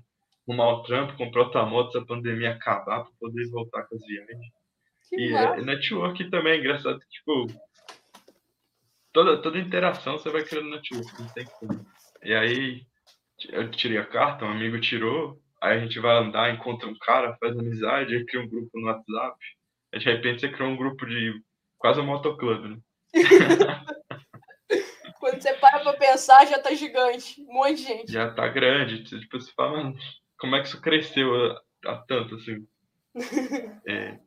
arrumar 0.48 0.72
o 0.72 0.82
trampo, 0.82 1.16
comprar 1.16 1.42
outra 1.42 1.66
moto 1.66 1.92
se 1.92 1.98
a 1.98 2.04
pandemia 2.04 2.52
acabar 2.52 3.04
para 3.04 3.12
poder 3.20 3.48
voltar 3.50 3.84
com 3.84 3.94
as 3.96 4.06
viagens. 4.06 4.46
Que 5.08 5.16
e 5.16 5.34
é, 5.34 5.60
network 5.60 6.30
também 6.30 6.54
é 6.54 6.56
engraçado, 6.58 6.98
tipo, 7.10 7.46
toda, 9.12 9.40
toda 9.42 9.58
interação 9.58 10.18
você 10.18 10.30
vai 10.30 10.44
criando 10.44 10.70
network, 10.70 11.20
não 11.20 11.28
tem 11.28 11.44
como. 11.44 11.86
E 12.22 12.32
aí, 12.32 12.86
eu 13.48 13.70
tirei 13.70 13.98
a 13.98 14.06
carta, 14.06 14.44
um 14.44 14.50
amigo 14.50 14.80
tirou, 14.80 15.40
aí 15.60 15.78
a 15.78 15.80
gente 15.80 15.98
vai 15.98 16.16
andar, 16.16 16.52
encontra 16.54 16.88
um 16.88 16.98
cara, 16.98 17.36
faz 17.38 17.56
amizade, 17.56 18.14
aí 18.14 18.24
cria 18.24 18.42
um 18.42 18.48
grupo 18.48 18.70
no 18.74 18.86
WhatsApp. 18.86 19.36
Aí 19.92 20.00
de 20.00 20.06
repente 20.06 20.40
você 20.40 20.48
cria 20.48 20.66
um 20.66 20.76
grupo 20.76 21.06
de 21.06 21.40
quase 21.78 22.00
um 22.00 22.06
motoclube, 22.06 22.68
né? 22.68 22.78
Quando 25.18 25.42
você 25.42 25.52
para 25.54 25.80
pra 25.80 25.92
pensar, 25.94 26.46
já 26.46 26.58
tá 26.58 26.72
gigante. 26.74 27.40
Um 27.42 27.54
monte 27.54 27.76
de 27.76 27.82
gente. 27.82 28.12
Já 28.12 28.32
tá 28.32 28.48
grande. 28.48 29.04
Tipo, 29.04 29.38
você 29.38 29.52
fala, 29.52 29.76
mano, 29.76 29.98
como 30.38 30.56
é 30.56 30.62
que 30.62 30.68
isso 30.68 30.80
cresceu 30.80 31.30
a 31.84 31.96
tanto, 32.08 32.36
assim? 32.36 32.66
é, 33.86 34.18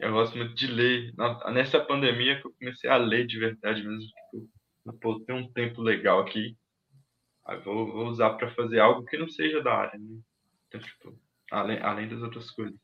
eu 0.00 0.12
gosto 0.12 0.36
muito 0.36 0.54
de 0.54 0.66
ler. 0.66 1.14
Nessa 1.52 1.78
pandemia 1.78 2.40
que 2.40 2.48
eu 2.48 2.54
comecei 2.58 2.90
a 2.90 2.96
ler 2.96 3.28
de 3.28 3.38
verdade 3.38 3.80
mesmo. 3.82 4.00
Tipo, 4.00 4.98
pô, 5.00 5.20
tem 5.20 5.36
um 5.36 5.52
tempo 5.52 5.80
legal 5.82 6.20
aqui 6.20 6.56
vou, 7.64 7.92
vou 7.92 8.06
usar 8.08 8.30
para 8.34 8.54
fazer 8.54 8.80
algo 8.80 9.04
que 9.04 9.18
não 9.18 9.28
seja 9.28 9.62
da 9.62 9.74
área, 9.74 9.98
né? 9.98 10.20
Então, 10.68 10.80
tipo, 10.80 11.18
além, 11.50 11.78
além 11.80 12.08
das 12.08 12.22
outras 12.22 12.50
coisas. 12.50 12.78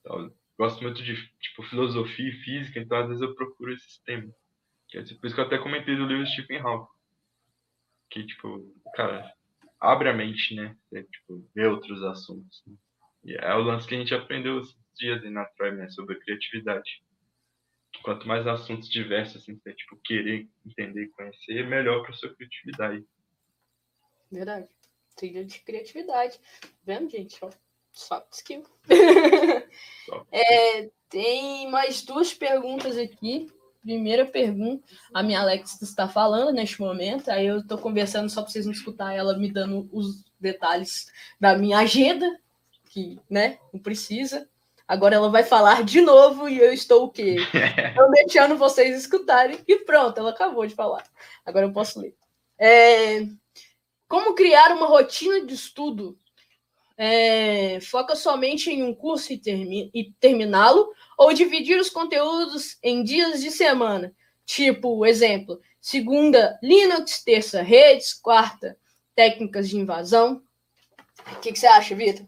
Então, 0.00 0.32
gosto 0.58 0.82
muito 0.82 1.02
de, 1.02 1.14
tipo, 1.38 1.62
filosofia 1.64 2.28
e 2.28 2.44
física, 2.44 2.80
então 2.80 2.98
às 2.98 3.08
vezes 3.08 3.22
eu 3.22 3.34
procuro 3.34 3.72
esses 3.72 3.98
temas. 3.98 4.34
É, 4.94 5.02
por 5.02 5.26
isso 5.26 5.34
que 5.34 5.40
eu 5.40 5.46
até 5.46 5.58
comentei 5.58 5.96
do 5.96 6.06
livro 6.06 6.26
Stephen 6.26 6.60
Hawking. 6.60 6.88
Que, 8.10 8.26
tipo, 8.26 8.74
cara, 8.94 9.32
abre 9.78 10.08
a 10.08 10.12
mente, 10.12 10.54
né? 10.54 10.76
É, 10.92 11.02
tipo, 11.02 11.48
ver 11.54 11.68
outros 11.68 12.02
assuntos. 12.02 12.62
Né? 12.66 12.74
E 13.24 13.34
é 13.34 13.54
o 13.54 13.62
lance 13.62 13.86
que 13.86 13.94
a 13.94 13.98
gente 13.98 14.14
aprendeu 14.14 14.60
esses 14.60 14.76
dias 14.96 15.22
na 15.30 15.44
Troy, 15.44 15.72
né? 15.72 15.88
Sobre 15.90 16.16
a 16.16 16.20
criatividade. 16.20 17.02
Quanto 18.02 18.26
mais 18.26 18.46
assuntos 18.46 18.88
diversos, 18.88 19.42
assim, 19.42 19.56
você, 19.56 19.74
tipo, 19.74 19.96
querer 20.04 20.48
entender 20.66 21.04
e 21.04 21.08
conhecer, 21.10 21.66
melhor 21.68 22.02
para 22.02 22.14
sua 22.14 22.34
criatividade. 22.34 23.04
Verdade. 24.30 24.68
Trilha 25.16 25.44
de 25.44 25.60
criatividade. 25.60 26.38
Vendo, 26.84 27.10
gente? 27.10 27.38
Ó, 27.42 27.50
soft 27.92 28.32
skill. 28.32 28.62
é, 30.32 30.90
tem 31.08 31.70
mais 31.70 32.02
duas 32.02 32.32
perguntas 32.32 32.96
aqui. 32.96 33.48
Primeira 33.82 34.26
pergunta, 34.26 34.86
a 35.12 35.22
minha 35.22 35.40
Alex 35.40 35.80
está 35.80 36.06
falando 36.06 36.52
neste 36.52 36.78
momento, 36.78 37.30
aí 37.30 37.46
eu 37.46 37.60
estou 37.60 37.78
conversando 37.78 38.28
só 38.28 38.42
para 38.42 38.50
vocês 38.50 38.66
não 38.66 38.72
escutar 38.72 39.14
ela 39.14 39.38
me 39.38 39.50
dando 39.50 39.88
os 39.90 40.22
detalhes 40.38 41.06
da 41.40 41.56
minha 41.56 41.78
agenda, 41.78 42.30
que, 42.90 43.18
né, 43.28 43.58
não 43.72 43.80
precisa. 43.80 44.46
Agora 44.86 45.14
ela 45.14 45.30
vai 45.30 45.44
falar 45.44 45.82
de 45.82 46.02
novo 46.02 46.46
e 46.46 46.58
eu 46.58 46.74
estou 46.74 47.04
o 47.04 47.10
quê? 47.10 47.36
Estou 47.88 48.10
deixando 48.10 48.58
vocês 48.58 48.98
escutarem 48.98 49.58
e 49.66 49.76
pronto, 49.78 50.18
ela 50.18 50.30
acabou 50.30 50.66
de 50.66 50.74
falar. 50.74 51.04
Agora 51.46 51.64
eu 51.64 51.72
posso 51.72 52.00
ler. 52.00 52.14
É, 52.58 53.24
como 54.10 54.34
criar 54.34 54.72
uma 54.72 54.88
rotina 54.88 55.46
de 55.46 55.54
estudo? 55.54 56.18
É, 56.96 57.78
foca 57.80 58.16
somente 58.16 58.68
em 58.68 58.82
um 58.82 58.92
curso 58.92 59.32
e, 59.32 59.38
termi 59.38 59.88
e 59.94 60.12
terminá-lo, 60.18 60.92
ou 61.16 61.32
dividir 61.32 61.78
os 61.78 61.88
conteúdos 61.88 62.76
em 62.82 63.04
dias 63.04 63.40
de 63.40 63.52
semana? 63.52 64.12
Tipo, 64.44 65.06
exemplo, 65.06 65.60
segunda, 65.80 66.58
Linux, 66.60 67.22
terça, 67.22 67.62
redes, 67.62 68.12
quarta, 68.12 68.76
técnicas 69.14 69.68
de 69.68 69.78
invasão. 69.78 70.42
O 71.32 71.38
que, 71.38 71.52
que 71.52 71.58
você 71.60 71.68
acha, 71.68 71.94
Vitor? 71.94 72.26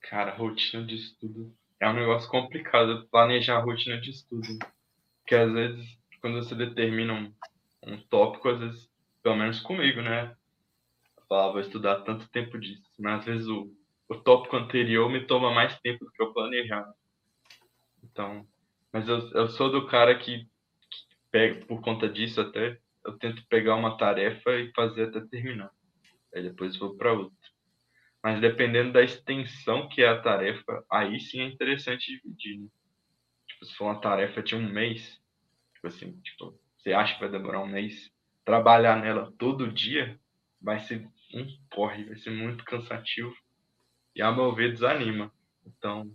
Cara, 0.00 0.32
rotina 0.36 0.86
de 0.86 0.94
estudo 0.94 1.52
é 1.80 1.88
um 1.88 1.94
negócio 1.94 2.30
complicado 2.30 3.08
planejar 3.10 3.56
a 3.56 3.62
rotina 3.62 4.00
de 4.00 4.10
estudo. 4.10 4.46
Porque 5.22 5.34
às 5.34 5.52
vezes, 5.52 5.98
quando 6.20 6.36
você 6.36 6.54
determina 6.54 7.14
um, 7.14 7.34
um 7.82 8.00
tópico, 8.02 8.48
às 8.48 8.60
vezes 8.60 8.88
pelo 9.26 9.38
menos 9.38 9.58
comigo, 9.58 10.00
né? 10.02 10.35
Vou 11.28 11.60
estudar 11.60 12.02
tanto 12.02 12.28
tempo 12.28 12.58
disso, 12.58 12.82
mas 12.98 13.20
às 13.20 13.24
vezes 13.24 13.48
o, 13.48 13.72
o 14.08 14.14
tópico 14.14 14.56
anterior 14.56 15.10
me 15.10 15.26
toma 15.26 15.52
mais 15.52 15.78
tempo 15.80 16.04
do 16.04 16.10
que 16.12 16.22
eu 16.22 16.32
planejava. 16.32 16.94
Então, 18.04 18.46
mas 18.92 19.08
eu, 19.08 19.18
eu 19.32 19.48
sou 19.48 19.70
do 19.70 19.86
cara 19.86 20.16
que, 20.16 20.46
que 21.32 21.54
por 21.66 21.80
conta 21.80 22.08
disso 22.08 22.40
até, 22.40 22.78
eu 23.04 23.18
tento 23.18 23.44
pegar 23.48 23.74
uma 23.74 23.96
tarefa 23.96 24.52
e 24.52 24.72
fazer 24.72 25.08
até 25.08 25.20
terminar. 25.26 25.70
Aí 26.34 26.42
depois 26.42 26.76
vou 26.76 26.96
para 26.96 27.12
outra. 27.12 27.36
Mas 28.22 28.40
dependendo 28.40 28.92
da 28.92 29.02
extensão 29.02 29.88
que 29.88 30.02
é 30.02 30.08
a 30.08 30.20
tarefa, 30.20 30.84
aí 30.90 31.20
sim 31.20 31.40
é 31.40 31.46
interessante 31.46 32.10
dividir, 32.12 32.58
né? 32.58 32.68
Tipo, 33.46 33.66
se 33.66 33.74
for 33.74 33.84
uma 33.84 34.00
tarefa 34.00 34.42
de 34.42 34.54
um 34.54 34.68
mês, 34.68 35.20
tipo 35.74 35.86
assim, 35.86 36.20
tipo, 36.20 36.58
você 36.76 36.92
acha 36.92 37.14
que 37.14 37.20
vai 37.20 37.30
demorar 37.30 37.62
um 37.62 37.68
mês, 37.68 38.10
trabalhar 38.44 39.00
nela 39.00 39.32
todo 39.38 39.72
dia 39.72 40.18
vai 40.60 40.80
ser 40.80 41.08
um 41.34 41.46
porre, 41.70 42.04
vai 42.04 42.16
ser 42.16 42.30
muito 42.30 42.64
cansativo 42.64 43.34
e, 44.14 44.22
a 44.22 44.32
meu 44.32 44.54
ver, 44.54 44.72
desanima. 44.72 45.32
Então, 45.66 46.10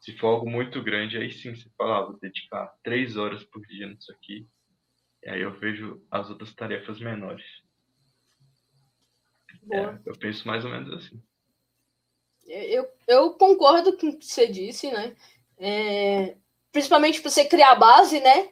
se 0.00 0.16
for 0.16 0.28
algo 0.28 0.50
muito 0.50 0.82
grande, 0.82 1.18
aí 1.18 1.30
sim 1.30 1.54
você 1.54 1.68
fala, 1.76 1.98
ah, 1.98 2.06
vou 2.06 2.18
dedicar 2.18 2.74
três 2.82 3.16
horas 3.16 3.44
por 3.44 3.60
dia 3.66 3.86
nisso 3.86 4.10
aqui. 4.12 4.46
E 5.22 5.28
aí 5.30 5.42
eu 5.42 5.52
vejo 5.58 6.02
as 6.10 6.30
outras 6.30 6.54
tarefas 6.54 6.98
menores. 6.98 7.44
É, 9.70 9.98
eu 10.06 10.16
penso 10.18 10.46
mais 10.46 10.64
ou 10.64 10.70
menos 10.70 10.92
assim. 10.94 11.22
Eu, 12.46 12.88
eu 13.06 13.34
concordo 13.34 13.96
com 13.96 14.08
o 14.08 14.18
que 14.18 14.24
você 14.24 14.48
disse, 14.48 14.90
né? 14.90 15.14
É, 15.58 16.36
principalmente 16.72 17.20
para 17.20 17.30
você 17.30 17.44
criar 17.44 17.74
base, 17.76 18.20
né? 18.20 18.50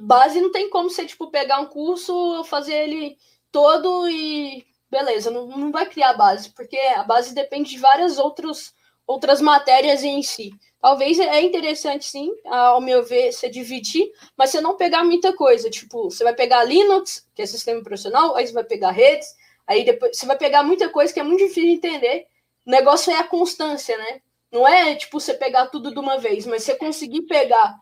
Base 0.00 0.40
não 0.40 0.52
tem 0.52 0.70
como 0.70 0.88
você 0.88 1.04
tipo 1.04 1.30
pegar 1.30 1.60
um 1.60 1.66
curso, 1.66 2.44
fazer 2.44 2.74
ele 2.74 3.18
todo 3.50 4.08
e 4.08 4.64
beleza, 4.94 5.28
não, 5.28 5.48
não 5.48 5.72
vai 5.72 5.86
criar 5.86 6.12
base, 6.12 6.50
porque 6.50 6.78
a 6.78 7.02
base 7.02 7.34
depende 7.34 7.70
de 7.70 7.78
várias 7.78 8.16
outros, 8.16 8.72
outras 9.04 9.40
matérias 9.40 10.04
em 10.04 10.22
si. 10.22 10.52
Talvez 10.80 11.18
é 11.18 11.42
interessante 11.42 12.04
sim, 12.04 12.30
ao 12.44 12.80
meu 12.80 13.02
ver, 13.02 13.32
você 13.32 13.48
dividir, 13.48 14.12
mas 14.36 14.50
você 14.50 14.60
não 14.60 14.76
pegar 14.76 15.02
muita 15.02 15.32
coisa. 15.32 15.68
Tipo, 15.68 16.10
você 16.10 16.22
vai 16.22 16.32
pegar 16.34 16.62
Linux, 16.62 17.26
que 17.34 17.42
é 17.42 17.46
sistema 17.46 17.82
profissional, 17.82 18.36
aí 18.36 18.46
você 18.46 18.52
vai 18.52 18.62
pegar 18.62 18.92
redes, 18.92 19.26
aí 19.66 19.84
depois 19.84 20.16
você 20.16 20.26
vai 20.26 20.38
pegar 20.38 20.62
muita 20.62 20.88
coisa 20.88 21.12
que 21.12 21.18
é 21.18 21.24
muito 21.24 21.40
difícil 21.40 21.64
de 21.64 21.76
entender. 21.76 22.26
O 22.64 22.70
negócio 22.70 23.12
é 23.12 23.16
a 23.16 23.24
constância, 23.24 23.98
né? 23.98 24.20
Não 24.52 24.68
é 24.68 24.94
tipo 24.94 25.18
você 25.18 25.34
pegar 25.34 25.66
tudo 25.66 25.90
de 25.90 25.98
uma 25.98 26.18
vez, 26.18 26.46
mas 26.46 26.62
você 26.62 26.76
conseguir 26.76 27.22
pegar 27.22 27.74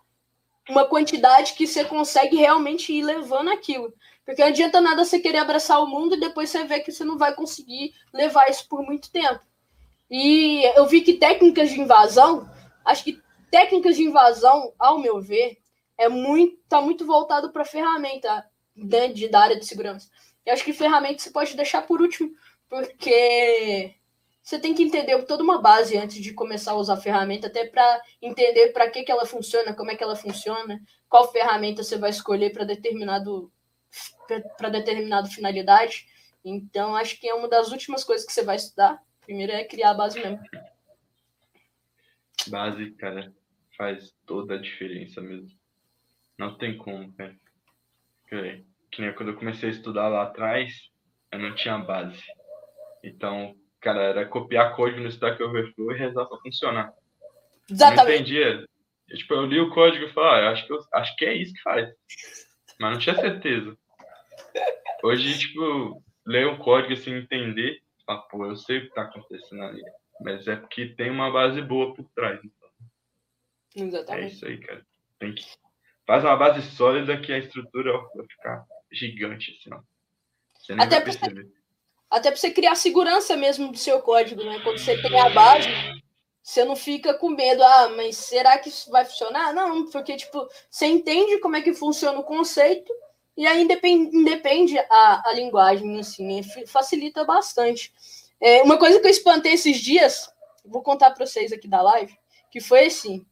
uma 0.70 0.86
quantidade 0.86 1.52
que 1.52 1.66
você 1.66 1.84
consegue 1.84 2.36
realmente 2.36 2.90
ir 2.90 3.02
levando 3.02 3.50
aquilo. 3.50 3.92
Porque 4.24 4.40
não 4.40 4.48
adianta 4.48 4.80
nada 4.80 5.04
você 5.04 5.18
querer 5.18 5.38
abraçar 5.38 5.82
o 5.82 5.86
mundo 5.86 6.14
e 6.14 6.20
depois 6.20 6.50
você 6.50 6.64
vê 6.64 6.80
que 6.80 6.92
você 6.92 7.04
não 7.04 7.18
vai 7.18 7.34
conseguir 7.34 7.92
levar 8.12 8.48
isso 8.48 8.68
por 8.68 8.82
muito 8.82 9.10
tempo. 9.10 9.40
E 10.10 10.64
eu 10.76 10.86
vi 10.86 11.00
que 11.00 11.14
técnicas 11.14 11.70
de 11.70 11.80
invasão, 11.80 12.48
acho 12.84 13.02
que 13.04 13.20
técnicas 13.50 13.96
de 13.96 14.04
invasão, 14.04 14.72
ao 14.78 14.98
meu 14.98 15.20
ver, 15.20 15.58
é 15.98 16.08
muito, 16.08 16.56
tá 16.68 16.80
muito 16.80 17.04
voltado 17.04 17.52
para 17.52 17.64
ferramenta 17.64 18.44
dentro 18.74 19.14
de, 19.14 19.28
da 19.28 19.40
área 19.40 19.58
de 19.58 19.66
segurança. 19.66 20.08
Eu 20.44 20.52
acho 20.52 20.64
que 20.64 20.72
ferramenta 20.72 21.18
você 21.18 21.30
pode 21.30 21.56
deixar 21.56 21.82
por 21.82 22.00
último, 22.00 22.30
porque 22.68 23.94
você 24.42 24.58
tem 24.58 24.74
que 24.74 24.82
entender 24.82 25.20
toda 25.24 25.42
uma 25.42 25.60
base 25.60 25.96
antes 25.96 26.20
de 26.20 26.32
começar 26.32 26.72
a 26.72 26.76
usar 26.76 26.94
a 26.94 27.00
ferramenta, 27.00 27.46
até 27.46 27.66
para 27.66 28.00
entender 28.20 28.72
para 28.72 28.90
que, 28.90 29.04
que 29.04 29.12
ela 29.12 29.24
funciona, 29.24 29.74
como 29.74 29.90
é 29.90 29.96
que 29.96 30.02
ela 30.02 30.16
funciona, 30.16 30.80
qual 31.08 31.30
ferramenta 31.30 31.84
você 31.84 31.96
vai 31.96 32.10
escolher 32.10 32.52
para 32.52 32.64
determinado 32.64 33.52
para 34.56 34.68
determinada 34.68 35.28
finalidade. 35.28 36.06
Então, 36.44 36.96
acho 36.96 37.18
que 37.20 37.28
é 37.28 37.34
uma 37.34 37.48
das 37.48 37.70
últimas 37.70 38.04
coisas 38.04 38.26
que 38.26 38.32
você 38.32 38.44
vai 38.44 38.56
estudar. 38.56 39.00
Primeiro 39.20 39.52
é 39.52 39.64
criar 39.64 39.90
a 39.90 39.94
base 39.94 40.18
mesmo. 40.18 40.40
Base, 42.48 42.90
cara, 42.92 43.32
faz 43.76 44.12
toda 44.26 44.54
a 44.54 44.60
diferença 44.60 45.20
mesmo. 45.20 45.50
Não 46.36 46.56
tem 46.58 46.76
como, 46.76 47.12
cara. 47.12 47.36
Que, 48.28 48.64
que 48.90 49.02
nem 49.02 49.14
quando 49.14 49.30
eu 49.30 49.36
comecei 49.36 49.68
a 49.68 49.72
estudar 49.72 50.08
lá 50.08 50.24
atrás, 50.24 50.72
eu 51.30 51.38
não 51.38 51.54
tinha 51.54 51.78
base. 51.78 52.20
Então, 53.04 53.54
cara, 53.80 54.02
era 54.02 54.26
copiar 54.26 54.74
código 54.74 55.00
no 55.00 55.08
Stack 55.08 55.40
Overflow 55.42 55.92
e 55.92 55.98
rezar 55.98 56.26
pra 56.26 56.38
funcionar. 56.38 56.92
Exatamente. 57.70 58.00
Eu 58.00 58.06
não 58.06 58.14
entendia. 58.14 58.68
Eu, 59.08 59.16
tipo, 59.16 59.34
eu 59.34 59.46
li 59.46 59.60
o 59.60 59.70
código 59.70 60.06
e 60.06 60.12
falei, 60.12 60.46
ah, 60.46 60.50
acho 60.50 60.66
que, 60.66 60.72
eu, 60.72 60.78
acho 60.94 61.16
que 61.16 61.24
é 61.24 61.34
isso 61.34 61.52
que 61.52 61.62
faz. 61.62 61.88
Mas 62.80 62.92
não 62.92 62.98
tinha 62.98 63.14
certeza. 63.14 63.76
Hoje, 65.02 65.38
tipo, 65.38 66.02
ler 66.26 66.46
o 66.46 66.58
código 66.58 66.92
assim, 66.92 67.12
entender, 67.14 67.82
ah, 68.06 68.18
pô, 68.18 68.46
eu 68.46 68.56
sei 68.56 68.78
o 68.78 68.82
que 68.82 68.94
tá 68.94 69.02
acontecendo 69.02 69.62
ali. 69.62 69.82
Mas 70.20 70.46
é 70.46 70.56
porque 70.56 70.94
tem 70.94 71.10
uma 71.10 71.30
base 71.30 71.60
boa 71.60 71.94
por 71.94 72.04
trás. 72.14 72.40
Então. 72.44 72.68
Exatamente. 73.74 74.24
É 74.24 74.28
isso 74.28 74.46
aí, 74.46 74.58
cara. 74.58 74.86
Tem 75.18 75.34
que... 75.34 75.44
Faz 76.06 76.24
uma 76.24 76.36
base 76.36 76.62
sólida 76.62 77.20
que 77.20 77.32
a 77.32 77.38
estrutura 77.38 77.92
vai 78.14 78.26
ficar 78.26 78.64
gigante, 78.90 79.56
assim, 79.58 79.74
ó. 79.74 79.80
Você 80.58 80.74
nem 80.74 80.84
Até 80.84 80.96
vai 80.96 81.04
perceber. 81.04 81.44
Você 81.44 81.62
até 82.12 82.30
para 82.30 82.38
você 82.38 82.50
criar 82.50 82.74
segurança 82.74 83.34
mesmo 83.38 83.72
do 83.72 83.78
seu 83.78 84.02
código, 84.02 84.44
né? 84.44 84.60
Quando 84.62 84.78
você 84.78 85.00
tem 85.00 85.18
a 85.18 85.30
base, 85.30 85.66
você 86.42 86.62
não 86.62 86.76
fica 86.76 87.14
com 87.14 87.30
medo, 87.30 87.62
ah, 87.62 87.88
mas 87.96 88.18
será 88.18 88.58
que 88.58 88.68
isso 88.68 88.90
vai 88.90 89.02
funcionar? 89.06 89.54
Não, 89.54 89.90
porque, 89.90 90.14
tipo, 90.14 90.46
você 90.68 90.84
entende 90.84 91.38
como 91.38 91.56
é 91.56 91.62
que 91.62 91.72
funciona 91.72 92.18
o 92.18 92.24
conceito 92.24 92.92
e 93.36 93.46
aí 93.46 93.62
independe, 93.62 94.16
independe 94.16 94.78
a, 94.78 95.30
a 95.30 95.32
linguagem, 95.32 95.98
assim, 95.98 96.42
facilita 96.66 97.24
bastante. 97.24 97.92
É, 98.40 98.62
uma 98.62 98.78
coisa 98.78 99.00
que 99.00 99.06
eu 99.06 99.10
espantei 99.10 99.52
esses 99.52 99.78
dias, 99.78 100.28
vou 100.64 100.82
contar 100.82 101.10
para 101.12 101.24
vocês 101.24 101.52
aqui 101.52 101.68
da 101.68 101.80
live, 101.80 102.16
que 102.50 102.60
foi 102.60 102.86
assim, 102.86 103.24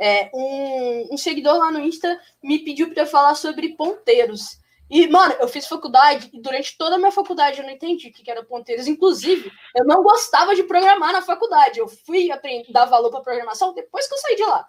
é, 0.00 0.30
um, 0.34 1.14
um 1.14 1.16
seguidor 1.16 1.58
lá 1.58 1.70
no 1.70 1.80
Insta 1.80 2.20
me 2.42 2.58
pediu 2.58 2.92
para 2.92 3.06
falar 3.06 3.34
sobre 3.34 3.76
ponteiros. 3.76 4.58
E, 4.88 5.08
mano, 5.08 5.34
eu 5.40 5.48
fiz 5.48 5.66
faculdade 5.66 6.30
e 6.32 6.40
durante 6.40 6.76
toda 6.78 6.94
a 6.94 6.98
minha 6.98 7.10
faculdade 7.10 7.58
eu 7.58 7.64
não 7.64 7.72
entendi 7.72 8.08
o 8.08 8.12
que 8.12 8.30
era 8.30 8.44
ponteiros. 8.44 8.86
Inclusive, 8.86 9.50
eu 9.74 9.84
não 9.84 10.02
gostava 10.02 10.54
de 10.54 10.62
programar 10.62 11.12
na 11.12 11.22
faculdade. 11.22 11.80
Eu 11.80 11.88
fui 11.88 12.30
aprender, 12.30 12.70
dar 12.70 12.84
valor 12.84 13.10
para 13.10 13.20
programação 13.20 13.74
depois 13.74 14.06
que 14.06 14.14
eu 14.14 14.18
saí 14.18 14.36
de 14.36 14.44
lá. 14.44 14.64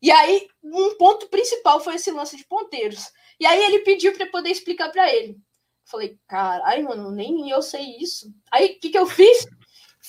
E 0.00 0.10
aí, 0.10 0.48
um 0.62 0.96
ponto 0.96 1.28
principal 1.28 1.80
foi 1.80 1.96
esse 1.96 2.10
lance 2.10 2.36
de 2.36 2.44
ponteiros. 2.46 3.10
E 3.40 3.46
aí 3.46 3.62
ele 3.64 3.80
pediu 3.80 4.12
para 4.12 4.26
poder 4.26 4.50
explicar 4.50 4.90
para 4.90 5.12
ele. 5.12 5.36
Falei, 5.84 6.18
caralho, 6.28 6.84
mano, 6.84 7.10
nem 7.10 7.50
eu 7.50 7.62
sei 7.62 7.96
isso. 7.98 8.32
Aí, 8.52 8.66
o 8.66 8.80
que, 8.80 8.90
que 8.90 8.98
eu 8.98 9.06
fiz? 9.06 9.46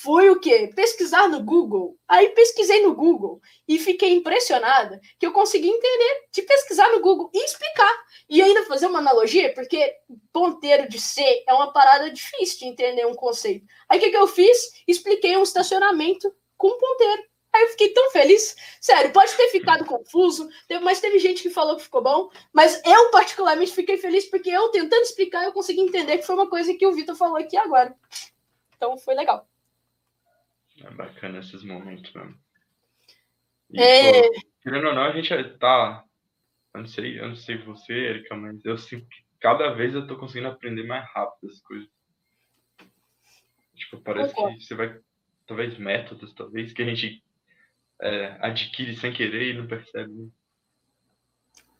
Fui 0.01 0.29
o 0.29 0.39
quê? 0.39 0.71
Pesquisar 0.73 1.27
no 1.27 1.43
Google. 1.43 1.97
Aí 2.07 2.29
pesquisei 2.29 2.81
no 2.81 2.95
Google 2.95 3.41
e 3.67 3.77
fiquei 3.77 4.13
impressionada 4.13 4.99
que 5.19 5.25
eu 5.25 5.33
consegui 5.33 5.67
entender 5.67 6.27
de 6.31 6.41
pesquisar 6.43 6.89
no 6.91 7.01
Google 7.01 7.29
e 7.33 7.43
explicar. 7.43 7.91
E 8.29 8.41
ainda 8.41 8.65
fazer 8.65 8.85
uma 8.85 8.99
analogia, 8.99 9.53
porque 9.53 9.93
ponteiro 10.31 10.87
de 10.87 10.99
C 11.01 11.43
é 11.45 11.53
uma 11.53 11.73
parada 11.73 12.09
difícil 12.11 12.59
de 12.59 12.65
entender 12.65 13.05
um 13.07 13.15
conceito. 13.15 13.65
Aí 13.89 13.97
o 13.97 14.01
que, 14.01 14.09
que 14.09 14.17
eu 14.17 14.27
fiz? 14.27 14.71
Expliquei 14.87 15.35
um 15.35 15.43
estacionamento 15.43 16.33
com 16.57 16.77
ponteiro. 16.77 17.23
Aí 17.53 17.63
eu 17.63 17.69
fiquei 17.69 17.89
tão 17.93 18.11
feliz. 18.11 18.55
Sério, 18.79 19.11
pode 19.11 19.35
ter 19.35 19.49
ficado 19.49 19.85
confuso, 19.85 20.47
mas 20.83 21.01
teve 21.01 21.17
gente 21.19 21.41
que 21.41 21.49
falou 21.49 21.75
que 21.75 21.83
ficou 21.83 22.01
bom. 22.01 22.29
Mas 22.53 22.81
eu, 22.85 23.09
particularmente, 23.11 23.73
fiquei 23.73 23.97
feliz 23.97 24.25
porque 24.29 24.49
eu, 24.49 24.69
tentando 24.69 25.01
explicar, 25.01 25.43
eu 25.43 25.51
consegui 25.51 25.81
entender 25.81 26.17
que 26.17 26.25
foi 26.25 26.35
uma 26.35 26.49
coisa 26.49 26.73
que 26.75 26.85
o 26.85 26.93
Vitor 26.93 27.15
falou 27.15 27.37
aqui 27.37 27.57
agora. 27.57 27.95
Então 28.75 28.97
foi 28.97 29.15
legal. 29.15 29.47
É 30.81 30.89
bacana 30.91 31.39
esses 31.39 31.63
momentos 31.63 32.13
mesmo. 32.13 32.39
E, 33.71 33.81
é... 33.81 34.21
pô, 34.21 34.41
querendo 34.63 34.87
ou 34.87 34.93
não, 34.93 35.03
a 35.03 35.11
gente 35.11 35.57
tá. 35.57 36.03
Eu 36.73 36.81
não 36.81 36.87
sei, 36.87 37.19
eu 37.19 37.27
não 37.29 37.35
sei 37.35 37.57
você, 37.57 37.93
Erika, 37.93 38.35
mas 38.35 38.63
eu 38.63 38.77
sinto 38.77 39.07
que 39.09 39.23
cada 39.39 39.71
vez 39.71 39.93
eu 39.93 40.07
tô 40.07 40.17
conseguindo 40.17 40.47
aprender 40.49 40.83
mais 40.83 41.05
rápido 41.11 41.51
as 41.51 41.59
coisas. 41.61 41.89
Tipo, 43.75 44.01
parece 44.01 44.33
que 44.33 44.61
você 44.61 44.75
vai. 44.75 44.99
Talvez 45.47 45.77
métodos, 45.79 46.31
talvez, 46.35 46.71
que 46.73 46.81
a 46.83 46.85
gente 46.85 47.23
é, 48.01 48.37
adquire 48.39 48.95
sem 48.95 49.11
querer 49.11 49.53
e 49.53 49.57
não 49.57 49.67
percebe. 49.67 50.11
Né? 50.11 50.27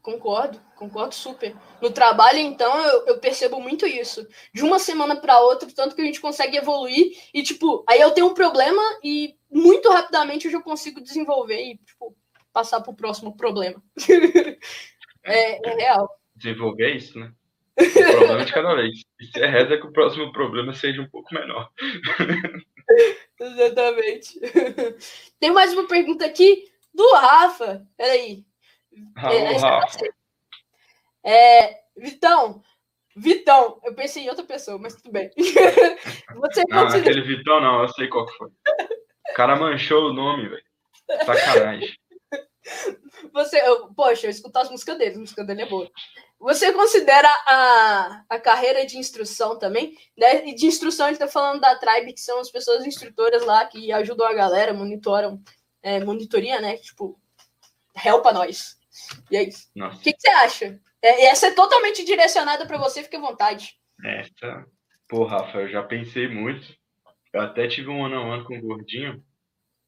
Concordo, 0.02 0.60
concordo 0.76 1.14
super. 1.14 1.54
No 1.82 1.91
trabalho, 1.91 2.40
então, 2.40 2.74
eu, 2.86 3.08
eu 3.08 3.20
percebo 3.20 3.60
muito 3.60 3.86
isso. 3.86 4.26
De 4.54 4.64
uma 4.64 4.80
semana 4.80 5.16
para 5.18 5.40
outra, 5.41 5.70
tanto 5.76 5.96
que 5.96 6.02
a 6.02 6.06
gente 6.06 6.22
consegue 6.22 6.58
evoluir 6.58 7.12
e, 7.34 7.44
tipo, 7.44 7.84
aí 7.88 8.00
eu 8.00 8.12
tenho 8.12 8.28
um 8.28 8.34
problema 8.34 8.82
e 9.04 9.36
muito 9.52 9.90
rapidamente 9.90 10.46
eu 10.46 10.52
já 10.52 10.62
consigo 10.62 11.02
desenvolver 11.02 11.62
e, 11.62 11.78
tipo, 11.78 12.16
passar 12.54 12.82
para 12.82 12.91
o 12.91 12.96
próximo 12.96 13.36
problema. 13.36 13.82
é, 15.24 15.70
é, 15.70 15.76
real. 15.76 16.10
Desenvolver 16.36 16.96
isso, 16.96 17.20
né? 17.20 17.32
O 17.78 18.12
problema 18.18 18.46
de 18.46 18.54
cada 18.54 18.76
vez. 18.76 19.02
E 19.20 19.26
se 19.26 19.41
é 19.41 19.48
reza 19.48 19.78
que 19.78 19.88
o 19.88 19.91
próximo 19.91 20.32
problema 20.32 20.74
seja 20.74 21.02
um 21.02 21.10
pouco 21.10 21.34
menor. 21.34 21.70
Exatamente. 23.40 24.40
Tem 25.40 25.52
mais 25.52 25.74
uma 25.74 25.88
pergunta 25.88 26.26
aqui 26.26 26.72
do 26.94 27.10
Rafa. 27.14 27.86
Peraí. 27.95 28.45
É, 31.24 31.82
Vitão, 31.95 32.61
Vitão, 33.16 33.80
eu 33.84 33.94
pensei 33.94 34.24
em 34.24 34.30
outra 34.30 34.45
pessoa, 34.45 34.78
mas 34.78 34.95
tudo 34.95 35.11
bem. 35.11 35.30
Você 35.38 36.64
não, 36.70 36.84
considera... 36.84 36.99
aquele 36.99 37.22
Vitão 37.22 37.60
não, 37.61 37.82
eu 37.82 37.90
sei 37.90 38.07
qual 38.07 38.28
foi. 38.28 38.49
O 38.49 39.34
cara 39.36 39.56
manchou 39.56 40.06
o 40.10 40.14
nome, 40.14 40.48
velho. 40.48 40.64
Sacanagem. 41.26 41.94
Você, 43.34 43.60
eu, 43.66 43.94
poxa, 43.94 44.28
eu 44.28 44.32
escuto 44.32 44.57
as 44.60 44.70
músicas 44.70 44.98
dele, 44.98 45.16
a 45.16 45.20
música 45.20 45.44
dele 45.44 45.64
é 45.64 45.66
boa. 45.66 45.90
Você 46.40 46.72
considera 46.72 47.28
a, 47.45 48.24
a 48.30 48.40
carreira 48.40 48.86
de 48.86 48.98
instrução 48.98 49.60
também? 49.60 49.98
Né? 50.18 50.48
E 50.48 50.56
de 50.56 50.66
instrução, 50.66 51.06
a 51.06 51.10
gente 51.10 51.20
tá 51.20 51.28
falando 51.28 51.60
da 51.60 51.78
Tribe, 51.78 52.14
que 52.14 52.22
são 52.22 52.40
as 52.40 52.49
pessoas 52.49 52.86
instrutoras 52.86 53.44
lá 53.45 53.66
que 53.66 53.91
ajudam 53.91 54.26
a 54.26 54.34
galera, 54.34 54.74
monitoram, 54.74 55.41
é, 55.84 55.99
monitoria, 55.99 56.61
né? 56.61 56.78
Tipo, 56.78 57.20
helpa 58.06 58.32
nós. 58.32 58.78
E 59.30 59.36
é 59.36 59.44
isso. 59.44 59.70
O 59.76 59.99
que, 59.99 60.14
que, 60.14 60.22
você 60.22 60.30
acha? 60.30 60.80
É, 61.02 61.26
essa 61.26 61.48
é 61.48 61.53
totalmente 61.53 62.06
direcionada 62.06 62.66
para 62.66 62.78
você, 62.78 63.03
fique 63.03 63.18
à 63.18 63.22
vontade. 63.22 63.78
Essa, 64.03 64.66
pô, 65.10 65.26
Rafa, 65.26 65.57
eu 65.60 65.70
já 65.70 65.84
pensei 65.84 66.30
muito. 66.30 66.74
Eu 67.34 67.41
até 67.41 67.68
tive 67.68 67.90
um 67.90 68.06
ano 68.06 68.16
a 68.16 68.36
ano 68.36 68.45
com 68.45 68.57
o 68.57 68.61
Gordinho. 68.61 69.22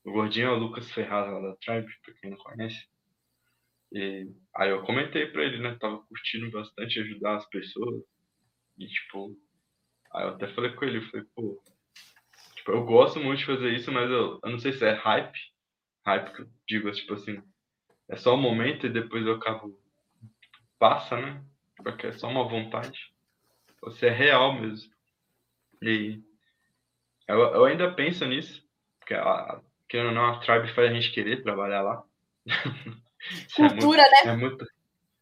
O 0.03 0.11
Gordinho 0.11 0.47
é 0.47 0.51
o 0.51 0.59
Lucas 0.59 0.91
Ferraz 0.91 1.31
lá 1.31 1.39
da 1.39 1.55
Tribe, 1.55 1.87
pra 2.03 2.13
quem 2.15 2.31
não 2.31 2.37
conhece. 2.37 2.90
E 3.91 4.31
aí 4.55 4.69
eu 4.69 4.83
comentei 4.83 5.25
pra 5.27 5.43
ele, 5.43 5.59
né? 5.59 5.75
Tava 5.79 5.99
curtindo 6.03 6.49
bastante 6.49 6.99
ajudar 6.99 7.35
as 7.35 7.45
pessoas. 7.49 8.01
E 8.77 8.87
tipo, 8.87 9.37
aí 10.13 10.23
eu 10.23 10.29
até 10.29 10.47
falei 10.53 10.71
com 10.71 10.85
ele, 10.85 10.99
eu 10.99 11.09
falei, 11.09 11.25
pô, 11.35 11.61
tipo, 12.55 12.71
eu 12.71 12.85
gosto 12.85 13.19
muito 13.19 13.39
de 13.39 13.45
fazer 13.45 13.73
isso, 13.73 13.91
mas 13.91 14.09
eu, 14.09 14.39
eu 14.43 14.49
não 14.49 14.59
sei 14.59 14.71
se 14.73 14.85
é 14.85 14.93
hype. 14.93 15.39
Hype 16.05 16.33
que 16.33 16.41
eu 16.41 16.49
digo, 16.67 16.91
tipo 16.91 17.13
assim, 17.13 17.41
é 18.09 18.15
só 18.15 18.33
um 18.33 18.41
momento 18.41 18.85
e 18.87 18.89
depois 18.89 19.25
eu 19.25 19.33
acabo. 19.33 19.77
Passa, 20.79 21.19
né? 21.19 21.43
Porque 21.77 22.07
é 22.07 22.13
só 22.13 22.27
uma 22.27 22.47
vontade. 22.47 23.13
Você 23.81 24.07
é 24.07 24.11
real 24.11 24.53
mesmo. 24.59 24.91
E 25.81 26.19
eu, 27.27 27.39
eu 27.39 27.65
ainda 27.65 27.93
penso 27.93 28.25
nisso. 28.25 28.65
Porque, 28.99 29.13
a, 29.13 29.61
querendo 29.87 30.09
ou 30.09 30.15
não, 30.15 30.25
a 30.25 30.39
Tribe 30.39 30.73
faz 30.73 30.89
a 30.89 30.93
gente 30.93 31.11
querer 31.11 31.43
trabalhar 31.43 31.81
lá. 31.81 32.03
Cultura, 33.55 34.01
é 34.01 34.09
muito, 34.09 34.25
né? 34.25 34.33
É 34.33 34.35
muito. 34.35 34.65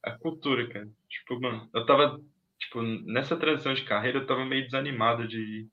É 0.05 0.11
cultura, 0.17 0.69
cara. 0.69 0.89
Tipo, 1.09 1.39
mano, 1.41 1.69
eu 1.73 1.85
tava. 1.85 2.19
Tipo, 2.59 2.81
nessa 2.81 3.37
transição 3.37 3.73
de 3.73 3.83
carreira, 3.83 4.19
eu 4.19 4.27
tava 4.27 4.45
meio 4.45 4.65
desanimado 4.65 5.27
de, 5.27 5.67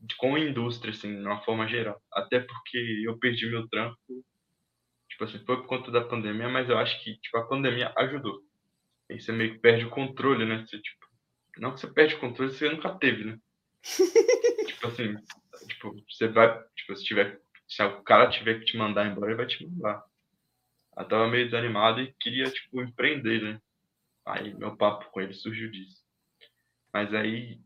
de 0.00 0.16
com 0.16 0.36
a 0.36 0.40
indústria, 0.40 0.92
assim, 0.92 1.16
de 1.16 1.26
uma 1.26 1.42
forma 1.42 1.66
geral. 1.66 2.00
Até 2.12 2.40
porque 2.40 3.02
eu 3.04 3.18
perdi 3.18 3.50
meu 3.50 3.68
trampo 3.68 3.96
Tipo 5.12 5.24
assim, 5.24 5.44
foi 5.44 5.56
por 5.58 5.66
conta 5.66 5.90
da 5.90 6.00
pandemia, 6.00 6.48
mas 6.48 6.68
eu 6.68 6.78
acho 6.78 7.02
que 7.02 7.14
tipo, 7.18 7.36
a 7.36 7.46
pandemia 7.46 7.92
ajudou. 7.96 8.40
Aí 9.10 9.20
você 9.20 9.30
meio 9.30 9.52
que 9.52 9.60
perde 9.60 9.84
o 9.84 9.90
controle, 9.90 10.46
né? 10.46 10.64
Você, 10.66 10.80
tipo, 10.80 11.06
não 11.58 11.74
que 11.74 11.80
você 11.80 11.92
perde 11.92 12.14
o 12.14 12.20
controle, 12.20 12.50
você 12.50 12.68
nunca 12.70 12.98
teve, 12.98 13.24
né? 13.24 13.38
tipo 14.66 14.86
assim, 14.86 15.14
tipo, 15.68 15.94
você 16.08 16.28
vai, 16.28 16.58
tipo, 16.74 16.96
se 16.96 17.04
tiver, 17.04 17.40
se 17.68 17.82
o 17.84 18.02
cara 18.02 18.30
tiver 18.30 18.58
que 18.58 18.64
te 18.64 18.76
mandar 18.78 19.06
embora, 19.06 19.30
ele 19.32 19.36
vai 19.36 19.46
te 19.46 19.66
mandar. 19.66 20.02
Eu 20.96 21.08
tava 21.08 21.28
meio 21.28 21.46
desanimado 21.46 22.00
e 22.00 22.12
queria, 22.20 22.44
tipo, 22.50 22.82
empreender, 22.82 23.42
né? 23.42 23.60
Aí 24.24 24.54
meu 24.54 24.76
papo 24.76 25.10
com 25.10 25.20
ele 25.20 25.32
surgiu 25.32 25.70
disso. 25.70 26.02
Mas 26.92 27.12
aí, 27.14 27.60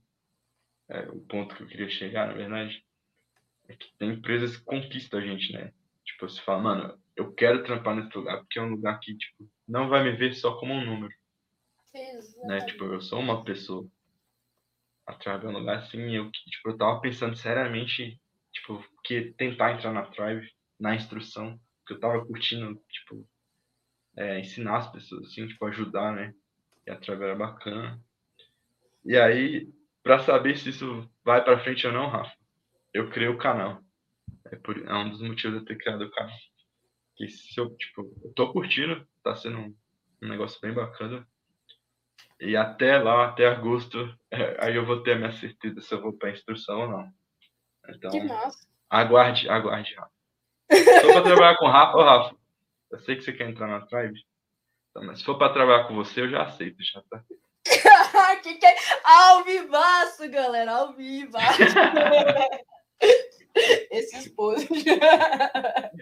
é, 0.88 1.00
o 1.08 1.20
ponto 1.20 1.54
que 1.54 1.62
eu 1.62 1.66
queria 1.66 1.88
chegar, 1.88 2.28
na 2.28 2.34
verdade, 2.34 2.84
é 3.68 3.74
que 3.74 3.92
tem 3.98 4.10
empresas 4.10 4.56
que 4.56 4.64
conquistam 4.64 5.18
a 5.18 5.22
gente, 5.22 5.52
né? 5.52 5.72
Tipo, 6.04 6.28
você 6.28 6.40
fala, 6.42 6.62
mano, 6.62 7.02
eu 7.16 7.32
quero 7.32 7.64
trampar 7.64 7.96
nesse 7.96 8.16
lugar, 8.16 8.38
porque 8.38 8.58
é 8.58 8.62
um 8.62 8.70
lugar 8.70 8.98
que, 9.00 9.16
tipo, 9.16 9.50
não 9.66 9.88
vai 9.88 10.04
me 10.04 10.12
ver 10.12 10.34
só 10.34 10.56
como 10.56 10.72
um 10.72 10.84
número. 10.84 11.12
Né? 12.44 12.60
Tipo, 12.66 12.84
eu 12.84 13.00
sou 13.00 13.18
uma 13.18 13.42
pessoa. 13.44 13.88
A 15.06 15.14
Tribe 15.14 15.46
é 15.46 15.48
um 15.48 15.58
lugar 15.58 15.78
assim, 15.78 16.14
eu, 16.14 16.30
tipo, 16.30 16.70
eu 16.70 16.76
tava 16.76 17.00
pensando 17.00 17.36
seriamente, 17.36 18.20
tipo, 18.52 18.84
que 19.04 19.32
tentar 19.32 19.72
entrar 19.72 19.92
na 19.92 20.06
Tribe, 20.06 20.48
na 20.78 20.94
instrução, 20.94 21.58
que 21.86 21.94
eu 21.94 22.00
tava 22.00 22.24
curtindo, 22.24 22.80
tipo, 22.90 23.26
é, 24.16 24.40
ensinar 24.40 24.78
as 24.78 24.92
pessoas, 24.92 25.26
assim, 25.26 25.46
tipo, 25.46 25.64
ajudar, 25.66 26.14
né? 26.14 26.34
E 26.86 26.90
a 26.90 26.96
Tribe 26.96 27.22
era 27.22 27.34
bacana. 27.34 28.00
E 29.04 29.16
aí, 29.16 29.68
para 30.02 30.18
saber 30.20 30.56
se 30.56 30.70
isso 30.70 31.08
vai 31.24 31.42
para 31.44 31.58
frente 31.60 31.86
ou 31.86 31.92
não, 31.92 32.08
Rafa, 32.08 32.34
eu 32.92 33.10
criei 33.10 33.28
o 33.28 33.38
canal. 33.38 33.80
É, 34.46 34.56
por, 34.56 34.78
é 34.78 34.94
um 34.94 35.10
dos 35.10 35.20
motivos 35.20 35.58
de 35.58 35.62
eu 35.62 35.64
ter 35.64 35.78
criado 35.78 36.02
o 36.02 36.10
canal. 36.10 36.36
Que 37.16 37.28
se 37.28 37.58
eu, 37.58 37.74
tipo, 37.76 38.02
eu 38.24 38.32
tô 38.34 38.52
curtindo, 38.52 39.06
tá 39.22 39.34
sendo 39.36 39.58
um, 39.58 39.76
um 40.22 40.28
negócio 40.28 40.60
bem 40.60 40.72
bacana. 40.72 41.26
E 42.40 42.56
até 42.56 42.98
lá, 42.98 43.28
até 43.28 43.46
agosto, 43.46 44.14
é, 44.30 44.64
aí 44.64 44.76
eu 44.76 44.84
vou 44.84 45.02
ter 45.02 45.12
a 45.12 45.16
minha 45.16 45.32
certeza 45.32 45.80
se 45.80 45.94
eu 45.94 46.02
vou 46.02 46.12
para 46.12 46.30
instrução 46.30 46.80
ou 46.80 46.88
não. 46.88 47.12
Então, 47.88 48.10
que 48.10 48.20
massa. 48.22 48.66
aguarde, 48.90 49.48
aguarde, 49.48 49.94
Rafa. 49.94 50.15
Se 50.70 51.00
for 51.00 51.12
para 51.12 51.22
trabalhar 51.22 51.56
com 51.56 51.66
o 51.66 51.70
Rafa, 51.70 51.96
ô 51.96 52.02
Rafa, 52.02 52.36
eu 52.90 52.98
sei 53.00 53.16
que 53.16 53.22
você 53.22 53.32
quer 53.32 53.48
entrar 53.48 53.66
na 53.66 53.86
Tribe, 53.86 54.20
então, 54.90 55.06
mas 55.06 55.18
se 55.18 55.24
for 55.24 55.36
para 55.36 55.52
trabalhar 55.52 55.84
com 55.84 55.94
você, 55.94 56.22
eu 56.22 56.30
já 56.30 56.42
aceito, 56.42 56.76
já 56.82 57.02
tá? 57.10 57.22
que 58.42 58.54
que 58.54 58.66
é? 58.66 58.74
Ao 59.04 59.44
vivaço, 59.44 60.28
galera, 60.30 60.72
ao 60.72 60.92
vivaço. 60.92 61.62
Esse 63.90 64.18
expose. 64.18 64.68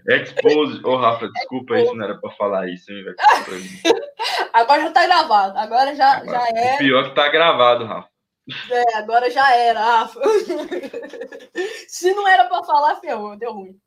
Expose. 0.09 0.81
Ô, 0.85 0.91
oh, 0.91 0.97
Rafa, 0.97 1.29
desculpa, 1.29 1.79
isso 1.79 1.95
não 1.95 2.05
era 2.05 2.19
pra 2.19 2.31
falar 2.33 2.69
isso, 2.69 2.91
hein, 2.93 3.05
velho. 3.05 3.17
Agora 4.53 4.83
já 4.83 4.91
tá 4.91 5.07
gravado. 5.07 5.59
Agora 5.59 5.95
já, 5.95 6.17
agora, 6.17 6.33
já 6.33 6.47
é. 6.49 6.75
O 6.75 6.79
pior 6.79 7.09
que 7.09 7.15
tá 7.15 7.29
gravado, 7.29 7.85
Rafa. 7.85 8.14
É, 8.71 8.97
agora 8.99 9.31
já 9.31 9.55
era, 9.57 9.81
Rafa. 9.81 10.21
Se 11.89 12.13
não 12.13 12.29
era 12.29 12.47
pra 12.47 12.63
falar, 12.65 12.97
ferrou, 12.97 13.37
deu 13.37 13.53
ruim. 13.53 13.81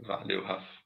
Valeu, 0.00 0.42
Rafa. 0.44 0.78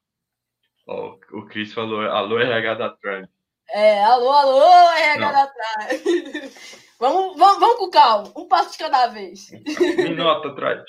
Ó, 0.87 1.17
o 1.31 1.45
Cris 1.45 1.73
falou, 1.73 2.01
alô, 2.01 2.39
RH 2.39 2.73
da 2.75 2.89
Trump. 2.89 3.29
É, 3.69 4.03
alô, 4.03 4.29
alô, 4.29 4.91
RH 4.91 5.31
da 5.31 5.47
Trump. 5.47 6.53
Vamos, 6.99 7.37
vamos, 7.37 7.59
vamos 7.59 7.77
com 7.79 7.89
calma, 7.89 8.31
um 8.33 8.47
passo 8.47 8.71
de 8.71 8.77
cada 8.77 9.07
vez. 9.07 9.51
Me 9.51 10.15
nota 10.15 10.47
atrás. 10.47 10.85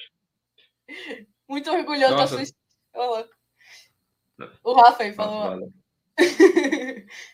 Muito 1.49 1.69
orgulhoso 1.73 2.17
da 2.17 2.27
sua. 2.29 3.29
O 4.63 4.73
Rafa 4.75 5.03
aí 5.03 5.13
falou. 5.13 5.57
Nossa, 5.57 5.73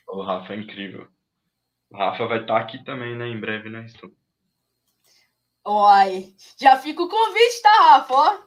o 0.09 0.23
Rafa 0.23 0.55
é 0.55 0.57
incrível. 0.57 1.07
O 1.91 1.97
Rafa 1.97 2.27
vai 2.27 2.41
estar 2.43 2.55
tá 2.55 2.61
aqui 2.61 2.85
também, 2.85 3.17
né? 3.17 3.27
Em 3.27 3.41
breve, 3.41 3.69
né? 3.69 3.85
Estou... 3.85 4.11
Oi, 5.65 6.35
já 6.59 6.77
fica 6.79 7.03
o 7.03 7.09
convite, 7.09 7.62
tá, 7.62 7.71
Rafa? 7.71 8.15
Ó, 8.15 8.39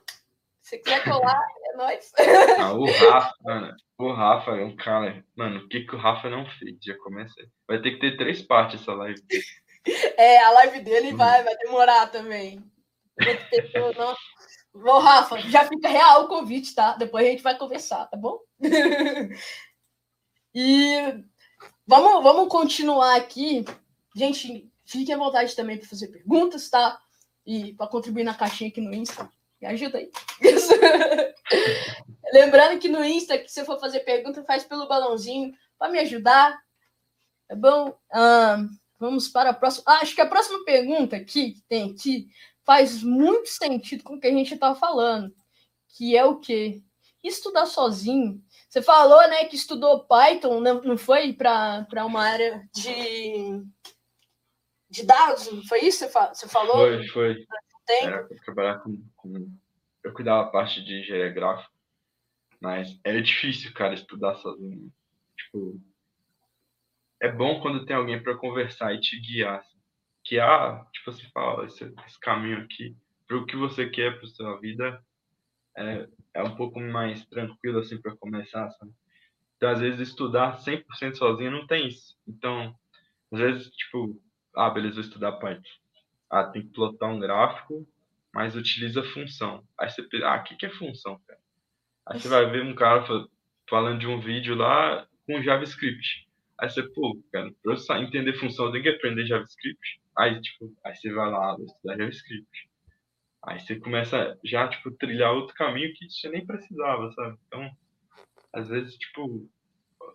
se 0.61 0.78
quiser 0.80 1.03
colar, 1.03 1.45
é 1.65 1.78
nóis. 1.78 2.11
Ah, 2.60 2.74
o 2.74 2.86
Rafa, 2.86 3.36
mano, 3.41 3.76
o 3.98 4.14
Rafa 4.14 4.52
é 4.52 4.64
um 4.64 4.76
cara. 4.76 5.24
Mano, 5.36 5.60
o 5.60 5.68
que, 5.68 5.82
que 5.82 5.95
o 5.95 5.99
Rafa 5.99 6.30
não 6.30 6.45
fez? 6.45 6.78
Já 6.82 6.98
comecei. 6.98 7.45
Vai 7.68 7.82
ter 7.82 7.91
que 7.91 7.99
ter 7.99 8.18
três 8.18 8.41
partes 8.41 8.82
essa 8.82 8.94
live. 8.94 9.22
É, 10.18 10.41
a 10.41 10.52
live 10.52 10.80
dele 10.80 11.11
uhum. 11.11 11.18
vai, 11.18 11.44
vai 11.44 11.57
demorar 11.57 12.07
também. 12.07 12.64
Bom, 14.74 14.99
Rafa, 14.99 15.40
já 15.41 15.65
fica 15.65 15.90
real 15.90 16.24
o 16.24 16.28
convite, 16.28 16.74
tá? 16.74 16.94
Depois 16.94 17.28
a 17.28 17.30
gente 17.30 17.44
vai 17.44 17.57
conversar, 17.57 18.07
tá 18.07 18.18
bom? 18.18 18.40
e 20.56 21.24
vamos, 21.85 22.23
vamos 22.23 22.49
continuar 22.49 23.15
aqui. 23.15 23.65
Gente, 24.15 24.72
fiquem 24.85 25.15
à 25.15 25.18
vontade 25.18 25.55
também 25.55 25.77
para 25.77 25.88
fazer 25.88 26.07
perguntas, 26.07 26.69
tá? 26.69 26.99
E 27.45 27.73
para 27.73 27.88
contribuir 27.88 28.23
na 28.23 28.34
caixinha 28.34 28.69
aqui 28.69 28.81
no 28.81 28.93
Insta. 28.93 29.30
Me 29.61 29.68
ajuda 29.68 29.97
aí. 29.97 30.11
Lembrando 32.34 32.80
que 32.80 32.89
no 32.89 33.03
Insta, 33.03 33.38
que 33.38 33.51
se 33.51 33.64
for 33.65 33.80
fazer 33.80 34.01
pergunta, 34.01 34.43
faz 34.43 34.64
pelo 34.64 34.88
balãozinho 34.88 35.53
para 35.77 35.91
me 35.91 35.99
ajudar. 35.99 36.60
Tá 37.47 37.55
bom? 37.55 37.97
Vamos 38.99 39.27
para 39.27 39.49
a 39.49 39.53
próxima. 39.53 39.84
Ah, 39.85 39.99
acho 40.01 40.15
que 40.15 40.22
a 40.22 40.26
próxima 40.26 40.64
pergunta 40.64 41.15
aqui 41.15 41.53
que 41.53 41.61
tem 41.68 41.91
aqui 41.91 42.27
faz 42.64 43.03
muito 43.03 43.49
sentido 43.49 44.03
com 44.03 44.15
o 44.15 44.19
que 44.19 44.27
a 44.27 44.31
gente 44.31 44.53
está 44.53 44.73
falando, 44.73 45.34
que 45.89 46.15
é 46.15 46.23
o 46.23 46.39
quê? 46.39 46.81
Estudar 47.23 47.65
sozinho. 47.65 48.41
Você 48.74 48.82
falou, 48.82 49.22
né, 49.30 49.45
que 49.45 49.56
estudou 49.56 50.04
Python, 50.04 50.60
não 50.60 50.98
foi 50.98 51.32
para 51.32 51.86
uma 52.08 52.24
área 52.24 52.68
de, 52.74 53.64
de 54.90 55.06
dados? 55.06 55.52
Não 55.52 55.64
foi 55.66 55.82
isso 55.82 56.08
que 56.08 56.12
você 56.12 56.50
falou? 56.50 56.78
Foi, 56.78 57.08
foi. 57.10 57.45
Era 58.02 58.24
para 58.24 58.38
trabalhar 58.40 58.80
com, 58.80 58.98
com, 59.16 59.56
Eu 60.04 60.12
cuidava 60.12 60.41
a 60.41 60.52
parte 60.52 60.84
de 60.84 61.02
engenharia 61.02 61.30
gráfica, 61.30 61.72
mas 62.60 63.00
era 63.04 63.22
difícil, 63.22 63.72
cara, 63.76 63.94
estudar 63.94 64.38
sozinho. 64.38 64.91
Tipo, 65.38 65.80
é 67.22 67.32
bom 67.32 67.62
quando 67.62 67.86
tem 67.86 67.95
alguém 67.95 68.24
para 68.24 68.36
conversar 68.40 68.91
e 68.95 69.00
te 69.00 69.20
guiar. 69.20 69.60
Assim. 69.60 69.78
Que, 70.24 70.40
ah, 70.40 70.84
tipo 70.91 71.12
assim, 71.12 71.30
fala, 71.32 71.68
esse, 71.68 71.94
esse 72.08 72.20
caminho 72.20 72.64
aqui, 72.64 72.98
para 73.28 73.38
o 73.38 73.45
que 73.45 73.56
você 73.56 73.88
quer 73.88 74.18
para 74.18 74.28
sua 74.30 74.60
vida, 74.60 75.00
é, 75.78 76.08
é 76.34 76.44
um 76.44 76.56
pouco 76.56 76.80
mais 76.80 77.26
tranquilo, 77.26 77.80
assim, 77.80 78.02
para 78.02 78.16
começar, 78.16 78.70
sabe? 78.72 78.91
Então, 79.58 79.70
às 79.70 79.80
vezes, 79.80 80.10
estudar 80.10 80.60
100% 80.60 81.16
sozinho 81.16 81.52
não 81.52 81.66
tem 81.66 81.88
isso. 81.88 82.18
Então, 82.28 82.76
às 83.32 83.40
vezes, 83.40 83.70
tipo, 83.70 84.22
ah, 84.56 84.70
beleza, 84.70 84.95
vou 84.95 85.04
estudar 85.04 85.34
Python. 85.34 85.62
Ah, 86.30 86.44
tem 86.45 86.64
que 86.64 86.74
plotar 86.74 87.10
um 87.10 87.20
gráfico, 87.20 87.88
mas 88.34 88.56
utiliza 88.56 89.04
função. 89.04 89.64
Aí 89.80 89.90
você 89.90 90.04
pensa, 90.04 90.28
ah, 90.28 90.38
o 90.38 90.44
que, 90.44 90.56
que 90.56 90.66
é 90.66 90.70
função, 90.70 91.20
cara? 91.28 91.40
Aí 92.06 92.20
você 92.20 92.28
vai 92.28 92.50
ver 92.50 92.64
um 92.64 92.76
cara 92.76 93.06
falando 93.70 94.00
de 94.00 94.08
um 94.08 94.20
vídeo 94.20 94.56
lá 94.56 95.08
com 95.26 95.41
JavaScript. 95.41 96.28
Aí 96.60 96.70
você, 96.70 96.84
pô, 96.84 97.18
cara, 97.32 97.52
pra 97.64 97.74
eu 97.74 98.04
entender 98.04 98.34
função, 98.34 98.66
eu 98.66 98.72
tenho 98.72 98.84
que 98.84 98.90
aprender 98.90 99.26
JavaScript. 99.26 100.02
Aí, 100.18 100.40
tipo, 100.41 100.74
aí 100.84 100.95
você 100.95 101.12
vai 101.14 101.30
lá, 101.30 101.56
estudar 101.60 101.98
JavaScript. 101.98 102.70
Aí 103.45 103.60
você 103.60 103.76
começa 103.78 104.40
já, 104.44 104.68
tipo, 104.70 104.90
trilhar 104.91 105.34
outro 105.34 105.53
caminho 105.53 105.94
que 105.94 106.10
você 106.10 106.30
nem 106.30 106.45
precisava, 106.45 107.11
sabe? 107.11 107.38
Então, 107.48 107.70
às 108.53 108.70
vezes, 108.70 108.95
tipo, 108.95 109.49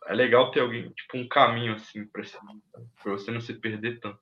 é 0.07 0.15
legal 0.15 0.51
ter 0.51 0.61
alguém, 0.61 0.91
tipo, 0.91 1.19
um 1.19 1.29
caminho 1.29 1.75
assim 1.75 2.07
pra, 2.07 2.23
você 3.05 3.31
não 3.31 3.41
se 3.41 3.53
perder 3.55 4.01
tanto. 4.01 4.19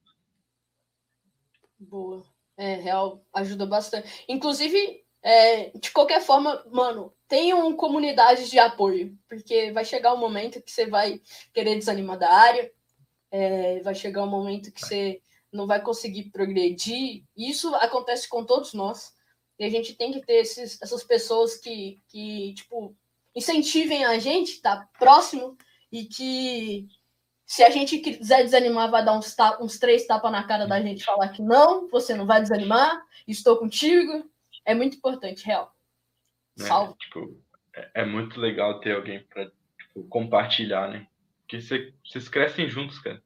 Boa. 1.78 2.24
É, 2.56 2.74
real, 2.76 3.24
ajuda 3.32 3.66
bastante. 3.66 4.24
Inclusive, 4.28 5.04
é, 5.22 5.70
de 5.78 5.90
qualquer 5.92 6.20
forma, 6.22 6.64
mano, 6.72 7.12
tenham 7.28 7.76
comunidades 7.76 8.50
de 8.50 8.58
apoio, 8.58 9.16
porque 9.28 9.70
vai 9.72 9.84
chegar 9.84 10.14
um 10.14 10.18
momento 10.18 10.62
que 10.62 10.70
você 10.70 10.86
vai 10.86 11.20
querer 11.52 11.76
desanimar 11.76 12.18
da 12.18 12.32
área, 12.32 12.72
é, 13.30 13.80
vai 13.80 13.94
chegar 13.94 14.24
um 14.24 14.30
momento 14.30 14.72
que 14.72 14.80
você 14.80 15.20
não 15.52 15.66
vai 15.66 15.80
conseguir 15.82 16.30
progredir. 16.30 17.24
Isso 17.36 17.74
acontece 17.76 18.28
com 18.28 18.44
todos 18.44 18.72
nós. 18.72 19.14
E 19.58 19.64
a 19.64 19.70
gente 19.70 19.94
tem 19.94 20.12
que 20.12 20.20
ter 20.20 20.34
esses, 20.34 20.80
essas 20.82 21.02
pessoas 21.02 21.56
que, 21.56 22.00
que, 22.08 22.54
tipo, 22.54 22.94
incentivem 23.34 24.04
a 24.04 24.18
gente, 24.18 24.60
tá 24.60 24.88
próximo, 24.98 25.56
e 25.90 26.04
que 26.04 26.86
se 27.46 27.62
a 27.62 27.70
gente 27.70 27.98
quiser 27.98 28.42
desanimar, 28.42 28.90
vai 28.90 29.04
dar 29.04 29.16
uns, 29.16 29.34
uns 29.60 29.78
três 29.78 30.06
tapas 30.06 30.32
na 30.32 30.44
cara 30.44 30.66
da 30.66 30.80
gente 30.80 31.04
falar 31.04 31.28
que 31.28 31.40
não, 31.40 31.88
você 31.88 32.14
não 32.14 32.26
vai 32.26 32.42
desanimar, 32.42 33.00
estou 33.26 33.56
contigo, 33.56 34.28
é 34.64 34.74
muito 34.74 34.96
importante, 34.96 35.46
real. 35.46 35.72
Né? 36.58 36.66
Salve. 36.66 36.94
Tipo, 36.98 37.40
é, 37.72 38.02
é, 38.02 38.04
muito 38.04 38.40
legal 38.40 38.80
ter 38.80 38.96
alguém 38.96 39.22
para 39.22 39.46
tipo, 39.46 40.04
compartilhar, 40.08 40.88
né? 40.88 41.06
Porque 41.40 41.60
cê, 41.60 41.94
vocês 42.04 42.28
crescem 42.28 42.68
juntos, 42.68 42.98
cara. 42.98 43.22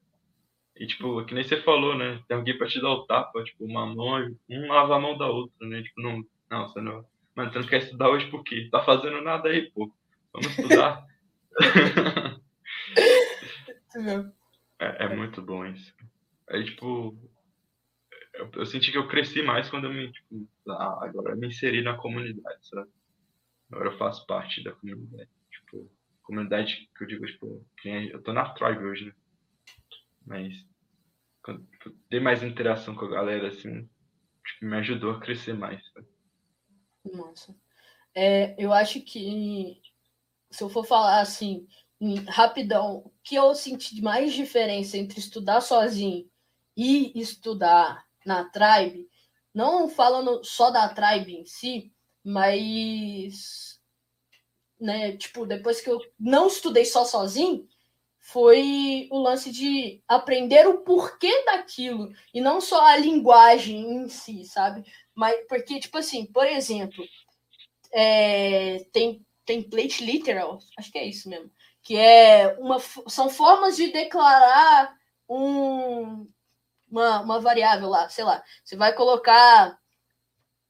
E, 0.81 0.87
tipo, 0.87 1.23
que 1.25 1.35
nem 1.35 1.43
você 1.43 1.61
falou, 1.61 1.95
né? 1.95 2.19
Tem 2.27 2.35
alguém 2.35 2.57
pra 2.57 2.65
te 2.67 2.81
dar 2.81 2.89
o 2.89 3.05
tapa, 3.05 3.43
tipo, 3.43 3.65
uma 3.65 3.85
mão, 3.85 4.35
um 4.49 4.67
lava 4.67 4.95
a 4.95 4.99
mão 4.99 5.15
da 5.15 5.27
outra, 5.27 5.67
né? 5.67 5.83
Tipo, 5.83 6.01
não, 6.01 6.25
não, 6.49 6.67
você 6.67 6.81
não. 6.81 7.05
Mano, 7.35 7.53
você 7.53 7.59
não 7.59 7.67
quer 7.67 7.83
estudar 7.83 8.09
hoje 8.09 8.31
por 8.31 8.43
quê? 8.43 8.67
Tá 8.71 8.83
fazendo 8.83 9.21
nada 9.21 9.49
aí, 9.49 9.69
pô. 9.69 9.93
Vamos 10.33 10.47
estudar. 10.47 11.05
é, 14.79 15.05
é 15.05 15.15
muito 15.15 15.39
bom 15.43 15.63
isso. 15.67 15.93
Aí, 16.49 16.65
tipo, 16.65 17.15
eu, 18.33 18.49
eu, 18.55 18.65
senti 18.65 18.91
que 18.91 18.97
eu 18.97 19.07
cresci 19.07 19.43
mais 19.43 19.69
quando 19.69 19.85
eu 19.85 19.93
me, 19.93 20.11
tipo, 20.11 20.47
ah, 20.67 20.97
agora 21.03 21.33
eu 21.33 21.37
me 21.37 21.45
inseri 21.49 21.83
na 21.83 21.95
comunidade, 21.95 22.67
sabe? 22.67 22.89
Agora 23.71 23.89
eu 23.91 23.97
faço 23.99 24.25
parte 24.25 24.63
da 24.63 24.71
comunidade. 24.71 25.29
Tipo, 25.51 25.87
comunidade 26.23 26.89
que 26.97 27.03
eu 27.03 27.07
digo, 27.07 27.27
tipo, 27.27 27.63
eu 27.85 28.23
tô 28.23 28.33
na 28.33 28.49
Tribe 28.49 28.83
hoje, 28.83 29.05
né? 29.05 29.13
Mas 30.25 30.70
ter 32.09 32.19
mais 32.19 32.43
interação 32.43 32.95
com 32.95 33.05
a 33.05 33.09
galera, 33.09 33.47
assim, 33.49 33.89
me 34.61 34.77
ajudou 34.77 35.11
a 35.11 35.19
crescer 35.19 35.53
mais. 35.53 35.81
Nossa. 37.03 37.55
É, 38.13 38.55
eu 38.57 38.71
acho 38.73 39.01
que 39.01 39.81
se 40.51 40.63
eu 40.63 40.69
for 40.69 40.85
falar 40.85 41.21
assim, 41.21 41.67
rapidão, 42.27 42.97
o 42.97 43.11
que 43.23 43.35
eu 43.35 43.55
senti 43.55 43.95
de 43.95 44.01
mais 44.01 44.33
diferença 44.33 44.97
entre 44.97 45.19
estudar 45.19 45.61
sozinho 45.61 46.29
e 46.75 47.19
estudar 47.19 48.05
na 48.25 48.45
Tribe, 48.45 49.09
não 49.53 49.89
falando 49.89 50.43
só 50.43 50.69
da 50.69 50.89
Tribe 50.89 51.35
em 51.35 51.45
si, 51.45 51.93
mas 52.23 53.79
né, 54.79 55.15
tipo, 55.15 55.45
depois 55.45 55.79
que 55.79 55.89
eu 55.89 55.99
não 56.19 56.47
estudei 56.47 56.85
só 56.85 57.05
sozinho, 57.05 57.67
foi 58.21 59.07
o 59.11 59.17
lance 59.17 59.51
de 59.51 60.01
aprender 60.07 60.67
o 60.67 60.83
porquê 60.83 61.43
daquilo 61.43 62.13
e 62.31 62.39
não 62.39 62.61
só 62.61 62.85
a 62.85 62.95
linguagem 62.95 63.81
em 63.81 64.07
si, 64.07 64.45
sabe? 64.45 64.85
Mas 65.13 65.35
porque, 65.49 65.79
tipo 65.79 65.97
assim, 65.97 66.27
por 66.27 66.45
exemplo, 66.45 67.03
é, 67.91 68.85
tem 68.93 69.25
template 69.43 70.05
literal, 70.05 70.59
acho 70.77 70.91
que 70.91 70.99
é 70.99 71.05
isso 71.05 71.27
mesmo, 71.27 71.51
que 71.81 71.97
é 71.97 72.55
uma 72.59 72.79
são 73.07 73.27
formas 73.27 73.75
de 73.75 73.91
declarar 73.91 74.95
um, 75.27 76.27
uma, 76.89 77.21
uma 77.21 77.39
variável 77.39 77.89
lá, 77.89 78.07
sei 78.07 78.23
lá, 78.23 78.43
você 78.63 78.75
vai 78.75 78.93
colocar, 78.93 79.77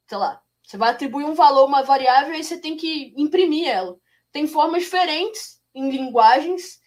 sei 0.08 0.18
lá, 0.18 0.42
você 0.64 0.78
vai 0.78 0.92
atribuir 0.92 1.26
um 1.26 1.36
valor 1.36 1.64
a 1.64 1.66
uma 1.66 1.84
variável 1.84 2.34
e 2.34 2.44
você 2.44 2.60
tem 2.60 2.78
que 2.78 3.14
imprimir 3.18 3.68
ela. 3.68 3.98
Tem 4.32 4.48
formas 4.48 4.84
diferentes 4.84 5.62
em 5.76 5.92
linguagens 5.92 6.81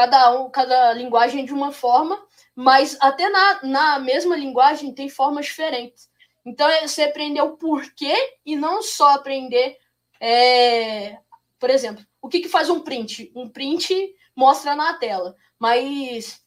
cada, 0.00 0.30
um, 0.40 0.48
cada 0.48 0.94
linguagem 0.94 1.44
de 1.44 1.52
uma 1.52 1.72
forma, 1.72 2.18
mas 2.56 2.96
até 3.02 3.28
na, 3.28 3.62
na 3.62 3.98
mesma 3.98 4.34
linguagem 4.34 4.94
tem 4.94 5.10
formas 5.10 5.44
diferentes. 5.44 6.08
Então, 6.42 6.66
é 6.66 6.88
você 6.88 7.02
aprender 7.02 7.42
o 7.42 7.58
porquê 7.58 8.14
e 8.46 8.56
não 8.56 8.80
só 8.80 9.10
aprender, 9.10 9.76
é, 10.18 11.18
por 11.58 11.68
exemplo, 11.68 12.02
o 12.22 12.30
que, 12.30 12.40
que 12.40 12.48
faz 12.48 12.70
um 12.70 12.80
print? 12.80 13.30
Um 13.36 13.46
print 13.46 14.14
mostra 14.34 14.74
na 14.74 14.94
tela, 14.94 15.36
mas 15.58 16.42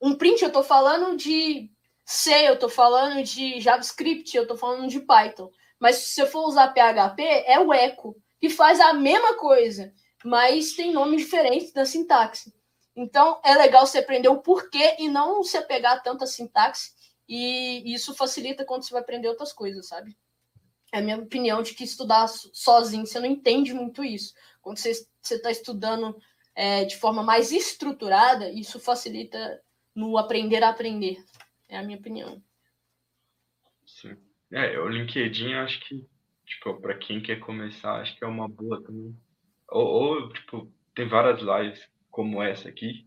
um 0.00 0.14
print 0.14 0.40
eu 0.40 0.48
estou 0.48 0.62
falando 0.62 1.18
de 1.18 1.70
C, 2.02 2.48
eu 2.48 2.54
estou 2.54 2.70
falando 2.70 3.22
de 3.22 3.60
JavaScript, 3.60 4.34
eu 4.34 4.44
estou 4.44 4.56
falando 4.56 4.88
de 4.88 5.00
Python. 5.00 5.50
Mas 5.78 5.96
se 5.96 6.20
eu 6.22 6.26
for 6.26 6.46
usar 6.46 6.72
PHP, 6.72 7.22
é 7.46 7.60
o 7.60 7.74
echo, 7.74 8.16
que 8.40 8.48
faz 8.48 8.80
a 8.80 8.94
mesma 8.94 9.34
coisa, 9.34 9.92
mas 10.24 10.72
tem 10.72 10.92
nomes 10.92 11.20
diferentes 11.20 11.74
da 11.74 11.84
sintaxe. 11.84 12.55
Então, 12.96 13.38
é 13.44 13.54
legal 13.54 13.86
você 13.86 13.98
aprender 13.98 14.28
o 14.28 14.40
porquê 14.40 14.96
e 14.98 15.06
não 15.06 15.44
se 15.44 15.58
apegar 15.58 16.02
tanto 16.02 16.24
à 16.24 16.26
sintaxe. 16.26 16.92
E 17.28 17.92
isso 17.92 18.14
facilita 18.14 18.64
quando 18.64 18.84
você 18.84 18.92
vai 18.92 19.02
aprender 19.02 19.28
outras 19.28 19.52
coisas, 19.52 19.86
sabe? 19.86 20.16
É 20.90 20.98
a 20.98 21.02
minha 21.02 21.18
opinião 21.18 21.62
de 21.62 21.74
que 21.74 21.84
estudar 21.84 22.26
sozinho, 22.26 23.04
você 23.04 23.20
não 23.20 23.26
entende 23.26 23.74
muito 23.74 24.02
isso. 24.02 24.32
Quando 24.62 24.78
você 24.78 25.06
está 25.22 25.50
estudando 25.50 26.16
é, 26.54 26.84
de 26.84 26.96
forma 26.96 27.22
mais 27.22 27.52
estruturada, 27.52 28.50
isso 28.50 28.80
facilita 28.80 29.60
no 29.94 30.16
aprender 30.16 30.62
a 30.62 30.70
aprender. 30.70 31.22
É 31.68 31.76
a 31.76 31.82
minha 31.82 31.98
opinião. 31.98 32.42
Sim. 33.84 34.16
É, 34.50 34.78
o 34.78 34.88
LinkedIn, 34.88 35.54
acho 35.54 35.80
que, 35.80 36.06
tipo, 36.46 36.80
para 36.80 36.96
quem 36.96 37.20
quer 37.20 37.40
começar, 37.40 38.00
acho 38.00 38.16
que 38.16 38.24
é 38.24 38.26
uma 38.26 38.48
boa 38.48 38.82
também. 38.82 39.14
Ou, 39.68 39.86
ou 39.86 40.32
tipo, 40.32 40.72
tem 40.94 41.08
várias 41.08 41.40
lives 41.40 41.86
como 42.16 42.42
essa 42.42 42.66
aqui, 42.70 43.06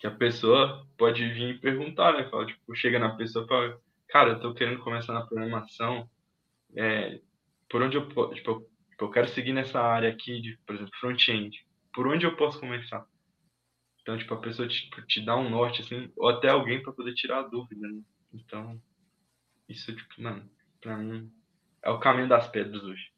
que 0.00 0.06
a 0.06 0.10
pessoa 0.10 0.84
pode 0.98 1.32
vir 1.32 1.60
perguntar, 1.60 2.12
né? 2.12 2.28
Fala, 2.28 2.44
tipo, 2.44 2.74
chega 2.74 2.98
na 2.98 3.14
pessoa 3.16 3.44
e 3.44 3.48
fala, 3.48 3.80
cara, 4.08 4.30
eu 4.30 4.40
tô 4.40 4.52
querendo 4.52 4.82
começar 4.82 5.12
na 5.12 5.24
programação, 5.24 6.10
é, 6.74 7.20
por 7.70 7.82
onde 7.82 7.96
eu 7.96 8.08
posso, 8.08 8.34
tipo, 8.34 8.68
eu, 9.00 9.10
quero 9.12 9.28
seguir 9.28 9.52
nessa 9.52 9.80
área 9.80 10.10
aqui 10.10 10.40
de, 10.40 10.58
por 10.66 10.74
exemplo, 10.74 10.92
front-end, 10.98 11.64
por 11.94 12.08
onde 12.08 12.26
eu 12.26 12.36
posso 12.36 12.58
começar? 12.58 13.06
Então, 14.02 14.18
tipo, 14.18 14.34
a 14.34 14.40
pessoa 14.40 14.66
tipo, 14.66 15.00
te 15.02 15.24
dá 15.24 15.36
um 15.36 15.48
norte, 15.48 15.82
assim, 15.82 16.12
ou 16.16 16.28
até 16.28 16.48
alguém 16.48 16.82
para 16.82 16.92
poder 16.92 17.14
tirar 17.14 17.38
a 17.38 17.48
dúvida, 17.48 17.86
né? 17.86 18.02
Então, 18.34 18.82
isso, 19.68 19.94
tipo, 19.94 20.20
mano, 20.20 20.50
pra 20.80 20.96
mim, 20.96 21.32
é 21.80 21.90
o 21.90 22.00
caminho 22.00 22.28
das 22.28 22.48
pedras 22.48 22.82
hoje. 22.82 23.08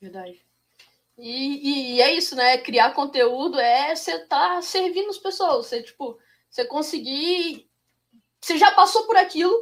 Verdade. 0.00 0.44
E, 1.24 1.98
e, 1.98 2.00
é 2.00 2.12
isso, 2.12 2.34
né? 2.34 2.58
Criar 2.58 2.94
conteúdo 2.94 3.60
é 3.60 3.94
você 3.94 4.18
tá 4.26 4.60
servindo 4.60 5.08
as 5.08 5.18
pessoas. 5.18 5.66
Você, 5.66 5.80
tipo, 5.80 6.18
você 6.50 6.64
conseguir. 6.64 7.70
Você 8.40 8.58
já 8.58 8.72
passou 8.72 9.06
por 9.06 9.16
aquilo, 9.16 9.54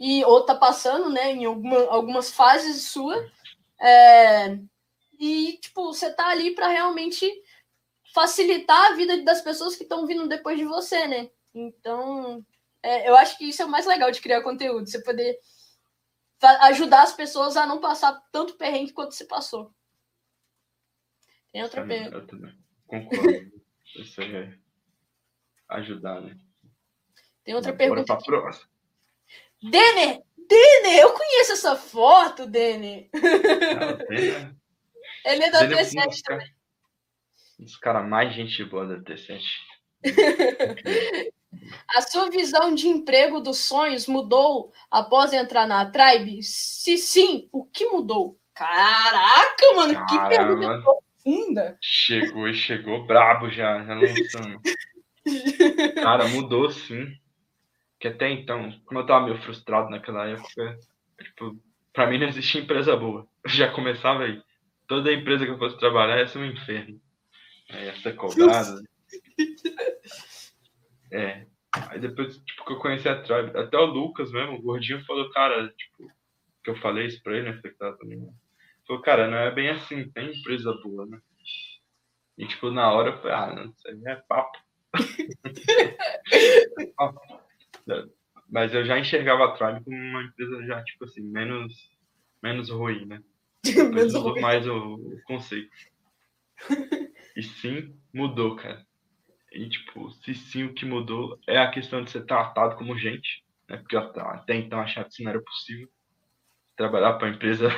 e 0.00 0.24
ou 0.24 0.46
tá 0.46 0.54
passando, 0.54 1.10
né? 1.10 1.32
Em 1.32 1.44
alguma, 1.44 1.80
algumas 1.90 2.30
fases 2.30 2.88
sua. 2.88 3.30
É, 3.78 4.58
e, 5.20 5.58
tipo, 5.60 5.92
você 5.92 6.10
tá 6.14 6.28
ali 6.28 6.54
para 6.54 6.68
realmente 6.68 7.30
facilitar 8.14 8.92
a 8.92 8.94
vida 8.94 9.22
das 9.22 9.42
pessoas 9.42 9.76
que 9.76 9.82
estão 9.82 10.06
vindo 10.06 10.26
depois 10.26 10.56
de 10.58 10.64
você, 10.64 11.06
né? 11.06 11.30
Então, 11.54 12.42
é, 12.82 13.06
eu 13.08 13.16
acho 13.16 13.36
que 13.36 13.44
isso 13.44 13.60
é 13.60 13.66
o 13.66 13.70
mais 13.70 13.84
legal 13.84 14.10
de 14.10 14.22
criar 14.22 14.42
conteúdo. 14.42 14.88
Você 14.88 15.02
poder 15.02 15.38
ajudar 16.62 17.02
as 17.02 17.12
pessoas 17.12 17.54
a 17.54 17.66
não 17.66 17.80
passar 17.80 18.18
tanto 18.32 18.54
perrengue 18.54 18.92
quanto 18.92 19.14
você 19.14 19.26
passou. 19.26 19.70
Tem 21.52 21.62
outra 21.62 21.86
pergunta. 21.86 22.56
Concordo. 22.86 23.52
Isso 23.96 24.20
aí 24.20 24.34
é 24.34 24.54
ajudar, 25.68 26.20
né? 26.20 26.36
Tem 27.44 27.54
outra 27.54 27.72
pergunta. 27.72 28.04
Pra 28.04 28.16
próxima. 28.16 28.68
Denner! 29.62 30.22
Denner! 30.36 30.98
Eu 31.00 31.12
conheço 31.12 31.52
essa 31.52 31.76
foto, 31.76 32.46
Denner! 32.46 33.08
Né? 33.12 34.54
Ele 35.24 35.44
é 35.44 35.50
da 35.50 35.68
T7 35.68 36.22
também. 36.24 36.52
Um 37.60 37.64
dos 37.64 37.76
caras 37.76 38.08
mais 38.08 38.34
gente 38.34 38.64
boa 38.64 38.86
da 38.86 38.98
T7. 38.98 39.40
A 41.94 42.00
sua 42.00 42.30
visão 42.30 42.74
de 42.74 42.88
emprego 42.88 43.38
dos 43.40 43.58
sonhos 43.58 44.06
mudou 44.06 44.72
após 44.90 45.32
entrar 45.32 45.66
na 45.66 45.84
Tribe? 45.90 46.42
Se 46.42 46.96
sim, 46.96 47.48
o 47.52 47.64
que 47.64 47.86
mudou? 47.86 48.38
Caraca, 48.54 49.72
mano, 49.76 49.94
Caramba. 49.94 50.06
que 50.06 50.36
pergunta 50.36 50.82
profunda. 51.22 51.78
Chegou 51.80 52.48
e 52.48 52.54
chegou 52.54 53.06
brabo 53.06 53.50
já, 53.50 53.84
já 53.84 53.94
lançando. 53.94 54.60
Cara, 56.02 56.28
mudou 56.28 56.70
sim. 56.70 57.16
Que 57.98 58.08
até 58.08 58.30
então, 58.30 58.72
como 58.84 59.00
eu 59.00 59.06
tava 59.06 59.26
meio 59.26 59.40
frustrado 59.42 59.88
naquela 59.88 60.26
época, 60.26 60.78
tipo, 61.20 61.56
pra 61.92 62.08
mim 62.08 62.18
não 62.18 62.26
existia 62.26 62.60
empresa 62.60 62.96
boa. 62.96 63.26
Eu 63.44 63.50
já 63.50 63.70
começava 63.70 64.24
aí. 64.24 64.42
Toda 64.88 65.12
empresa 65.12 65.44
que 65.44 65.52
eu 65.52 65.58
fosse 65.58 65.78
trabalhar 65.78 66.18
ia 66.18 66.26
ser 66.26 66.38
um 66.38 66.46
inferno. 66.46 67.00
Ia 67.70 67.94
ser 67.96 68.14
cobrado. 68.16 68.82
É. 71.14 71.44
Aí 71.90 72.00
depois, 72.00 72.38
tipo, 72.38 72.64
que 72.64 72.72
eu 72.72 72.78
conheci 72.78 73.06
a 73.06 73.20
Tribe, 73.20 73.54
até 73.54 73.76
o 73.76 73.84
Lucas 73.84 74.32
mesmo, 74.32 74.54
o 74.54 74.62
gordinho, 74.62 75.04
falou, 75.04 75.30
cara, 75.30 75.68
tipo, 75.68 76.10
que 76.64 76.70
eu 76.70 76.76
falei 76.76 77.04
isso 77.04 77.22
pra 77.22 77.36
ele, 77.36 77.50
né? 77.50 77.56
Falei 77.56 77.70
que 77.70 77.78
tava 77.78 77.98
também. 77.98 78.32
Falou, 78.92 79.02
cara, 79.02 79.26
não 79.26 79.38
é 79.38 79.50
bem 79.50 79.70
assim, 79.70 80.06
tem 80.10 80.36
empresa 80.36 80.70
boa, 80.82 81.06
né? 81.06 81.18
E 82.36 82.46
tipo, 82.46 82.70
na 82.70 82.92
hora 82.92 83.08
eu 83.10 83.16
falei, 83.22 83.32
ah, 83.32 83.54
não, 83.54 83.70
isso 83.70 83.88
aí 83.88 84.02
é 84.06 84.16
papo. 84.16 84.58
Mas 88.50 88.74
eu 88.74 88.84
já 88.84 88.98
enxergava 88.98 89.46
a 89.46 89.52
Tribe 89.52 89.82
como 89.82 89.96
uma 89.96 90.24
empresa 90.24 90.62
já, 90.66 90.84
tipo 90.84 91.04
assim, 91.04 91.22
menos, 91.22 91.90
menos 92.42 92.68
ruim, 92.68 93.06
né? 93.06 93.22
menos 93.64 94.12
ruim. 94.14 94.42
mais 94.42 94.66
o, 94.66 94.96
o 94.96 95.22
conceito. 95.24 95.70
E 97.34 97.42
sim, 97.42 97.98
mudou, 98.12 98.56
cara. 98.56 98.86
E, 99.52 99.70
tipo, 99.70 100.10
se 100.10 100.34
sim, 100.34 100.64
o 100.64 100.74
que 100.74 100.84
mudou 100.84 101.40
é 101.48 101.56
a 101.56 101.70
questão 101.70 102.04
de 102.04 102.10
ser 102.10 102.26
tratado 102.26 102.76
como 102.76 102.98
gente, 102.98 103.42
né? 103.66 103.78
Porque 103.78 103.96
até 103.96 104.54
então 104.56 104.80
achava 104.80 105.06
que 105.06 105.14
isso 105.14 105.22
não 105.22 105.30
era 105.30 105.40
possível. 105.40 105.88
Trabalhar 106.76 107.14
para 107.14 107.30
empresa 107.30 107.70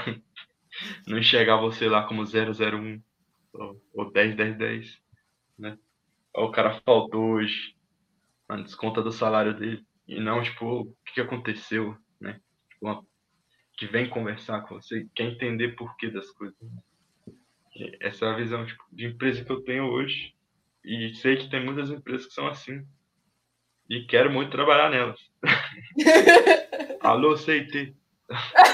não 1.06 1.18
enxergar 1.18 1.56
você 1.56 1.88
lá 1.88 2.06
como 2.06 2.24
001 2.24 3.02
ou, 3.52 3.82
ou 3.92 4.12
10, 4.12 4.36
10, 4.36 4.58
10, 4.58 4.98
né? 5.58 5.78
O 6.34 6.50
cara 6.50 6.80
faltou 6.84 7.34
hoje, 7.34 7.76
mano, 8.48 8.64
desconta 8.64 9.02
do 9.02 9.12
salário 9.12 9.56
dele. 9.56 9.84
E 10.06 10.20
não, 10.20 10.42
tipo, 10.42 10.82
o 10.82 10.96
que 11.14 11.20
aconteceu, 11.20 11.96
né? 12.20 12.40
Tipo, 12.68 12.86
uma, 12.86 13.06
que 13.76 13.86
vem 13.86 14.08
conversar 14.08 14.62
com 14.62 14.74
você, 14.74 15.06
quer 15.14 15.24
entender 15.24 15.76
por 15.76 15.96
que 15.96 16.10
das 16.10 16.30
coisas. 16.32 16.56
Essa 18.00 18.26
é 18.26 18.28
a 18.30 18.36
visão 18.36 18.64
tipo, 18.64 18.84
de 18.92 19.06
empresa 19.06 19.44
que 19.44 19.50
eu 19.50 19.62
tenho 19.62 19.84
hoje. 19.84 20.34
E 20.84 21.14
sei 21.14 21.36
que 21.36 21.48
tem 21.48 21.64
muitas 21.64 21.90
empresas 21.90 22.26
que 22.26 22.34
são 22.34 22.46
assim. 22.46 22.86
E 23.88 24.04
quero 24.04 24.30
muito 24.30 24.50
trabalhar 24.50 24.90
nelas. 24.90 25.20
Alô, 27.00 27.36
CT. 27.36 27.94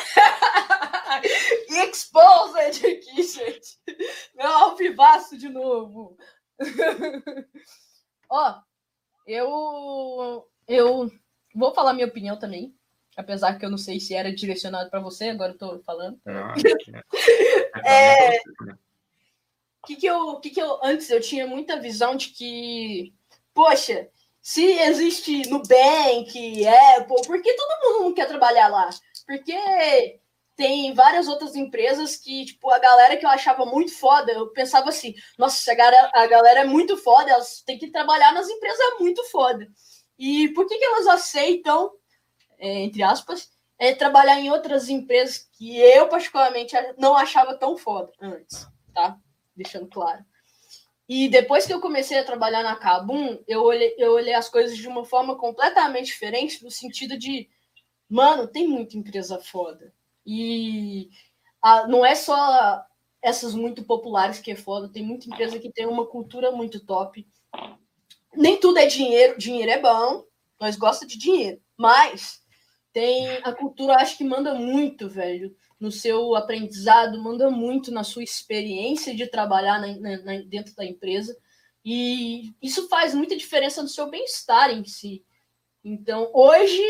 Exposed 1.85 2.87
aqui, 2.87 3.23
gente. 3.23 3.79
Meu 4.35 4.47
alvivaço 4.47 5.37
de 5.37 5.49
novo. 5.49 6.17
Ó, 8.29 8.61
eu, 9.27 10.49
eu 10.69 11.11
vou 11.55 11.75
falar 11.75 11.95
minha 11.95 12.07
opinião 12.07 12.39
também. 12.39 12.75
apesar 13.17 13.59
que 13.59 13.65
eu 13.65 13.71
não 13.71 13.79
sei 13.79 13.99
se 14.01 14.15
era 14.15 14.35
direcionado 14.35 14.91
para 14.91 15.01
você, 15.01 15.31
agora 15.31 15.53
eu 15.53 15.59
tô 15.59 15.81
falando. 15.81 16.21
Ah, 16.27 16.55
é, 17.85 18.39
que 19.87 19.97
que 19.97 20.07
eu, 20.07 20.41
que 20.41 20.51
que 20.51 20.61
eu 20.61 20.79
antes 20.83 21.11
eu 21.11 21.21
tinha 21.21 21.47
muita 21.47 21.81
visão 21.81 22.17
de 22.17 22.29
que, 22.29 23.15
poxa, 23.53 24.09
se 24.41 24.65
existe 24.65 25.49
Nubank, 25.49 26.67
Apple, 26.67 27.27
por 27.27 27.43
que 27.43 27.55
todo 27.55 28.03
mundo 28.03 28.15
quer 28.15 28.27
trabalhar 28.27 28.69
lá? 28.69 28.91
Porque 29.27 30.21
tem 30.61 30.93
várias 30.93 31.27
outras 31.27 31.57
empresas 31.57 32.17
que, 32.17 32.45
tipo, 32.45 32.71
a 32.71 32.79
galera 32.79 33.17
que 33.17 33.25
eu 33.25 33.31
achava 33.31 33.65
muito 33.65 33.95
foda, 33.95 34.31
eu 34.31 34.49
pensava 34.49 34.91
assim, 34.91 35.15
nossa, 35.39 35.73
a 35.73 35.75
galera, 35.75 36.11
a 36.13 36.27
galera 36.27 36.61
é 36.61 36.65
muito 36.65 36.99
foda, 36.99 37.31
elas 37.31 37.63
têm 37.63 37.79
que 37.79 37.91
trabalhar 37.91 38.31
nas 38.35 38.47
empresas 38.47 38.79
muito 39.01 39.25
foda. 39.31 39.67
E 40.19 40.51
por 40.51 40.67
que, 40.67 40.77
que 40.77 40.85
elas 40.85 41.07
aceitam, 41.07 41.91
é, 42.59 42.81
entre 42.81 43.03
aspas, 43.03 43.49
é, 43.79 43.95
trabalhar 43.95 44.39
em 44.39 44.51
outras 44.51 44.91
empresas 44.91 45.49
que 45.57 45.81
eu, 45.81 46.09
particularmente, 46.09 46.77
não 46.99 47.17
achava 47.17 47.57
tão 47.57 47.79
foda 47.79 48.13
antes, 48.21 48.69
tá? 48.93 49.17
Deixando 49.57 49.89
claro. 49.89 50.23
E 51.09 51.27
depois 51.27 51.65
que 51.65 51.73
eu 51.73 51.81
comecei 51.81 52.19
a 52.19 52.25
trabalhar 52.25 52.63
na 52.63 52.77
Kabum, 52.77 53.43
eu 53.49 53.63
olhei, 53.63 53.95
eu 53.97 54.13
olhei 54.13 54.35
as 54.35 54.51
coisas 54.51 54.77
de 54.77 54.87
uma 54.87 55.07
forma 55.07 55.39
completamente 55.39 56.09
diferente, 56.09 56.63
no 56.63 56.71
sentido 56.71 57.17
de, 57.17 57.49
mano, 58.07 58.47
tem 58.47 58.69
muita 58.69 58.99
empresa 58.99 59.39
foda. 59.39 59.99
E 60.27 61.11
a, 61.63 61.87
não 61.87 62.05
é 62.05 62.15
só 62.15 62.85
essas 63.23 63.55
muito 63.55 63.85
populares 63.85 64.39
que 64.39 64.51
é 64.51 64.57
foda, 64.57 64.89
tem 64.89 65.03
muita 65.03 65.29
empresa 65.29 65.59
que 65.59 65.71
tem 65.71 65.87
uma 65.87 66.07
cultura 66.07 66.51
muito 66.51 66.85
top. 66.85 67.27
Nem 68.35 68.59
tudo 68.59 68.79
é 68.79 68.87
dinheiro, 68.87 69.39
dinheiro 69.39 69.71
é 69.71 69.81
bom, 69.81 70.25
nós 70.59 70.77
gostamos 70.77 71.13
de 71.13 71.19
dinheiro, 71.19 71.61
mas 71.77 72.41
tem 72.93 73.29
a 73.43 73.53
cultura, 73.53 73.97
acho 73.97 74.17
que 74.17 74.25
manda 74.25 74.55
muito, 74.55 75.09
velho 75.09 75.55
no 75.81 75.91
seu 75.91 76.37
aprendizado, 76.37 77.19
manda 77.19 77.51
muito 77.51 77.91
na 77.91 78.05
sua 78.05 78.23
experiência 78.23 79.15
de 79.15 79.27
trabalhar 79.27 79.81
na, 79.81 80.19
na, 80.19 80.43
dentro 80.43 80.77
da 80.77 80.85
empresa. 80.85 81.35
E 81.83 82.55
isso 82.61 82.87
faz 82.89 83.15
muita 83.15 83.35
diferença 83.35 83.83
no 83.83 83.89
seu 83.89 84.11
bem-estar 84.11 84.71
em 84.71 84.85
si. 84.85 85.25
Então, 85.83 86.31
hoje, 86.35 86.83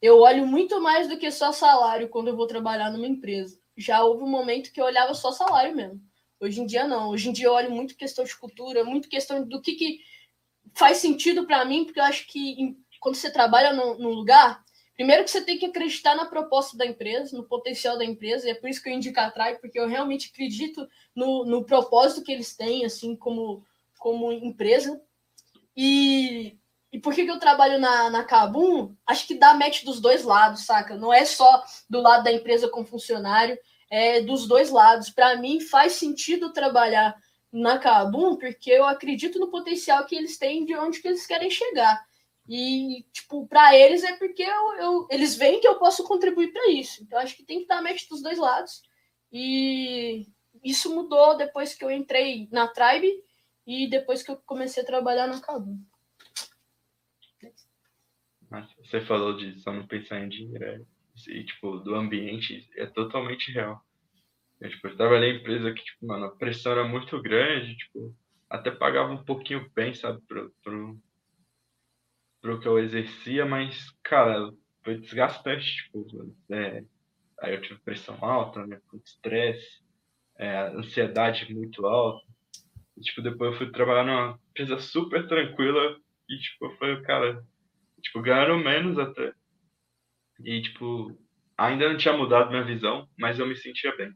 eu 0.00 0.18
olho 0.20 0.46
muito 0.46 0.80
mais 0.80 1.08
do 1.08 1.18
que 1.18 1.30
só 1.30 1.52
salário 1.52 2.08
quando 2.08 2.28
eu 2.28 2.36
vou 2.36 2.46
trabalhar 2.46 2.90
numa 2.90 3.06
empresa. 3.06 3.58
Já 3.76 4.02
houve 4.04 4.22
um 4.22 4.28
momento 4.28 4.72
que 4.72 4.80
eu 4.80 4.84
olhava 4.84 5.14
só 5.14 5.32
salário 5.32 5.74
mesmo. 5.74 6.00
Hoje 6.40 6.60
em 6.60 6.66
dia, 6.66 6.86
não. 6.86 7.10
Hoje 7.10 7.28
em 7.28 7.32
dia, 7.32 7.46
eu 7.46 7.52
olho 7.52 7.70
muito 7.70 7.96
questão 7.96 8.24
de 8.24 8.36
cultura, 8.36 8.84
muito 8.84 9.08
questão 9.08 9.46
do 9.46 9.60
que, 9.60 9.72
que 9.72 10.00
faz 10.74 10.98
sentido 10.98 11.46
para 11.46 11.64
mim, 11.64 11.84
porque 11.84 12.00
eu 12.00 12.04
acho 12.04 12.26
que 12.26 12.76
quando 13.00 13.14
você 13.14 13.30
trabalha 13.30 13.72
num, 13.72 13.98
num 13.98 14.10
lugar, 14.10 14.64
Primeiro 14.96 15.24
que 15.24 15.30
você 15.30 15.42
tem 15.42 15.58
que 15.58 15.66
acreditar 15.66 16.14
na 16.14 16.24
proposta 16.24 16.74
da 16.74 16.86
empresa, 16.86 17.36
no 17.36 17.44
potencial 17.44 17.98
da 17.98 18.04
empresa, 18.04 18.48
e 18.48 18.50
é 18.50 18.54
por 18.54 18.68
isso 18.68 18.82
que 18.82 18.88
eu 18.88 18.94
indico 18.94 19.20
a 19.20 19.30
Trai, 19.30 19.58
porque 19.58 19.78
eu 19.78 19.86
realmente 19.86 20.30
acredito 20.32 20.88
no, 21.14 21.44
no 21.44 21.64
propósito 21.64 22.24
que 22.24 22.32
eles 22.32 22.56
têm, 22.56 22.82
assim, 22.82 23.14
como, 23.14 23.62
como 23.98 24.32
empresa. 24.32 24.98
E, 25.76 26.56
e 26.96 26.98
por 26.98 27.12
que, 27.12 27.26
que 27.26 27.30
eu 27.30 27.38
trabalho 27.38 27.78
na, 27.78 28.08
na 28.08 28.24
Kabum? 28.24 28.96
Acho 29.06 29.26
que 29.26 29.34
dá 29.34 29.52
match 29.52 29.84
dos 29.84 30.00
dois 30.00 30.24
lados, 30.24 30.64
saca? 30.64 30.96
Não 30.96 31.12
é 31.12 31.26
só 31.26 31.62
do 31.90 32.00
lado 32.00 32.24
da 32.24 32.32
empresa 32.32 32.70
com 32.70 32.86
funcionário, 32.86 33.58
é 33.90 34.22
dos 34.22 34.48
dois 34.48 34.70
lados. 34.70 35.10
Para 35.10 35.36
mim, 35.36 35.60
faz 35.60 35.92
sentido 35.92 36.54
trabalhar 36.54 37.14
na 37.52 37.78
Kabum, 37.78 38.36
porque 38.36 38.70
eu 38.70 38.86
acredito 38.86 39.38
no 39.38 39.50
potencial 39.50 40.06
que 40.06 40.16
eles 40.16 40.38
têm 40.38 40.64
de 40.64 40.74
onde 40.74 41.02
que 41.02 41.06
eles 41.06 41.26
querem 41.26 41.50
chegar. 41.50 42.02
E, 42.48 43.04
tipo, 43.12 43.46
para 43.46 43.76
eles 43.76 44.02
é 44.02 44.16
porque 44.16 44.42
eu, 44.42 44.72
eu, 44.78 45.06
eles 45.10 45.36
veem 45.36 45.60
que 45.60 45.68
eu 45.68 45.78
posso 45.78 46.02
contribuir 46.02 46.50
para 46.50 46.70
isso. 46.70 47.02
Então, 47.02 47.18
acho 47.18 47.36
que 47.36 47.44
tem 47.44 47.60
que 47.60 47.66
dar 47.66 47.82
match 47.82 48.08
dos 48.08 48.22
dois 48.22 48.38
lados. 48.38 48.80
E 49.30 50.26
isso 50.64 50.94
mudou 50.94 51.36
depois 51.36 51.74
que 51.74 51.84
eu 51.84 51.90
entrei 51.90 52.48
na 52.50 52.66
Tribe 52.68 53.12
e 53.66 53.86
depois 53.86 54.22
que 54.22 54.30
eu 54.30 54.40
comecei 54.46 54.82
a 54.82 54.86
trabalhar 54.86 55.26
na 55.26 55.42
Cadu. 55.42 55.76
Você 58.86 59.00
falou 59.00 59.36
de 59.36 59.60
só 59.60 59.72
não 59.72 59.86
pensar 59.86 60.20
em 60.20 60.28
dinheiro. 60.28 60.64
É, 60.64 60.80
e, 61.28 61.44
tipo, 61.44 61.78
do 61.78 61.94
ambiente 61.94 62.68
é 62.76 62.86
totalmente 62.86 63.50
real. 63.50 63.80
Eu, 64.60 64.70
tipo, 64.70 64.88
eu 64.88 64.96
trabalhei 64.96 65.32
em 65.32 65.40
empresa 65.40 65.72
que, 65.72 65.82
tipo, 65.82 66.06
mano, 66.06 66.26
a 66.26 66.36
pressão 66.36 66.72
era 66.72 66.84
muito 66.84 67.20
grande, 67.20 67.76
tipo, 67.76 68.14
até 68.48 68.70
pagava 68.70 69.12
um 69.12 69.24
pouquinho 69.24 69.70
bem, 69.74 69.92
sabe, 69.92 70.20
pro, 70.26 70.50
pro, 70.62 70.98
pro 72.40 72.60
que 72.60 72.68
eu 72.68 72.78
exercia, 72.78 73.44
mas, 73.44 73.90
cara, 74.02 74.52
foi 74.82 74.98
desgastante, 74.98 75.64
tipo, 75.64 76.34
é, 76.50 76.84
aí 77.40 77.54
eu 77.54 77.60
tive 77.60 77.80
pressão 77.80 78.16
alta, 78.24 78.66
né, 78.66 78.80
estresse, 79.04 79.82
é, 80.38 80.68
ansiedade 80.68 81.52
muito 81.52 81.84
alta, 81.86 82.26
e, 82.96 83.00
tipo, 83.02 83.20
depois 83.20 83.52
eu 83.52 83.58
fui 83.58 83.70
trabalhar 83.70 84.04
numa 84.04 84.40
empresa 84.50 84.78
super 84.78 85.26
tranquila, 85.28 85.98
e, 86.28 86.38
tipo, 86.38 86.70
foi, 86.78 87.02
cara, 87.02 87.44
tipo, 88.02 88.22
ganharam 88.22 88.58
menos 88.58 88.98
até, 88.98 89.32
e, 90.44 90.62
tipo, 90.62 91.16
ainda 91.56 91.88
não 91.88 91.96
tinha 91.96 92.16
mudado 92.16 92.50
minha 92.50 92.64
visão, 92.64 93.08
mas 93.18 93.38
eu 93.38 93.46
me 93.46 93.56
sentia 93.56 93.94
bem. 93.96 94.12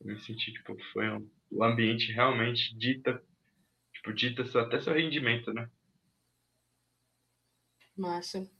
Eu 0.00 0.06
me 0.06 0.20
senti, 0.20 0.52
tipo, 0.52 0.76
foi 0.92 1.08
um, 1.10 1.28
ambiente 1.62 2.12
realmente 2.12 2.76
dita, 2.78 3.22
tipo, 3.92 4.12
dita 4.12 4.42
até 4.60 4.80
seu 4.80 4.94
rendimento, 4.94 5.52
né? 5.52 5.68
Massa. 7.96 8.50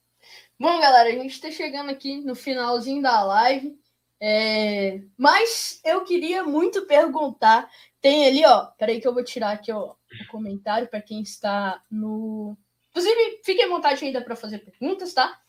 Bom, 0.59 0.79
galera, 0.81 1.09
a 1.09 1.13
gente 1.13 1.33
está 1.33 1.51
chegando 1.51 1.91
aqui 1.91 2.21
no 2.21 2.35
finalzinho 2.35 3.01
da 3.01 3.23
live. 3.25 3.79
É... 4.21 5.01
Mas 5.17 5.81
eu 5.83 6.05
queria 6.05 6.45
muito 6.45 6.87
perguntar. 6.87 7.71
Tem 8.03 8.27
ali, 8.27 8.45
ó. 8.45 8.67
Peraí 8.79 9.01
que 9.01 9.09
eu 9.09 9.15
vou 9.15 9.25
tirar 9.25 9.53
aqui 9.53 9.73
ó, 9.73 9.95
o 9.95 10.27
comentário 10.31 10.89
para 10.89 11.01
quem 11.01 11.23
está 11.23 11.83
no. 11.91 12.55
Inclusive, 12.91 13.41
fiquem 13.45 13.65
à 13.65 13.69
vontade 13.69 14.05
ainda 14.05 14.23
para 14.23 14.37
fazer 14.37 14.59
perguntas, 14.59 15.15
tá? 15.15 15.41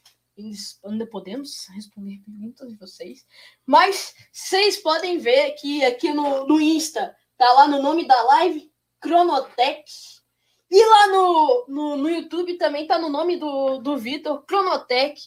Ainda 0.86 1.06
podemos 1.08 1.68
responder 1.76 2.22
perguntas 2.24 2.70
de 2.70 2.78
vocês. 2.78 3.26
Mas 3.66 4.16
vocês 4.32 4.78
podem 4.78 5.18
ver 5.18 5.52
que 5.54 5.84
aqui 5.84 6.14
no, 6.14 6.48
no 6.48 6.62
Insta 6.62 7.16
tá 7.38 7.52
lá 7.54 7.68
no 7.68 7.82
nome 7.82 8.08
da 8.08 8.22
live, 8.24 8.72
Cronotech 9.00 9.84
e 10.72 10.86
lá 10.86 11.08
no, 11.08 11.66
no, 11.68 11.98
no 11.98 12.10
YouTube 12.10 12.58
também 12.58 12.88
tá 12.88 12.98
no 12.98 13.10
nome 13.10 13.36
do, 13.36 13.80
do 13.80 13.98
Vitor, 13.98 14.46
Cronotech. 14.46 15.20
O 15.20 15.26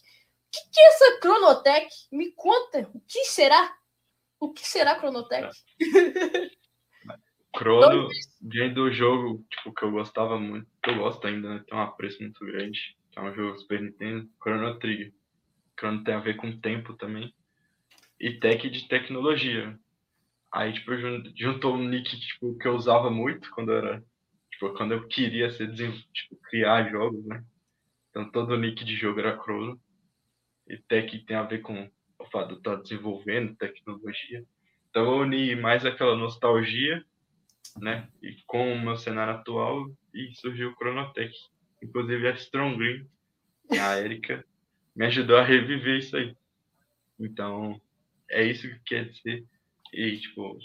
que, 0.50 0.70
que 0.72 0.80
é 0.80 0.86
essa 0.86 1.20
Cronotech? 1.20 1.88
Me 2.10 2.32
conta, 2.32 2.88
o 2.94 3.00
que 3.00 3.26
será? 3.26 3.76
O 4.40 4.52
que 4.54 4.66
será 4.66 4.94
Cronotech? 4.94 5.54
Crono 7.54 8.08
vem 8.42 8.72
do 8.72 8.92
jogo 8.92 9.44
tipo, 9.50 9.72
que 9.72 9.84
eu 9.84 9.90
gostava 9.90 10.38
muito, 10.38 10.66
que 10.82 10.90
eu 10.90 10.96
gosto 10.96 11.26
ainda, 11.26 11.54
né? 11.54 11.64
Tem 11.66 11.78
um 11.78 11.82
apreço 11.82 12.22
muito 12.22 12.44
grande. 12.44 12.96
Que 13.10 13.18
é 13.18 13.22
um 13.22 13.34
jogo 13.34 13.58
Super 13.58 13.80
Nintendo, 13.80 14.28
Chrono 14.42 14.78
Trigger. 14.78 15.12
Chrono 15.78 16.04
tem 16.04 16.14
a 16.14 16.20
ver 16.20 16.36
com 16.36 16.60
tempo 16.60 16.94
também. 16.94 17.32
E 18.20 18.38
tech 18.38 18.68
de 18.68 18.88
tecnologia. 18.88 19.78
Aí, 20.52 20.72
tipo, 20.72 20.92
juntou 21.36 21.74
um 21.74 21.88
nick 21.88 22.18
tipo, 22.18 22.56
que 22.58 22.66
eu 22.66 22.74
usava 22.74 23.10
muito 23.10 23.50
quando 23.50 23.72
eu 23.72 23.78
era 23.78 24.04
Tipo, 24.54 24.72
quando 24.74 24.92
eu 24.92 25.06
queria 25.08 25.50
ser 25.50 25.72
tipo, 25.74 26.36
criar 26.44 26.88
jogos, 26.88 27.24
né? 27.26 27.44
Então 28.10 28.30
todo 28.30 28.56
nick 28.56 28.84
de 28.84 28.94
jogo 28.94 29.18
era 29.18 29.36
Chrono. 29.42 29.80
E 30.68 30.78
tech 30.78 31.18
tem 31.26 31.36
a 31.36 31.42
ver 31.42 31.60
com 31.60 31.90
o 32.18 32.24
fato 32.26 32.52
de 32.52 32.58
estar 32.58 32.76
desenvolvendo 32.76 33.56
tecnologia. 33.56 34.44
Então 34.88 35.04
eu 35.04 35.18
uni 35.18 35.56
mais 35.56 35.84
aquela 35.84 36.16
nostalgia, 36.16 37.04
né? 37.80 38.08
E 38.22 38.36
com 38.46 38.72
o 38.72 38.80
meu 38.80 38.96
cenário 38.96 39.34
atual 39.34 39.86
e 40.12 40.32
surgiu 40.34 40.70
o 40.70 40.74
Chronotech. 40.74 41.34
Inclusive 41.82 42.28
a 42.28 42.32
Strong 42.32 42.76
Green, 42.76 43.08
a 43.78 43.98
Erika, 43.98 44.44
me 44.94 45.06
ajudou 45.06 45.36
a 45.36 45.44
reviver 45.44 45.98
isso 45.98 46.16
aí. 46.16 46.36
Então, 47.18 47.80
é 48.30 48.44
isso 48.44 48.68
que 48.68 48.78
quer 48.84 49.08
dizer. 49.10 49.44
E, 49.92 50.18
tipo, 50.18 50.58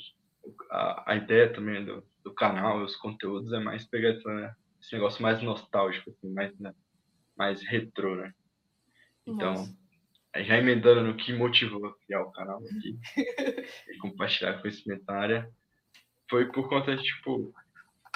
a, 0.71 1.13
a 1.13 1.15
ideia 1.15 1.51
também 1.51 1.83
do, 1.83 2.03
do 2.23 2.33
canal, 2.33 2.83
os 2.83 2.95
conteúdos, 2.95 3.51
é 3.53 3.59
mais 3.59 3.85
pegar 3.85 4.13
né, 4.25 4.55
esse 4.81 4.93
negócio 4.93 5.21
mais 5.21 5.41
nostálgico, 5.41 6.09
assim, 6.11 6.31
mais, 6.33 6.57
né, 6.59 6.73
mais 7.37 7.61
retrô, 7.61 8.15
né? 8.15 8.33
Então, 9.27 9.53
Nossa. 9.53 9.77
já 10.37 10.57
emendando 10.57 11.01
no 11.01 11.15
que 11.15 11.33
motivou 11.33 11.85
a 11.85 11.95
criar 11.99 12.21
o 12.21 12.31
canal 12.31 12.57
aqui 12.57 12.97
e 13.93 13.97
compartilhar 13.99 14.61
conhecimento 14.61 15.03
na 15.07 15.15
área, 15.15 15.49
foi 16.29 16.51
por 16.51 16.69
conta 16.69 16.95
de, 16.95 17.03
tipo, 17.03 17.53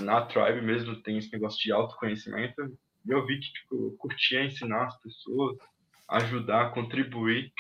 na 0.01 0.25
Tribe 0.25 0.61
mesmo 0.61 1.01
tem 1.01 1.17
esse 1.17 1.31
negócio 1.31 1.61
de 1.61 1.71
autoconhecimento, 1.71 2.61
e 3.05 3.11
eu 3.11 3.25
vi 3.25 3.39
que, 3.39 3.51
tipo, 3.51 3.75
eu 3.87 3.95
curtia 3.97 4.43
ensinar 4.43 4.85
as 4.85 4.97
pessoas, 5.01 5.57
ajudar, 6.07 6.73
contribuir, 6.73 7.51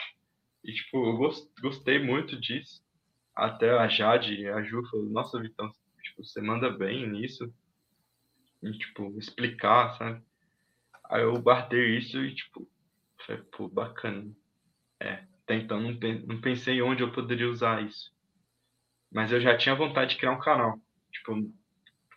e, 0.63 0.73
tipo, 0.73 1.05
eu 1.05 1.17
gostei 1.61 1.99
muito 1.99 2.39
disso, 2.39 2.81
até 3.35 3.71
a 3.71 3.87
Jade 3.87 4.35
e 4.35 4.47
a 4.47 4.61
Ju 4.61 4.85
falou, 4.89 5.09
nossa, 5.09 5.41
Vitão, 5.41 5.69
tipo, 6.01 6.23
você 6.23 6.39
manda 6.39 6.69
bem 6.69 7.09
nisso. 7.09 7.53
E, 8.61 8.71
tipo, 8.71 9.17
explicar, 9.17 9.97
sabe? 9.97 10.23
Aí 11.09 11.23
eu 11.23 11.33
guardei 11.41 11.97
isso 11.97 12.23
e, 12.23 12.33
tipo, 12.33 12.65
Falei, 13.25 13.41
pô, 13.55 13.67
bacana. 13.67 14.31
É, 14.99 15.25
até 15.43 15.55
então 15.55 15.79
não, 15.79 15.91
não 16.27 16.41
pensei 16.41 16.81
onde 16.81 17.03
eu 17.03 17.11
poderia 17.11 17.49
usar 17.49 17.83
isso. 17.83 18.12
Mas 19.13 19.31
eu 19.31 19.39
já 19.39 19.55
tinha 19.55 19.75
vontade 19.75 20.11
de 20.11 20.17
criar 20.17 20.31
um 20.31 20.39
canal. 20.39 20.79
Tipo, 21.11 21.49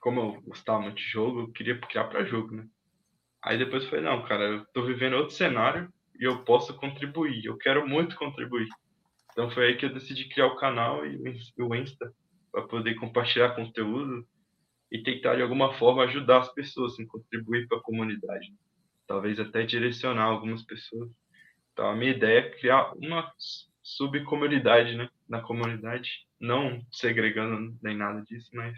como 0.01 0.21
eu 0.21 0.43
gostava 0.43 0.81
muito 0.81 0.97
de 0.97 1.05
jogo, 1.05 1.41
eu 1.41 1.53
queria 1.53 1.79
criar 1.79 2.05
para 2.05 2.25
jogo, 2.25 2.57
né? 2.57 2.67
Aí 3.43 3.59
depois 3.59 3.85
falei, 3.85 4.05
não, 4.05 4.25
cara, 4.25 4.45
eu 4.45 4.67
tô 4.73 4.83
vivendo 4.85 5.15
outro 5.15 5.35
cenário 5.35 5.93
e 6.19 6.25
eu 6.25 6.43
posso 6.45 6.75
contribuir. 6.75 7.45
Eu 7.45 7.57
quero 7.59 7.87
muito 7.87 8.17
contribuir. 8.17 8.69
Então 9.31 9.51
foi 9.51 9.67
aí 9.69 9.77
que 9.77 9.85
eu 9.85 9.93
decidi 9.93 10.29
criar 10.29 10.47
o 10.47 10.57
canal 10.57 11.07
e 11.07 11.19
o 11.59 11.75
Insta 11.75 12.13
para 12.51 12.63
poder 12.63 12.95
compartilhar 12.95 13.55
conteúdo 13.55 14.27
e 14.91 15.03
tentar 15.03 15.37
de 15.37 15.43
alguma 15.43 15.75
forma 15.75 16.05
ajudar 16.05 16.39
as 16.39 16.53
pessoas, 16.55 16.95
assim, 16.95 17.07
contribuir 17.07 17.69
para 17.69 17.79
a 17.79 17.83
comunidade. 17.83 18.55
Talvez 19.07 19.39
até 19.39 19.65
direcionar 19.65 20.25
algumas 20.25 20.63
pessoas. 20.63 21.11
Então 21.73 21.91
a 21.91 21.95
minha 21.95 22.13
ideia 22.13 22.39
é 22.39 22.51
criar 22.51 22.93
uma 22.95 23.31
subcomunidade, 23.87 24.97
né, 24.97 25.09
na 25.29 25.41
comunidade, 25.41 26.27
não 26.41 26.85
segregando 26.91 27.79
nem 27.81 27.97
nada 27.97 28.21
disso, 28.23 28.51
mas 28.53 28.77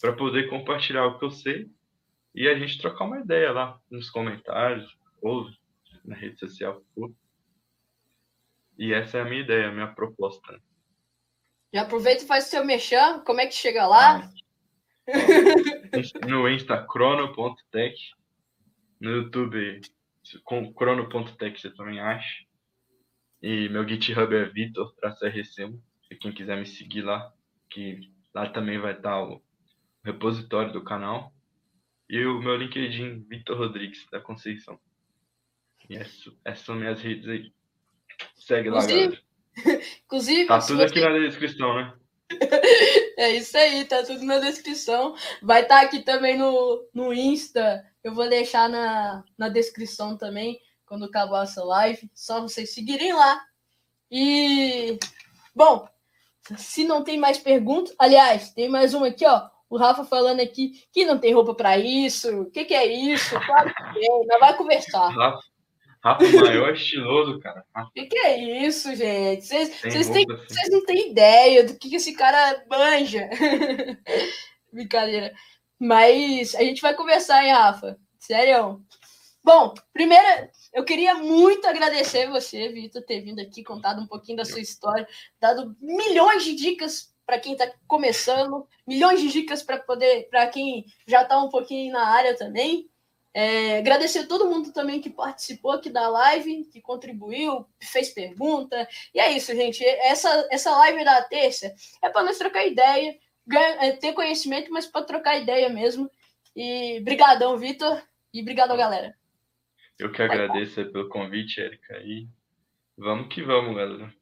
para 0.00 0.12
poder 0.12 0.50
compartilhar 0.50 1.06
o 1.06 1.16
que 1.16 1.24
eu 1.24 1.30
sei 1.30 1.70
e 2.34 2.48
a 2.48 2.58
gente 2.58 2.80
trocar 2.80 3.04
uma 3.04 3.20
ideia 3.20 3.52
lá 3.52 3.78
nos 3.88 4.10
comentários 4.10 4.98
ou 5.22 5.48
na 6.04 6.16
rede 6.16 6.40
social. 6.40 6.82
E 8.76 8.92
essa 8.92 9.18
é 9.18 9.20
a 9.20 9.24
minha 9.24 9.42
ideia, 9.42 9.68
a 9.68 9.72
minha 9.72 9.86
proposta. 9.86 10.60
Já 11.72 11.82
aproveita 11.82 12.24
e 12.24 12.26
faz 12.26 12.46
o 12.46 12.50
seu 12.50 12.64
mexão. 12.64 13.22
Como 13.24 13.40
é 13.40 13.46
que 13.46 13.54
chega 13.54 13.86
lá? 13.86 14.28
Ah, 15.06 16.26
no 16.26 16.48
Insta, 16.48 16.84
crono.tech. 16.84 17.96
No 19.00 19.10
YouTube, 19.10 19.80
com 20.42 20.72
crono.tech 20.74 21.60
você 21.60 21.70
também 21.70 22.00
acha. 22.00 22.44
E 23.42 23.68
meu 23.68 23.86
GitHub 23.86 24.34
é 24.34 24.44
Vitor, 24.44 24.94
traço 24.94 25.26
RC. 25.26 25.74
Quem 26.20 26.32
quiser 26.32 26.56
me 26.56 26.66
seguir 26.66 27.02
lá, 27.02 27.32
que 27.68 28.12
lá 28.32 28.48
também 28.48 28.78
vai 28.78 28.92
estar 28.92 29.20
o 29.20 29.42
repositório 30.04 30.72
do 30.72 30.84
canal. 30.84 31.32
E 32.08 32.24
o 32.24 32.40
meu 32.40 32.56
LinkedIn, 32.56 33.26
Vitor 33.28 33.56
Rodrigues, 33.56 34.06
da 34.10 34.20
Conceição. 34.20 34.78
E 35.88 35.96
essas, 35.96 36.32
essas 36.44 36.64
são 36.64 36.76
minhas 36.76 37.00
redes 37.00 37.28
aí. 37.28 37.52
Segue 38.36 38.70
lá, 38.70 38.86
galera. 38.86 39.18
Inclusive. 40.04 40.46
Tá 40.46 40.60
tudo 40.60 40.82
aqui 40.82 41.00
na 41.00 41.18
descrição, 41.18 41.74
né? 41.74 41.94
é 43.18 43.36
isso 43.36 43.56
aí, 43.56 43.84
tá 43.84 44.02
tudo 44.02 44.24
na 44.24 44.38
descrição. 44.38 45.14
Vai 45.42 45.62
estar 45.62 45.80
tá 45.80 45.86
aqui 45.86 46.00
também 46.00 46.38
no, 46.38 46.88
no 46.94 47.12
Insta. 47.12 47.84
Eu 48.04 48.14
vou 48.14 48.28
deixar 48.28 48.68
na, 48.68 49.24
na 49.36 49.48
descrição 49.48 50.16
também, 50.16 50.60
quando 50.92 51.06
acabar 51.06 51.44
essa 51.44 51.64
live. 51.64 52.10
Só 52.14 52.42
vocês 52.42 52.74
seguirem 52.74 53.14
lá. 53.14 53.40
E. 54.10 54.98
Bom, 55.54 55.88
se 56.58 56.84
não 56.84 57.02
tem 57.02 57.16
mais 57.16 57.38
perguntas. 57.38 57.94
Aliás, 57.98 58.52
tem 58.52 58.68
mais 58.68 58.92
uma 58.92 59.06
aqui, 59.06 59.24
ó. 59.24 59.48
O 59.70 59.78
Rafa 59.78 60.04
falando 60.04 60.40
aqui 60.40 60.84
que 60.92 61.06
não 61.06 61.18
tem 61.18 61.32
roupa 61.32 61.54
para 61.54 61.78
isso. 61.78 62.42
O 62.42 62.50
que, 62.50 62.66
que 62.66 62.74
é 62.74 62.84
isso? 62.84 63.40
Claro 63.40 63.74
que 63.74 63.94
tem, 63.94 64.12
ainda 64.20 64.38
vai 64.38 64.54
conversar. 64.54 65.08
Rafa, 65.08 65.40
Rafa 66.04 66.24
maior 66.30 66.74
estiloso, 66.76 67.40
cara. 67.40 67.64
O 67.74 67.90
que, 67.92 68.04
que, 68.04 68.18
é 68.18 68.66
isso, 68.66 68.94
gente? 68.94 69.46
Vocês 69.46 70.10
assim. 70.10 70.26
não 70.70 70.84
têm 70.84 71.10
ideia 71.10 71.64
do 71.64 71.78
que, 71.78 71.88
que 71.88 71.96
esse 71.96 72.12
cara 72.12 72.66
manja. 72.68 73.30
Brincadeira. 74.70 75.32
Mas 75.78 76.54
a 76.54 76.62
gente 76.62 76.82
vai 76.82 76.94
conversar, 76.94 77.42
hein, 77.42 77.52
Rafa? 77.52 77.98
Sério. 78.18 78.84
Bom, 79.44 79.74
primeiro, 79.92 80.48
eu 80.72 80.84
queria 80.84 81.14
muito 81.14 81.66
agradecer 81.66 82.30
você, 82.30 82.68
Vitor, 82.68 83.02
ter 83.02 83.20
vindo 83.20 83.40
aqui, 83.40 83.64
contado 83.64 84.00
um 84.00 84.06
pouquinho 84.06 84.36
da 84.36 84.44
sua 84.44 84.60
história, 84.60 85.06
dado 85.40 85.76
milhões 85.80 86.44
de 86.44 86.54
dicas 86.54 87.12
para 87.26 87.40
quem 87.40 87.52
está 87.52 87.68
começando, 87.88 88.68
milhões 88.86 89.20
de 89.20 89.28
dicas 89.28 89.62
para 89.62 89.78
poder, 89.78 90.28
para 90.28 90.46
quem 90.46 90.86
já 91.06 91.22
está 91.22 91.42
um 91.42 91.48
pouquinho 91.48 91.92
na 91.92 92.06
área 92.06 92.36
também. 92.36 92.88
É, 93.34 93.78
agradecer 93.78 94.20
a 94.20 94.26
todo 94.26 94.48
mundo 94.48 94.72
também 94.72 95.00
que 95.00 95.10
participou 95.10 95.72
aqui 95.72 95.90
da 95.90 96.08
live, 96.08 96.64
que 96.66 96.80
contribuiu, 96.80 97.66
fez 97.80 98.10
pergunta. 98.10 98.86
E 99.12 99.18
é 99.18 99.32
isso, 99.32 99.52
gente. 99.56 99.84
Essa, 99.84 100.46
essa 100.52 100.70
live 100.70 101.04
da 101.04 101.22
terça 101.22 101.74
é 102.00 102.08
para 102.08 102.22
nós 102.22 102.38
trocar 102.38 102.64
ideia, 102.64 103.18
é, 103.80 103.92
ter 103.92 104.12
conhecimento, 104.12 104.70
mas 104.70 104.86
para 104.86 105.04
trocar 105.04 105.38
ideia 105.38 105.68
mesmo. 105.68 106.08
E 106.54 107.00
brigadão, 107.00 107.56
Vitor, 107.56 108.00
e 108.32 108.42
brigadão, 108.42 108.76
galera. 108.76 109.16
Eu 109.98 110.10
que 110.10 110.22
agradeço 110.22 110.84
pelo 110.90 111.08
convite, 111.08 111.60
Erika. 111.60 111.98
E 111.98 112.28
vamos 112.96 113.32
que 113.32 113.42
vamos, 113.42 113.76
galera. 113.76 114.12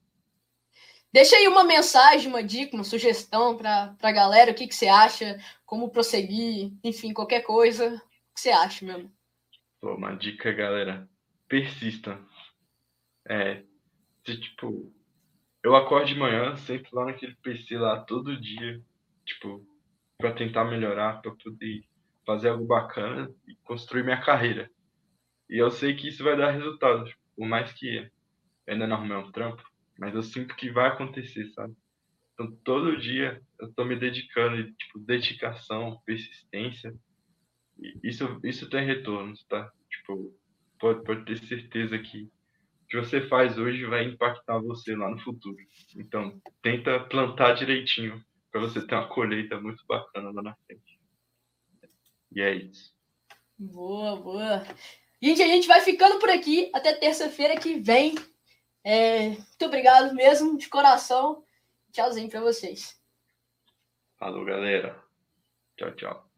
Deixa 1.13 1.37
aí 1.37 1.49
uma 1.49 1.65
mensagem, 1.65 2.29
uma 2.29 2.43
dica, 2.43 2.77
uma 2.77 2.85
sugestão 2.85 3.57
para 3.57 3.97
a 4.01 4.13
galera, 4.13 4.53
o 4.53 4.55
que, 4.55 4.69
que 4.69 4.75
você 4.75 4.87
acha, 4.87 5.39
como 5.67 5.91
prosseguir, 5.91 6.73
enfim, 6.85 7.13
qualquer 7.13 7.41
coisa. 7.41 7.97
O 7.97 8.35
que 8.35 8.41
você 8.41 8.51
acha 8.51 8.85
mesmo? 8.85 9.11
Pô, 9.81 9.95
uma 9.95 10.15
dica, 10.15 10.53
galera. 10.53 11.09
Persista. 11.49 12.21
É, 13.29 13.63
se, 14.25 14.41
tipo, 14.41 14.93
eu 15.65 15.75
acordo 15.75 16.07
de 16.07 16.15
manhã, 16.15 16.57
sempre 16.57 16.91
lá 16.93 17.07
naquele 17.07 17.35
PC 17.37 17.77
lá 17.77 18.01
todo 18.01 18.41
dia, 18.41 18.81
tipo, 19.25 19.67
para 20.17 20.33
tentar 20.33 20.65
melhorar, 20.65 21.21
para 21.21 21.33
poder 21.33 21.85
fazer 22.25 22.51
algo 22.51 22.67
bacana 22.67 23.35
e 23.49 23.57
construir 23.57 24.05
minha 24.05 24.21
carreira. 24.21 24.71
E 25.51 25.59
eu 25.59 25.71
sei 25.71 25.97
que 25.97 26.09
isso 26.09 26.23
vai 26.23 26.37
dar 26.37 26.53
resultado, 26.53 27.13
por 27.37 27.47
mais 27.47 27.73
que 27.73 28.09
ainda 28.69 28.87
não 28.87 28.97
arrumei 28.97 29.17
um 29.17 29.33
trampo, 29.33 29.63
mas 29.99 30.15
eu 30.15 30.23
sinto 30.23 30.55
que 30.55 30.71
vai 30.71 30.87
acontecer, 30.89 31.45
sabe? 31.49 31.75
Então, 32.33 32.57
todo 32.65 32.97
dia 32.97 33.43
eu 33.59 33.73
tô 33.75 33.85
me 33.85 33.97
dedicando, 33.97 34.65
tipo, 34.73 35.01
dedicação, 35.01 36.01
persistência. 36.07 36.95
isso, 38.03 38.41
isso 38.45 38.71
tem 38.71 38.87
retorno, 38.87 39.35
tá? 39.49 39.71
Tipo, 39.91 40.33
pode, 40.79 41.03
pode 41.03 41.25
ter 41.25 41.37
certeza 41.39 41.99
que 41.99 42.31
o 42.85 42.87
que 42.89 42.97
você 42.97 43.21
faz 43.21 43.59
hoje 43.59 43.85
vai 43.87 44.05
impactar 44.05 44.59
você 44.61 44.95
lá 44.97 45.11
no 45.11 45.19
futuro. 45.19 45.57
Então, 45.97 46.41
tenta 46.63 47.01
plantar 47.01 47.55
direitinho 47.55 48.25
para 48.51 48.61
você 48.61 48.85
ter 48.87 48.95
uma 48.95 49.09
colheita 49.09 49.61
muito 49.61 49.85
bacana 49.87 50.31
lá 50.31 50.43
na 50.43 50.55
frente. 50.67 51.01
E 52.33 52.41
é 52.41 52.55
isso. 52.55 52.95
Boa, 53.59 54.17
boa. 54.17 54.65
Gente, 55.23 55.43
a 55.43 55.47
gente 55.47 55.69
vai 55.69 55.81
ficando 55.81 56.19
por 56.19 56.31
aqui 56.31 56.71
até 56.75 56.95
terça-feira 56.95 57.59
que 57.59 57.79
vem. 57.79 58.15
É, 58.83 59.29
muito 59.29 59.67
obrigado 59.67 60.15
mesmo, 60.15 60.57
de 60.57 60.69
coração. 60.69 61.45
Tchauzinho 61.93 62.31
para 62.31 62.41
vocês. 62.41 62.99
Falou, 64.19 64.45
galera. 64.45 65.03
Tchau, 65.77 65.95
tchau. 65.97 66.30